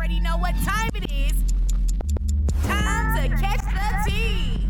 already 0.00 0.20
know 0.20 0.38
what 0.38 0.54
time 0.64 0.88
it 0.94 1.12
is. 1.12 1.34
Time 2.64 3.14
to 3.20 3.36
catch 3.36 3.60
the 3.60 4.10
tea. 4.10 4.66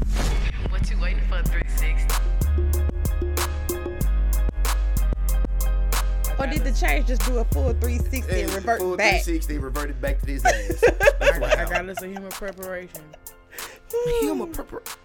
What 0.71 0.91
you 0.91 0.99
waiting 1.01 1.23
for, 1.29 1.41
360? 1.45 2.17
Or 6.37 6.47
did 6.49 6.65
the 6.65 6.73
change 6.73 7.07
just 7.07 7.25
do 7.25 7.39
a 7.39 7.45
full 7.45 7.73
360 7.75 8.41
and 8.41 8.53
revert 8.53 8.81
full 8.81 8.97
back? 8.97 9.23
360 9.23 9.59
reverted 9.59 10.01
back 10.01 10.19
to 10.19 10.27
this 10.27 10.45
ass. 10.45 10.81
That's 11.21 11.39
what 11.39 11.53
I 11.53 11.59
happened. 11.61 11.71
got 11.77 11.87
listen 11.87 12.13
human 12.13 12.31
preparation. 12.31 13.05
Him 14.23 14.41
a 14.41 14.49
prepar- 14.49 14.97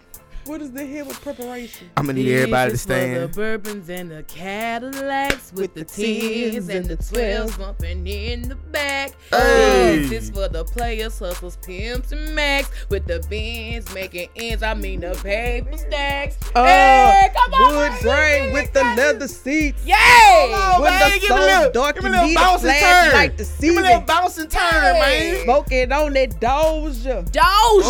What 0.46 0.62
is 0.62 0.70
the 0.70 0.84
hill 0.84 1.06
with 1.06 1.20
preparation? 1.22 1.90
I'm 1.96 2.06
gonna 2.06 2.20
need 2.20 2.32
everybody 2.32 2.70
to 2.70 2.72
This 2.74 2.80
is 2.82 2.86
for 2.86 2.92
stand. 2.92 3.22
The 3.22 3.28
bourbons 3.36 3.88
and 3.90 4.10
the 4.12 4.22
Cadillacs 4.22 5.50
with, 5.50 5.60
With 5.60 5.74
the 5.74 5.80
the 5.80 5.86
tens 5.86 6.54
tens 6.54 6.68
and 6.68 6.78
and 6.78 6.86
the 6.86 6.96
the 6.96 7.02
twelves 7.02 7.56
bumping 7.56 8.06
in 8.06 8.48
the 8.50 8.54
back. 8.54 9.10
Hey. 9.30 10.06
This 10.08 10.24
is 10.24 10.30
for 10.30 10.46
the 10.46 10.64
players, 10.64 11.18
hustles, 11.18 11.56
pimps, 11.66 12.12
and 12.12 12.32
max 12.32 12.70
with 12.90 13.06
the 13.08 13.26
bins 13.28 13.92
making 13.92 14.28
ends. 14.36 14.62
I 14.62 14.74
mean 14.74 15.00
the 15.00 15.18
paper 15.20 15.76
stacks. 15.76 16.36
Uh, 16.54 16.64
hey, 16.64 17.28
come 17.34 17.52
on, 17.54 17.74
Wood 17.76 17.92
grain 18.02 18.52
with 18.52 18.72
the 18.72 18.84
leather 18.84 19.26
seats. 19.26 19.84
Yay! 19.84 19.94
on, 19.96 20.80
when 20.80 20.92
man, 20.92 21.10
the 21.12 21.18
give 21.18 21.30
me 21.30 21.36
soul 21.36 21.70
dark 21.72 21.96
give 21.96 22.04
and 22.04 22.12
little 22.14 22.28
need 22.28 22.36
a 22.36 22.38
bouncing 22.40 22.68
flash 22.68 23.12
like 23.14 23.36
the 23.36 23.44
Give 23.60 23.74
me 23.74 23.78
a 23.78 23.82
little 23.82 23.86
season. 23.94 24.06
bouncing 24.06 24.48
turn, 24.48 24.92
man. 25.00 25.42
Smoking 25.42 25.90
on 25.92 26.12
that 26.12 26.30
Doja. 26.40 27.24
Doja. 27.32 27.82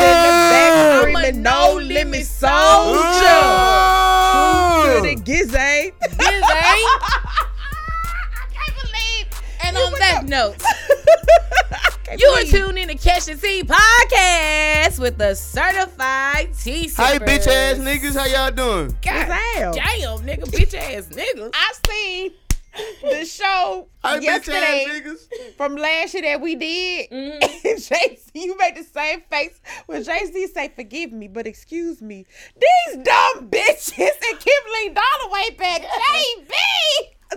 Niggas 0.00 0.14
in 0.14 0.22
the 0.22 0.50
back 0.52 1.00
screaming 1.02 1.42
no 1.42 1.55
limit 1.64 1.88
no-limit 1.88 2.26
soldier. 2.26 3.42
Oh. 3.48 4.94
To 4.96 5.02
the 5.02 5.16
gizzy. 5.16 5.92
This 6.16 6.44
ain't. 6.64 7.26
And 9.64 9.76
on 9.76 9.92
that 9.98 10.24
note, 10.26 10.62
you 12.18 12.28
are 12.28 12.44
tuned 12.44 12.78
in 12.78 12.88
to 12.88 12.94
Catch 12.94 13.24
the 13.26 13.34
Tea 13.34 13.64
podcast 13.64 15.00
with 15.00 15.18
the 15.18 15.34
certified 15.34 16.54
tea 16.54 16.82
Hey, 16.82 17.18
bitch 17.18 17.48
ass 17.48 17.78
niggas, 17.78 18.16
how 18.16 18.26
y'all 18.26 18.52
doing? 18.52 18.96
God 19.02 19.26
Damn. 19.26 19.72
damn, 19.72 20.18
nigga, 20.20 20.44
bitch 20.44 20.74
ass 20.74 21.08
nigga. 21.08 21.50
I 21.52 21.72
seen 21.88 22.30
the 23.02 23.24
show 23.24 23.88
Hey, 24.04 24.18
bitch 24.18 24.22
yesterday 24.22 24.84
ass 24.88 24.90
niggas. 25.00 25.56
from 25.56 25.76
last 25.76 26.14
year 26.14 26.22
that 26.24 26.40
we 26.40 26.54
did. 26.54 27.10
Mhm. 27.10 27.42
And 27.42 27.78
JC, 27.78 28.30
you 28.34 28.56
made 28.58 28.76
the 28.76 28.84
same 28.84 29.22
face 29.30 29.60
when 29.86 30.02
JC 30.04 30.46
say, 30.52 30.70
"Forgive 30.74 31.12
me, 31.12 31.28
but 31.28 31.46
excuse 31.46 32.00
me." 32.00 32.24
These 32.54 32.96
dumb 33.02 33.48
bitches 33.50 33.98
and 34.00 34.38
Kimberly 34.40 34.94
Dollaway 34.94 35.56
back, 35.58 35.82
JB. 35.82 36.52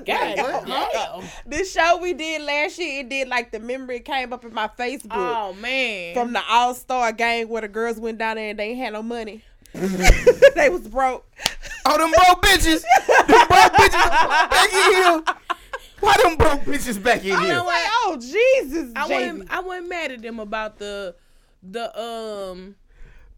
God 0.05 0.37
What? 0.67 0.91
damn. 0.93 1.23
The 1.47 1.65
show 1.65 1.97
we 1.97 2.13
did 2.13 2.43
last 2.43 2.77
year, 2.77 2.99
it 3.01 3.09
did 3.09 3.27
like 3.27 3.51
the 3.51 3.59
memory 3.59 3.99
came 4.01 4.31
up 4.33 4.45
in 4.45 4.53
my 4.53 4.67
Facebook 4.67 5.07
Oh 5.11 5.53
man. 5.53 6.13
from 6.13 6.31
the 6.33 6.41
All 6.47 6.75
Star 6.75 7.11
game 7.11 7.49
where 7.49 7.61
the 7.63 7.67
girls 7.67 7.99
went 7.99 8.19
down 8.19 8.35
there 8.35 8.51
and 8.51 8.59
they 8.59 8.69
ain't 8.69 8.77
had 8.79 8.93
no 8.93 9.01
money. 9.01 9.43
they 10.55 10.69
was 10.69 10.87
broke. 10.87 11.25
Oh, 11.85 11.97
them 11.97 12.11
broke 12.11 12.41
bitches. 12.43 12.81
them 13.27 13.47
broke 13.47 13.73
bitches 13.73 14.49
back 14.49 14.73
in 14.73 14.93
here. 14.93 15.23
Why 15.99 16.15
them 16.23 16.35
broke 16.37 16.61
bitches 16.61 17.01
back 17.01 17.19
in 17.19 17.31
You 17.31 17.39
here? 17.39 17.47
know 17.55 17.63
what? 17.65 17.73
Like, 17.73 17.91
oh 17.91 18.17
Jesus, 18.19 18.91
I 18.95 19.07
JB. 19.07 19.11
wasn't 19.11 19.51
I 19.51 19.59
wasn't 19.61 19.89
mad 19.89 20.11
at 20.11 20.21
them 20.21 20.39
about 20.39 20.77
the 20.79 21.15
the 21.61 21.99
um 21.99 22.75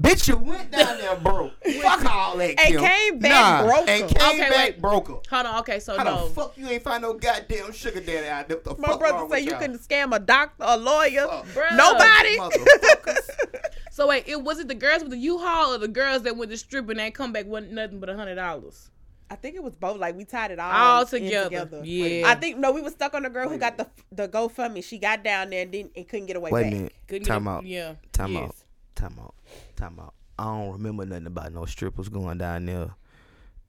Bitch, 0.01 0.27
you 0.27 0.35
went 0.37 0.71
down 0.71 0.97
there 0.97 1.15
broke. 1.15 1.53
Fuck 1.63 2.05
all 2.05 2.35
that, 2.37 2.59
And 2.59 2.73
Kim. 2.73 2.79
came 2.83 3.19
back 3.19 3.61
nah, 3.61 3.67
broke. 3.67 3.87
And 3.87 4.09
came 4.09 4.39
Okay, 4.41 4.49
back 4.49 4.51
wait. 4.73 4.81
broke 4.81 5.07
her. 5.09 5.13
hold 5.29 5.45
on, 5.45 5.59
okay, 5.59 5.79
so 5.79 5.95
How 5.95 6.03
no. 6.03 6.27
the 6.27 6.33
fuck 6.33 6.57
you 6.57 6.67
ain't 6.67 6.81
find 6.81 7.03
no 7.03 7.13
goddamn 7.13 7.71
sugar 7.71 7.99
daddy 7.99 8.27
out 8.27 8.47
there? 8.47 8.57
The 8.63 8.75
My 8.79 8.87
fuck 8.89 8.99
brother 8.99 9.17
wrong 9.19 9.29
say 9.29 9.35
with 9.37 9.45
you 9.45 9.51
y'all? 9.51 9.59
couldn't 9.59 9.77
scam 9.77 10.15
a 10.15 10.19
doctor, 10.19 10.63
a 10.67 10.75
lawyer, 10.75 11.27
Fuck. 11.27 11.45
Bruh. 11.47 11.77
nobody. 11.77 12.37
Motherfuckers. 13.91 13.95
So 13.95 14.07
wait, 14.07 14.23
it 14.27 14.41
was 14.41 14.59
it 14.59 14.67
the 14.67 14.75
girls 14.75 15.01
with 15.01 15.11
the 15.11 15.17
U-Haul 15.17 15.73
or 15.73 15.77
the 15.77 15.87
girls 15.87 16.23
that 16.23 16.37
went 16.37 16.51
to 16.51 16.57
strip 16.57 16.89
and 16.89 16.99
they 16.99 17.11
come 17.11 17.33
back 17.33 17.45
with 17.45 17.69
nothing 17.69 17.99
but 17.99 18.09
a 18.09 18.15
hundred 18.15 18.35
dollars? 18.35 18.89
I 19.29 19.35
think 19.35 19.55
it 19.55 19.63
was 19.63 19.75
both. 19.75 19.97
Like 19.97 20.17
we 20.17 20.25
tied 20.25 20.51
it 20.51 20.59
all, 20.59 20.71
All 20.71 21.01
in 21.01 21.07
together. 21.07 21.81
Yeah. 21.85 22.29
I 22.29 22.35
think 22.35 22.57
no, 22.57 22.71
we 22.71 22.81
was 22.81 22.93
stuck 22.93 23.13
on 23.13 23.23
the 23.23 23.29
girl 23.29 23.47
who 23.47 23.57
got 23.57 23.77
the 23.77 23.87
the 24.11 24.27
GoFundMe. 24.27 24.83
She 24.83 24.97
got 24.97 25.23
down 25.23 25.51
there 25.51 25.61
and 25.61 25.71
didn't 25.71 25.93
and 25.95 26.07
couldn't 26.07 26.25
get 26.25 26.35
away. 26.35 26.51
Wait 26.51 26.61
a 26.61 26.63
back. 26.63 26.73
minute. 26.73 26.93
Couldn't 27.07 27.27
Time 27.27 27.43
get 27.45 27.49
out. 27.49 27.65
Yeah. 27.65 27.93
Time 28.11 28.33
yes. 28.33 28.43
out. 28.43 28.55
Time 28.95 29.19
out. 29.19 29.35
Time 29.77 29.99
out. 29.99 30.13
I 30.37 30.43
don't 30.43 30.73
remember 30.73 31.05
nothing 31.05 31.27
about 31.27 31.53
no 31.53 31.65
strippers 31.65 32.09
going 32.09 32.39
down 32.39 32.65
there 32.65 32.95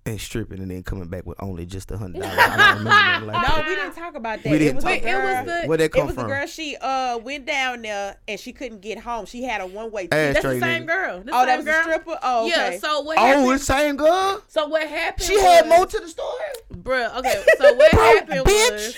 and 0.05 0.21
stripping 0.21 0.59
and 0.61 0.71
then 0.71 0.83
coming 0.83 1.07
back 1.09 1.25
with 1.27 1.41
only 1.43 1.65
just 1.65 1.91
a 1.93 1.97
hundred 1.97 2.23
dollars. 2.23 2.39
I 2.39 2.57
don't 2.57 2.79
remember 2.79 2.91
nothing 2.91 3.27
like 3.29 3.49
No, 3.49 3.55
that. 3.57 3.69
we 3.69 3.75
didn't 3.77 3.95
talk 3.95 4.15
about 4.17 4.43
that. 4.43 4.51
We 4.51 4.57
it 4.57 4.59
didn't 4.59 4.75
was 4.77 4.85
talk 4.85 4.93
a 4.95 4.97
it 4.97 5.03
girl. 5.03 5.45
was 5.45 5.47
the 5.63 5.69
Where 5.69 5.79
they 5.79 5.85
It 5.85 5.95
was 5.95 6.15
from? 6.15 6.25
a 6.25 6.29
girl. 6.29 6.47
She 6.47 6.77
uh 6.81 7.19
went 7.19 7.47
down 7.47 7.83
there 7.83 8.17
and 8.27 8.41
she 8.41 8.53
couldn't 8.53 8.81
get 8.81 8.99
home. 8.99 9.27
She 9.27 9.45
had 9.45 9.61
a 9.61 9.67
one 9.67 9.91
way 9.93 10.03
ticket. 10.09 10.35
That's 10.35 10.43
the 10.43 10.61
same 10.61 10.83
nigga. 10.83 10.87
girl. 10.87 11.21
The 11.21 11.33
Oh, 11.33 11.39
same 11.41 11.47
that 11.47 11.57
was 11.59 11.65
girl. 11.67 11.79
a 11.79 11.83
stripper. 11.83 12.19
Oh, 12.23 12.47
okay. 12.47 12.73
Yeah. 12.73 12.79
So 12.79 13.01
what 13.03 13.19
Oh, 13.19 13.23
happened? 13.27 13.49
the 13.51 13.59
same 13.59 13.97
girl? 13.97 14.43
so 14.49 14.67
what 14.67 14.89
happened? 14.89 15.27
She 15.27 15.39
had 15.41 15.67
was- 15.69 15.77
more 15.79 15.87
to 15.87 15.99
the 16.01 16.09
story? 16.09 16.29
Bruh, 16.75 17.17
okay. 17.19 17.45
So 17.59 17.75
what 17.75 17.91
happened 17.93 18.45
bitch. 18.45 18.71
was 18.71 18.97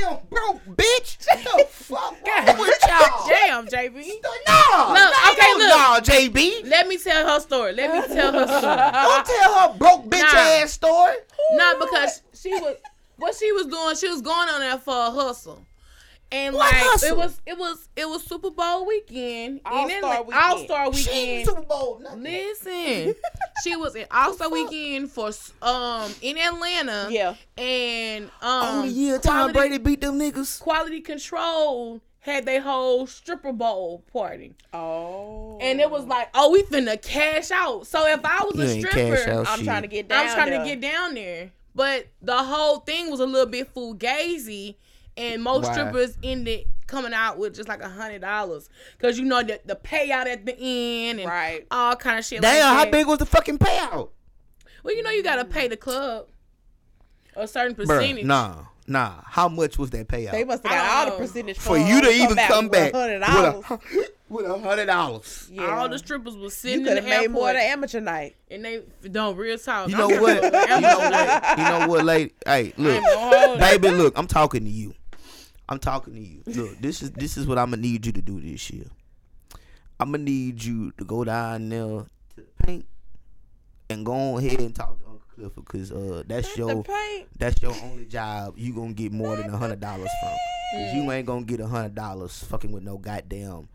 Damn, 0.00 0.18
broke 0.30 0.60
bitch. 0.76 1.18
The 1.18 1.64
fuck 1.68 2.16
wrong 2.26 2.58
with 2.58 2.78
y'all? 2.88 3.28
Damn, 3.28 3.66
JB. 3.66 3.94
No, 3.94 4.92
Look, 4.92 5.32
okay, 5.32 5.52
look. 5.54 5.68
no, 5.68 5.98
JB. 6.02 6.68
Let 6.68 6.88
me 6.88 6.98
tell 6.98 7.26
her 7.28 7.40
story. 7.40 7.72
Let 7.74 7.92
me 8.08 8.14
tell 8.14 8.32
her 8.32 8.46
story. 8.46 8.62
Don't 8.92 9.26
tell 9.26 9.54
her 9.68 9.78
broke 9.78 10.04
bitch 10.06 10.20
Nah. 10.20 10.62
ass 10.62 10.72
story. 10.72 11.14
Not 11.52 11.78
because 11.80 12.22
she 12.34 12.50
was 12.54 12.76
what 13.16 13.34
she 13.34 13.52
was 13.52 13.66
doing, 13.66 13.96
she 13.96 14.08
was 14.08 14.22
going 14.22 14.48
on 14.48 14.60
there 14.60 14.78
for 14.78 14.94
a 14.94 15.10
hustle. 15.10 15.66
And 16.32 16.54
What 16.54 16.72
like 16.72 16.82
hustle? 16.84 17.08
it 17.08 17.16
was 17.16 17.40
it 17.46 17.58
was 17.58 17.88
it 17.96 18.08
was 18.08 18.22
Super 18.24 18.50
Bowl 18.50 18.86
weekend. 18.86 19.60
All-Star 19.64 20.22
weekend. 20.22 20.34
All 20.44 20.58
Star 20.58 20.92
She 20.92 21.10
weekend. 21.10 21.48
Super 21.48 21.62
Bowl. 21.62 21.98
nothing. 22.00 22.22
Listen, 22.22 23.14
she 23.64 23.74
was 23.76 23.96
in 23.96 24.06
All 24.12 24.32
Star 24.34 24.48
Weekend 24.48 25.10
for 25.10 25.30
um 25.62 26.12
in 26.22 26.38
Atlanta. 26.38 27.08
yeah. 27.10 27.34
and 27.58 28.26
um 28.42 28.66
Only 28.78 28.88
year 28.90 29.18
Tom 29.18 29.50
quality, 29.50 29.52
Brady 29.58 29.78
beat 29.78 30.00
them 30.02 30.18
niggas. 30.20 30.60
Quality 30.60 31.00
Control 31.00 32.00
had 32.20 32.44
their 32.44 32.60
whole 32.60 33.06
stripper 33.06 33.50
bowl 33.52 34.04
party, 34.12 34.54
Oh. 34.74 35.56
and 35.60 35.80
it 35.80 35.90
was 35.90 36.04
like, 36.04 36.28
oh, 36.34 36.50
we 36.50 36.62
finna 36.64 37.00
cash 37.00 37.50
out. 37.50 37.86
So 37.86 38.06
if 38.06 38.20
I 38.24 38.44
was 38.44 38.56
You 38.56 38.62
a 38.86 38.88
stripper, 38.88 39.30
out 39.30 39.48
I'm 39.48 39.56
shit. 39.60 39.64
trying 39.64 39.82
to 39.82 39.88
get 39.88 40.06
down. 40.08 40.26
I'm 40.28 40.34
trying 40.34 40.50
there. 40.50 40.58
to 40.60 40.64
get 40.66 40.80
down 40.82 41.14
there. 41.14 41.50
But 41.74 42.08
the 42.20 42.36
whole 42.36 42.80
thing 42.80 43.10
was 43.10 43.20
a 43.20 43.26
little 43.26 43.48
bit 43.50 43.74
fugazi, 43.74 44.74
and 45.20 45.42
most 45.42 45.66
Why? 45.66 45.72
strippers 45.72 46.16
ended 46.22 46.66
coming 46.86 47.12
out 47.12 47.38
with 47.38 47.54
just 47.54 47.68
like 47.68 47.80
a 47.82 47.88
hundred 47.88 48.20
dollars 48.22 48.68
because 48.98 49.18
you 49.18 49.24
know 49.24 49.42
the 49.42 49.60
the 49.64 49.76
payout 49.76 50.26
at 50.26 50.44
the 50.46 50.56
end 50.58 51.20
and 51.20 51.28
Right. 51.28 51.66
all 51.70 51.94
kind 51.96 52.18
of 52.18 52.24
shit. 52.24 52.42
Damn, 52.42 52.52
like 52.54 52.62
how 52.78 52.84
that. 52.84 52.90
big 52.92 53.06
was 53.06 53.18
the 53.18 53.26
fucking 53.26 53.58
payout? 53.58 54.10
Well, 54.82 54.96
you 54.96 55.02
know 55.02 55.10
you 55.10 55.22
gotta 55.22 55.44
pay 55.44 55.68
the 55.68 55.76
club 55.76 56.26
a 57.36 57.46
certain 57.46 57.76
Bruh, 57.76 57.86
percentage. 57.86 58.24
nah, 58.24 58.64
nah. 58.88 59.20
How 59.24 59.48
much 59.48 59.78
was 59.78 59.90
that 59.90 60.08
payout? 60.08 60.32
They 60.32 60.42
must 60.44 60.64
have 60.66 60.72
got 60.72 60.90
all 60.90 61.04
know. 61.06 61.12
the 61.18 61.26
percentage 61.26 61.58
For 61.58 61.78
you 61.78 62.00
to 62.00 62.10
even 62.10 62.36
come 62.36 62.68
back 62.68 62.92
hundred 62.92 63.20
with 63.20 63.28
dollars. 63.28 63.64
a, 63.70 63.78
with 64.28 64.46
a 64.46 64.58
hundred 64.58 64.86
dollars. 64.86 65.48
Yeah. 65.52 65.66
All 65.78 65.88
the 65.88 65.98
strippers 65.98 66.34
was 66.36 66.42
you 66.64 66.70
sitting 66.70 66.84
could 66.84 66.96
in 66.96 66.96
have 66.96 67.04
the 67.04 67.10
made 67.10 67.16
airport, 67.22 67.32
more 67.32 67.46
than 67.52 67.56
amateur 67.62 68.00
night. 68.00 68.36
and 68.50 68.64
they 68.64 68.82
don't 69.10 69.36
real 69.36 69.58
talk. 69.58 69.88
You 69.90 69.96
know 69.96 70.08
what? 70.08 70.42
you 70.42 70.50
know 70.80 70.98
what? 70.98 71.58
You 71.58 71.64
know 71.64 71.86
what, 71.88 72.04
lady? 72.04 72.32
Hey, 72.44 72.72
look, 72.76 72.94
ain't 72.94 73.04
gonna 73.04 73.18
hold 73.46 73.56
it. 73.58 73.60
baby, 73.60 73.90
look. 73.90 74.18
I'm 74.18 74.26
talking 74.26 74.64
to 74.64 74.70
you. 74.70 74.94
I'm 75.70 75.78
talking 75.78 76.14
to 76.14 76.20
you. 76.20 76.42
Look, 76.46 76.78
this 76.80 77.00
is 77.02 77.12
this 77.12 77.36
is 77.36 77.46
what 77.46 77.56
I'm 77.58 77.70
gonna 77.70 77.82
need 77.82 78.04
you 78.04 78.12
to 78.12 78.20
do 78.22 78.40
this 78.40 78.70
year. 78.70 78.86
I'm 80.00 80.10
gonna 80.12 80.24
need 80.24 80.62
you 80.64 80.90
to 80.98 81.04
go 81.04 81.22
down 81.24 81.68
there 81.68 81.86
to 81.88 82.06
the 82.36 82.42
paint 82.64 82.86
and 83.88 84.04
go 84.04 84.38
ahead 84.38 84.60
and 84.60 84.74
talk 84.74 84.98
to 85.00 85.06
Uncle 85.06 85.22
Clifford 85.34 85.64
because 85.64 85.92
uh, 85.92 86.22
that's 86.26 86.52
The 86.54 86.58
your 86.58 86.84
that's 87.38 87.62
your 87.62 87.74
only 87.84 88.06
job. 88.06 88.54
You 88.58 88.74
gonna 88.74 88.92
get 88.94 89.12
more 89.12 89.36
than 89.36 89.48
a 89.50 89.56
hundred 89.56 89.80
dollars 89.80 90.10
from. 90.20 90.32
'Cause 90.72 90.94
you 90.94 91.10
ain't 91.10 91.26
gonna 91.26 91.44
get 91.44 91.60
a 91.60 91.66
hundred 91.66 91.94
dollars 91.96 92.42
fucking 92.44 92.70
with 92.72 92.82
no 92.84 92.96
goddamn 92.98 93.68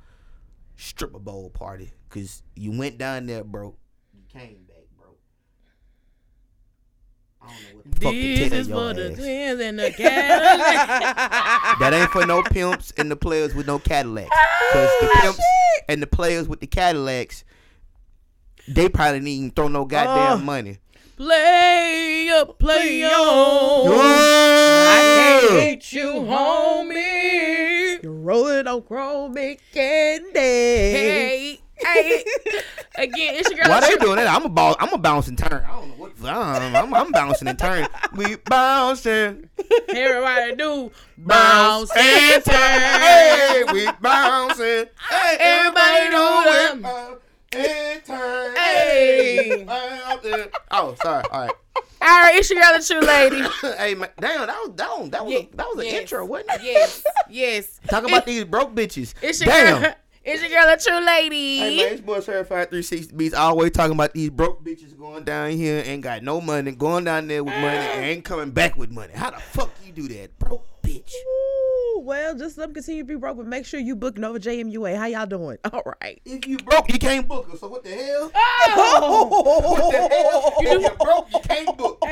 stripper 0.77 1.19
bowl 1.19 1.49
party. 1.49 1.91
Cause 2.09 2.41
you 2.55 2.77
went 2.77 2.97
down 2.97 3.25
there 3.25 3.43
broke. 3.43 3.77
You 4.13 4.21
came 4.31 4.63
back 4.67 4.83
broke. 4.97 5.19
I 5.59 5.67
don't 5.69 5.75
know 5.75 5.83
what 5.83 5.97
the 5.97 6.93
fuck 6.95 7.19
to 7.19 7.33
This 7.85 8.51
is 8.51 8.67
for 8.67 8.93
the 8.93 9.11
ass. 9.11 9.15
twins 9.17 9.61
and 9.61 9.79
the 9.79 9.91
Cadillac. 9.91 11.15
That 11.79 11.93
ain't 11.93 12.09
for 12.11 12.25
no 12.25 12.41
pimps 12.43 12.91
and 12.97 13.09
the 13.11 13.15
players 13.15 13.53
with 13.53 13.67
no 13.67 13.79
Cadillacs. 13.79 14.29
Cause 14.73 14.89
the 15.01 15.09
ah, 15.13 15.19
pimps 15.21 15.39
and 15.87 16.01
the 16.01 16.07
players 16.07 16.47
with 16.47 16.59
the 16.59 16.67
Cadillacs, 16.67 17.43
they 18.67 18.89
probably 18.89 19.19
didn't 19.19 19.27
even 19.29 19.51
throw 19.51 19.67
no 19.67 19.81
uh, 19.83 19.85
goddamn 19.85 20.41
Oh. 20.41 20.43
money. 20.43 20.77
play 21.17 22.29
up, 22.29 22.57
play 22.59 23.03
on. 23.05 23.91
I 23.93 25.01
can't 25.01 25.51
Oh. 25.51 25.59
hate 25.59 25.93
you, 25.93 26.07
homie. 26.07 28.03
You're 28.03 28.11
rolling 28.11 28.67
on 28.67 28.81
chromic 28.81 29.59
candy. 29.73 30.29
Hey, 30.39 31.59
hey. 31.75 32.23
Again, 32.97 33.35
it's 33.35 33.49
your 33.49 33.59
girl. 33.59 33.69
Why 33.69 33.79
they 33.81 33.95
doing 33.97 34.15
that? 34.17 34.27
I'm 34.27 34.45
a 34.45 34.49
ball. 34.49 34.75
I'm 34.79 34.93
a 34.93 34.97
bounce 34.97 35.27
and 35.27 35.37
turn. 35.37 35.63
I 35.65 35.75
don't 35.75 35.89
know 35.89 35.94
what 35.94 35.94
the 35.94 35.94
I'm, 36.27 36.75
I'm, 36.75 36.93
I'm 36.93 37.11
bouncing 37.11 37.47
and 37.47 37.57
turning. 37.59 37.87
We 38.15 38.35
bouncing, 38.35 39.49
Everybody 39.89 40.55
do 40.55 40.91
bounce 41.17 41.91
and 41.95 42.43
turn. 42.43 42.55
Hey, 42.55 43.63
we 43.71 43.87
bouncing. 44.01 44.85
Hey, 45.09 45.37
Everybody 45.39 46.09
do 46.11 46.85
it. 46.85 47.21
and 47.55 48.05
turn. 48.05 48.55
Hey. 48.55 49.65
Oh, 50.71 50.95
sorry. 51.01 51.23
All 51.31 51.41
right. 51.41 51.51
All 52.01 52.21
right, 52.21 52.35
it's 52.35 52.49
your 52.51 52.59
the 52.59 52.85
true 52.85 52.99
lady. 52.99 53.41
hey, 53.77 53.95
man, 53.95 54.09
damn, 54.19 54.45
that 54.45 54.55
was 54.59 54.71
that 54.75 54.99
was 54.99 55.09
that 55.09 55.25
was, 55.25 55.33
Yeah, 55.33 55.41
that 55.53 55.67
was 55.73 55.85
an 55.85 55.91
intro, 55.91 56.25
wasn't 56.25 56.51
it? 56.51 56.61
Yes, 56.63 57.03
yes. 57.29 57.79
Talk 57.87 58.05
about 58.05 58.25
these 58.25 58.43
broke 58.43 58.75
bitches. 58.75 59.13
It's 59.21 59.39
your 59.41 59.47
damn. 59.51 59.81
girl. 59.81 59.95
It's 60.27 60.41
your 60.41 60.49
girl, 60.49 60.73
a 60.73 60.75
true 60.75 61.05
lady. 61.05 61.59
Hey 61.59 61.77
man, 61.77 61.93
it's 61.93 62.01
boy 62.01 62.19
certified 62.19 62.71
360 62.71 63.15
beats 63.15 63.35
always 63.35 63.69
talking 63.69 63.91
about 63.91 64.11
these 64.15 64.31
broke 64.31 64.65
bitches 64.65 64.97
going 64.97 65.23
down 65.23 65.51
here 65.51 65.83
ain't 65.85 66.01
got 66.01 66.23
no 66.23 66.41
money, 66.41 66.71
going 66.71 67.03
down 67.03 67.27
there 67.27 67.43
with 67.43 67.53
money 67.53 67.77
ah. 67.77 67.91
and 67.93 68.05
ain't 68.05 68.25
coming 68.25 68.49
back 68.49 68.75
with 68.75 68.89
money. 68.89 69.13
How 69.13 69.29
the 69.29 69.37
fuck 69.37 69.71
you 69.85 69.91
do 69.91 70.07
that, 70.07 70.39
broke 70.39 70.65
bitch? 70.81 71.11
Ooh, 71.13 72.01
well, 72.03 72.35
just 72.35 72.57
let 72.57 72.65
them 72.65 72.73
continue 72.73 73.03
to 73.03 73.07
be 73.07 73.13
broke, 73.13 73.37
but 73.37 73.45
make 73.45 73.67
sure 73.67 73.79
you 73.79 73.95
book 73.95 74.17
Nova 74.17 74.39
JMUA. 74.39 74.97
How 74.97 75.05
y'all 75.05 75.27
doing? 75.27 75.59
All 75.71 75.83
right. 76.01 76.19
If 76.25 76.47
you 76.47 76.57
broke, 76.57 76.91
you 76.91 76.97
can't 76.97 77.27
book 77.27 77.47
her. 77.51 77.57
So 77.57 77.67
what 77.67 77.83
the 77.83 77.91
hell? 77.91 78.31
Oh. 78.33 79.29
What 79.77 79.91
the 79.91 80.15
hell? 80.15 80.53
If 80.57 80.81
you 80.81 80.89
broke, 81.05 81.31
you 81.33 81.39
can't 81.41 81.77
book. 81.77 82.03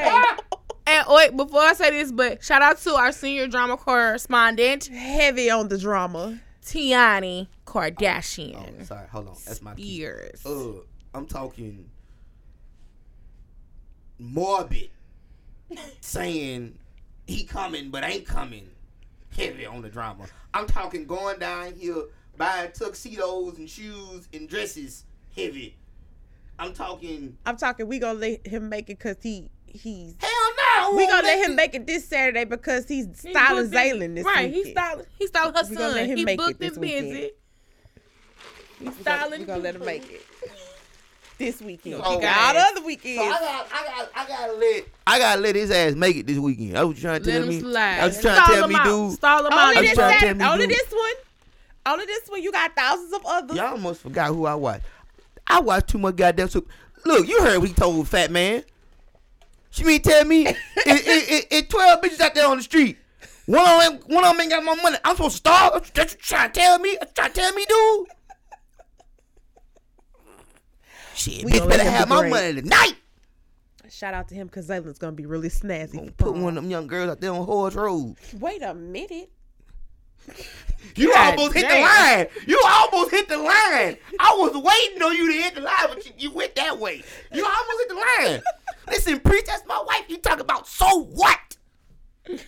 And 0.85 1.05
wait, 1.09 1.35
before 1.35 1.61
I 1.61 1.73
say 1.73 1.89
this, 1.89 2.11
but 2.11 2.43
shout 2.43 2.61
out 2.61 2.77
to 2.81 2.93
our 2.93 3.11
senior 3.11 3.47
drama 3.47 3.75
correspondent, 3.75 4.85
Heavy 4.85 5.49
on 5.49 5.69
the 5.69 5.79
drama. 5.79 6.39
Tiani 6.65 7.47
Kardashian. 7.65 8.81
Oh, 8.81 8.83
sorry, 8.83 9.07
hold 9.07 9.27
on. 9.27 9.35
That's 9.45 9.61
my 9.61 9.75
key. 9.75 9.83
Years. 9.83 10.45
Uh, 10.45 10.81
I'm 11.13 11.25
talking 11.25 11.89
morbid, 14.19 14.89
saying 16.01 16.77
he 17.27 17.43
coming 17.43 17.89
but 17.89 18.03
ain't 18.03 18.25
coming. 18.25 18.69
Heavy 19.35 19.65
on 19.65 19.81
the 19.81 19.89
drama. 19.89 20.25
I'm 20.53 20.67
talking 20.67 21.07
going 21.07 21.39
down 21.39 21.73
here 21.73 22.03
buying 22.37 22.71
tuxedos 22.71 23.57
and 23.57 23.67
shoes 23.67 24.27
and 24.31 24.47
dresses. 24.47 25.05
Heavy. 25.35 25.75
I'm 26.59 26.73
talking. 26.73 27.35
I'm 27.45 27.57
talking. 27.57 27.87
We 27.87 27.97
gonna 27.97 28.19
let 28.19 28.45
him 28.45 28.69
make 28.69 28.89
it 28.89 28.99
because 28.99 29.17
he 29.21 29.49
he's. 29.65 30.15
Hell 30.19 30.42
no. 30.91 30.97
We 30.97 31.07
gonna 31.07 31.23
let 31.23 31.45
him 31.49 31.55
make 31.55 31.73
it 31.75 31.85
this 31.87 32.07
Saturday 32.07 32.43
because 32.45 32.87
he's 32.87 33.07
styling 33.17 33.63
booked 33.69 33.75
it- 33.75 33.77
Zaylen 33.99 34.15
this 34.15 34.25
right, 34.25 34.47
weekend. 34.49 34.65
he 34.65 34.71
styling. 34.71 35.05
He 35.19 35.27
styling 35.27 35.53
her 35.55 35.63
We 35.69 35.75
gonna 35.75 35.93
let 35.95 36.05
him 36.07 36.17
He 36.17 36.25
make 36.25 36.39
it 36.41 36.59
this 36.59 36.71
and 36.73 36.81
busy. 36.81 36.95
weekend. 36.95 37.15
He 37.17 37.31
We 38.79 38.85
gonna, 38.89 39.01
styling. 39.01 39.39
we 39.39 39.45
gonna 39.45 39.63
let 39.63 39.75
him 39.75 39.85
make 39.85 40.11
it 40.11 40.21
this 41.37 41.61
weekend. 41.61 42.01
Oh, 42.03 42.15
he 42.15 42.21
got 42.21 42.53
guys. 42.55 42.65
other 42.71 42.81
So. 42.81 43.23
I 43.23 43.39
got, 43.39 43.67
I 43.71 43.85
got, 43.85 44.09
I 44.15 44.27
gotta 44.27 44.53
let, 44.53 44.83
I 45.07 45.19
gotta 45.19 45.41
let 45.41 45.55
his 45.55 45.71
ass 45.71 45.93
make 45.95 46.15
it 46.17 46.27
this 46.27 46.37
weekend. 46.37 46.73
That's 46.73 46.85
what 46.85 46.95
you 46.95 47.01
trying 47.01 47.21
to 47.23 47.29
Let 47.29 47.33
tell 47.33 47.43
him 47.43 47.49
me. 47.49 47.59
slide. 47.59 47.99
I 47.99 48.05
was 48.07 48.21
trying 48.21 48.45
to 48.47 48.53
tell 48.53 48.67
me, 48.67 48.75
out. 48.75 48.83
dude. 48.85 49.13
Stall 49.13 49.45
him 49.45 49.53
out. 49.53 49.59
only 49.67 49.77
I'm 49.77 49.83
this 49.85 49.93
trying 49.93 50.13
to 50.13 50.19
Saturday, 50.19 50.39
tell 50.39 50.47
me, 50.47 50.53
only 50.53 50.67
dude. 50.67 50.75
this 50.77 50.91
one. 50.91 51.13
Only 51.85 52.05
this 52.05 52.27
one. 52.29 52.41
You 52.43 52.51
got 52.51 52.75
thousands 52.75 53.13
of 53.13 53.21
others. 53.25 53.57
Y'all 53.57 53.67
almost 53.71 54.01
forgot 54.01 54.27
who 54.27 54.45
I 54.45 54.55
watched. 54.55 54.85
I 55.47 55.59
watched 55.59 55.87
too 55.89 55.97
much 55.97 56.15
goddamn 56.15 56.47
soup. 56.49 56.69
Look, 57.05 57.27
you 57.27 57.41
heard 57.41 57.59
what 57.59 57.67
he 57.67 57.73
told 57.73 58.07
Fat 58.07 58.31
Man. 58.31 58.63
She 59.73 59.83
mean 59.83 60.01
tell 60.03 60.23
me 60.23 60.45
it, 60.47 60.57
it, 60.85 61.29
it, 61.31 61.47
it 61.49 61.69
twelve 61.69 62.01
bitches 62.01 62.19
out 62.21 62.35
there 62.35 62.47
on 62.47 62.57
the 62.57 62.63
street. 62.63 62.97
One 63.47 63.67
of 63.67 63.81
them, 63.81 64.15
one 64.15 64.23
of 64.23 64.31
them 64.31 64.41
ain't 64.41 64.51
got 64.51 64.63
my 64.63 64.75
money. 64.75 64.97
I'm 65.03 65.15
supposed 65.15 65.33
to 65.33 65.37
starve. 65.37 65.91
That's 65.93 66.13
what 66.13 66.21
you 66.21 66.25
trying 66.25 66.51
to 66.51 66.59
tell 66.59 66.79
me. 66.79 66.95
That's 66.99 67.11
trying 67.13 67.31
to 67.31 67.39
tell 67.41 67.53
me, 67.53 67.65
dude. 67.67 68.07
Shit, 71.15 71.43
We 71.43 71.51
bitch 71.53 71.67
better 71.67 71.83
have 71.89 72.07
my 72.07 72.29
money 72.29 72.61
tonight. 72.61 72.93
Shout 73.89 74.13
out 74.13 74.27
to 74.29 74.35
him 74.35 74.47
because 74.47 74.67
Zaylen's 74.67 74.97
gonna 74.99 75.13
be 75.13 75.25
really 75.25 75.49
snazzy. 75.49 75.95
Gonna 75.97 76.11
put 76.11 76.33
one 76.33 76.55
of 76.57 76.63
them 76.63 76.69
young 76.69 76.87
girls 76.87 77.09
out 77.09 77.19
there 77.19 77.31
on 77.31 77.45
Horse 77.45 77.75
Road. 77.75 78.15
Wait 78.39 78.61
a 78.61 78.73
minute. 78.73 79.31
You 80.95 81.11
God 81.13 81.39
almost 81.39 81.55
hit 81.55 81.67
the 81.67 81.79
line. 81.79 82.27
You 82.45 82.61
almost 82.65 83.11
hit 83.11 83.27
the 83.29 83.37
line. 83.37 83.97
I 84.19 84.35
was 84.37 84.51
waiting 84.51 85.01
on 85.01 85.15
you 85.15 85.31
to 85.31 85.41
hit 85.41 85.55
the 85.55 85.61
line, 85.61 85.87
but 85.87 86.05
you, 86.05 86.11
you 86.17 86.31
went 86.31 86.55
that 86.55 86.77
way. 86.77 87.01
You 87.31 87.45
almost 87.45 87.79
hit 87.79 87.89
the 87.89 87.95
line. 87.95 88.41
Listen, 88.87 89.19
preach, 89.19 89.45
that's 89.45 89.65
my 89.65 89.81
wife. 89.85 90.03
You 90.09 90.17
talk 90.17 90.39
about 90.39 90.67
so 90.67 91.03
what? 91.05 91.57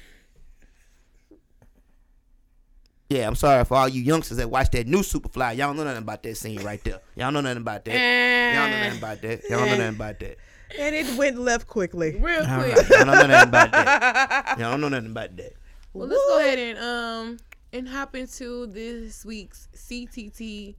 Yeah, 3.08 3.28
I'm 3.28 3.36
sorry 3.36 3.64
for 3.66 3.76
all 3.78 3.88
you 3.88 4.02
youngsters 4.02 4.38
that 4.38 4.50
watch 4.50 4.72
that 4.72 4.88
new 4.88 4.98
Superfly. 5.00 5.58
Y'all 5.58 5.76
know 5.76 5.84
nothing 5.84 6.02
about 6.02 6.24
that 6.24 6.36
scene 6.38 6.62
right 6.64 6.84
there. 6.84 7.00
Y'all 7.16 7.32
know 7.32 7.42
nothing 7.42 7.62
about 7.62 7.86
that. 7.86 7.94
Y'all 7.94 8.68
know 8.68 8.80
nothing 8.84 8.98
about 8.98 9.22
that. 9.22 9.44
Y'all 9.48 9.60
know 9.60 9.78
nothing 9.78 9.96
about 9.96 10.20
that. 10.20 10.38
And 10.80 10.96
it 10.96 11.18
went 11.18 11.38
left 11.38 11.68
quickly. 11.68 12.18
Real 12.20 12.40
All 12.40 12.64
quick. 12.64 12.76
right. 12.76 12.90
Y'all 12.90 13.06
know 13.06 13.14
nothing 13.14 13.48
about 13.48 13.72
that. 13.72 14.56
Y'all 14.60 14.72
don't 14.72 14.82
know 14.82 14.90
nothing 14.90 15.12
about 15.12 15.38
that. 15.38 15.54
Well, 15.94 16.08
let's 16.08 16.26
go 16.28 16.40
ahead 16.40 16.58
and 16.58 16.80
um 16.80 17.38
and 17.72 17.88
hop 17.88 18.16
into 18.16 18.66
this 18.66 19.24
week's 19.24 19.70
CTT 19.76 20.76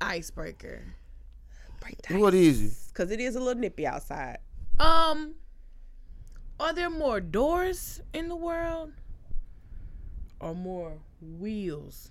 icebreaker. 0.00 0.84
What 2.10 2.34
is 2.34 2.62
it? 2.62 2.72
Because 2.88 3.10
it 3.10 3.20
is 3.20 3.34
a 3.36 3.40
little 3.40 3.60
nippy 3.60 3.86
outside. 3.86 4.38
Um, 4.78 5.34
are 6.60 6.72
there 6.72 6.90
more 6.90 7.20
doors 7.20 8.00
in 8.12 8.28
the 8.28 8.36
world, 8.36 8.92
or 10.40 10.54
more 10.54 10.98
wheels 11.20 12.10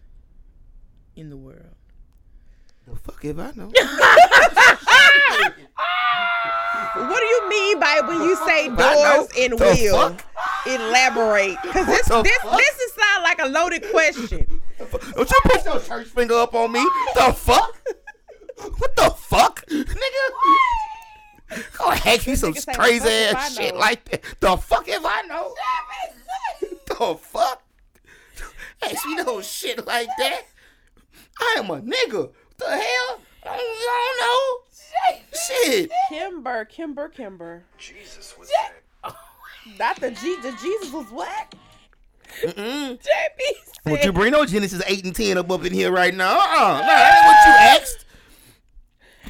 in 1.15 1.29
the 1.29 1.37
world? 1.37 1.75
The 2.87 2.95
fuck 2.95 3.23
if 3.25 3.37
I 3.39 3.51
know. 3.55 3.71
What 6.95 7.19
do 7.19 7.25
you 7.25 7.49
mean 7.49 7.79
by 7.79 8.01
when 8.05 8.21
you 8.21 8.35
say 8.47 8.69
doors 8.69 9.27
and 9.37 9.57
The 9.59 9.75
wheels? 9.77 9.95
fuck? 9.95 10.25
Elaborate. 10.65 11.57
Because 11.61 11.85
this, 11.87 12.05
the 12.07 12.21
this, 12.23 12.37
fuck? 12.41 12.57
this 12.57 12.79
is 12.79 12.93
sound 12.93 13.23
like 13.23 13.41
a 13.41 13.47
loaded 13.47 13.83
question. 13.91 14.61
Don't 14.79 15.29
you 15.29 15.39
put 15.43 15.65
your 15.65 15.79
church 15.81 16.07
finger 16.07 16.35
up 16.35 16.53
on 16.55 16.71
me? 16.71 16.79
The 17.15 17.33
fuck? 17.33 17.75
What 18.77 18.95
the 18.95 19.09
fuck? 19.09 19.65
Nigga. 19.69 20.25
Go 21.77 21.89
hack 21.91 22.25
you 22.25 22.35
some 22.35 22.53
nigga 22.53 22.61
say, 22.61 22.73
crazy 22.73 22.99
"The 22.99 23.05
fuck 23.05 23.11
if 23.11 23.35
ass 23.35 23.57
I 23.57 23.61
shit 23.61 23.73
know?" 23.73 23.79
like 23.79 24.05
that. 24.05 24.23
The 24.39 24.57
fuck 24.57 24.87
if 24.87 25.05
I 25.05 25.21
know? 25.23 25.55
the 26.87 27.15
fuck? 27.21 27.61
Ask 28.83 29.05
me 29.05 29.15
no 29.15 29.41
shit 29.41 29.85
like 29.85 30.09
that. 30.17 30.41
I 31.39 31.55
am 31.57 31.69
a 31.69 31.81
nigga. 31.81 32.13
What 32.13 32.57
the 32.57 32.69
hell? 32.69 33.21
I 33.43 33.57
don't, 33.57 33.59
I 33.59 34.13
don't 34.19 34.27
know. 34.27 34.65
Shit. 35.47 35.91
Kimber, 36.09 36.65
Kimber, 36.65 37.09
Kimber. 37.09 37.63
Jesus 37.77 38.35
was 38.39 38.49
that. 38.49 38.73
Oh. 39.03 39.15
Not 39.77 39.99
the 39.99 40.11
G, 40.11 40.37
the 40.41 40.51
Jesus 40.61 40.91
was 40.91 41.05
what? 41.11 41.53
Mm-mm. 42.43 42.97
JB 42.97 43.91
Would 43.91 44.03
you 44.03 44.11
bring 44.11 44.31
no 44.31 44.45
Genesis 44.45 44.81
8 44.85 45.05
and 45.05 45.15
10 45.15 45.37
up, 45.37 45.51
up 45.51 45.63
in 45.63 45.73
here 45.73 45.91
right 45.91 46.13
now? 46.13 46.37
Uh-uh. 46.37 46.79
Nah, 46.79 46.81
that 46.81 47.17
ain't 47.17 47.25
what 47.25 47.47
you 47.47 47.81
asked. 47.81 48.04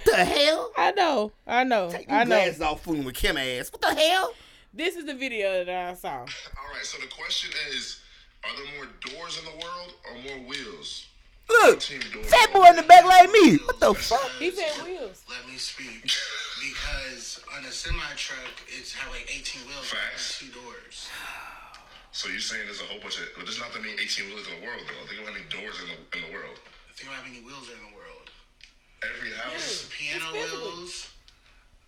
What 0.06 0.18
the 0.18 0.26
hell? 0.26 0.72
I 0.78 0.92
know, 0.92 1.32
I 1.48 1.64
know, 1.64 1.90
Take 1.90 2.12
I 2.12 2.18
your 2.18 2.26
know. 2.26 2.36
glasses 2.36 2.62
off 2.62 2.84
fooling 2.84 3.06
with 3.06 3.16
Kim 3.16 3.38
ass. 3.38 3.72
What 3.72 3.82
the 3.82 3.94
hell? 3.96 4.34
This 4.72 4.96
is 4.96 5.06
the 5.06 5.16
video 5.16 5.66
that 5.66 5.90
I 5.90 5.94
saw. 5.96 6.20
All 6.20 6.26
right, 6.26 6.84
so 6.84 7.02
the 7.02 7.08
question 7.08 7.50
is, 7.72 8.02
are 8.44 8.52
there 8.56 8.78
more 8.78 8.88
doors 9.02 9.40
in 9.40 9.46
the 9.46 9.66
world 9.66 9.94
or 10.06 10.14
more 10.22 10.48
wheels? 10.48 11.08
Look, 11.50 11.80
Team 11.80 12.02
fat 12.02 12.54
boy 12.54 12.66
in 12.70 12.76
the 12.76 12.84
back 12.84 13.06
like 13.06 13.32
me. 13.32 13.58
What 13.66 13.80
the 13.80 13.94
fuck? 13.94 14.30
He 14.38 14.52
said 14.52 14.74
wheels. 14.86 15.24
Let 15.30 15.48
me 15.50 15.58
speak. 15.58 16.02
Because 16.62 17.42
on 17.58 17.66
a 17.66 17.72
semi 17.72 17.98
truck, 18.16 18.54
it's 18.68 18.94
have 18.94 19.12
like 19.12 19.26
18 19.30 19.62
wheels 19.68 19.90
Facts. 19.90 20.42
and 20.42 20.52
two 20.54 20.60
doors. 20.62 21.10
So 22.12 22.30
you're 22.30 22.40
saying 22.40 22.64
there's 22.66 22.82
a 22.82 22.86
whole 22.86 23.00
bunch 23.02 23.18
of, 23.20 23.26
but 23.38 23.46
there's 23.46 23.60
not 23.60 23.74
that 23.74 23.82
many 23.82 23.94
18 23.94 24.26
wheels 24.30 24.48
in 24.48 24.60
the 24.62 24.66
world, 24.66 24.82
though. 24.88 25.02
I 25.02 25.06
think 25.10 25.22
about 25.22 25.34
how 25.34 25.38
many 25.38 25.50
doors 25.50 25.76
in 25.82 25.88
the, 25.90 25.98
in 26.18 26.22
the 26.30 26.32
world. 26.34 26.58
I 26.90 26.94
think 26.98 27.10
about 27.10 27.22
how 27.22 27.28
many 27.30 27.42
wheels 27.46 27.70
are 27.70 27.78
in 27.78 27.84
the 27.86 27.94
world. 27.94 27.95
Every 29.04 29.32
house, 29.32 29.88
Piano 29.92 30.32
wheels. 30.34 31.10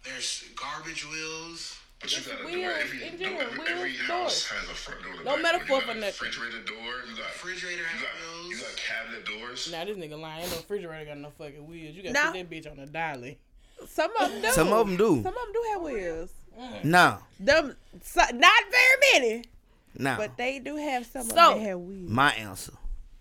There's 0.03 0.43
garbage 0.55 1.05
wheels. 1.09 1.77
but 1.99 2.11
you 2.11 2.17
It's 2.19 2.27
got 2.27 2.39
a 2.39 2.43
door. 2.43 2.51
wheels, 2.51 2.73
Every, 2.79 3.03
in 3.07 3.17
door, 3.17 3.41
every, 3.41 3.67
every 3.73 3.93
house 3.97 4.07
doors. 4.07 4.47
has 4.47 4.69
a 4.69 4.73
front 4.73 5.03
door. 5.03 5.23
No 5.25 5.41
metaphor 5.41 5.81
for 5.81 5.91
a 5.91 5.95
nothing. 5.95 6.27
Refrigerator 6.27 6.61
door. 6.63 6.77
You 7.09 7.15
got 7.17 7.25
Refrigerator 7.33 7.77
You 7.77 7.83
has 7.85 8.01
got, 8.01 8.11
wheels. 8.21 8.49
you 8.51 8.57
got 8.57 8.75
cabinet 8.77 9.25
doors. 9.25 9.71
Now 9.71 9.85
this 9.85 9.97
nigga 9.97 10.19
lying. 10.19 10.41
Ain't 10.43 10.51
no 10.51 10.57
refrigerator 10.57 11.05
got 11.05 11.17
no 11.17 11.29
fucking 11.37 11.67
wheels. 11.67 11.95
You 11.95 12.03
got 12.03 12.09
to 12.09 12.13
Nah. 12.13 12.31
put 12.31 12.33
that 12.33 12.49
bitch 12.49 12.71
on 12.71 12.79
a 12.79 12.85
dolly. 12.85 13.37
some 13.87 14.11
of 14.19 14.31
them 14.31 14.41
do. 14.41 14.51
Some 14.51 14.73
of 14.73 14.87
'em 14.87 14.97
do. 14.97 15.21
Some 15.23 15.27
of 15.27 15.33
them 15.33 15.53
do 15.53 15.63
have 15.73 15.81
wheels. 15.81 16.29
Mm. 16.59 16.83
No. 16.85 17.17
Them, 17.39 17.75
so, 18.03 18.21
not 18.33 18.63
very 18.71 18.97
many, 19.13 19.43
No. 19.97 20.15
but 20.17 20.37
they 20.37 20.57
do 20.59 20.75
have 20.77 21.05
some 21.05 21.21
of 21.21 21.27
them 21.29 21.35
that 21.35 21.59
have 21.61 21.79
wheels. 21.79 22.09
My 22.09 22.31
answer. 22.33 22.73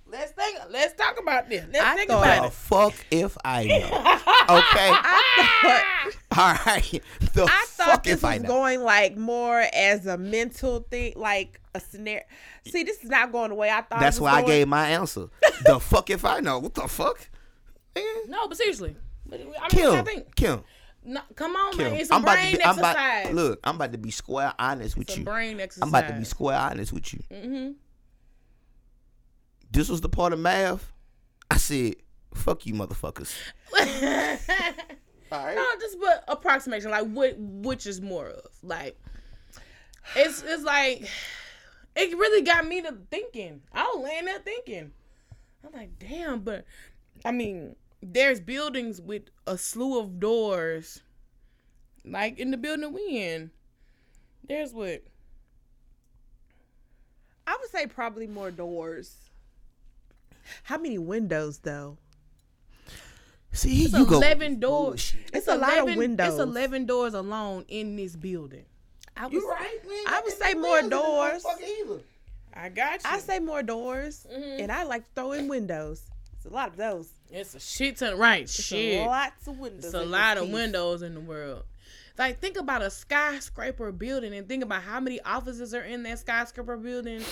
Let's 0.09 0.31
think. 0.33 0.59
Let's 0.71 0.95
talk 0.95 1.19
about 1.21 1.49
this. 1.49 1.65
Let's 1.73 1.85
I 1.85 1.95
think 1.97 2.11
thought- 2.11 2.23
about 2.25 2.41
The 2.43 2.47
it. 2.47 2.53
fuck 2.53 2.95
if 3.11 3.37
I 3.45 3.65
know. 3.65 3.77
Okay. 3.77 3.91
I 4.49 6.03
thought, 6.31 6.39
All 6.39 6.73
right. 6.73 7.03
The 7.35 7.45
I 7.45 7.65
thought 7.67 7.87
fuck 7.91 8.03
this 8.05 8.15
if 8.19 8.25
I 8.25 8.35
was 8.35 8.43
know. 8.45 8.49
going 8.49 8.83
like 8.83 9.17
more 9.17 9.65
as 9.75 10.07
a 10.07 10.17
mental 10.17 10.81
thing, 10.91 11.15
like 11.17 11.61
a 11.75 11.81
scenario. 11.81 12.23
See, 12.67 12.85
this 12.85 13.03
is 13.03 13.11
not 13.11 13.33
going 13.33 13.49
the 13.51 13.55
way 13.57 13.69
I 13.71 13.83
thought. 13.83 14.01
That's 14.01 14.19
it 14.19 14.23
was 14.23 14.33
why 14.33 14.39
I 14.39 14.43
gave 14.43 14.69
my 14.69 14.89
answer. 14.91 15.27
the 15.65 15.81
fuck 15.81 16.11
if 16.11 16.25
I 16.25 16.41
know. 16.41 16.59
What 16.61 16.75
the 16.75 16.83
fuck? 16.89 17.29
Nigga. 17.97 18.29
No, 18.29 18.47
but 18.49 18.57
seriously. 18.57 18.95
But, 19.27 19.41
I 19.41 19.45
mean, 19.45 19.55
I 19.61 19.69
Kim. 19.69 20.05
think. 20.05 20.37
Kim. 20.37 20.61
No, 21.05 21.21
come 21.35 21.55
on, 21.57 21.73
Kim, 21.73 21.91
man. 21.93 22.01
It's 22.01 22.11
a 22.11 22.15
I'm 22.15 22.23
about 22.23 22.35
to 22.37 22.41
brain 22.43 22.57
be. 22.57 22.65
I'm 22.65 22.79
exercise. 22.79 23.25
about. 23.27 23.35
Look, 23.35 23.61
I'm 23.65 23.75
about 23.77 23.93
to 23.93 23.99
be 23.99 24.11
square 24.11 24.53
honest 24.59 24.97
with 24.97 25.11
a 25.11 25.19
you. 25.19 25.25
brain 25.25 25.61
exercise. 25.61 25.83
I'm 25.83 25.89
about 25.89 26.09
to 26.09 26.15
be 26.15 26.25
square 26.25 26.59
honest 26.59 26.93
with 26.93 27.13
you. 27.15 27.21
Mm-hmm. 27.33 27.71
This 29.71 29.89
was 29.89 30.01
the 30.01 30.09
part 30.09 30.33
of 30.33 30.39
math. 30.39 30.93
I 31.51 31.57
said, 31.57 31.97
"Fuck 32.35 32.67
you, 32.67 32.75
motherfuckers." 32.75 33.35
All 35.33 35.45
right. 35.45 35.57
No, 35.57 35.65
just 35.81 35.99
but 36.01 36.25
approximation. 36.29 36.91
Like 36.91 37.07
what 37.07 37.35
which 37.39 37.87
is 37.87 38.01
more 38.01 38.29
of. 38.29 38.47
Like 38.63 38.99
it's 40.15 40.43
it's 40.43 40.63
like 40.63 41.09
it 41.97 42.17
really 42.17 42.43
got 42.43 42.67
me 42.67 42.83
to 42.83 42.97
thinking. 43.11 43.63
I 43.73 43.83
was 43.83 44.05
laying 44.05 44.27
there 44.27 44.39
thinking. 44.39 44.93
I'm 45.65 45.73
like, 45.73 45.99
damn, 45.99 46.41
but 46.41 46.65
I 47.25 47.33
mean, 47.33 47.75
there's 48.03 48.41
buildings 48.41 49.01
with 49.01 49.23
a 49.47 49.59
slew 49.59 49.99
of 49.99 50.21
doors. 50.21 51.03
Like 52.05 52.39
in 52.39 52.51
the 52.51 52.57
building 52.57 52.93
we 52.93 53.03
in. 53.09 53.51
There's 54.47 54.73
what? 54.73 55.03
I 57.49 57.57
would 57.61 57.71
say 57.71 57.87
probably 57.87 58.29
more 58.29 58.51
doors. 58.53 59.17
How 60.65 60.79
many 60.79 60.99
windows 60.99 61.59
though? 61.59 61.99
See, 63.53 63.85
It's 63.85 63.95
you 63.95 64.05
go. 64.07 64.17
eleven 64.17 64.61
doors. 64.61 65.15
It's 65.33 65.49
a 65.49 65.57
lot 65.57 65.73
of 65.79 65.85
11 65.85 65.97
windows. 65.99 66.29
It's 66.35 66.39
eleven 66.39 66.85
doors 66.87 67.15
alone 67.15 67.65
in 67.69 67.97
this 67.97 68.15
building. 68.15 68.65
I 69.17 69.25
would, 69.25 69.33
You 69.33 69.49
right? 69.49 69.79
We 69.89 69.95
I 70.07 70.21
would 70.23 70.33
say 70.35 70.53
more 70.55 70.73
wheels 70.73 70.85
in 70.85 70.91
this 70.91 70.99
doors. 71.01 71.45
motherfucker 71.45 71.69
either. 71.81 72.01
I 72.53 72.69
got 72.69 72.93
you. 73.03 73.11
I 73.11 73.19
say 73.19 73.39
more 73.39 73.63
doors, 73.63 74.27
Mhm. 74.31 74.61
and 74.63 74.73
I 74.73 74.83
like 74.85 75.05
to 75.05 75.11
throw 75.15 75.33
in 75.33 75.49
windows. 75.49 76.03
It's 76.35 76.45
a 76.45 76.51
lot 76.51 76.69
of 76.69 76.77
those. 76.77 77.09
it's 77.31 77.55
a 77.55 77.61
shit 77.61 77.97
ton. 77.97 78.19
Right? 78.19 78.43
It's 78.43 78.63
shit. 78.63 79.07
lots 79.07 79.47
of 79.49 79.59
windows. 79.59 79.87
It's 79.87 79.95
a 79.95 80.05
lot 80.05 80.37
of 80.37 80.45
piece. 80.45 80.53
windows 80.53 81.03
in 81.03 81.15
the 81.15 81.21
world. 81.21 81.65
Like 82.19 82.41
think 82.41 82.57
about 82.59 82.83
a 82.83 82.91
skyscraper 82.91 83.91
building 83.93 84.35
and 84.35 84.47
think 84.49 84.63
about 84.63 84.83
how 84.83 85.01
many 85.01 85.21
offices 85.23 85.75
are 85.75 85.83
in 85.83 86.03
that 86.05 86.19
skyscraper 86.19 86.77
building 86.77 87.23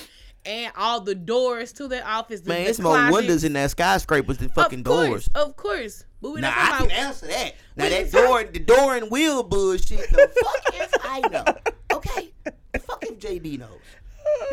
and 0.47 0.73
all 0.77 1.01
the 1.01 1.15
doors 1.15 1.73
to 1.75 1.89
that 1.89 2.05
office. 2.07 2.41
The, 2.41 2.51
Man, 2.51 2.65
the 2.65 2.71
it's 2.71 2.79
more 2.79 3.11
windows 3.11 3.45
in 3.45 3.53
that 3.55 3.71
skyscrapers 3.71 4.39
than 4.39 4.51
fucking 4.51 4.81
of 4.81 4.85
course, 4.85 5.09
doors. 5.09 5.29
Of 5.35 5.57
course. 5.57 6.05
But 6.21 6.31
we 6.33 6.41
Now 6.41 6.51
not 6.51 6.59
I 6.59 6.77
can 6.79 6.87
about 6.87 6.93
answer 6.93 7.27
that. 7.27 7.55
Now 7.77 7.89
that 7.89 8.13
door, 8.13 8.45
the 8.45 8.59
door 8.59 8.97
and 8.97 9.11
wheel 9.11 9.43
bullshit. 9.43 10.11
The 10.11 10.31
fuck 10.43 10.83
is 10.83 10.91
I 11.03 11.21
know? 11.29 11.45
Okay, 11.93 12.33
the 12.73 12.79
fuck 12.79 13.05
if 13.05 13.19
JB 13.19 13.59
knows. 13.59 13.81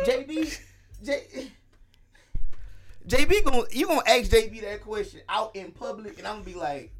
JB, 0.04 0.60
J, 1.02 1.50
JB 3.06 3.44
gonna 3.44 3.62
you 3.72 3.86
gonna 3.86 4.02
ask 4.06 4.30
JB 4.30 4.60
that 4.62 4.82
question 4.82 5.20
out 5.28 5.56
in 5.56 5.72
public, 5.72 6.18
and 6.18 6.26
I'm 6.26 6.34
gonna 6.42 6.44
be 6.44 6.54
like, 6.54 6.92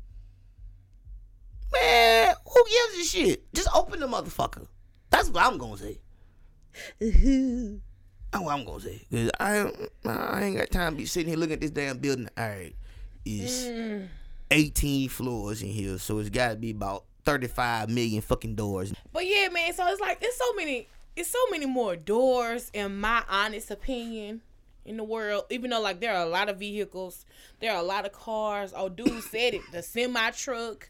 man, 1.72 2.34
who 2.46 2.64
gives 2.64 3.06
a 3.06 3.08
shit? 3.10 3.54
Just 3.54 3.68
open 3.74 4.00
the 4.00 4.08
motherfucker. 4.08 4.66
That's 5.10 5.28
what 5.28 5.44
I'm 5.44 5.58
gonna 5.58 5.76
say. 5.76 6.00
That's 8.32 8.44
what 8.44 8.54
I'm 8.54 8.64
gonna 8.64 8.80
say. 8.80 9.04
Cause 9.10 9.30
I 9.38 9.70
I 10.06 10.42
ain't 10.44 10.56
got 10.56 10.70
time 10.70 10.92
to 10.92 10.98
be 10.98 11.06
sitting 11.06 11.28
here 11.28 11.36
looking 11.38 11.54
at 11.54 11.60
this 11.60 11.70
damn 11.70 11.98
building. 11.98 12.28
All 12.36 12.48
right, 12.48 12.74
it's 13.24 13.64
Mm. 13.64 14.08
18 14.50 15.08
floors 15.08 15.62
in 15.62 15.68
here, 15.68 15.98
so 15.98 16.18
it's 16.18 16.28
got 16.30 16.50
to 16.50 16.56
be 16.56 16.70
about 16.70 17.04
35 17.24 17.88
million 17.88 18.20
fucking 18.20 18.54
doors. 18.54 18.92
But 19.12 19.26
yeah, 19.26 19.48
man. 19.48 19.72
So 19.74 19.86
it's 19.86 20.00
like 20.00 20.18
it's 20.22 20.36
so 20.38 20.52
many. 20.54 20.88
It's 21.14 21.30
so 21.30 21.38
many 21.50 21.66
more 21.66 21.94
doors, 21.94 22.70
in 22.72 22.98
my 22.98 23.22
honest 23.28 23.70
opinion, 23.70 24.40
in 24.86 24.96
the 24.96 25.04
world. 25.04 25.44
Even 25.50 25.70
though 25.70 25.80
like 25.80 26.00
there 26.00 26.14
are 26.14 26.24
a 26.24 26.28
lot 26.28 26.48
of 26.48 26.58
vehicles, 26.58 27.26
there 27.60 27.72
are 27.72 27.78
a 27.78 27.82
lot 27.84 28.06
of 28.06 28.12
cars. 28.12 28.72
Oh, 28.74 28.88
dude 28.88 29.22
said 29.24 29.52
it. 29.54 29.60
The 29.72 29.82
semi 29.82 30.30
truck 30.30 30.88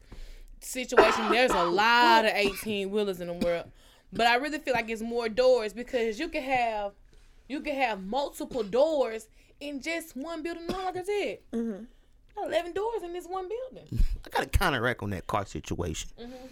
situation. 0.61 1.29
There's 1.31 1.51
a 1.51 1.65
lot 1.65 2.25
of 2.25 2.31
eighteen 2.35 2.91
wheelers 2.91 3.21
in 3.21 3.27
the 3.27 3.33
world, 3.35 3.67
but 4.13 4.27
I 4.29 4.37
really 4.37 4.59
feel 4.59 4.75
like 4.75 4.89
it's 4.89 5.03
more 5.03 5.29
doors 5.29 5.73
because 5.73 6.19
you 6.21 6.29
can 6.29 6.43
have, 6.45 6.93
you 7.53 7.61
can 7.61 7.75
have 7.77 8.03
multiple 8.05 8.63
doors 8.63 9.29
in 9.61 9.81
just 9.81 10.17
one 10.17 10.43
building. 10.43 10.67
Like 10.67 10.97
I 10.97 11.03
said, 11.03 11.39
eleven 12.37 12.73
doors 12.73 13.03
in 13.03 13.13
this 13.13 13.27
one 13.27 13.49
building. 13.49 13.89
I 14.27 14.31
got 14.31 14.43
to 14.51 14.59
counteract 14.59 15.03
on 15.03 15.11
that 15.11 15.27
car 15.27 15.45
situation. 15.47 16.11
Mm-hmm. 16.21 16.47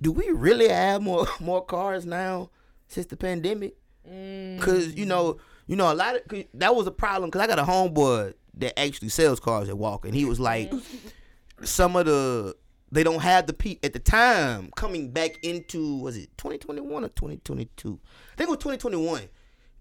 Do 0.00 0.12
we 0.12 0.28
really 0.30 0.68
have 0.68 1.02
more 1.02 1.26
more 1.40 1.64
cars 1.64 2.04
now 2.06 2.50
since 2.88 3.06
the 3.06 3.16
pandemic? 3.16 3.74
Mm. 4.08 4.60
Cause 4.60 4.94
you 4.94 5.06
know, 5.06 5.38
you 5.66 5.76
know, 5.76 5.92
a 5.92 5.94
lot 5.94 6.16
of 6.16 6.26
'cause 6.28 6.44
that 6.54 6.74
was 6.74 6.86
a 6.86 6.90
problem. 6.90 7.30
Cause 7.30 7.40
I 7.40 7.46
got 7.46 7.58
a 7.58 7.62
homeboy 7.64 8.34
that 8.58 8.78
actually 8.78 9.08
sells 9.10 9.40
cars 9.40 9.68
at 9.68 9.78
Walker, 9.78 10.08
and 10.08 10.16
he 10.16 10.24
was 10.24 10.38
like, 10.40 10.70
Mm-hmm. 10.70 11.64
some 11.64 11.96
of 11.96 12.06
the 12.06 12.56
they 12.90 13.02
don't 13.04 13.22
have 13.22 13.46
the 13.46 13.54
pe 13.54 13.78
at 13.82 13.94
the 13.94 13.98
time 13.98 14.70
coming 14.76 15.10
back 15.12 15.42
into 15.42 15.96
was 15.98 16.16
it 16.16 16.28
2021 16.36 17.04
or 17.04 17.08
2022? 17.08 17.98
I 18.32 18.36
think 18.36 18.48
it 18.48 18.50
was 18.50 18.58
2021. 18.58 19.22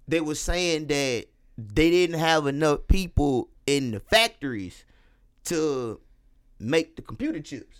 They 0.07 0.21
were 0.21 0.35
saying 0.35 0.87
that 0.87 1.25
they 1.57 1.89
didn't 1.89 2.19
have 2.19 2.47
enough 2.47 2.87
people 2.87 3.49
in 3.65 3.91
the 3.91 3.99
factories 3.99 4.83
to 5.45 5.99
make 6.59 6.95
the 6.95 7.01
computer 7.01 7.39
chips 7.39 7.79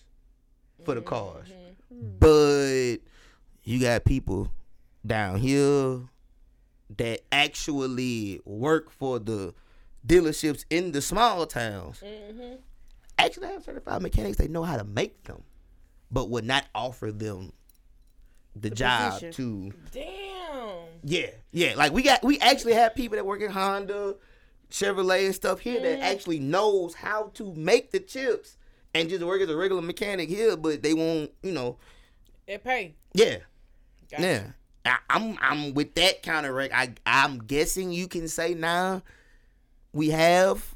for 0.84 0.96
the 0.96 1.02
cars. 1.02 1.48
Mm-hmm. 1.94 2.18
But 2.20 2.98
you 3.64 3.80
got 3.80 4.06
people 4.06 4.50
down 5.06 5.38
here 5.38 6.02
that 6.98 7.22
actually 7.32 8.42
work 8.46 8.92
for 8.92 9.20
the 9.20 9.54
dealerships 10.06 10.66
in 10.70 10.92
the 10.92 11.02
small 11.02 11.46
towns. 11.46 12.02
Mm-hmm. 12.02 12.56
Actually 13.18 13.48
have 13.48 13.64
certified 13.64 14.02
mechanics. 14.02 14.38
They 14.38 14.48
know 14.48 14.64
how 14.64 14.78
to 14.78 14.84
make 14.84 15.24
them, 15.24 15.44
but 16.10 16.30
would 16.30 16.46
not 16.46 16.66
offer 16.74 17.12
them 17.12 17.54
the, 18.56 18.70
job 18.70 19.14
position. 19.14 19.32
to 19.34 19.74
Damn. 19.92 20.78
yeah, 21.04 21.28
yeah. 21.52 21.74
Like 21.76 21.94
we 21.94 22.04
got, 22.04 22.24
we 22.24 22.40
actually 22.40 22.74
have 22.74 22.96
people 22.96 23.16
that 23.16 23.26
work 23.26 23.42
in 23.42 23.52
Honda, 23.52 24.16
Chevrolet, 24.70 25.26
and 25.26 25.36
stuff 25.36 25.60
here 25.60 25.80
that 25.80 26.00
mm-hmm. 26.00 26.04
actually 26.04 26.40
knows 26.40 26.96
how 26.96 27.32
to 27.36 27.54
make 27.54 27.92
the 27.92 28.00
chips 28.00 28.58
and 28.94 29.10
just 29.10 29.24
work 29.24 29.42
as 29.42 29.50
a 29.50 29.56
regular 29.56 29.82
mechanic 29.82 30.30
here, 30.30 30.58
but 30.58 30.84
they 30.84 30.94
won't, 30.94 31.32
you 31.44 31.52
know. 31.52 31.78
It 32.48 32.64
pay. 32.64 32.96
Yeah, 33.14 33.38
Gotcha. 34.10 34.24
yeah. 34.24 34.44
I, 34.84 34.98
I'm, 35.10 35.38
I'm 35.42 35.74
with 35.74 35.96
that 35.96 36.24
kind 36.24 36.46
of. 36.46 36.54
Rec- 36.54 36.74
I, 36.74 36.94
I'm 37.06 37.40
guessing 37.40 37.92
you 37.92 38.08
can 38.08 38.28
say 38.28 38.54
now 38.54 39.04
we 39.94 40.10
have 40.10 40.76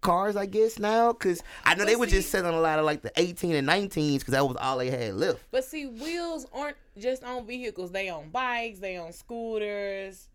cars. 0.00 0.36
I 0.36 0.46
guess 0.46 0.78
now 0.78 1.12
because 1.12 1.42
I 1.64 1.74
know 1.74 1.80
But 1.80 1.86
they 1.88 1.96
were 1.96 2.06
see- 2.06 2.16
just 2.16 2.30
selling 2.30 2.54
a 2.54 2.60
lot 2.60 2.78
of 2.78 2.84
like 2.84 3.02
the 3.02 3.12
18 3.16 3.54
and 3.54 3.68
19s 3.68 4.18
because 4.20 4.32
that 4.32 4.46
was 4.46 4.56
all 4.56 4.78
they 4.78 4.90
had 4.90 5.14
left. 5.14 5.40
But 5.50 5.64
see, 5.64 5.86
wheels 5.86 6.46
aren't 6.52 6.76
just 6.96 7.24
on 7.24 7.46
vehicles. 7.46 7.92
They 7.92 8.08
on 8.08 8.30
bikes. 8.30 8.78
They 8.78 8.96
on 8.96 9.12
scooters. 9.12 10.28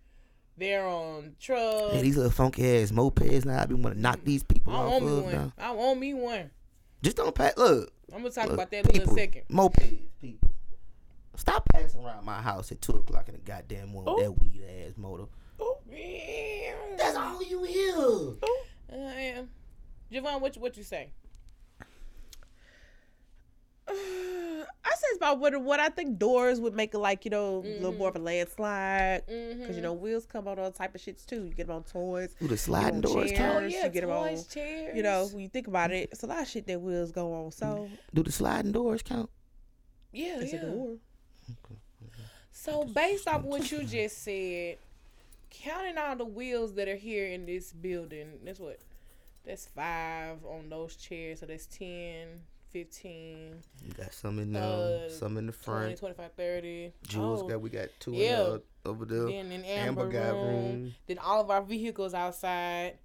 They're 0.57 0.85
on 0.85 1.35
trucks. 1.39 1.95
Yeah, 1.95 2.01
these 2.01 2.15
little 2.15 2.31
funky 2.31 2.81
ass 2.81 2.91
mopeds 2.91 3.45
now. 3.45 3.61
I 3.61 3.65
be 3.65 3.73
want 3.73 3.95
to 3.95 4.01
knock 4.01 4.19
mm. 4.19 4.25
these 4.25 4.43
people 4.43 4.73
I 4.73 4.77
off 4.77 4.91
want 4.91 5.05
me 5.05 5.21
one. 5.21 5.33
now. 5.33 5.53
I 5.57 5.71
want 5.71 5.99
me 5.99 6.13
one. 6.13 6.51
Just 7.01 7.17
don't 7.17 7.33
pass. 7.33 7.57
Look, 7.57 7.91
I'm 8.13 8.19
gonna 8.19 8.29
talk 8.29 8.45
look, 8.45 8.53
about 8.53 8.71
that 8.71 8.85
in 8.85 8.95
a 8.95 8.99
little 8.99 9.15
second. 9.15 9.43
Mopeds, 9.49 9.97
people. 10.21 10.49
Stop 11.35 11.65
passing 11.73 12.05
around 12.05 12.23
my 12.23 12.39
house 12.39 12.71
at 12.71 12.81
two 12.81 12.93
o'clock 12.93 13.27
in 13.27 13.33
the 13.33 13.41
goddamn 13.41 13.89
morning. 13.89 14.13
with 14.13 14.23
That 14.23 14.31
weed 14.31 14.63
ass 14.87 14.93
motor. 14.95 15.25
That's 16.97 17.17
all 17.17 17.43
you 17.43 17.63
hear. 17.63 18.49
Uh, 18.93 18.97
I 18.97 19.21
am. 19.21 19.49
Javon, 20.11 20.39
what 20.41 20.55
you, 20.55 20.61
what 20.61 20.77
you 20.77 20.83
say? 20.83 21.11
I 23.89 24.95
say 24.95 25.07
it's 25.09 25.17
about 25.17 25.39
what 25.39 25.59
what 25.61 25.79
I 25.79 25.89
think 25.89 26.17
doors 26.17 26.59
would 26.61 26.73
make 26.73 26.93
it 26.93 26.99
like 26.99 27.25
you 27.25 27.31
know 27.31 27.63
a 27.65 27.79
little 27.79 27.93
more 27.93 28.09
of 28.09 28.15
a 28.15 28.19
mm-hmm. 28.19 28.27
landslide 28.27 29.25
because 29.25 29.35
you 29.35 29.65
mm-hmm. 29.65 29.81
know 29.81 29.93
wheels 29.93 30.25
come 30.25 30.47
on 30.47 30.57
all 30.59 30.71
type 30.71 30.95
of 30.95 31.01
shits 31.01 31.25
too. 31.25 31.45
You 31.45 31.53
get 31.53 31.67
them 31.67 31.77
on 31.77 31.83
toys, 31.83 32.35
Ooh, 32.41 32.47
the 32.47 32.57
sliding 32.57 33.01
get 33.01 33.09
'em 33.09 33.13
doors 33.13 33.31
chairs, 33.31 33.37
count. 33.37 33.63
Oh, 33.63 33.67
yeah, 33.67 33.85
you 33.85 33.89
get 33.89 34.01
them 34.01 34.11
on. 34.11 34.43
chairs. 34.49 34.95
You 34.95 35.03
know, 35.03 35.27
when 35.31 35.41
you 35.41 35.49
think 35.49 35.67
about 35.67 35.91
it, 35.91 36.09
it's 36.11 36.23
a 36.23 36.27
lot 36.27 36.41
of 36.41 36.47
shit 36.47 36.67
that 36.67 36.79
wheels 36.79 37.11
go 37.11 37.33
on. 37.33 37.51
So 37.51 37.65
mm-hmm. 37.65 37.95
Do 38.13 38.23
the 38.23 38.31
sliding 38.31 38.71
doors 38.71 39.01
count? 39.01 39.29
Yeah, 40.11 40.39
it's 40.39 40.53
yeah. 40.53 40.59
a 40.59 40.65
door. 40.65 40.97
So 42.51 42.85
based 42.85 43.27
off 43.27 43.41
what 43.41 43.69
you 43.71 43.83
just 43.83 44.23
said, 44.23 44.77
counting 45.53 45.97
all 45.97 46.15
the 46.15 46.25
wheels 46.25 46.73
that 46.75 46.87
are 46.87 46.95
here 46.95 47.27
in 47.27 47.45
this 47.45 47.71
building, 47.71 48.39
that's 48.43 48.59
what? 48.59 48.79
That's 49.45 49.65
five 49.67 50.37
on 50.45 50.69
those 50.69 50.95
chairs. 50.95 51.41
So 51.41 51.45
that's 51.45 51.65
10, 51.67 52.27
15, 52.71 53.61
You 53.85 53.93
got 53.93 54.13
some 54.13 54.39
in 54.39 54.53
there, 54.53 55.05
Uh, 55.05 55.09
some 55.09 55.37
in 55.37 55.45
the 55.47 55.51
20, 55.51 55.95
front. 55.95 55.97
25, 55.99 56.31
30. 56.33 56.93
Jules 57.07 57.41
Oh, 57.43 57.47
got 57.47 57.61
we 57.61 57.69
got 57.69 57.89
two 57.99 58.13
yeah. 58.13 58.45
in 58.45 58.51
the, 58.53 58.61
over 58.85 59.05
there. 59.05 59.25
Then 59.27 59.51
in 59.51 59.63
Amber, 59.65 60.03
Amber 60.03 60.09
got 60.09 60.33
room, 60.33 60.47
room. 60.47 60.95
Then 61.07 61.17
all 61.19 61.41
of 61.41 61.51
our 61.51 61.61
vehicles 61.61 62.13
outside. 62.13 62.97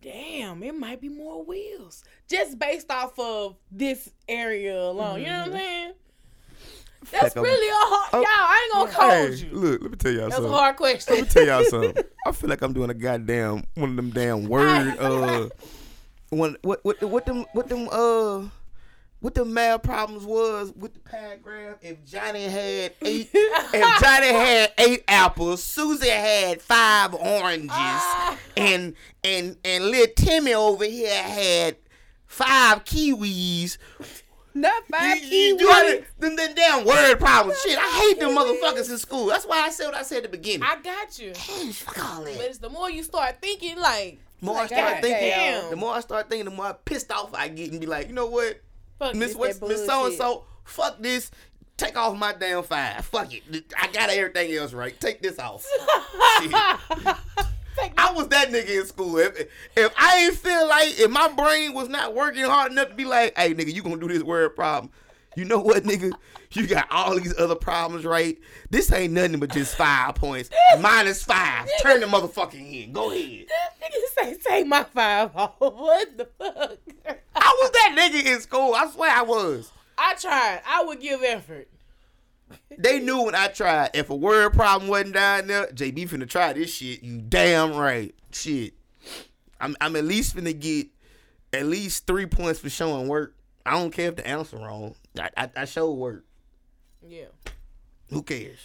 Damn, 0.00 0.62
it 0.62 0.74
might 0.74 1.00
be 1.00 1.08
more 1.08 1.42
wheels. 1.42 2.04
Just 2.28 2.58
based 2.58 2.90
off 2.90 3.18
of 3.18 3.56
this 3.72 4.10
area 4.28 4.78
alone. 4.78 5.20
You 5.20 5.26
know 5.28 5.38
what 5.40 5.46
I'm 5.48 5.52
saying? 5.52 5.92
That's 7.10 7.22
Like 7.22 7.36
I'm- 7.36 7.44
really 7.44 7.68
a 7.68 7.72
hard. 7.74 8.12
y'all, 8.12 8.24
I 8.26 8.68
ain't 8.88 8.92
gonna 8.98 9.10
Hey, 9.14 9.26
hold 9.26 9.38
you. 9.38 9.48
look, 9.52 9.82
let 9.82 9.90
me 9.90 9.96
tell 9.96 10.12
y'all 10.12 10.30
something. 10.30 10.42
That's 10.44 10.54
a 10.54 10.56
hard 10.56 10.76
question. 10.76 11.14
Let 11.14 11.22
me 11.24 11.28
tell 11.28 11.46
y'all 11.46 11.64
something. 11.70 12.04
I 12.26 12.32
feel 12.32 12.50
like 12.50 12.62
I'm 12.62 12.72
doing 12.72 12.90
a 12.90 12.94
goddamn 12.94 13.64
one 13.74 13.90
of 13.90 13.96
them 13.96 14.10
damn 14.10 14.44
word 14.48 14.96
uh 14.98 15.48
one 16.30 16.56
what 16.62 16.84
what 16.84 17.02
what 17.02 17.26
them 17.26 17.44
what 17.52 17.68
them 17.68 17.88
uh 17.90 18.42
what 19.20 19.34
the 19.34 19.44
math 19.44 19.82
problems 19.82 20.24
was 20.26 20.70
with 20.76 20.92
the 20.92 21.00
paragraph. 21.00 21.76
If 21.80 22.04
Johnny 22.04 22.44
had 22.44 22.92
eight, 23.02 23.30
if 23.32 24.00
Johnny 24.02 24.26
had 24.26 24.72
eight 24.76 25.02
apples, 25.08 25.62
Susie 25.62 26.10
had 26.10 26.60
five 26.60 27.14
oranges, 27.14 27.70
and 28.56 28.94
and 29.22 29.56
and 29.64 29.84
little 29.86 30.12
Timmy 30.14 30.52
over 30.52 30.84
here 30.84 31.22
had 31.22 31.76
five 32.26 32.84
kiwis. 32.84 33.78
Not 34.56 34.86
five 34.86 35.18
You, 35.24 35.28
you, 35.36 35.56
kiwis. 35.56 35.60
you 35.60 35.66
gotta- 35.66 36.04
them, 36.18 36.36
them 36.36 36.54
damn 36.54 36.84
word 36.84 37.16
problems. 37.18 37.60
Shit, 37.62 37.76
I 37.78 37.88
hate 37.88 38.20
them 38.20 38.30
motherfuckers 38.36 38.88
in 38.90 38.98
school. 38.98 39.26
That's 39.26 39.44
why 39.44 39.60
I 39.60 39.70
said 39.70 39.86
what 39.86 39.94
I 39.96 40.02
said 40.02 40.18
at 40.18 40.22
the 40.24 40.28
beginning. 40.28 40.62
I 40.62 40.76
got 40.80 41.18
you. 41.18 41.32
Man, 41.48 41.72
fuck 41.72 42.04
all 42.04 42.22
that. 42.24 42.36
But 42.36 42.46
it's 42.46 42.58
the 42.58 42.70
more 42.70 42.88
you 42.90 43.02
start 43.02 43.40
thinking, 43.42 43.76
like, 43.78 44.18
The 44.40 44.46
more 44.46 44.58
I 44.60 44.66
start 44.66 44.92
God 44.94 45.02
thinking, 45.02 45.28
damn. 45.30 45.70
the 45.70 45.76
more 45.76 45.92
I 45.94 46.00
start 46.00 46.28
thinking, 46.30 46.44
the 46.44 46.50
more 46.52 46.72
pissed 46.84 47.10
off 47.10 47.34
I 47.34 47.48
get 47.48 47.72
and 47.72 47.80
be 47.80 47.86
like, 47.86 48.06
you 48.08 48.14
know 48.14 48.26
what, 48.26 48.60
fuck 48.98 49.14
Miss 49.16 49.30
this. 49.30 49.36
What's 49.36 49.58
that 49.58 49.68
Miss 49.68 49.86
so 49.86 50.06
and 50.06 50.14
so, 50.14 50.44
fuck 50.64 51.00
this. 51.00 51.30
Take 51.76 51.96
off 51.98 52.16
my 52.16 52.32
damn 52.32 52.62
five. 52.62 53.04
Fuck 53.06 53.34
it. 53.34 53.42
I 53.76 53.88
got 53.88 54.08
everything 54.08 54.52
else 54.54 54.72
right. 54.72 54.98
Take 55.00 55.20
this 55.20 55.40
off. 55.40 55.66
I 57.98 58.12
was 58.12 58.28
that 58.28 58.50
nigga 58.50 58.80
in 58.80 58.86
school. 58.86 59.18
If, 59.18 59.48
if 59.76 59.92
I 59.96 60.24
ain't 60.26 60.36
feel 60.36 60.68
like 60.68 60.98
if 60.98 61.10
my 61.10 61.28
brain 61.28 61.74
was 61.74 61.88
not 61.88 62.14
working 62.14 62.44
hard 62.44 62.72
enough 62.72 62.88
to 62.88 62.94
be 62.94 63.04
like, 63.04 63.36
hey 63.36 63.54
nigga, 63.54 63.72
you 63.72 63.82
gonna 63.82 63.96
do 63.98 64.08
this 64.08 64.22
word 64.22 64.54
problem. 64.54 64.90
You 65.36 65.44
know 65.44 65.58
what, 65.58 65.82
nigga? 65.82 66.12
You 66.52 66.66
got 66.68 66.86
all 66.92 67.18
these 67.18 67.36
other 67.38 67.56
problems 67.56 68.04
right. 68.04 68.38
This 68.70 68.92
ain't 68.92 69.12
nothing 69.12 69.40
but 69.40 69.50
just 69.50 69.76
five 69.76 70.14
points. 70.14 70.50
Minus 70.80 71.24
five. 71.24 71.68
Turn 71.82 72.00
the 72.00 72.06
motherfucking 72.06 72.84
in. 72.84 72.92
Go 72.92 73.10
ahead. 73.10 73.46
Nigga 73.82 74.22
say, 74.22 74.36
take 74.36 74.66
my 74.66 74.84
five 74.84 75.34
off. 75.34 75.54
What 75.58 76.16
the 76.16 76.28
fuck? 76.38 76.78
I 77.34 77.58
was 77.60 77.70
that 77.72 77.96
nigga 77.98 78.34
in 78.34 78.40
school. 78.40 78.74
I 78.74 78.88
swear 78.88 79.10
I 79.10 79.22
was. 79.22 79.72
I 79.98 80.14
tried. 80.14 80.60
I 80.66 80.84
would 80.84 81.00
give 81.00 81.22
effort. 81.24 81.68
They 82.76 83.00
knew 83.00 83.22
when 83.22 83.34
I 83.34 83.48
tried. 83.48 83.90
If 83.94 84.10
a 84.10 84.16
word 84.16 84.52
problem 84.52 84.88
wasn't 84.88 85.14
down 85.14 85.46
there, 85.46 85.66
JB 85.66 86.08
finna 86.08 86.28
try 86.28 86.52
this 86.52 86.72
shit. 86.74 87.02
You 87.02 87.20
damn 87.20 87.74
right. 87.74 88.14
Shit. 88.32 88.74
I'm 89.60 89.76
I'm 89.80 89.96
at 89.96 90.04
least 90.04 90.36
finna 90.36 90.58
get 90.58 90.88
at 91.52 91.66
least 91.66 92.06
three 92.06 92.26
points 92.26 92.60
for 92.60 92.70
showing 92.70 93.08
work. 93.08 93.34
I 93.64 93.72
don't 93.72 93.90
care 93.90 94.08
if 94.08 94.16
the 94.16 94.26
answer 94.26 94.56
wrong. 94.56 94.94
I 95.18 95.30
I, 95.36 95.50
I 95.56 95.64
showed 95.64 95.92
work. 95.92 96.24
Yeah. 97.06 97.26
Who 98.10 98.22
cares? 98.22 98.58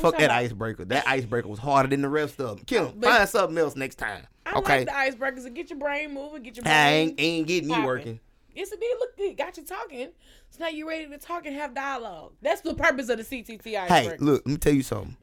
Fuck 0.00 0.18
that 0.18 0.26
about? 0.26 0.30
icebreaker. 0.30 0.84
That 0.84 1.06
icebreaker 1.06 1.48
was 1.48 1.58
harder 1.58 1.88
than 1.88 2.02
the 2.02 2.08
rest 2.08 2.40
of 2.40 2.56
them. 2.56 2.64
Kill 2.66 2.88
him. 2.88 2.94
But- 2.98 3.10
Find 3.10 3.28
something 3.28 3.58
else 3.58 3.76
next 3.76 3.96
time. 3.96 4.26
I 4.46 4.58
okay. 4.58 4.84
like 4.84 4.86
the 4.86 4.92
icebreakers 4.92 5.54
get 5.54 5.70
your 5.70 5.78
brain 5.78 6.12
moving, 6.12 6.42
get 6.42 6.56
your 6.56 6.64
brain. 6.64 6.74
I 6.74 6.90
ain't, 6.90 7.14
ain't 7.18 7.46
getting 7.46 7.68
me 7.68 7.80
working. 7.84 8.20
Yes, 8.54 8.72
it 8.72 8.80
did 8.80 8.96
look 8.98 9.16
good. 9.16 9.36
Got 9.36 9.56
you 9.56 9.64
talking. 9.64 10.08
So 10.50 10.64
now 10.64 10.68
you're 10.68 10.88
ready 10.88 11.06
to 11.08 11.18
talk 11.18 11.46
and 11.46 11.54
have 11.54 11.74
dialogue. 11.74 12.32
That's 12.42 12.60
the 12.62 12.74
purpose 12.74 13.08
of 13.08 13.18
the 13.18 13.24
CTT 13.24 13.62
Hey, 13.88 14.16
look, 14.18 14.42
let 14.44 14.46
me 14.46 14.56
tell 14.56 14.72
you 14.74 14.82
something. 14.82 15.16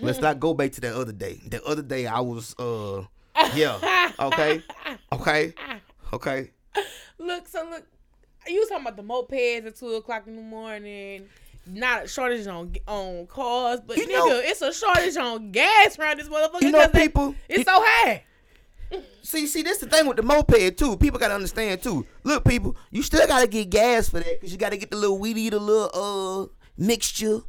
Let's 0.00 0.20
not 0.20 0.40
go 0.40 0.54
back 0.54 0.72
to 0.72 0.80
that 0.82 0.94
other 0.94 1.12
day. 1.12 1.40
The 1.46 1.62
other 1.64 1.82
day 1.82 2.06
I 2.06 2.20
was 2.20 2.54
uh 2.58 3.02
yeah. 3.54 4.10
Okay. 4.20 4.62
Okay. 5.12 5.54
Okay. 6.12 6.50
Look, 7.18 7.48
so 7.48 7.66
look, 7.68 7.84
you 8.46 8.60
was 8.60 8.68
talking 8.68 8.86
about 8.86 8.96
the 8.96 9.02
mopeds 9.02 9.66
at 9.66 9.76
two 9.76 9.88
o'clock 9.94 10.26
in 10.26 10.36
the 10.36 10.42
morning. 10.42 11.26
Not 11.66 12.04
a 12.04 12.08
shortage 12.08 12.46
on 12.46 12.74
on 12.88 13.26
cars, 13.26 13.80
but 13.86 13.96
You 13.96 14.06
nigga, 14.06 14.08
know- 14.28 14.40
it's 14.42 14.62
a 14.62 14.72
shortage 14.72 15.16
on 15.16 15.52
gas 15.52 15.98
around 15.98 16.18
this 16.18 16.28
motherfucker. 16.28 16.62
You 16.62 16.70
know 16.72 16.86
they- 16.92 17.02
people 17.08 17.34
it's 17.48 17.64
so 17.64 17.72
high. 17.74 18.24
See, 19.22 19.46
see, 19.46 19.62
this 19.62 19.78
the 19.78 19.86
thing 19.86 20.06
with 20.06 20.16
the 20.16 20.22
moped 20.22 20.76
too. 20.76 20.96
People 20.96 21.18
gotta 21.18 21.34
understand 21.34 21.82
too. 21.82 22.04
Look, 22.24 22.44
people, 22.44 22.76
you 22.90 23.02
still 23.02 23.26
gotta 23.26 23.46
get 23.46 23.70
gas 23.70 24.08
for 24.08 24.18
that 24.18 24.40
because 24.40 24.52
you 24.52 24.58
gotta 24.58 24.76
get 24.76 24.90
the 24.90 24.96
little 24.96 25.18
weed 25.18 25.38
eater, 25.38 25.58
little 25.58 25.90
uh 25.94 26.46
mixture. 26.76 27.40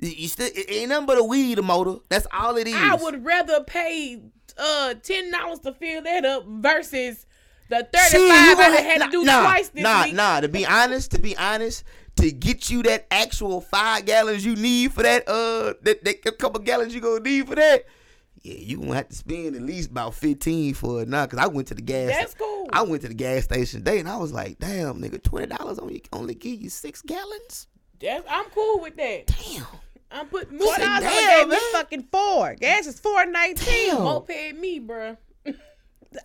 You- 0.00 0.28
still 0.28 0.48
it 0.54 0.70
ain't 0.70 0.90
nothing 0.90 1.06
but 1.06 1.18
a 1.18 1.24
weed 1.24 1.52
eater 1.52 1.62
motor. 1.62 1.96
That's 2.08 2.26
all 2.32 2.56
it 2.56 2.66
is. 2.66 2.74
I 2.74 2.94
would 2.94 3.24
rather 3.24 3.62
pay 3.64 4.20
uh 4.56 4.94
ten 5.02 5.30
dollars 5.30 5.60
to 5.60 5.72
fill 5.72 6.02
that 6.02 6.24
up 6.24 6.44
versus 6.46 7.26
the 7.68 7.76
thirty 7.76 7.92
five 7.92 8.10
See, 8.10 8.48
you 8.48 8.56
gonna 8.56 8.76
I 8.76 8.80
had 8.80 8.98
nah, 8.98 9.06
to 9.06 9.10
do 9.10 9.24
nah, 9.24 9.42
twice 9.42 9.68
this 9.68 9.82
nah, 9.82 10.04
week. 10.04 10.14
Nah, 10.14 10.40
to 10.40 10.48
be 10.48 10.66
honest, 10.66 11.10
to 11.12 11.18
be 11.18 11.36
honest, 11.36 11.84
to 12.16 12.30
get 12.32 12.70
you 12.70 12.82
that 12.84 13.06
actual 13.10 13.60
five 13.60 14.04
gallons 14.04 14.44
you 14.44 14.56
need 14.56 14.92
for 14.92 15.02
that 15.02 15.28
uh 15.28 15.74
that, 15.82 16.04
that 16.04 16.38
couple 16.38 16.60
gallons 16.60 16.94
you 16.94 17.00
gonna 17.00 17.20
need 17.20 17.46
for 17.46 17.54
that. 17.54 17.84
Yeah, 18.48 18.60
you 18.60 18.78
gonna 18.78 18.94
have 18.94 19.08
to 19.10 19.14
spend 19.14 19.56
at 19.56 19.62
least 19.62 19.90
about 19.90 20.14
fifteen 20.14 20.72
for 20.72 21.02
it 21.02 21.08
now. 21.08 21.26
Cause 21.26 21.38
I 21.38 21.48
went 21.48 21.68
to 21.68 21.74
the 21.74 21.82
gas. 21.82 22.08
That's 22.08 22.34
cool. 22.34 22.66
I 22.72 22.82
went 22.82 23.02
to 23.02 23.08
the 23.08 23.14
gas 23.14 23.44
station 23.44 23.80
today 23.80 23.98
and 23.98 24.08
I 24.08 24.16
was 24.16 24.32
like, 24.32 24.58
damn, 24.58 25.02
nigga, 25.02 25.22
twenty 25.22 25.54
dollars 25.54 25.78
only 25.78 26.02
only 26.14 26.34
give 26.34 26.58
you 26.60 26.70
six 26.70 27.02
gallons. 27.02 27.66
That's, 28.00 28.24
I'm 28.30 28.46
cool 28.46 28.80
with 28.80 28.96
that. 28.96 29.26
Damn. 29.26 29.66
I'm 30.10 30.26
putting 30.28 30.56
more 30.56 30.74
dollars 30.76 30.78
dollars 30.78 31.04
only 31.04 31.16
damn, 31.16 31.38
gave 31.40 31.48
me 31.48 31.54
man. 31.56 31.72
fucking 31.72 32.08
four. 32.10 32.54
Gas 32.54 32.86
is 32.86 32.98
four 32.98 33.26
nineteen. 33.26 33.94
Moped 33.94 34.56
me, 34.56 34.80
bruh. 34.80 35.18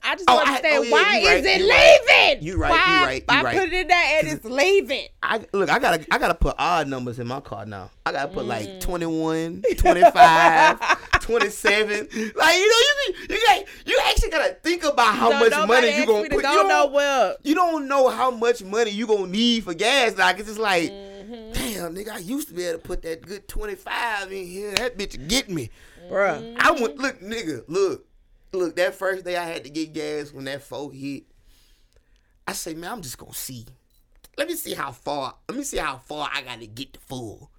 I 0.01 0.15
just 0.15 0.25
Oh, 0.29 0.37
don't 0.39 0.47
I- 0.47 0.51
understand 0.51 0.77
oh, 0.79 0.81
yeah, 0.83 0.91
why 0.91 1.01
right, 1.03 1.23
is 1.37 1.45
it 1.45 1.59
you 1.61 1.69
right. 1.69 1.99
leaving? 2.31 2.43
You 2.47 2.57
right, 2.57 2.69
Why 2.71 2.77
you 2.99 3.05
right, 3.05 3.15
you 3.21 3.25
I 3.27 3.43
right. 3.43 3.57
put 3.57 3.67
it 3.67 3.73
in 3.73 3.87
there 3.87 4.19
and 4.19 4.27
it's 4.29 4.45
leaving. 4.45 5.07
I 5.21 5.45
look, 5.51 5.69
I 5.69 5.79
gotta 5.79 6.05
I 6.09 6.17
gotta 6.19 6.35
put 6.35 6.55
odd 6.57 6.87
numbers 6.87 7.19
in 7.19 7.27
my 7.27 7.41
car 7.41 7.65
now. 7.65 7.89
I 8.05 8.11
gotta 8.13 8.29
put 8.29 8.45
Mm. 8.45 8.47
like 8.47 8.79
21, 8.79 9.61
25, 9.77 11.19
27. 11.21 12.07
Like, 12.35 12.55
you 12.55 12.69
know, 12.69 12.77
you 13.07 13.13
you 13.29 13.41
got 13.45 13.63
you 13.85 13.99
actually 14.05 14.29
gotta 14.29 14.53
think 14.63 14.83
about 14.83 15.15
how 15.15 15.31
So 15.31 15.39
much 15.49 15.67
money 15.67 15.97
you 15.97 16.05
gonna 16.05 16.23
put. 16.29 16.33
You 16.33 16.41
don't, 16.41 16.67
nowhere. 16.67 17.35
you 17.43 17.55
don't 17.55 17.87
know 17.87 18.09
how 18.09 18.31
much 18.31 18.63
money 18.63 18.91
you 18.91 19.05
gonna 19.07 19.27
need 19.27 19.63
for 19.65 19.73
gas. 19.73 20.17
Like 20.17 20.39
it's 20.39 20.47
just 20.47 20.59
like, 20.59 20.91
Mm-hmm. 20.91 21.51
damn, 21.53 21.95
nigga, 21.95 22.11
I 22.11 22.17
used 22.17 22.49
to 22.49 22.53
be 22.53 22.65
able 22.65 22.79
to 22.79 22.85
put 22.85 23.01
that 23.03 23.21
good 23.25 23.47
25 23.47 24.31
in 24.31 24.45
here. 24.45 24.73
That 24.75 24.97
bitch 24.97 25.27
get 25.29 25.49
me. 25.49 25.69
Bruh. 26.11 26.55
I 26.59 26.71
went 26.71 26.97
look, 26.97 27.21
nigga, 27.21 27.63
look, 27.69 28.05
look. 28.53 28.75
That 28.75 28.95
first 28.95 29.25
day 29.25 29.37
I 29.37 29.45
had 29.45 29.63
to 29.63 29.69
get 29.69 29.93
gas 29.93 30.31
when 30.31 30.45
that 30.45 30.61
four 30.61 30.91
hit. 30.91 31.23
I 32.47 32.53
say, 32.53 32.73
man, 32.73 32.91
I'm 32.91 33.01
just 33.01 33.17
gonna 33.17 33.33
see. 33.33 33.65
Let 34.37 34.47
me 34.47 34.55
see 34.55 34.73
how 34.73 34.91
far. 34.91 35.35
Let 35.47 35.57
me 35.57 35.63
see 35.63 35.77
how 35.77 35.97
far 35.97 36.29
I 36.33 36.41
gotta 36.41 36.65
get 36.65 36.93
to 36.93 36.99
full. 36.99 37.49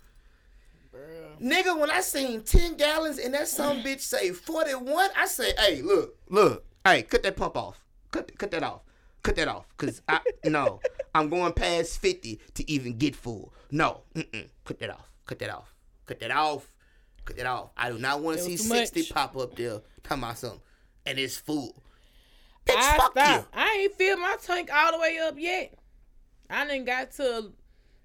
Nigga, 1.41 1.79
when 1.79 1.91
I 1.91 2.01
seen 2.01 2.43
ten 2.43 2.77
gallons 2.77 3.19
and 3.19 3.35
that 3.35 3.49
some 3.49 3.79
bitch 3.83 4.01
say 4.01 4.31
forty 4.31 4.75
one, 4.75 5.11
I 5.17 5.27
say, 5.27 5.53
hey, 5.59 5.83
look, 5.83 6.17
look, 6.29 6.65
hey, 6.85 7.03
cut 7.03 7.23
that 7.23 7.37
pump 7.37 7.57
off, 7.57 7.81
cut, 8.11 8.37
cut 8.39 8.51
that 8.53 8.63
off, 8.63 8.83
cut 9.23 9.37
that 9.37 9.49
off, 9.49 9.67
cause 9.77 10.01
I 10.09 10.21
no, 10.45 10.81
I'm 11.15 11.29
going 11.29 11.53
past 11.53 12.01
fifty 12.01 12.41
to 12.55 12.71
even 12.71 12.97
get 12.99 13.17
full. 13.17 13.53
No, 13.71 14.03
mm-mm, 14.15 14.49
cut 14.65 14.79
that 14.79 14.91
off, 14.91 15.11
cut 15.27 15.39
that 15.41 15.51
off, 15.51 15.75
cut 16.07 16.21
that 16.21 16.31
off, 16.31 16.73
cut 17.25 17.37
that 17.37 17.47
off. 17.47 17.71
I 17.77 17.91
do 17.91 17.99
not 17.99 18.21
want 18.21 18.39
to 18.39 18.45
see 18.45 18.57
sixty 18.57 19.01
much. 19.01 19.11
pop 19.11 19.37
up 19.37 19.57
there 19.57 19.81
talking 20.05 20.23
about 20.23 20.39
something, 20.39 20.61
and 21.07 21.19
it's 21.19 21.37
full. 21.37 21.83
Bitch, 22.67 22.75
I 22.77 22.97
fuck 22.97 23.13
stopped. 23.13 23.43
you. 23.55 23.61
I 23.61 23.79
ain't 23.83 23.95
filled 23.95 24.21
my 24.21 24.37
tank 24.43 24.71
all 24.73 24.93
the 24.93 24.99
way 24.99 25.19
up 25.19 25.35
yet. 25.39 25.75
I 26.49 26.67
didn't 26.67 26.87
got 26.87 27.11
to 27.13 27.53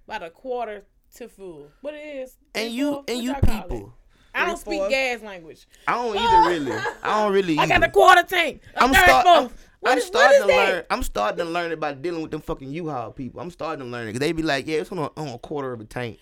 about 0.08 0.24
a 0.24 0.30
quarter 0.30 0.84
to 1.16 1.30
full. 1.30 1.68
What 1.82 1.94
it 1.94 1.98
is? 2.18 2.36
And 2.56 2.72
you 2.74 2.92
What 2.92 3.10
and 3.10 3.24
you 3.24 3.32
y'all 3.32 3.42
call 3.42 3.58
it? 3.60 3.62
people. 3.64 3.94
I 4.36 4.46
don't 4.46 4.58
speak 4.58 4.68
Three-fourths. 4.80 4.92
gas 4.94 5.22
language. 5.24 5.68
I 5.88 5.94
don't 5.94 6.16
either 6.16 6.26
ah! 6.28 6.48
really. 6.48 6.72
I 7.04 7.24
don't 7.24 7.34
really. 7.34 7.58
I 7.58 7.66
got 7.68 7.78
either. 7.78 7.86
a 7.88 7.92
quarter 7.92 8.24
tank. 8.24 8.62
A 8.76 8.84
I'm, 8.84 8.94
third 8.94 9.04
start. 9.04 9.26
I'm, 9.28 9.44
What 9.80 9.92
I'm 9.94 9.98
is- 9.98 10.06
starting 10.06 10.40
what 10.42 10.48
to 10.48 10.54
that? 10.54 10.70
learn. 10.74 10.84
I'm 10.92 11.04
starting 11.04 11.38
to 11.40 11.46
learn 11.52 11.72
about 11.72 12.02
dealing 12.02 12.22
with 12.22 12.32
them 12.32 12.42
fucking 12.42 12.70
U-Haul 12.72 13.12
people. 13.12 13.42
I'm 13.42 13.50
starting 13.52 13.86
to 13.86 13.90
learn 13.92 14.08
it. 14.08 14.14
'Cause 14.14 14.20
they 14.20 14.32
be 14.32 14.44
like, 14.44 14.68
yeah, 14.68 14.80
it's 14.82 14.92
on 14.92 15.00
a, 15.00 15.10
on 15.18 15.30
a 15.30 15.38
quarter 15.40 15.74
of 15.74 15.82
a 15.82 15.86
tank. 15.86 16.20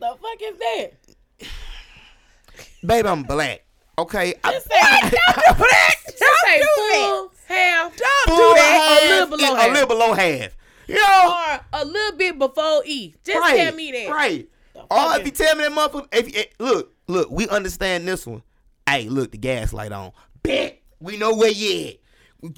The 0.00 0.06
fuck 0.20 0.42
is 0.42 0.58
that? 0.58 1.48
Babe, 2.86 3.06
I'm 3.06 3.22
black. 3.22 3.64
Okay, 3.98 4.34
I, 4.42 4.52
Just 4.52 4.66
say, 4.68 4.76
don't 5.00 5.12
do 5.12 5.64
that. 5.64 5.94
Just 6.06 6.40
say 6.42 6.62
full, 6.76 7.32
half, 7.46 7.92
full 8.26 8.36
do 8.36 8.42
half, 8.56 8.56
that. 8.56 9.00
A 9.04 9.08
little 9.08 9.36
below 9.36 9.54
half. 9.54 9.56
a 9.56 9.60
half. 9.62 9.72
little 9.72 9.88
below 9.88 10.12
half. 10.14 10.56
You 10.88 10.94
know, 10.96 11.54
or 11.54 11.60
a 11.80 11.84
little 11.84 12.18
bit 12.18 12.38
before 12.38 12.82
E. 12.84 13.14
Just 13.24 13.38
right? 13.38 13.56
tell 13.56 13.74
me 13.74 13.92
that. 13.92 14.10
Right. 14.10 14.48
Or 14.74 15.16
if 15.18 15.24
you 15.24 15.30
tell 15.30 15.54
me 15.56 15.62
that 15.64 15.72
motherfucker, 15.72 16.08
if 16.12 16.36
eh, 16.36 16.44
look, 16.58 16.92
look, 17.06 17.30
we 17.30 17.48
understand 17.48 18.06
this 18.08 18.26
one. 18.26 18.42
Hey, 18.88 19.08
look, 19.08 19.30
the 19.30 19.38
gas 19.38 19.72
light 19.72 19.92
on. 19.92 20.12
Bet 20.42 20.82
we 21.00 21.16
know 21.16 21.34
where 21.34 21.50
you 21.50 21.88
at. 21.88 21.94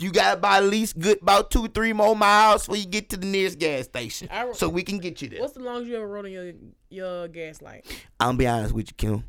You 0.00 0.10
got 0.10 0.38
about 0.38 0.64
at 0.64 0.68
least 0.70 0.98
good 0.98 1.22
about 1.22 1.52
two, 1.52 1.68
three 1.68 1.92
more 1.92 2.16
miles 2.16 2.62
before 2.62 2.76
you 2.76 2.86
get 2.86 3.10
to 3.10 3.16
the 3.16 3.26
nearest 3.26 3.58
gas 3.60 3.84
station, 3.84 4.28
I- 4.32 4.50
so 4.52 4.68
we 4.68 4.82
can 4.82 4.98
get 4.98 5.22
you 5.22 5.28
there. 5.28 5.40
What's 5.40 5.52
the 5.52 5.60
longest 5.60 5.88
you 5.90 5.96
ever 5.96 6.08
rode 6.08 6.24
on 6.24 6.32
your 6.32 6.52
your 6.88 7.28
gas 7.28 7.62
light? 7.62 7.84
I'm 8.18 8.36
be 8.36 8.48
honest 8.48 8.74
with 8.74 8.88
you, 8.88 8.94
Kim. 8.96 9.24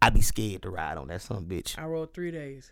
I 0.00 0.10
be 0.10 0.20
scared 0.20 0.62
to 0.62 0.70
ride 0.70 0.96
on 0.96 1.08
that 1.08 1.22
son 1.22 1.44
bitch. 1.46 1.78
I 1.78 1.84
rode 1.84 2.14
three 2.14 2.30
days. 2.30 2.70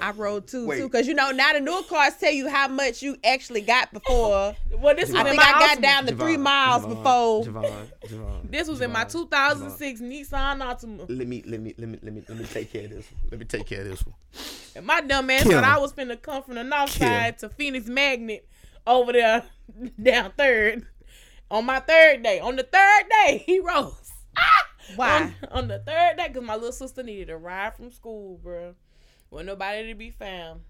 I 0.00 0.12
rode 0.12 0.46
two 0.46 0.66
Wait. 0.66 0.78
too, 0.78 0.88
cause 0.88 1.06
you 1.06 1.12
know 1.12 1.32
now 1.32 1.52
the 1.52 1.60
new 1.60 1.82
cars 1.86 2.14
tell 2.18 2.32
you 2.32 2.48
how 2.48 2.66
much 2.68 3.02
you 3.02 3.18
actually 3.22 3.60
got 3.60 3.92
before. 3.92 4.56
Well, 4.78 4.96
this 4.96 5.10
was 5.10 5.16
I 5.16 5.28
in 5.28 5.36
my 5.36 5.42
I 5.42 5.50
got 5.52 5.78
Altima. 5.78 5.82
down 5.82 6.06
to 6.06 6.16
three 6.16 6.38
miles 6.38 6.86
before. 6.86 7.44
Javon, 7.44 8.50
This 8.50 8.66
was 8.66 8.80
in 8.80 8.90
my 8.90 9.04
2006 9.04 10.00
Nissan 10.00 10.60
Altima. 10.62 11.04
Let 11.10 11.28
me 11.28 11.42
let 11.46 11.60
me 11.60 11.74
let 11.76 11.88
me 11.88 11.98
let 12.02 12.14
me 12.14 12.22
let 12.26 12.38
me 12.38 12.44
take 12.46 12.72
care 12.72 12.84
of 12.84 12.90
this. 12.90 13.04
One. 13.10 13.20
Let 13.30 13.40
me 13.40 13.44
take 13.46 13.66
care 13.66 13.82
of 13.82 13.88
this 13.88 14.06
one. 14.06 14.14
And 14.76 14.86
my 14.86 15.02
dumb 15.02 15.28
ass 15.28 15.42
Kim. 15.42 15.52
thought 15.52 15.64
I 15.64 15.78
was 15.78 15.92
finna 15.92 16.20
come 16.20 16.42
from 16.42 16.54
the 16.54 16.64
north 16.64 16.92
Kim. 16.94 17.08
side 17.08 17.38
to 17.40 17.50
Phoenix 17.50 17.86
Magnet 17.88 18.48
over 18.86 19.12
there 19.12 19.44
down 20.02 20.32
third. 20.38 20.86
On 21.50 21.66
my 21.66 21.80
third 21.80 22.22
day, 22.22 22.40
on 22.40 22.56
the 22.56 22.62
third 22.62 23.02
day, 23.26 23.42
he 23.46 23.60
rose. 23.60 24.10
Ah! 24.38 24.69
Why? 24.96 25.34
On, 25.42 25.48
on 25.50 25.68
the 25.68 25.78
third 25.78 26.16
day, 26.16 26.28
because 26.28 26.42
my 26.42 26.54
little 26.54 26.72
sister 26.72 27.02
needed 27.02 27.30
a 27.30 27.36
ride 27.36 27.74
from 27.74 27.90
school, 27.90 28.38
bro. 28.42 28.74
With 29.30 29.46
nobody 29.46 29.88
to 29.88 29.94
be 29.94 30.10
found. 30.10 30.60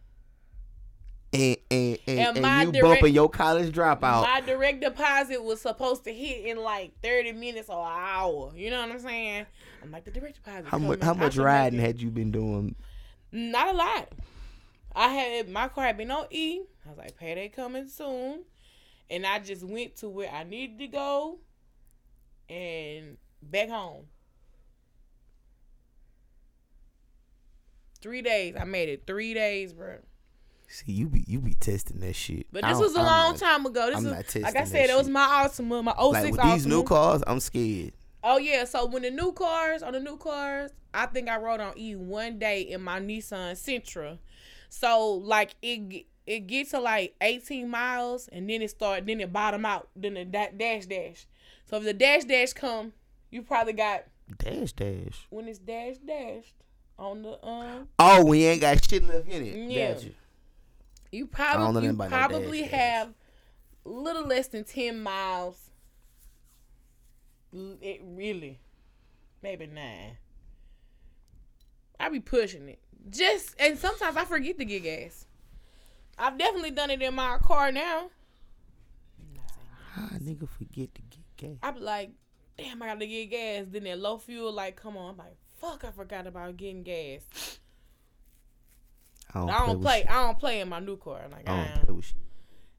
And 1.32 1.56
and 1.70 1.98
and, 2.06 2.18
And 2.18 2.36
and, 2.36 2.42
my 2.42 2.62
you 2.64 2.72
direct- 2.72 2.82
bumping 3.00 3.14
your 3.14 3.30
college 3.30 3.72
dropout. 3.74 4.22
My 4.22 4.40
direct 4.40 4.80
deposit 4.80 5.42
was 5.42 5.60
supposed 5.60 6.04
to 6.04 6.12
hit 6.12 6.44
in 6.46 6.58
like 6.58 6.92
30 7.02 7.32
minutes 7.32 7.68
or 7.68 7.86
an 7.86 7.92
hour. 7.92 8.52
You 8.54 8.70
know 8.70 8.80
what 8.80 8.90
I'm 8.90 8.98
saying? 8.98 9.46
I'm 9.82 9.92
like, 9.92 10.04
the 10.04 10.10
direct 10.10 10.36
deposit. 10.36 10.66
how 10.66 10.78
much 10.78 11.00
coming. 11.00 11.14
how 11.18 11.24
much 11.24 11.34
should 11.34 11.40
make 11.40 11.46
riding 11.46 11.78
it. 11.78 11.82
had 11.82 12.02
you 12.02 12.10
been 12.10 12.32
doing? 12.32 12.74
Not 13.32 13.68
a 13.74 13.76
lot. 13.78 14.08
I 14.94 15.08
had 15.08 15.48
my 15.48 15.68
car 15.68 15.84
had 15.84 15.96
been 15.96 16.10
on 16.10 16.26
E. 16.30 16.62
I 16.84 16.88
was 16.88 16.98
like, 16.98 17.16
payday 17.16 17.48
coming 17.48 17.88
soon. 17.88 18.42
And 19.08 19.24
I 19.24 19.38
just 19.38 19.62
went 19.64 19.96
to 19.98 20.08
where 20.08 20.30
I 20.30 20.42
needed 20.44 20.78
to 20.80 20.86
go 20.88 21.38
and 22.48 23.16
back 23.42 23.68
home. 23.68 24.06
Three 28.02 28.22
days. 28.22 28.54
I 28.58 28.64
made 28.64 28.88
it 28.88 29.02
three 29.06 29.34
days, 29.34 29.72
bro. 29.72 29.96
See, 30.68 30.92
you 30.92 31.08
be 31.08 31.24
you 31.26 31.40
be 31.40 31.54
testing 31.54 31.98
that 32.00 32.14
shit. 32.14 32.46
But 32.52 32.64
this 32.64 32.78
was 32.78 32.94
a 32.94 33.00
I'm 33.00 33.04
long 33.06 33.30
not- 33.32 33.38
time 33.40 33.66
ago. 33.66 33.86
This 33.88 33.96
I'm 33.98 34.06
is 34.06 34.12
not 34.12 34.22
testing 34.22 34.42
like 34.42 34.56
I 34.56 34.60
that 34.60 34.68
said, 34.68 34.90
it 34.90 34.96
was 34.96 35.08
my 35.08 35.26
Altima, 35.26 35.82
my 35.84 35.92
06 35.92 35.98
Like 36.12 36.32
with 36.32 36.40
oh 36.42 36.52
these 36.52 36.66
new 36.66 36.82
cars, 36.84 37.22
I'm 37.26 37.40
scared. 37.40 37.92
Oh 38.22 38.38
yeah, 38.38 38.64
so 38.64 38.86
when 38.86 39.02
the 39.02 39.10
new 39.10 39.32
cars 39.32 39.82
on 39.82 39.92
the 39.94 40.00
new 40.00 40.16
cars, 40.16 40.70
I 40.94 41.06
think 41.06 41.28
I 41.28 41.38
rode 41.38 41.60
on 41.60 41.76
E 41.76 41.96
one 41.96 42.38
day 42.38 42.62
in 42.62 42.82
my 42.82 43.00
Nissan 43.00 43.52
Sentra. 43.54 44.18
So 44.68 45.14
like 45.14 45.56
it 45.60 46.06
it 46.26 46.46
gets 46.46 46.70
to 46.70 46.80
like 46.80 47.16
18 47.20 47.68
miles 47.68 48.28
and 48.28 48.48
then 48.48 48.62
it 48.62 48.70
start 48.70 49.06
then 49.06 49.20
it 49.20 49.32
bottom 49.32 49.66
out 49.66 49.88
then 49.96 50.14
the 50.14 50.24
da- 50.24 50.52
dash 50.56 50.86
dash. 50.86 51.26
So 51.68 51.78
if 51.78 51.82
the 51.84 51.92
dash 51.94 52.24
dash 52.24 52.52
come, 52.52 52.92
you 53.30 53.42
probably 53.42 53.72
got 53.72 54.04
Dash 54.38 54.72
dash. 54.72 55.26
when 55.30 55.48
it's 55.48 55.58
dash 55.58 55.96
dashed 55.98 56.54
on 56.98 57.22
the 57.22 57.44
um 57.44 57.88
Oh, 57.98 58.24
we 58.24 58.44
ain't 58.44 58.60
got 58.60 58.84
shit 58.84 59.04
left 59.04 59.28
in 59.28 59.44
it. 59.46 59.70
Yeah. 59.70 59.94
Gotcha. 59.94 60.10
you 61.12 61.26
probably 61.26 61.84
you 61.84 61.90
about 61.90 62.10
no 62.10 62.16
probably 62.16 62.60
dash 62.62 62.70
dash. 62.70 62.80
have 62.80 63.08
little 63.84 64.26
less 64.26 64.48
than 64.48 64.64
10 64.64 65.02
miles. 65.02 65.70
It 67.52 68.00
really 68.04 68.60
maybe 69.42 69.66
9. 69.66 70.16
I 71.98 72.08
be 72.08 72.20
pushing 72.20 72.68
it. 72.68 72.78
Just 73.08 73.54
and 73.58 73.78
sometimes 73.78 74.16
I 74.16 74.24
forget 74.24 74.58
to 74.58 74.64
get 74.64 74.82
gas. 74.84 75.26
I've 76.18 76.38
definitely 76.38 76.70
done 76.70 76.90
it 76.90 77.00
in 77.02 77.14
my 77.14 77.38
car 77.38 77.72
now. 77.72 78.10
How 79.92 80.04
a 80.14 80.18
nigga 80.20 80.48
forget 80.48 80.94
to 80.94 81.02
get 81.02 81.36
gas? 81.36 81.56
I 81.62 81.70
be 81.72 81.80
like, 81.80 82.10
damn, 82.62 82.82
I 82.82 82.86
gotta 82.86 83.06
get 83.06 83.26
gas. 83.30 83.66
Then 83.70 83.84
that 83.84 83.98
low 83.98 84.18
fuel, 84.18 84.52
like, 84.52 84.76
come 84.76 84.96
on. 84.96 85.10
I'm 85.12 85.16
like, 85.18 85.36
fuck, 85.60 85.84
I 85.84 85.90
forgot 85.90 86.26
about 86.26 86.56
getting 86.56 86.82
gas. 86.82 87.20
I 89.34 89.38
don't, 89.38 89.50
I 89.50 89.58
don't 89.60 89.68
with 89.78 89.82
play. 89.82 90.04
I 90.08 90.22
don't 90.26 90.38
play 90.38 90.60
in 90.60 90.68
my 90.68 90.80
new 90.80 90.96
car. 90.96 91.22
Like, 91.30 91.48
I 91.48 91.52
I 91.52 91.56
don't 91.74 91.84
play 91.86 91.94
with 91.94 92.04
shit. 92.04 92.16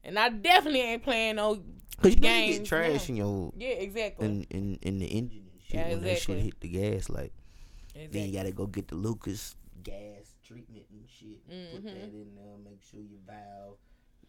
and 0.04 0.20
I 0.20 0.30
definitely 0.30 0.82
ain't 0.82 1.04
playing 1.04 1.38
no. 1.38 1.62
Cause 2.02 2.16
you 2.16 2.20
Games, 2.22 2.58
get 2.60 2.68
trash 2.68 3.08
yeah. 3.08 3.12
in 3.12 3.16
your 3.18 3.54
Yeah, 3.56 3.68
exactly. 3.70 4.26
in, 4.26 4.44
in 4.50 4.80
in 4.82 5.00
the 5.00 5.06
engine 5.06 5.44
and 5.54 5.62
shit 5.62 5.74
Yeah, 5.76 5.90
when 5.90 6.02
that 6.02 6.20
shit 6.20 6.40
hit 6.40 6.60
the 6.60 6.68
gas. 6.68 7.10
Like 7.10 7.32
then 7.94 8.28
you 8.28 8.34
gotta 8.34 8.52
go 8.52 8.66
get 8.66 8.88
the 8.88 8.96
Lucas 8.96 9.56
gas 9.84 10.34
treatment 10.44 10.86
and 10.92 11.04
shit. 11.08 11.46
Put 11.48 11.56
Mhm. 11.56 11.84
that 11.86 12.04
in 12.04 12.36
there. 12.36 12.58
Make 12.66 12.82
sure 12.82 13.00
your 13.02 13.20
valve, 13.28 13.78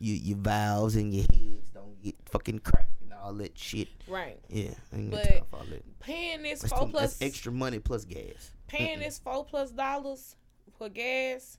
your 0.02 0.16
your 0.16 0.38
valves 0.38 0.96
and 0.96 1.12
your 1.14 1.22
heads 1.24 1.70
don't 1.72 2.00
get 2.02 2.14
fucking 2.26 2.58
cracked 2.60 3.00
and 3.02 3.12
all 3.12 3.32
that 3.34 3.56
shit. 3.56 3.88
Right. 4.08 4.38
Yeah, 4.48 4.70
I 4.92 4.96
ain't 4.96 5.10
got 5.10 5.22
But 5.22 5.30
time 5.30 5.42
for 5.50 5.56
all 5.56 5.64
that. 5.70 6.00
Paying 6.00 6.42
this 6.42 6.60
That's, 6.62 6.72
four 6.72 6.86
too, 6.86 6.92
plus 6.92 7.22
extra 7.22 7.52
money 7.52 7.78
plus 7.78 8.04
gas. 8.04 8.50
paying 8.68 8.98
this 9.00 9.18
four 9.18 9.44
plus 9.44 9.70
dollars 9.70 10.36
for 10.78 10.88
gas, 10.88 11.58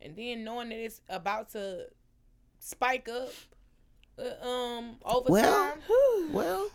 and 0.00 0.16
then 0.16 0.44
knowing 0.44 0.70
that 0.70 0.78
it's 0.78 1.00
about 1.08 1.50
to 1.50 1.86
spike 2.58 3.08
up, 3.08 3.30
uh, 4.18 4.46
um, 4.46 4.96
over 5.04 5.30
Well, 5.30 5.72
time. 5.72 5.80
well, 6.32 6.70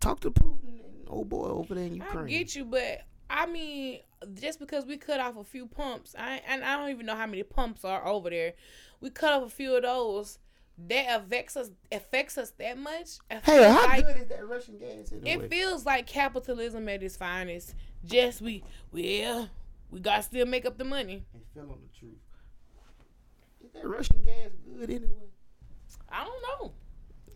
talk 0.00 0.20
to 0.20 0.30
Putin 0.30 0.80
and 0.84 1.08
old 1.08 1.28
boy 1.28 1.46
over 1.46 1.74
there 1.74 1.84
in 1.84 1.96
Ukraine. 1.96 2.26
I 2.26 2.28
get 2.28 2.54
you, 2.54 2.64
but 2.64 3.02
I 3.30 3.46
mean, 3.46 4.00
just 4.34 4.58
because 4.60 4.86
we 4.86 4.96
cut 4.98 5.18
off 5.20 5.36
a 5.36 5.44
few 5.44 5.66
pumps, 5.66 6.14
I 6.18 6.40
and 6.46 6.62
I 6.62 6.76
don't 6.76 6.90
even 6.90 7.06
know 7.06 7.16
how 7.16 7.26
many 7.26 7.42
pumps 7.42 7.84
are 7.84 8.06
over 8.06 8.30
there. 8.30 8.52
We 9.00 9.10
cut 9.10 9.32
off 9.32 9.42
a 9.44 9.50
few 9.50 9.74
of 9.76 9.82
those. 9.82 10.38
That 10.88 11.20
affects 11.22 11.56
us 11.56 11.70
affects 11.92 12.36
us 12.36 12.50
that 12.58 12.76
much. 12.76 13.18
It 13.30 13.40
Hey, 13.44 13.58
feels 13.58 13.74
how 13.76 13.86
like- 13.86 14.06
good 14.06 14.16
is 14.16 14.28
that 14.28 14.46
Russian 14.48 14.78
gas 14.78 15.12
anyway? 15.12 15.30
It 15.44 15.50
feels 15.50 15.86
like 15.86 16.06
capitalism 16.06 16.88
at 16.88 17.02
its 17.02 17.16
finest. 17.16 17.74
Just 18.04 18.40
we, 18.42 18.64
well, 18.90 19.48
we 19.90 20.00
got 20.00 20.16
to 20.16 20.22
still 20.24 20.46
make 20.46 20.66
up 20.66 20.76
the 20.76 20.84
money. 20.84 21.24
It 21.34 21.42
fell 21.54 21.70
on 21.70 21.78
the 21.80 21.98
truth. 21.98 22.18
Is 23.64 23.70
that 23.72 23.86
Russian 23.86 24.22
gas 24.24 24.50
good 24.76 24.90
anyway? 24.90 25.28
I 26.10 26.24
don't 26.24 26.42
know. 26.60 26.72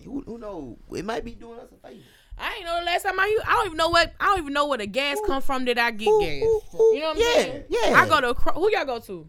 Who, 0.05 0.21
who 0.23 0.39
know? 0.39 0.77
It 0.95 1.05
might 1.05 1.25
be 1.25 1.33
doing 1.33 1.59
us 1.61 1.69
a 1.73 1.89
favor. 1.89 2.03
I 2.37 2.55
ain't 2.57 2.65
know 2.65 2.79
the 2.81 2.85
last 2.87 3.03
time 3.05 3.19
I 3.19 3.27
used. 3.27 3.45
I 3.47 3.53
don't 3.53 3.67
even 3.67 3.77
know 3.79 3.89
what. 3.89 4.13
I 4.21 4.27
don't 4.27 4.39
even 4.39 4.53
know 4.53 4.67
where 4.67 4.79
the 4.79 4.87
gas 4.87 5.19
come 5.27 5.43
from 5.43 5.65
that 5.65 5.79
I 5.79 5.91
get 5.93 6.09
Ooh, 6.09 6.21
gas. 6.21 6.43
ooh, 6.43 6.61
ooh. 6.81 6.95
You 6.95 7.01
know 7.01 7.07
what 7.09 7.17
I'm 7.17 7.23
yeah, 7.23 7.33
saying? 7.35 7.65
Yeah, 7.69 8.01
I 8.01 8.09
go 8.09 8.21
to 8.21 8.35
who 8.53 8.71
y'all 8.73 8.85
go 8.85 8.99
to? 9.01 9.29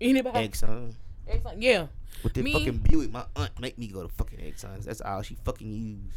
Anybody? 0.00 0.48
Exxon. 0.48 0.94
Exxon. 1.28 1.56
Yeah, 1.58 1.86
With 2.26 2.34
the 2.34 2.42
Me- 2.42 2.52
fucking 2.54 2.78
Buick, 2.78 3.12
my 3.12 3.24
aunt 3.36 3.58
make 3.60 3.78
me 3.78 3.86
go 3.86 4.02
to 4.02 4.08
fucking 4.08 4.40
Exxon. 4.40 4.82
That's 4.82 5.00
all 5.00 5.22
she 5.22 5.36
fucking 5.44 5.70
use. 5.72 6.12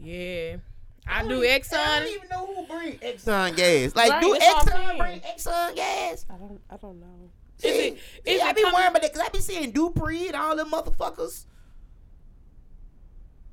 yeah. 0.00 0.56
I 1.10 1.22
do 1.22 1.30
don't 1.30 1.44
even- 1.44 1.62
I 1.72 1.98
don't 2.00 2.14
even 2.14 2.28
know 2.28 2.46
who 2.46 2.66
bring 2.66 2.98
Exxon 2.98 3.56
gas. 3.56 3.96
Like, 3.96 4.10
Right, 4.10 4.22
do 4.22 4.36
that's 4.38 4.64
what 4.66 4.74
I'm 4.74 4.80
Exxon 4.94 4.98
bring 4.98 5.20
Exxon 5.20 5.74
gas? 5.76 6.26
I 6.30 6.36
don't. 6.36 6.60
I 6.70 6.76
don't 6.76 7.00
know. 7.00 7.30
Is 7.58 7.64
it? 7.64 7.98
See, 8.24 8.30
Is 8.30 8.40
I 8.42 8.50
it 8.50 8.54
be 8.56 8.62
coming- 8.62 8.74
worrying 8.74 8.90
about 8.90 9.02
that 9.02 9.12
because 9.12 9.26
I 9.26 9.30
be 9.30 9.40
seeing 9.40 9.72
Dupree 9.72 10.28
and 10.28 10.36
all 10.36 10.54
them 10.54 10.70
motherfuckers. 10.70 11.46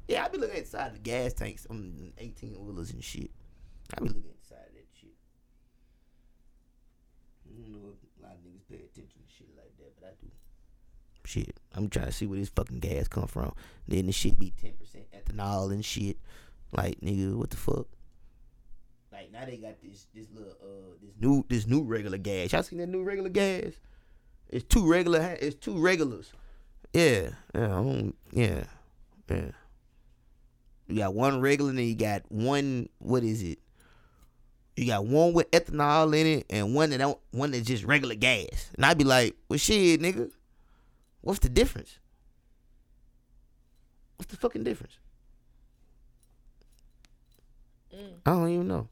Yeah, 0.07 0.25
I 0.25 0.27
be 0.27 0.37
looking 0.37 0.57
inside 0.57 0.93
the 0.93 0.99
gas 0.99 1.33
tanks 1.33 1.65
on 1.71 2.13
18 2.19 2.53
wheelers 2.63 2.91
and 2.91 3.03
shit. 3.03 3.31
I 3.97 4.01
be 4.01 4.09
looking 4.09 4.25
inside 4.37 4.69
that 4.75 4.85
shit. 5.01 5.15
I 7.49 7.61
don't 7.61 7.71
know 7.71 7.93
if 7.93 8.19
a 8.19 8.27
lot 8.27 8.33
of 8.35 8.39
niggas 8.41 8.67
pay 8.69 8.75
attention 8.83 9.21
to 9.25 9.33
shit 9.35 9.47
like 9.57 9.75
that, 9.77 9.99
but 9.99 10.07
I 10.09 10.11
do. 10.21 10.29
Shit, 11.23 11.57
I'm 11.75 11.89
trying 11.89 12.07
to 12.07 12.11
see 12.11 12.25
where 12.25 12.39
this 12.39 12.49
fucking 12.49 12.79
gas 12.79 13.07
come 13.07 13.27
from. 13.27 13.53
Then 13.87 14.07
the 14.07 14.11
shit 14.11 14.39
be 14.39 14.53
10% 14.63 14.73
ethanol 15.13 15.71
and 15.71 15.83
shit. 15.83 16.17
Like, 16.71 16.99
nigga, 17.01 17.35
what 17.35 17.49
the 17.49 17.57
fuck? 17.57 17.87
Like 19.11 19.31
now 19.31 19.45
they 19.45 19.55
got 19.55 19.81
this 19.81 20.07
this 20.13 20.27
little 20.33 20.51
uh 20.61 20.95
this 21.01 21.13
new 21.21 21.45
this 21.47 21.67
new 21.67 21.83
regular 21.83 22.17
gas. 22.17 22.51
Y'all 22.51 22.63
seen 22.63 22.79
that 22.79 22.87
new 22.87 23.01
regular 23.01 23.29
gas? 23.29 23.71
It's 24.49 24.65
two 24.65 24.85
regular. 24.85 25.37
It's 25.39 25.55
two 25.55 25.77
regulars. 25.77 26.33
Yeah, 26.93 27.29
yeah, 27.53 28.01
yeah, 28.33 28.63
yeah. 29.29 29.51
You 30.87 30.97
got 30.97 31.13
one 31.13 31.39
regular, 31.39 31.69
and 31.69 31.79
then 31.79 31.85
you 31.85 31.95
got 31.95 32.29
one. 32.29 32.89
What 32.99 33.23
is 33.23 33.41
it? 33.41 33.59
You 34.75 34.87
got 34.87 35.05
one 35.05 35.31
with 35.31 35.49
ethanol 35.51 36.07
in 36.19 36.39
it, 36.39 36.45
and 36.49 36.75
one 36.75 36.89
that 36.89 36.97
don't. 36.97 37.17
One 37.31 37.51
that's 37.51 37.65
just 37.65 37.85
regular 37.85 38.15
gas. 38.15 38.69
And 38.75 38.85
I'd 38.85 38.97
be 38.97 39.05
like, 39.05 39.35
"Well, 39.47 39.57
shit, 39.57 40.01
nigga, 40.01 40.29
what's 41.25 41.39
the 41.39 41.49
difference? 41.49 41.97
What's 44.15 44.31
the 44.31 44.37
fucking 44.37 44.63
difference? 44.63 44.97
I 48.25 48.31
don't 48.31 48.49
even 48.49 48.67
know. 48.67 48.87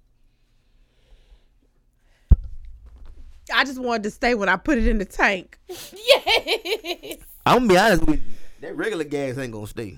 I 3.54 3.66
just 3.66 3.80
wanted 3.80 4.04
to 4.04 4.12
stay 4.12 4.36
when 4.36 4.50
I 4.50 4.56
put 4.56 4.78
it 4.78 4.88
in 4.88 4.98
the 4.98 5.06
tank. 5.06 5.60
yes. 5.68 7.18
I'm 7.46 7.60
gonna 7.60 7.68
be 7.68 7.78
honest 7.78 8.08
with 8.08 8.16
you. 8.26 8.34
That 8.62 8.76
regular 8.76 9.04
gas 9.04 9.38
ain't 9.38 9.54
gonna 9.54 9.68
stay. 9.68 9.98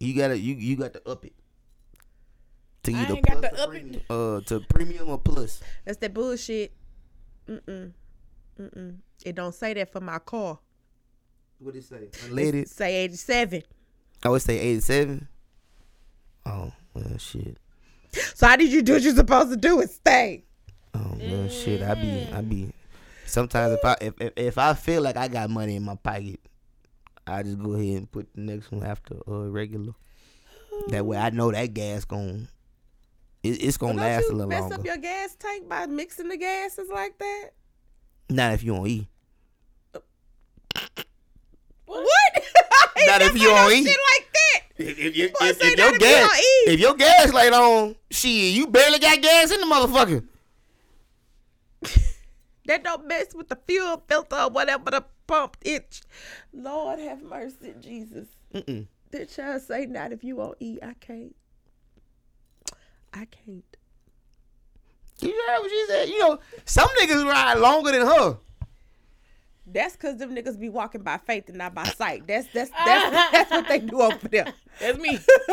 You 0.00 0.14
gotta 0.14 0.38
you 0.38 0.54
you 0.54 0.76
got 0.76 0.92
to 0.92 1.08
up 1.08 1.24
it. 1.24 1.32
To 2.82 2.92
I 2.92 3.02
either 3.02 3.14
ain't 3.14 3.26
got 3.26 3.42
to 3.42 3.54
or 3.54 3.60
up 3.60 3.74
it. 3.74 4.02
uh 4.10 4.40
to 4.46 4.60
premium 4.68 5.08
or 5.08 5.18
plus. 5.18 5.60
That's 5.84 5.98
that 5.98 6.12
bullshit. 6.12 6.72
Mm-mm. 7.48 7.92
Mm-mm. 8.60 8.96
It 9.24 9.34
don't 9.36 9.54
say 9.54 9.72
that 9.74 9.92
for 9.92 10.00
my 10.00 10.18
car. 10.18 10.58
What 11.58 11.74
it 11.74 11.84
say? 11.84 11.96
It 11.96 12.12
Unleaded. 12.12 12.68
say 12.68 12.96
87. 13.04 13.62
I 14.24 14.28
would 14.28 14.42
say 14.42 14.58
eighty 14.58 14.80
seven. 14.80 15.28
Oh 16.46 16.72
well 16.94 17.18
shit. 17.18 17.58
So 18.34 18.46
how 18.46 18.56
did 18.56 18.72
you 18.72 18.82
do 18.82 18.94
what 18.94 19.02
you're 19.02 19.14
supposed 19.14 19.50
to 19.50 19.56
do? 19.56 19.80
Is 19.80 19.94
stay. 19.94 20.44
Oh 20.94 21.16
well 21.20 21.48
shit. 21.48 21.82
I 21.82 21.94
be 21.94 22.26
I 22.32 22.40
be 22.40 22.72
sometimes 23.26 23.74
if 23.74 23.84
I 23.84 23.96
if, 24.00 24.14
if 24.20 24.32
if 24.36 24.58
I 24.58 24.74
feel 24.74 25.02
like 25.02 25.16
I 25.16 25.28
got 25.28 25.50
money 25.50 25.76
in 25.76 25.82
my 25.84 25.96
pocket, 25.96 26.40
I 27.26 27.42
just 27.42 27.58
go 27.58 27.72
ahead 27.74 27.98
and 27.98 28.10
put 28.10 28.26
the 28.34 28.40
next 28.40 28.72
one 28.72 28.84
after 28.84 29.16
uh 29.28 29.48
regular. 29.50 29.92
That 30.88 31.04
way 31.06 31.18
I 31.18 31.30
know 31.30 31.52
that 31.52 31.74
gas 31.74 32.04
gon' 32.04 32.48
it, 33.42 33.62
it's 33.62 33.76
gonna 33.76 33.92
Don't 33.94 34.02
last 34.02 34.28
a 34.28 34.32
little 34.32 34.48
mess 34.48 34.60
longer. 34.62 34.76
up 34.76 34.84
your 34.84 34.96
gas 34.96 35.36
tank 35.38 35.68
by 35.68 35.86
mixing 35.86 36.28
the 36.28 36.36
gases 36.36 36.88
like 36.92 37.18
that? 37.18 37.50
Not 38.30 38.54
if 38.54 38.62
you 38.64 38.74
don't 38.74 38.86
eat. 38.88 39.06
What? 41.86 42.04
Not 43.06 43.22
if 43.22 43.34
you 43.34 43.48
no 43.48 43.56
on 43.56 43.72
E. 43.72 43.84
shit 43.84 43.98
like 44.16 44.32
that. 44.32 44.60
If, 44.78 44.98
if, 44.98 45.16
if, 45.16 45.32
if, 45.40 45.62
if 45.62 45.78
your 45.78 45.98
gas, 45.98 46.30
if 46.66 46.80
your 46.80 46.94
gas 46.94 47.32
light 47.32 47.52
on, 47.52 47.96
shit, 48.10 48.54
you 48.54 48.66
barely 48.66 48.98
got 48.98 49.20
gas 49.22 49.50
in 49.50 49.60
the 49.60 49.66
motherfucker. 49.66 50.26
That 52.66 52.82
don't 52.82 53.06
mess 53.06 53.26
with 53.34 53.48
the 53.48 53.58
fuel 53.66 54.02
filter 54.08 54.36
or 54.36 54.50
whatever 54.50 54.90
the 54.90 55.04
pump 55.26 55.56
itch. 55.62 56.02
Lord 56.52 56.98
have 56.98 57.22
mercy, 57.22 57.74
Jesus. 57.80 58.26
Mm-mm. 58.52 58.86
Did 59.12 59.30
child 59.30 59.62
say 59.62 59.86
not 59.86 60.12
if 60.12 60.24
you 60.24 60.40
on 60.40 60.54
E? 60.58 60.78
I 60.82 60.94
can't. 60.94 61.36
I 63.14 63.26
can't. 63.26 63.76
You 65.20 65.30
heard 65.30 65.60
what 65.60 65.70
she 65.70 65.84
said? 65.88 66.08
You 66.08 66.18
know, 66.18 66.38
some 66.64 66.88
niggas 67.00 67.24
ride 67.24 67.58
longer 67.58 67.92
than 67.92 68.06
her. 68.06 68.38
That's 69.76 69.94
cause 69.94 70.16
them 70.16 70.34
niggas 70.34 70.58
be 70.58 70.70
walking 70.70 71.02
by 71.02 71.18
faith 71.18 71.48
and 71.50 71.58
not 71.58 71.74
by 71.74 71.84
sight. 71.84 72.26
That's 72.26 72.46
that's 72.54 72.70
that's, 72.70 73.32
that's 73.32 73.50
what 73.50 73.68
they 73.68 73.80
do 73.80 74.00
over 74.00 74.26
there. 74.28 74.46
That's 74.80 74.98
me. 74.98 75.18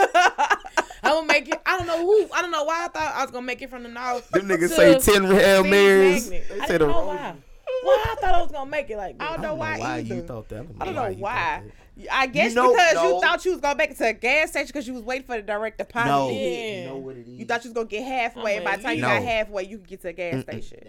I'm 1.03 1.11
gonna 1.15 1.27
make 1.27 1.49
it. 1.49 1.61
I 1.65 1.77
don't 1.77 1.87
know 1.87 1.97
who. 2.05 2.29
I 2.33 2.41
don't 2.41 2.51
know 2.51 2.63
why 2.63 2.85
I 2.85 2.87
thought 2.87 3.15
I 3.15 3.21
was 3.21 3.31
gonna 3.31 3.45
make 3.45 3.61
it 3.61 3.69
from 3.69 3.83
the 3.83 3.89
north. 3.89 4.29
Them 4.29 4.47
niggas 4.47 4.69
say 4.69 4.97
ten 4.99 5.25
Hail 5.25 5.59
Steve 5.61 5.71
Marys. 5.71 6.29
They 6.29 6.43
I 6.61 6.67
say 6.67 6.77
don't 6.77 6.87
the 6.87 6.93
know 6.93 7.07
why. 7.07 7.35
Why 7.83 8.05
I 8.11 8.15
thought 8.21 8.33
I 8.35 8.41
was 8.41 8.51
gonna 8.51 8.69
make 8.69 8.89
it 8.89 8.95
like 8.97 9.15
I 9.19 9.25
that. 9.25 9.31
don't 9.33 9.41
know 9.41 9.55
why, 9.55 9.77
either. 9.79 10.15
you 10.15 10.21
thought 10.21 10.47
that. 10.49 10.65
I 10.79 10.85
don't 10.85 10.95
know 10.95 11.07
you 11.07 11.17
why. 11.17 11.63
I 12.09 12.27
guess 12.27 12.53
know- 12.53 12.71
because 12.71 12.93
no. 12.95 13.15
you 13.15 13.21
thought 13.21 13.43
you 13.43 13.51
was 13.51 13.59
gonna 13.59 13.75
make 13.77 13.91
it 13.91 13.97
to 13.97 14.07
a 14.07 14.13
gas 14.13 14.51
station 14.51 14.67
because 14.67 14.87
you 14.87 14.93
was 14.93 15.03
waiting 15.03 15.25
for 15.27 15.35
the 15.35 15.41
direct 15.41 15.79
deposit. 15.79 16.07
No. 16.07 16.29
Yeah. 16.29 16.79
you 16.81 16.87
know 16.87 16.97
what 16.97 17.17
it 17.17 17.27
is. 17.27 17.39
You 17.39 17.45
thought 17.45 17.63
you 17.65 17.71
was 17.71 17.75
gonna 17.75 17.87
get 17.87 18.07
halfway, 18.07 18.55
and 18.55 18.63
by 18.63 18.77
the 18.77 18.83
time 18.83 18.95
you 18.95 19.01
No. 19.01 19.07
got 19.09 19.21
halfway, 19.23 19.65
you 19.65 19.79
could 19.79 19.87
get 19.87 20.01
to 20.03 20.07
a 20.07 20.13
gas 20.13 20.43
station. 20.43 20.79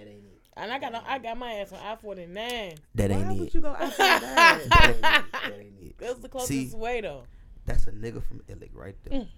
That 0.57 0.63
ain't 0.63 0.73
it. 0.73 0.73
And 0.73 0.73
I 0.73 0.79
got 0.79 1.05
I 1.07 1.19
got 1.19 1.39
my 1.39 1.53
ass 1.55 1.73
on 1.73 1.79
I 1.81 1.97
forty 1.97 2.27
nine. 2.27 2.75
That 2.95 3.11
ain't 3.11 3.25
Why 3.25 3.31
ain't 3.31 3.41
would 3.41 3.55
you 3.55 3.61
go 3.61 3.75
outside? 3.79 4.23
That 4.23 4.61
ain't 4.61 4.95
it. 4.95 5.01
That 5.01 5.61
ain't 5.61 5.75
it. 5.83 5.99
That's 5.99 6.19
the 6.21 6.29
closest 6.29 6.73
See, 6.73 6.77
way 6.77 7.01
though. 7.01 7.25
that's 7.67 7.87
a 7.87 7.93
nigga 7.93 8.23
from 8.23 8.41
Illick 8.49 8.71
right 8.75 8.97
there. 9.05 9.21
Mm. 9.21 9.29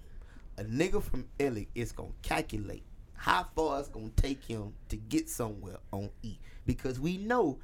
A 0.59 0.65
nigga 0.65 1.03
from 1.03 1.27
Illick 1.39 1.69
is 1.75 1.93
gonna 1.93 2.11
calculate 2.23 2.83
how 3.15 3.47
far 3.55 3.81
it's 3.81 3.89
gonna 3.89 4.11
take 4.17 4.45
him 4.45 4.73
to 4.89 4.97
get 4.97 5.29
somewhere 5.29 5.77
on 5.93 6.11
E 6.23 6.37
because 6.67 6.99
we 7.01 7.17
know 7.19 7.59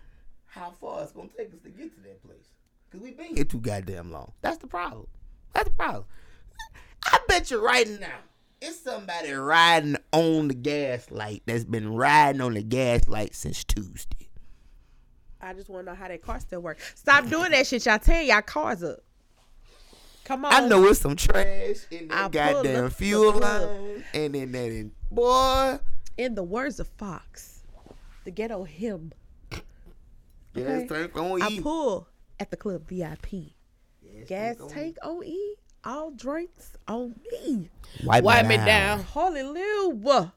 how 0.47 0.71
far 0.81 1.03
it's 1.03 1.13
gonna 1.13 1.29
take 1.37 1.53
us 1.53 1.61
to 1.65 1.71
get 1.71 1.95
to 1.95 2.01
that 2.03 2.23
place. 2.23 2.49
Cause 2.91 3.01
we 3.01 3.13
been 3.13 3.35
here 3.35 3.45
too 3.45 3.61
goddamn 3.61 4.13
long. 4.13 4.33
That's 4.43 4.59
the 4.59 4.67
problem. 4.67 5.07
That's 5.55 5.69
the 5.69 5.75
problem. 5.75 6.05
I 7.05 7.19
bet 7.27 7.51
you 7.51 7.65
right 7.65 7.89
now, 8.01 8.19
it's 8.63 8.81
somebody 8.81 9.33
riding 9.33 9.97
on 10.13 10.49
the 10.49 10.55
gas 10.55 11.11
light 11.11 11.43
that's 11.47 11.65
been 11.65 11.95
riding 11.95 12.41
on 12.41 12.55
the 12.55 12.63
gas 12.63 13.09
light 13.09 13.35
since 13.35 13.65
Tuesday. 13.65 14.29
I 15.41 15.53
just 15.53 15.69
want 15.69 15.87
to 15.87 15.93
know 15.93 15.97
how 15.99 16.07
that 16.07 16.23
car 16.23 16.39
still 16.39 16.61
works. 16.61 16.93
Stop 16.95 17.29
doing 17.29 17.51
that 17.51 17.67
shit. 17.67 17.85
Y'all 17.85 17.99
tearing 17.99 18.29
y'all 18.29 18.43
cars 18.43 18.85
up. 18.85 19.01
Come 20.25 20.45
on. 20.45 20.53
I 20.53 20.69
know 20.69 20.85
it's 20.87 21.01
some 21.01 21.17
trash 21.17 21.87
in 21.91 22.07
I 22.11 22.29
that 22.29 22.33
pull 22.53 22.63
goddamn 22.63 22.91
fuel 22.91 23.33
line 23.33 24.05
and 24.15 24.37
in 24.37 24.53
that 24.53 24.71
in, 24.71 24.93
boy. 25.11 25.79
In 26.17 26.37
the 26.37 26.45
words 26.45 26.79
of 26.79 26.87
Foxx, 26.87 27.65
the 28.25 28.31
ghetto 28.31 28.63
hymn, 28.63 29.13
Gas 30.55 30.83
Okay. 30.83 30.87
tank 30.87 31.17
on 31.17 31.43
I 31.43 31.49
E. 31.49 31.61
pull 31.61 32.07
at 32.39 32.51
the 32.51 32.57
club 32.57 32.87
VIP. 32.87 33.55
Gas 34.29 34.61
on 34.61 34.69
tank 34.69 34.99
on 35.03 35.25
E. 35.25 35.55
All 35.85 36.11
drinks 36.13 36.77
on 36.87 37.15
me. 37.31 37.69
Wipe, 38.05 38.23
Wipe 38.23 38.47
me 38.47 38.57
down. 38.57 39.03
Hallelujah. 39.03 40.33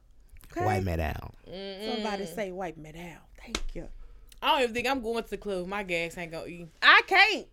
Okay. 0.52 0.66
Wipe 0.66 0.84
me 0.84 0.96
down. 0.96 1.32
Somebody 1.46 2.26
say 2.26 2.52
wipe 2.52 2.78
me 2.78 2.92
down. 2.92 3.18
Thank 3.42 3.62
you. 3.74 3.88
I 4.42 4.52
don't 4.54 4.62
even 4.64 4.74
think 4.74 4.88
I'm 4.88 5.02
going 5.02 5.24
to 5.24 5.30
the 5.30 5.38
club. 5.38 5.68
My 5.68 5.84
gas 5.84 6.18
ain't 6.18 6.32
gonna 6.32 6.48
eat. 6.48 6.68
I 6.82 7.02
can't. 7.08 7.48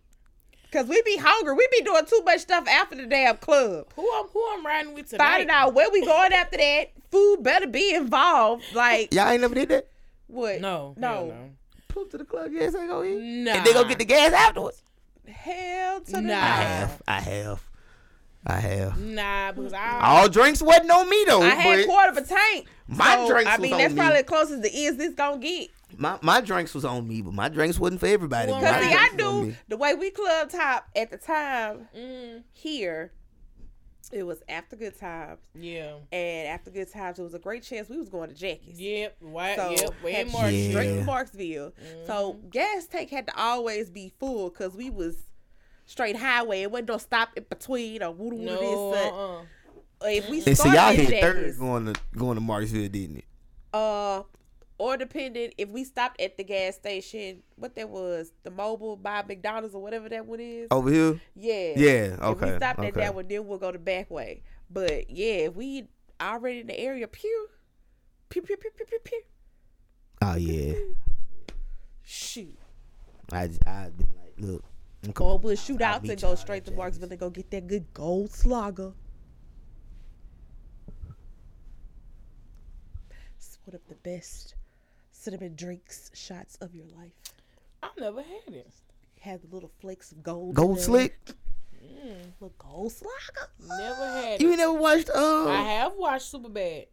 Cause 0.71 0.87
we 0.87 0.99
be 1.03 1.17
hungry. 1.17 1.53
We 1.53 1.67
be 1.71 1.81
doing 1.83 2.03
too 2.07 2.23
much 2.25 2.39
stuff 2.41 2.67
after 2.67 2.95
the 2.95 3.05
damn 3.05 3.37
club. 3.37 3.87
Who 3.95 4.11
I'm 4.15 4.25
who 4.29 4.43
I'm 4.53 4.65
riding 4.65 4.95
with 4.95 5.09
tonight? 5.09 5.23
Finding 5.23 5.49
out 5.51 5.75
where 5.75 5.89
we 5.91 6.03
going 6.03 6.33
after 6.33 6.57
that. 6.57 6.91
Food 7.11 7.43
better 7.43 7.67
be 7.67 7.93
involved. 7.93 8.63
Like 8.73 9.13
Y'all 9.13 9.29
ain't 9.29 9.41
never 9.41 9.53
did 9.53 9.69
that? 9.69 9.87
what? 10.25 10.61
No, 10.61 10.95
No. 10.97 11.07
hell 11.07 11.25
no. 11.27 11.49
Pull 11.89 12.05
to 12.07 12.17
the 12.17 12.25
club, 12.25 12.51
gas 12.51 12.73
ain't 12.73 12.89
gonna 12.89 13.07
eat. 13.07 13.43
Nah. 13.43 13.51
And 13.51 13.65
they 13.67 13.73
go 13.73 13.83
get 13.87 13.99
the 13.99 14.05
gas 14.05 14.33
afterwards. 14.33 14.81
Hell 15.27 16.01
to 16.01 16.11
the 16.11 16.21
Nah. 16.21 16.33
I 16.33 16.37
have. 16.37 17.01
I 17.07 17.19
have. 17.19 17.63
I 18.45 18.59
have. 18.59 18.99
Nah, 18.99 19.51
because 19.53 19.73
I 19.73 19.99
All 20.01 20.29
drinks 20.29 20.61
wasn't 20.61 20.91
on 20.91 21.09
me 21.09 21.23
though. 21.27 21.41
I 21.41 21.49
had 21.49 21.77
but 21.77 21.85
quarter 21.87 22.09
of 22.09 22.17
a 22.17 22.21
tank. 22.23 22.67
My 22.87 23.15
So, 23.15 23.27
drinks 23.29 23.51
I 23.51 23.57
mean, 23.57 23.73
on 23.73 23.79
that's 23.79 23.93
me. 23.93 23.99
probably 23.99 24.17
the 24.19 24.23
closest 24.27 24.61
the 24.61 24.69
is 24.69 24.97
this 24.97 25.13
gonna 25.13 25.37
get. 25.39 25.69
my, 25.97 26.17
my 26.21 26.41
drinks 26.41 26.73
was 26.73 26.83
on 26.83 27.07
me, 27.07 27.21
but 27.21 27.33
my 27.33 27.47
drinks 27.49 27.79
wasn't 27.79 28.01
for 28.01 28.07
everybody. 28.07 28.51
Well, 28.51 28.59
Cause 28.61 28.83
see, 28.83 28.93
I 28.93 29.09
drinks 29.09 29.15
was 29.15 29.23
on 29.33 29.47
knew 29.47 29.55
the 29.69 29.77
way 29.77 29.93
we 29.93 30.11
club 30.11 30.49
top 30.49 30.87
at 30.95 31.09
the 31.11 31.17
time 31.17 31.87
mm, 31.95 32.43
here. 32.51 33.13
It 34.11 34.23
was 34.27 34.43
after 34.47 34.75
good 34.75 34.99
times, 34.99 35.39
yeah. 35.55 35.93
and 36.11 36.47
after 36.47 36.69
good 36.69 36.91
times, 36.91 37.17
it 37.17 37.23
was 37.23 37.33
a 37.33 37.39
great 37.39 37.63
chance 37.63 37.89
we 37.89 37.97
was 37.97 38.09
going 38.09 38.29
to 38.29 38.35
Jackie's. 38.35 38.79
Yep, 38.79 39.15
white, 39.21 39.55
So 39.55 39.71
yep, 39.71 40.03
way 40.03 40.11
had 40.11 40.27
in. 40.27 40.33
Yeah. 40.33 40.69
straight 40.69 40.99
to 40.99 41.05
Marksville. 41.05 41.71
So 42.05 42.33
gas 42.51 42.85
tank 42.85 43.09
had 43.09 43.25
to 43.27 43.33
always 43.41 43.89
be 43.89 44.13
full 44.19 44.49
because 44.51 44.75
we 44.75 44.91
was 44.91 45.15
straight 45.93 46.15
highway. 46.17 46.63
It 46.63 46.71
wasn't 46.71 46.89
no 46.89 46.97
stop 46.97 47.29
in 47.37 47.45
between 47.47 48.01
or 48.01 48.09
woo 48.11 48.29
woo 48.29 48.45
No, 48.45 48.91
this. 48.91 49.01
Uh, 49.03 49.15
uh-uh. 49.15 50.07
if 50.09 50.27
we 50.27 50.37
And 50.43 50.57
started 50.57 50.71
see, 50.71 50.75
y'all 50.75 50.91
hit 50.91 51.09
Jackie's, 51.09 51.21
third 51.21 51.59
going 51.59 51.93
to 51.93 51.99
going 52.17 52.35
to 52.35 52.41
Marksville, 52.43 52.91
didn't 52.91 53.17
it? 53.17 53.25
uh, 53.73 54.23
or 54.79 54.97
depending 54.97 55.51
if 55.57 55.69
we 55.69 55.83
stopped 55.83 56.19
at 56.19 56.35
the 56.35 56.43
gas 56.43 56.75
station, 56.75 57.43
what 57.57 57.75
that 57.75 57.89
was, 57.89 58.31
the 58.41 58.49
mobile 58.49 58.97
by 58.97 59.21
McDonald's 59.27 59.75
or 59.75 59.81
whatever 59.83 60.09
that 60.09 60.25
one 60.25 60.39
is. 60.39 60.67
Over 60.71 60.89
here? 60.91 61.21
Yeah. 61.35 61.73
Yeah, 61.75 61.91
If 62.15 62.21
okay. 62.21 62.51
we 62.53 62.57
stopped 62.57 62.79
at 62.79 62.93
that 62.95 63.13
one, 63.15 63.27
then 63.27 63.45
we'll 63.47 63.59
go 63.59 63.71
the 63.71 63.77
back 63.77 64.09
way. 64.09 64.41
But 64.71 65.11
yeah, 65.11 65.45
if 65.47 65.55
we 65.55 65.85
already 66.19 66.61
in 66.61 66.67
the 66.67 66.77
area, 66.79 67.07
pew, 67.07 67.47
pew, 68.29 68.41
pew, 68.41 68.57
pew, 68.57 68.71
pew, 68.75 68.85
pew, 68.87 68.99
pew. 69.03 69.21
Oh 70.23 70.35
yeah. 70.35 70.73
Shoot. 72.01 72.57
I 73.31 73.43
I 73.65 73.89
been 73.95 74.09
like, 74.17 74.33
look. 74.39 74.63
I'm 75.03 75.09
Or 75.09 75.13
coming. 75.13 75.41
we'll 75.41 75.55
shoot 75.55 75.81
out 75.81 76.05
to 76.05 76.15
go 76.15 76.35
straight 76.35 76.65
to 76.65 76.71
Jackie's. 76.71 76.97
Marksville 76.99 77.11
and 77.11 77.19
go 77.19 77.29
get 77.29 77.51
that 77.51 77.67
good 77.67 77.93
Goldschläger. 77.93 78.93
It's 83.37 83.57
one 83.65 83.75
of 83.75 83.81
the 83.87 83.95
best 83.95 84.55
cinnamon 85.11 85.55
drinks 85.55 86.11
shots 86.13 86.55
of 86.61 86.73
your 86.73 86.85
life. 86.97 87.11
I've 87.81 87.91
never 87.99 88.21
had 88.21 88.53
it. 88.55 88.71
Have 89.21 89.41
the 89.41 89.47
little 89.53 89.71
flakes 89.79 90.11
of 90.11 90.23
gold. 90.23 90.55
Gold 90.55 90.77
there. 90.77 90.83
slick. 90.83 91.19
Little 92.39 92.53
Goldschläger. 92.59 93.47
Never 93.67 94.05
had 94.21 94.41
You 94.41 94.47
it. 94.49 94.51
ain't 94.51 94.59
never 94.59 94.73
watched 94.73 95.09
uh 95.09 95.47
I 95.49 95.61
have 95.63 95.93
watched 95.97 96.31
Superbad. 96.33 96.87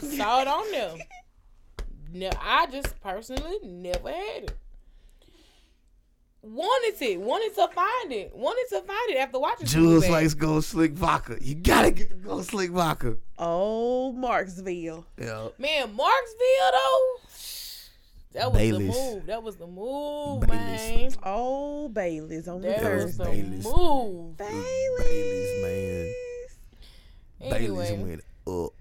Saw 0.00 0.42
it 0.42 0.48
on 0.48 0.70
there. 0.70 0.94
No, 2.14 2.28
I 2.42 2.66
just 2.66 3.00
personally 3.00 3.56
never 3.62 4.10
had 4.10 4.42
it. 4.44 4.58
Wanted 6.44 7.00
it. 7.00 7.20
Wanted 7.20 7.54
to 7.54 7.68
find 7.68 8.12
it. 8.12 8.34
Wanted 8.34 8.66
to 8.70 8.80
find 8.82 9.10
it 9.10 9.16
after 9.18 9.38
watching 9.38 9.66
Jules 9.66 10.04
Superbad. 10.04 10.10
likes 10.10 10.34
gold 10.34 10.64
slick 10.64 10.92
vodka. 10.92 11.38
You 11.40 11.54
gotta 11.54 11.92
get 11.92 12.08
the 12.08 12.16
gold 12.16 12.44
slick 12.46 12.70
vodka. 12.70 13.16
Oh, 13.38 14.12
Marksville. 14.18 15.04
Yeah. 15.18 15.48
Man, 15.58 15.96
Marksville 15.96 16.70
though. 16.72 17.16
That 18.32 18.50
was 18.50 18.58
Bailey's. 18.60 18.94
the 18.96 19.14
move. 19.14 19.26
That 19.26 19.42
was 19.42 19.56
the 19.56 19.66
move, 19.66 20.40
Bailey's. 20.40 21.16
man. 21.16 21.22
Oh, 21.22 21.88
Bailey's 21.90 22.48
on 22.48 22.62
the 22.62 22.68
That 22.68 22.80
That 22.82 22.94
was 22.94 23.04
was 23.04 23.16
the 23.18 23.24
Bailey's. 23.24 23.64
move. 23.64 24.36
Bailey's. 24.38 24.98
Bailey's, 24.98 25.62
man. 25.62 27.50
Bailey's 27.50 27.90
Anyway, 27.90 28.02
went 28.02 28.24
up. 28.64 28.72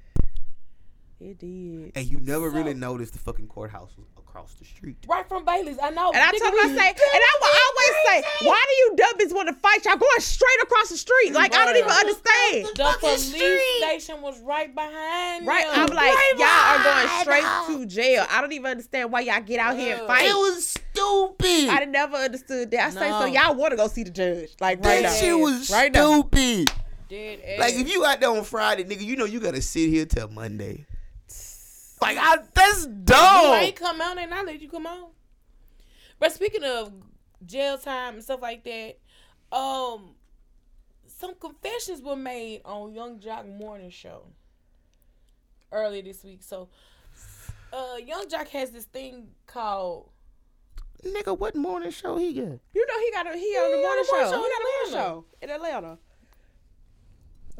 It 1.19 1.37
did. 1.37 1.91
And 1.95 2.05
you 2.07 2.19
never 2.21 2.49
So- 2.49 2.55
really 2.55 2.73
noticed 2.73 3.13
the 3.13 3.19
fucking 3.19 3.47
courthouse 3.47 3.91
was 3.97 4.07
across 4.31 4.53
the 4.53 4.63
street. 4.65 4.95
right 5.09 5.27
from 5.27 5.43
Bailey's, 5.43 5.77
I 5.81 5.89
know. 5.89 6.09
And 6.13 6.17
I 6.23 6.31
Nigga, 6.31 6.39
told 6.39 6.53
him, 6.53 6.59
I 6.59 6.67
say, 6.67 6.87
and 6.87 7.21
I 7.21 7.33
will 7.41 7.55
always 7.67 8.23
say, 8.23 8.47
why 8.47 8.63
do 8.65 8.73
you 8.75 8.95
dummies 8.95 9.33
want 9.33 9.49
to 9.49 9.53
fight? 9.55 9.83
Y'all 9.83 9.97
going 9.97 10.19
straight 10.21 10.61
across 10.63 10.89
the 10.89 10.97
street. 10.97 11.33
Like, 11.33 11.53
I 11.53 11.65
don't 11.65 11.75
even 11.75 11.91
understand. 11.91 12.67
the 12.75 12.97
police 12.99 13.77
station 13.77 14.21
was 14.21 14.39
right 14.41 14.73
behind. 14.73 15.45
Right? 15.45 15.65
them. 15.65 15.73
I'm 15.81 15.87
like, 15.87 16.13
Right 16.15 16.33
y'all 16.37 16.47
are 16.47 16.83
going 16.83 17.05
behind 17.05 17.21
straight 17.67 17.79
to 17.79 17.85
jail. 17.93 18.25
I 18.29 18.39
don't 18.41 18.53
even 18.53 18.71
understand 18.71 19.11
why 19.11 19.19
y'all 19.21 19.41
get 19.41 19.59
out 19.59 19.77
here 19.77 19.97
and 19.97 20.07
fight. 20.07 20.25
It 20.25 20.33
was 20.33 20.65
stupid. 20.67 21.69
I 21.69 21.85
never 21.85 22.15
understood 22.15 22.71
that. 22.71 22.87
I 22.87 22.89
say, 22.91 23.09
so 23.09 23.25
y'all 23.25 23.55
want 23.55 23.71
to 23.71 23.77
go 23.77 23.87
see 23.87 24.03
the 24.03 24.11
judge. 24.11 24.49
Like, 24.61 24.77
right 24.83 25.03
that 25.03 25.03
now. 25.03 25.13
shit 25.13 25.37
was 25.37 25.69
Right 25.69 25.91
now. 25.91 26.21
stupid. 26.21 26.71
Dead. 27.09 27.59
Like 27.59 27.73
if 27.73 27.91
you 27.91 28.05
out 28.05 28.21
there 28.21 28.29
on 28.29 28.45
Friday, 28.45 28.85
nigga, 28.85 29.01
you 29.03 29.17
know 29.17 29.25
you 29.25 29.41
gotta 29.41 29.61
sit 29.61 29.89
here 29.89 30.05
till 30.05 30.29
Monday. 30.29 30.85
Like 32.01 32.17
I, 32.19 32.37
that's 32.53 32.85
You 32.85 32.91
dumb. 33.03 33.53
ain't 33.55 33.75
come 33.75 34.01
out 34.01 34.17
and 34.17 34.33
I 34.33 34.43
let 34.43 34.59
you 34.61 34.67
come 34.69 34.87
out. 34.87 35.11
But 36.19 36.31
speaking 36.31 36.63
of 36.63 36.91
jail 37.45 37.77
time 37.77 38.15
and 38.15 38.23
stuff 38.23 38.41
like 38.41 38.63
that, 38.63 38.97
um, 39.55 40.15
some 41.07 41.35
confessions 41.39 42.01
were 42.01 42.15
made 42.15 42.61
on 42.65 42.93
Yung 42.93 43.19
Joc 43.19 43.47
Morning 43.57 43.89
Show 43.91 44.23
earlier 45.71 46.01
this 46.01 46.23
week. 46.23 46.41
So, 46.43 46.69
uh, 47.71 47.97
Yung 48.05 48.27
Joc 48.27 48.47
has 48.49 48.71
this 48.71 48.85
thing 48.85 49.27
called 49.45 50.09
Nigga, 51.05 51.35
what 51.37 51.55
morning 51.55 51.89
show 51.89 52.17
he 52.17 52.31
got? 52.33 52.59
You 52.75 52.85
know 52.87 52.99
he 52.99 53.11
got 53.11 53.25
a 53.25 53.35
he 53.35 53.45
on 53.57 53.71
the 53.71 53.77
He 53.77 53.83
morning 53.83 54.05
on 54.05 54.23
the 54.23 54.29
show. 54.29 54.43
He 54.43 54.49
got 54.49 54.61
a 54.61 54.63
morning 54.63 54.91
show 54.91 55.25
in 55.41 55.49
Atlanta. 55.49 55.97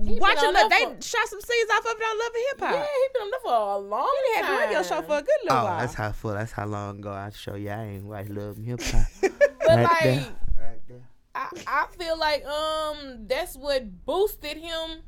Been 0.05 0.17
Watching 0.19 0.47
on 0.49 0.53
that, 0.53 0.69
they 0.69 0.85
for- 0.85 1.01
shot 1.01 1.27
some 1.27 1.41
scenes 1.41 1.69
off 1.71 1.85
of 1.85 1.91
it 1.99 2.03
on 2.03 2.19
Love 2.19 2.31
and 2.35 2.43
Hip 2.49 2.59
Hop. 2.61 2.73
Yeah, 2.73 2.85
he 2.85 3.07
been 3.13 3.21
on 3.23 3.31
there 3.31 3.39
for 3.43 3.53
a 3.53 3.77
long 3.77 4.17
He 4.27 4.41
time. 4.41 4.45
had 4.45 4.55
the 4.55 4.65
radio 4.67 4.83
show 4.83 5.01
for 5.01 5.17
a 5.17 5.21
good 5.21 5.29
Oh, 5.41 5.43
little 5.53 5.63
while. 5.65 5.79
that's 5.79 5.93
how 5.93 6.11
full. 6.11 6.31
That's 6.33 6.51
how 6.51 6.65
long 6.65 6.99
ago 6.99 7.11
I 7.11 7.29
show 7.31 7.55
you. 7.55 7.69
I 7.69 7.83
ain't 7.83 8.05
watch 8.05 8.27
Love 8.29 8.57
and 8.57 8.65
Hip 8.67 8.81
Hop. 8.81 9.05
But 9.21 9.67
Right 9.67 9.83
like, 9.83 10.03
there. 10.03 10.25
Right 10.59 10.81
there. 10.87 11.01
I, 11.35 11.49
I 11.67 11.87
feel 11.97 12.17
like 12.17 12.43
um 12.45 13.27
that's 13.27 13.55
what 13.55 14.05
boosted 14.05 14.57
him. 14.57 15.01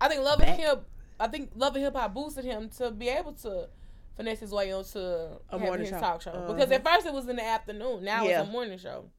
I 0.00 0.08
think 0.08 0.22
Love 0.22 0.40
and 0.42 0.60
Hip, 0.60 0.86
I 1.18 1.28
think 1.28 1.50
Love 1.54 1.74
and 1.76 1.84
Hip 1.84 1.96
Hop 1.96 2.12
boosted 2.14 2.44
him 2.44 2.68
to 2.76 2.90
be 2.90 3.08
able 3.08 3.32
to 3.32 3.68
finesse 4.16 4.40
his 4.40 4.50
way 4.52 4.72
onto 4.72 4.98
A 4.98 5.38
having 5.50 5.66
morning 5.66 5.86
his 5.86 5.94
show. 5.94 6.00
talk 6.00 6.22
show. 6.22 6.30
Uh-huh. 6.30 6.52
Because 6.52 6.70
at 6.70 6.84
first 6.84 7.06
it 7.06 7.12
was 7.12 7.26
in 7.28 7.36
the 7.36 7.44
afternoon, 7.44 8.04
now 8.04 8.24
Yeah. 8.24 8.40
it's 8.40 8.48
a 8.48 8.52
morning 8.52 8.78
show. 8.78 9.10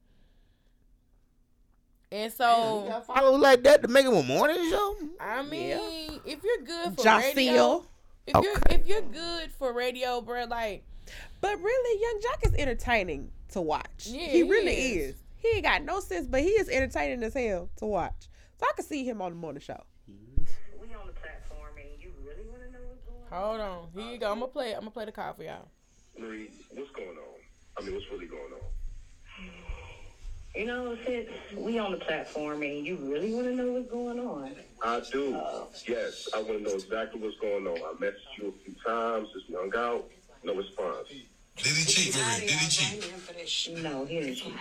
And 2.10 2.24
You 2.24 2.30
so 2.30 2.86
gotta 2.88 3.04
follow 3.04 3.36
like 3.36 3.62
that 3.64 3.82
to 3.82 3.88
make 3.88 4.06
him 4.06 4.14
a 4.14 4.22
morning 4.22 4.56
show. 4.70 4.96
I 5.20 5.42
mean, 5.42 6.20
if 6.24 6.42
you're 6.42 6.64
good 6.64 6.96
for 6.96 7.04
Joceel. 7.04 7.34
radio, 7.36 7.86
if 8.26 8.42
you're 8.42 8.62
if 8.70 8.86
you're 8.86 9.02
good 9.02 9.50
for 9.52 9.72
radio, 9.72 10.20
bro, 10.20 10.44
like 10.44 10.84
But 11.40 11.60
really, 11.60 12.00
Yung 12.02 12.20
Joc 12.20 12.46
is 12.46 12.54
entertaining 12.54 13.30
to 13.52 13.60
watch. 13.60 14.06
Yeah, 14.06 14.20
he 14.20 14.28
he 14.38 14.42
really 14.42 14.72
is. 14.72 15.10
is. 15.10 15.16
He 15.36 15.48
ain't 15.56 15.64
got 15.64 15.82
no 15.82 16.00
sense, 16.00 16.26
but 16.26 16.40
he 16.40 16.48
is 16.48 16.68
entertaining 16.68 17.22
as 17.22 17.34
hell 17.34 17.68
to 17.76 17.86
watch. 17.86 18.28
So 18.58 18.66
I 18.66 18.72
can 18.74 18.84
see 18.84 19.04
him 19.04 19.20
on 19.22 19.30
the 19.32 19.36
morning 19.36 19.60
show. 19.60 19.80
We 20.08 20.94
on 20.94 21.06
the 21.06 21.12
platform, 21.12 21.70
and 21.76 22.02
you 22.02 22.10
really 22.26 22.48
want 22.48 22.62
to 22.62 22.72
know 22.72 22.78
what's 22.88 23.02
going 23.04 23.22
on? 23.32 23.58
hold 23.58 23.60
on, 23.60 23.88
here 23.94 24.12
you 24.14 24.18
go. 24.18 24.32
I'm 24.32 24.40
gonna 24.40 24.50
play. 24.50 24.72
I'm 24.72 24.80
gonna 24.80 24.90
play 24.90 25.04
the 25.04 25.12
call 25.12 25.34
for 25.34 25.44
y'all. 25.44 25.68
Marie, 26.18 26.50
what's 26.72 26.90
going 26.92 27.08
on? 27.08 27.38
I 27.76 27.82
mean, 27.82 27.94
what's 27.94 28.10
really 28.10 28.26
going 28.26 28.52
on? 28.52 28.60
You 30.58 30.64
know, 30.64 30.98
since 31.06 31.28
we 31.56 31.78
on 31.78 31.92
the 31.92 31.98
platform, 31.98 32.62
and 32.62 32.84
you 32.84 32.96
really 32.96 33.32
want 33.32 33.46
to 33.46 33.54
know 33.54 33.70
what's 33.70 33.88
going 33.88 34.18
on? 34.18 34.56
I 34.82 35.00
do. 35.12 35.40
Yes, 35.86 36.28
I 36.34 36.38
want 36.42 36.58
to 36.58 36.62
know 36.64 36.74
exactly 36.74 37.20
what's 37.20 37.38
going 37.38 37.64
on. 37.64 37.76
I 37.76 37.94
messaged 38.04 38.42
you 38.42 38.48
a 38.48 38.64
few 38.64 38.74
times, 38.84 39.28
just 39.32 39.46
hung 39.54 39.70
out, 39.76 40.10
no 40.42 40.56
response. 40.56 41.10
Did 41.10 41.66
he 41.76 41.84
cheat, 41.84 42.16
Marie? 42.16 42.40
Did 42.40 42.50
he 42.50 42.68
cheat? 43.44 43.84
No, 43.84 44.04
he 44.04 44.18
didn't. 44.18 44.34
cheat. 44.34 44.52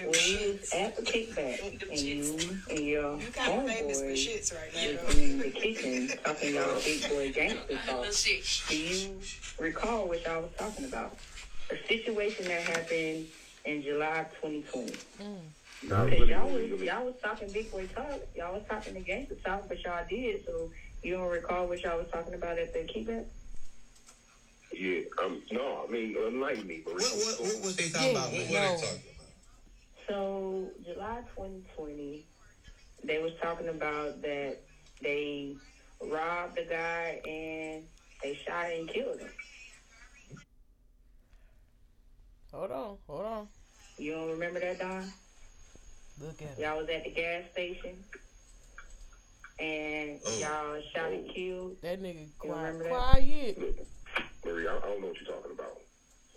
We 0.00 0.52
was 0.52 0.72
at 0.72 0.96
the 0.96 1.02
kickback, 1.02 1.82
and 1.90 2.00
you 2.00 2.38
and 2.70 2.78
your 2.78 3.18
homeboy 3.18 3.86
was 3.88 4.00
in 4.00 5.38
the 5.38 5.50
kitchen 5.50 6.16
talking 6.24 6.56
about 6.56 6.82
big 6.82 7.10
boy 7.10 7.30
gangster 7.30 7.76
talk. 7.86 8.06
Do 8.70 8.76
you 8.78 9.20
recall 9.58 10.08
what 10.08 10.24
y'all 10.24 10.40
was 10.40 10.50
talking 10.56 10.86
about? 10.86 11.18
A 11.70 11.76
situation 11.88 12.46
that 12.46 12.62
happened 12.62 13.26
in 13.64 13.82
July 13.82 14.26
2020. 14.40 14.96
Not 15.84 16.10
Cause 16.10 16.28
y'all 16.28 16.48
was 16.48 16.70
y'all 16.80 17.04
was 17.04 17.14
talking 17.22 17.50
big 17.50 17.70
boy 17.70 17.86
talk. 17.86 18.20
Y'all 18.36 18.54
was 18.54 18.62
talking 18.68 18.94
the 18.94 19.00
gangster 19.00 19.34
talk, 19.44 19.68
but 19.68 19.82
y'all 19.84 20.04
did. 20.08 20.44
So 20.46 20.70
you 21.02 21.14
don't 21.14 21.28
recall 21.28 21.66
what 21.66 21.80
y'all 21.82 21.98
was 21.98 22.06
talking 22.12 22.34
about 22.34 22.58
at 22.58 22.72
the 22.72 22.80
kickback? 22.80 23.24
Yeah, 24.72 25.00
um, 25.22 25.42
no, 25.50 25.84
I 25.86 25.90
mean, 25.90 26.16
enlighten 26.16 26.66
me, 26.66 26.80
What, 26.84 26.96
what, 26.96 27.40
what 27.40 27.62
was 27.62 27.76
they 27.76 27.88
talking 27.90 28.16
about? 28.16 28.32
What 28.32 28.40
were 28.40 28.46
they 28.46 28.52
talking 28.52 29.00
about? 29.16 29.28
So 30.08 30.68
July 30.84 31.20
2020, 31.36 32.24
they 33.04 33.18
was 33.18 33.32
talking 33.42 33.68
about 33.68 34.22
that 34.22 34.58
they 35.02 35.56
robbed 36.00 36.56
the 36.56 36.62
guy 36.62 37.20
and 37.26 37.84
they 38.22 38.38
shot 38.46 38.70
and 38.72 38.88
killed 38.88 39.18
him. 39.18 39.28
Hold 42.52 42.70
on, 42.70 42.96
hold 43.06 43.24
on. 43.24 43.48
You 43.98 44.12
don't 44.12 44.30
remember 44.30 44.60
that, 44.60 44.78
Don? 44.78 45.10
Look 46.20 46.42
at 46.42 46.58
it. 46.58 46.62
Y'all 46.62 46.78
was 46.78 46.88
at 46.88 47.04
the 47.04 47.10
gas 47.10 47.44
station 47.52 47.96
and 49.58 50.20
Oh. 50.24 50.38
y'all 50.38 50.82
shot 50.94 51.12
and 51.12 51.28
killed. 51.34 51.76
That 51.82 52.02
nigga 52.02 52.28
quiet, 52.38 52.56
remember 52.74 52.84
that? 52.84 52.90
quiet. 52.92 53.58
Marie, 54.44 54.68
I, 54.68 54.76
I 54.76 54.80
don't 54.80 55.00
know 55.00 55.06
what 55.08 55.16
you're 55.20 55.34
talking 55.34 55.52
about. 55.52 55.78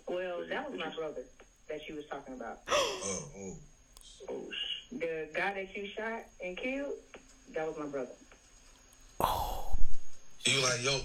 Well, 0.08 0.46
that 0.48 0.70
was 0.70 0.78
my 0.78 0.94
brother 0.94 1.22
that 1.68 1.80
she 1.86 1.92
was 1.92 2.04
talking 2.10 2.34
about. 2.34 2.58
Oh, 2.68 3.22
oh. 3.38 3.56
Oh, 4.28 4.48
sh- 4.50 4.94
The 4.98 5.28
guy 5.34 5.54
that 5.54 5.76
you 5.76 5.86
shot 5.96 6.22
and 6.42 6.56
killed, 6.56 6.94
that 7.54 7.66
was 7.68 7.76
my 7.78 7.86
brother. 7.86 8.10
Oh. 9.20 9.74
You 10.44 10.62
like, 10.62 10.82
yo, 10.82 10.98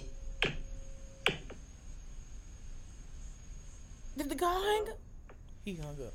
Did 4.17 4.29
the 4.29 4.35
guy 4.35 4.51
hang 4.53 4.89
up? 4.89 4.99
He 5.65 5.75
hung 5.75 5.97
up. 6.05 6.13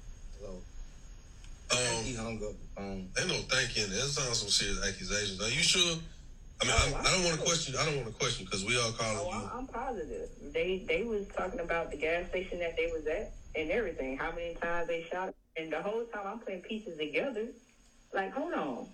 um, 1.72 2.04
He 2.04 2.14
hung 2.14 2.36
up 2.36 2.52
the 2.52 2.66
phone. 2.76 3.08
ain't 3.18 3.28
no 3.28 3.34
thinking. 3.48 3.90
That 3.90 4.00
sounds 4.08 4.38
some 4.40 4.48
serious 4.48 4.78
accusations. 4.86 5.40
Are 5.40 5.48
you 5.48 5.62
sure? 5.62 5.96
I 6.60 6.64
mean, 6.64 6.74
I'm, 6.78 6.94
I 7.06 7.10
don't 7.10 7.24
want 7.24 7.36
to 7.38 7.42
question. 7.44 7.74
I 7.78 7.84
don't 7.84 7.96
want 7.96 8.08
to 8.08 8.14
question 8.14 8.44
because 8.44 8.64
we 8.64 8.76
all 8.76 8.88
Oh, 8.88 8.92
calling 8.98 9.34
I'm, 9.34 9.42
you. 9.42 9.50
I'm 9.54 9.66
positive. 9.66 10.28
They 10.52 10.84
they 10.88 11.02
was 11.04 11.26
talking 11.36 11.60
about 11.60 11.90
the 11.90 11.96
gas 11.98 12.28
station 12.28 12.58
that 12.60 12.76
they 12.76 12.86
was 12.92 13.06
at 13.06 13.32
and 13.54 13.70
everything. 13.70 14.16
How 14.16 14.32
many 14.32 14.54
times 14.54 14.88
they 14.88 15.04
shot, 15.10 15.34
and 15.56 15.72
the 15.72 15.82
whole 15.82 16.04
time 16.04 16.22
I'm 16.26 16.38
putting 16.38 16.62
pieces 16.62 16.96
together. 16.98 17.46
Like, 18.14 18.32
hold 18.32 18.54
on, 18.54 18.86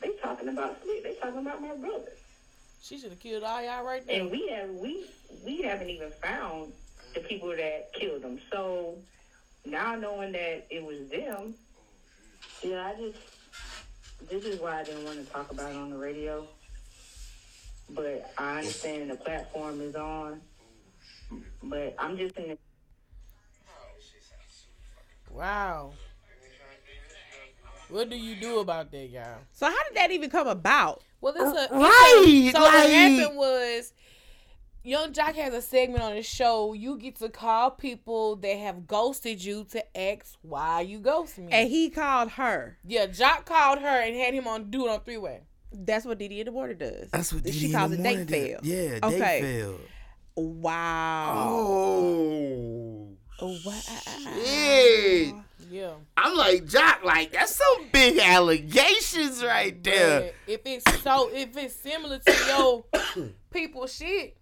they 0.00 0.10
talking 0.22 0.48
about 0.48 0.80
sleep. 0.84 1.02
They 1.02 1.14
talking 1.14 1.40
about 1.40 1.60
my 1.60 1.74
brother, 1.74 2.12
She 2.80 2.98
should 2.98 3.10
have 3.10 3.18
killed 3.18 3.42
all 3.42 3.60
y'all 3.60 3.84
right 3.84 4.06
there. 4.06 4.20
and 4.20 4.30
we 4.30 4.46
have 4.48 4.70
we 4.70 5.06
we 5.44 5.62
haven't 5.62 5.88
even 5.90 6.10
found 6.22 6.72
the 7.14 7.20
people 7.20 7.48
that 7.50 7.92
killed 7.92 8.22
them. 8.22 8.38
So 8.50 8.96
now 9.64 9.94
knowing 9.94 10.32
that 10.32 10.66
it 10.70 10.84
was 10.84 11.08
them, 11.08 11.54
yeah, 12.62 12.92
I 12.94 13.00
just 13.00 13.18
this 14.30 14.44
is 14.44 14.60
why 14.60 14.80
I 14.80 14.84
didn't 14.84 15.04
want 15.04 15.24
to 15.24 15.32
talk 15.32 15.50
about 15.50 15.70
it 15.72 15.76
on 15.76 15.90
the 15.90 15.96
radio. 15.96 16.46
But 17.90 18.32
I 18.38 18.58
understand 18.58 19.10
the 19.10 19.16
platform 19.16 19.80
is 19.80 19.96
on. 19.96 20.40
But 21.62 21.94
I'm 21.98 22.16
just 22.16 22.36
in 22.36 22.48
the 22.50 22.58
Wow. 25.30 25.92
What 27.88 28.08
do 28.10 28.16
you 28.16 28.36
do 28.36 28.60
about 28.60 28.90
that, 28.92 29.08
y'all? 29.08 29.38
So 29.52 29.66
how 29.66 29.76
did 29.88 29.96
that 29.96 30.10
even 30.10 30.30
come 30.30 30.46
about? 30.46 31.02
Well, 31.20 31.32
this 31.32 31.42
a, 31.42 31.74
uh, 31.74 31.78
right, 31.78 32.24
it's 32.26 32.48
a- 32.48 32.58
so 32.58 32.62
what 32.64 32.90
happened 32.90 33.36
was, 33.36 33.92
Yung 34.84 35.12
Joc 35.12 35.34
has 35.36 35.54
a 35.54 35.62
segment 35.62 36.02
on 36.02 36.16
his 36.16 36.26
show. 36.26 36.72
You 36.72 36.98
get 36.98 37.16
to 37.16 37.28
call 37.28 37.70
people 37.70 38.34
that 38.36 38.56
have 38.58 38.86
ghosted 38.86 39.42
you 39.44 39.64
to 39.70 39.96
ask 39.98 40.34
why 40.42 40.80
you 40.80 40.98
ghost 40.98 41.38
me. 41.38 41.52
And 41.52 41.68
he 41.70 41.88
called 41.88 42.30
her. 42.32 42.78
yeah, 42.84 43.06
Joc 43.06 43.44
called 43.44 43.78
her 43.78 43.86
and 44.02 44.16
had 44.16 44.34
him 44.34 44.48
on 44.48 44.70
do 44.70 44.86
it 44.86 44.90
on 44.90 45.00
three 45.00 45.18
way. 45.18 45.42
That's 45.72 46.04
what 46.04 46.18
Didi 46.18 46.40
in 46.40 46.46
the 46.46 46.52
morning 46.52 46.78
does. 46.78 47.08
That's 47.12 47.32
what 47.32 47.46
she 47.46 47.52
Diddy 47.52 47.66
in 47.66 47.72
calls 47.72 47.90
the 47.92 47.96
it 47.98 48.02
morning 48.02 48.26
date 48.26 48.26
did. 48.26 48.60
fail. 48.60 48.60
Yeah, 48.64 48.98
Okay. 49.04 49.18
date 49.18 49.40
fail. 49.42 49.80
Wow. 50.34 51.34
Oh, 51.48 53.08
Oh, 53.40 53.56
wow. 53.64 53.80
shit. 54.44 55.34
Yeah. 55.70 55.92
I'm 56.16 56.36
like 56.36 56.64
Joc. 56.66 57.02
Like 57.04 57.32
that's 57.32 57.54
some 57.56 57.86
big 57.92 58.18
allegations 58.18 59.42
right 59.44 59.82
there. 59.82 60.20
But 60.20 60.34
if 60.46 60.60
it's 60.64 61.02
so, 61.02 61.30
if 61.32 61.56
it's 61.56 61.74
similar 61.74 62.18
to 62.18 62.32
your 62.46 62.84
people 63.52 63.86
shit, 63.86 64.36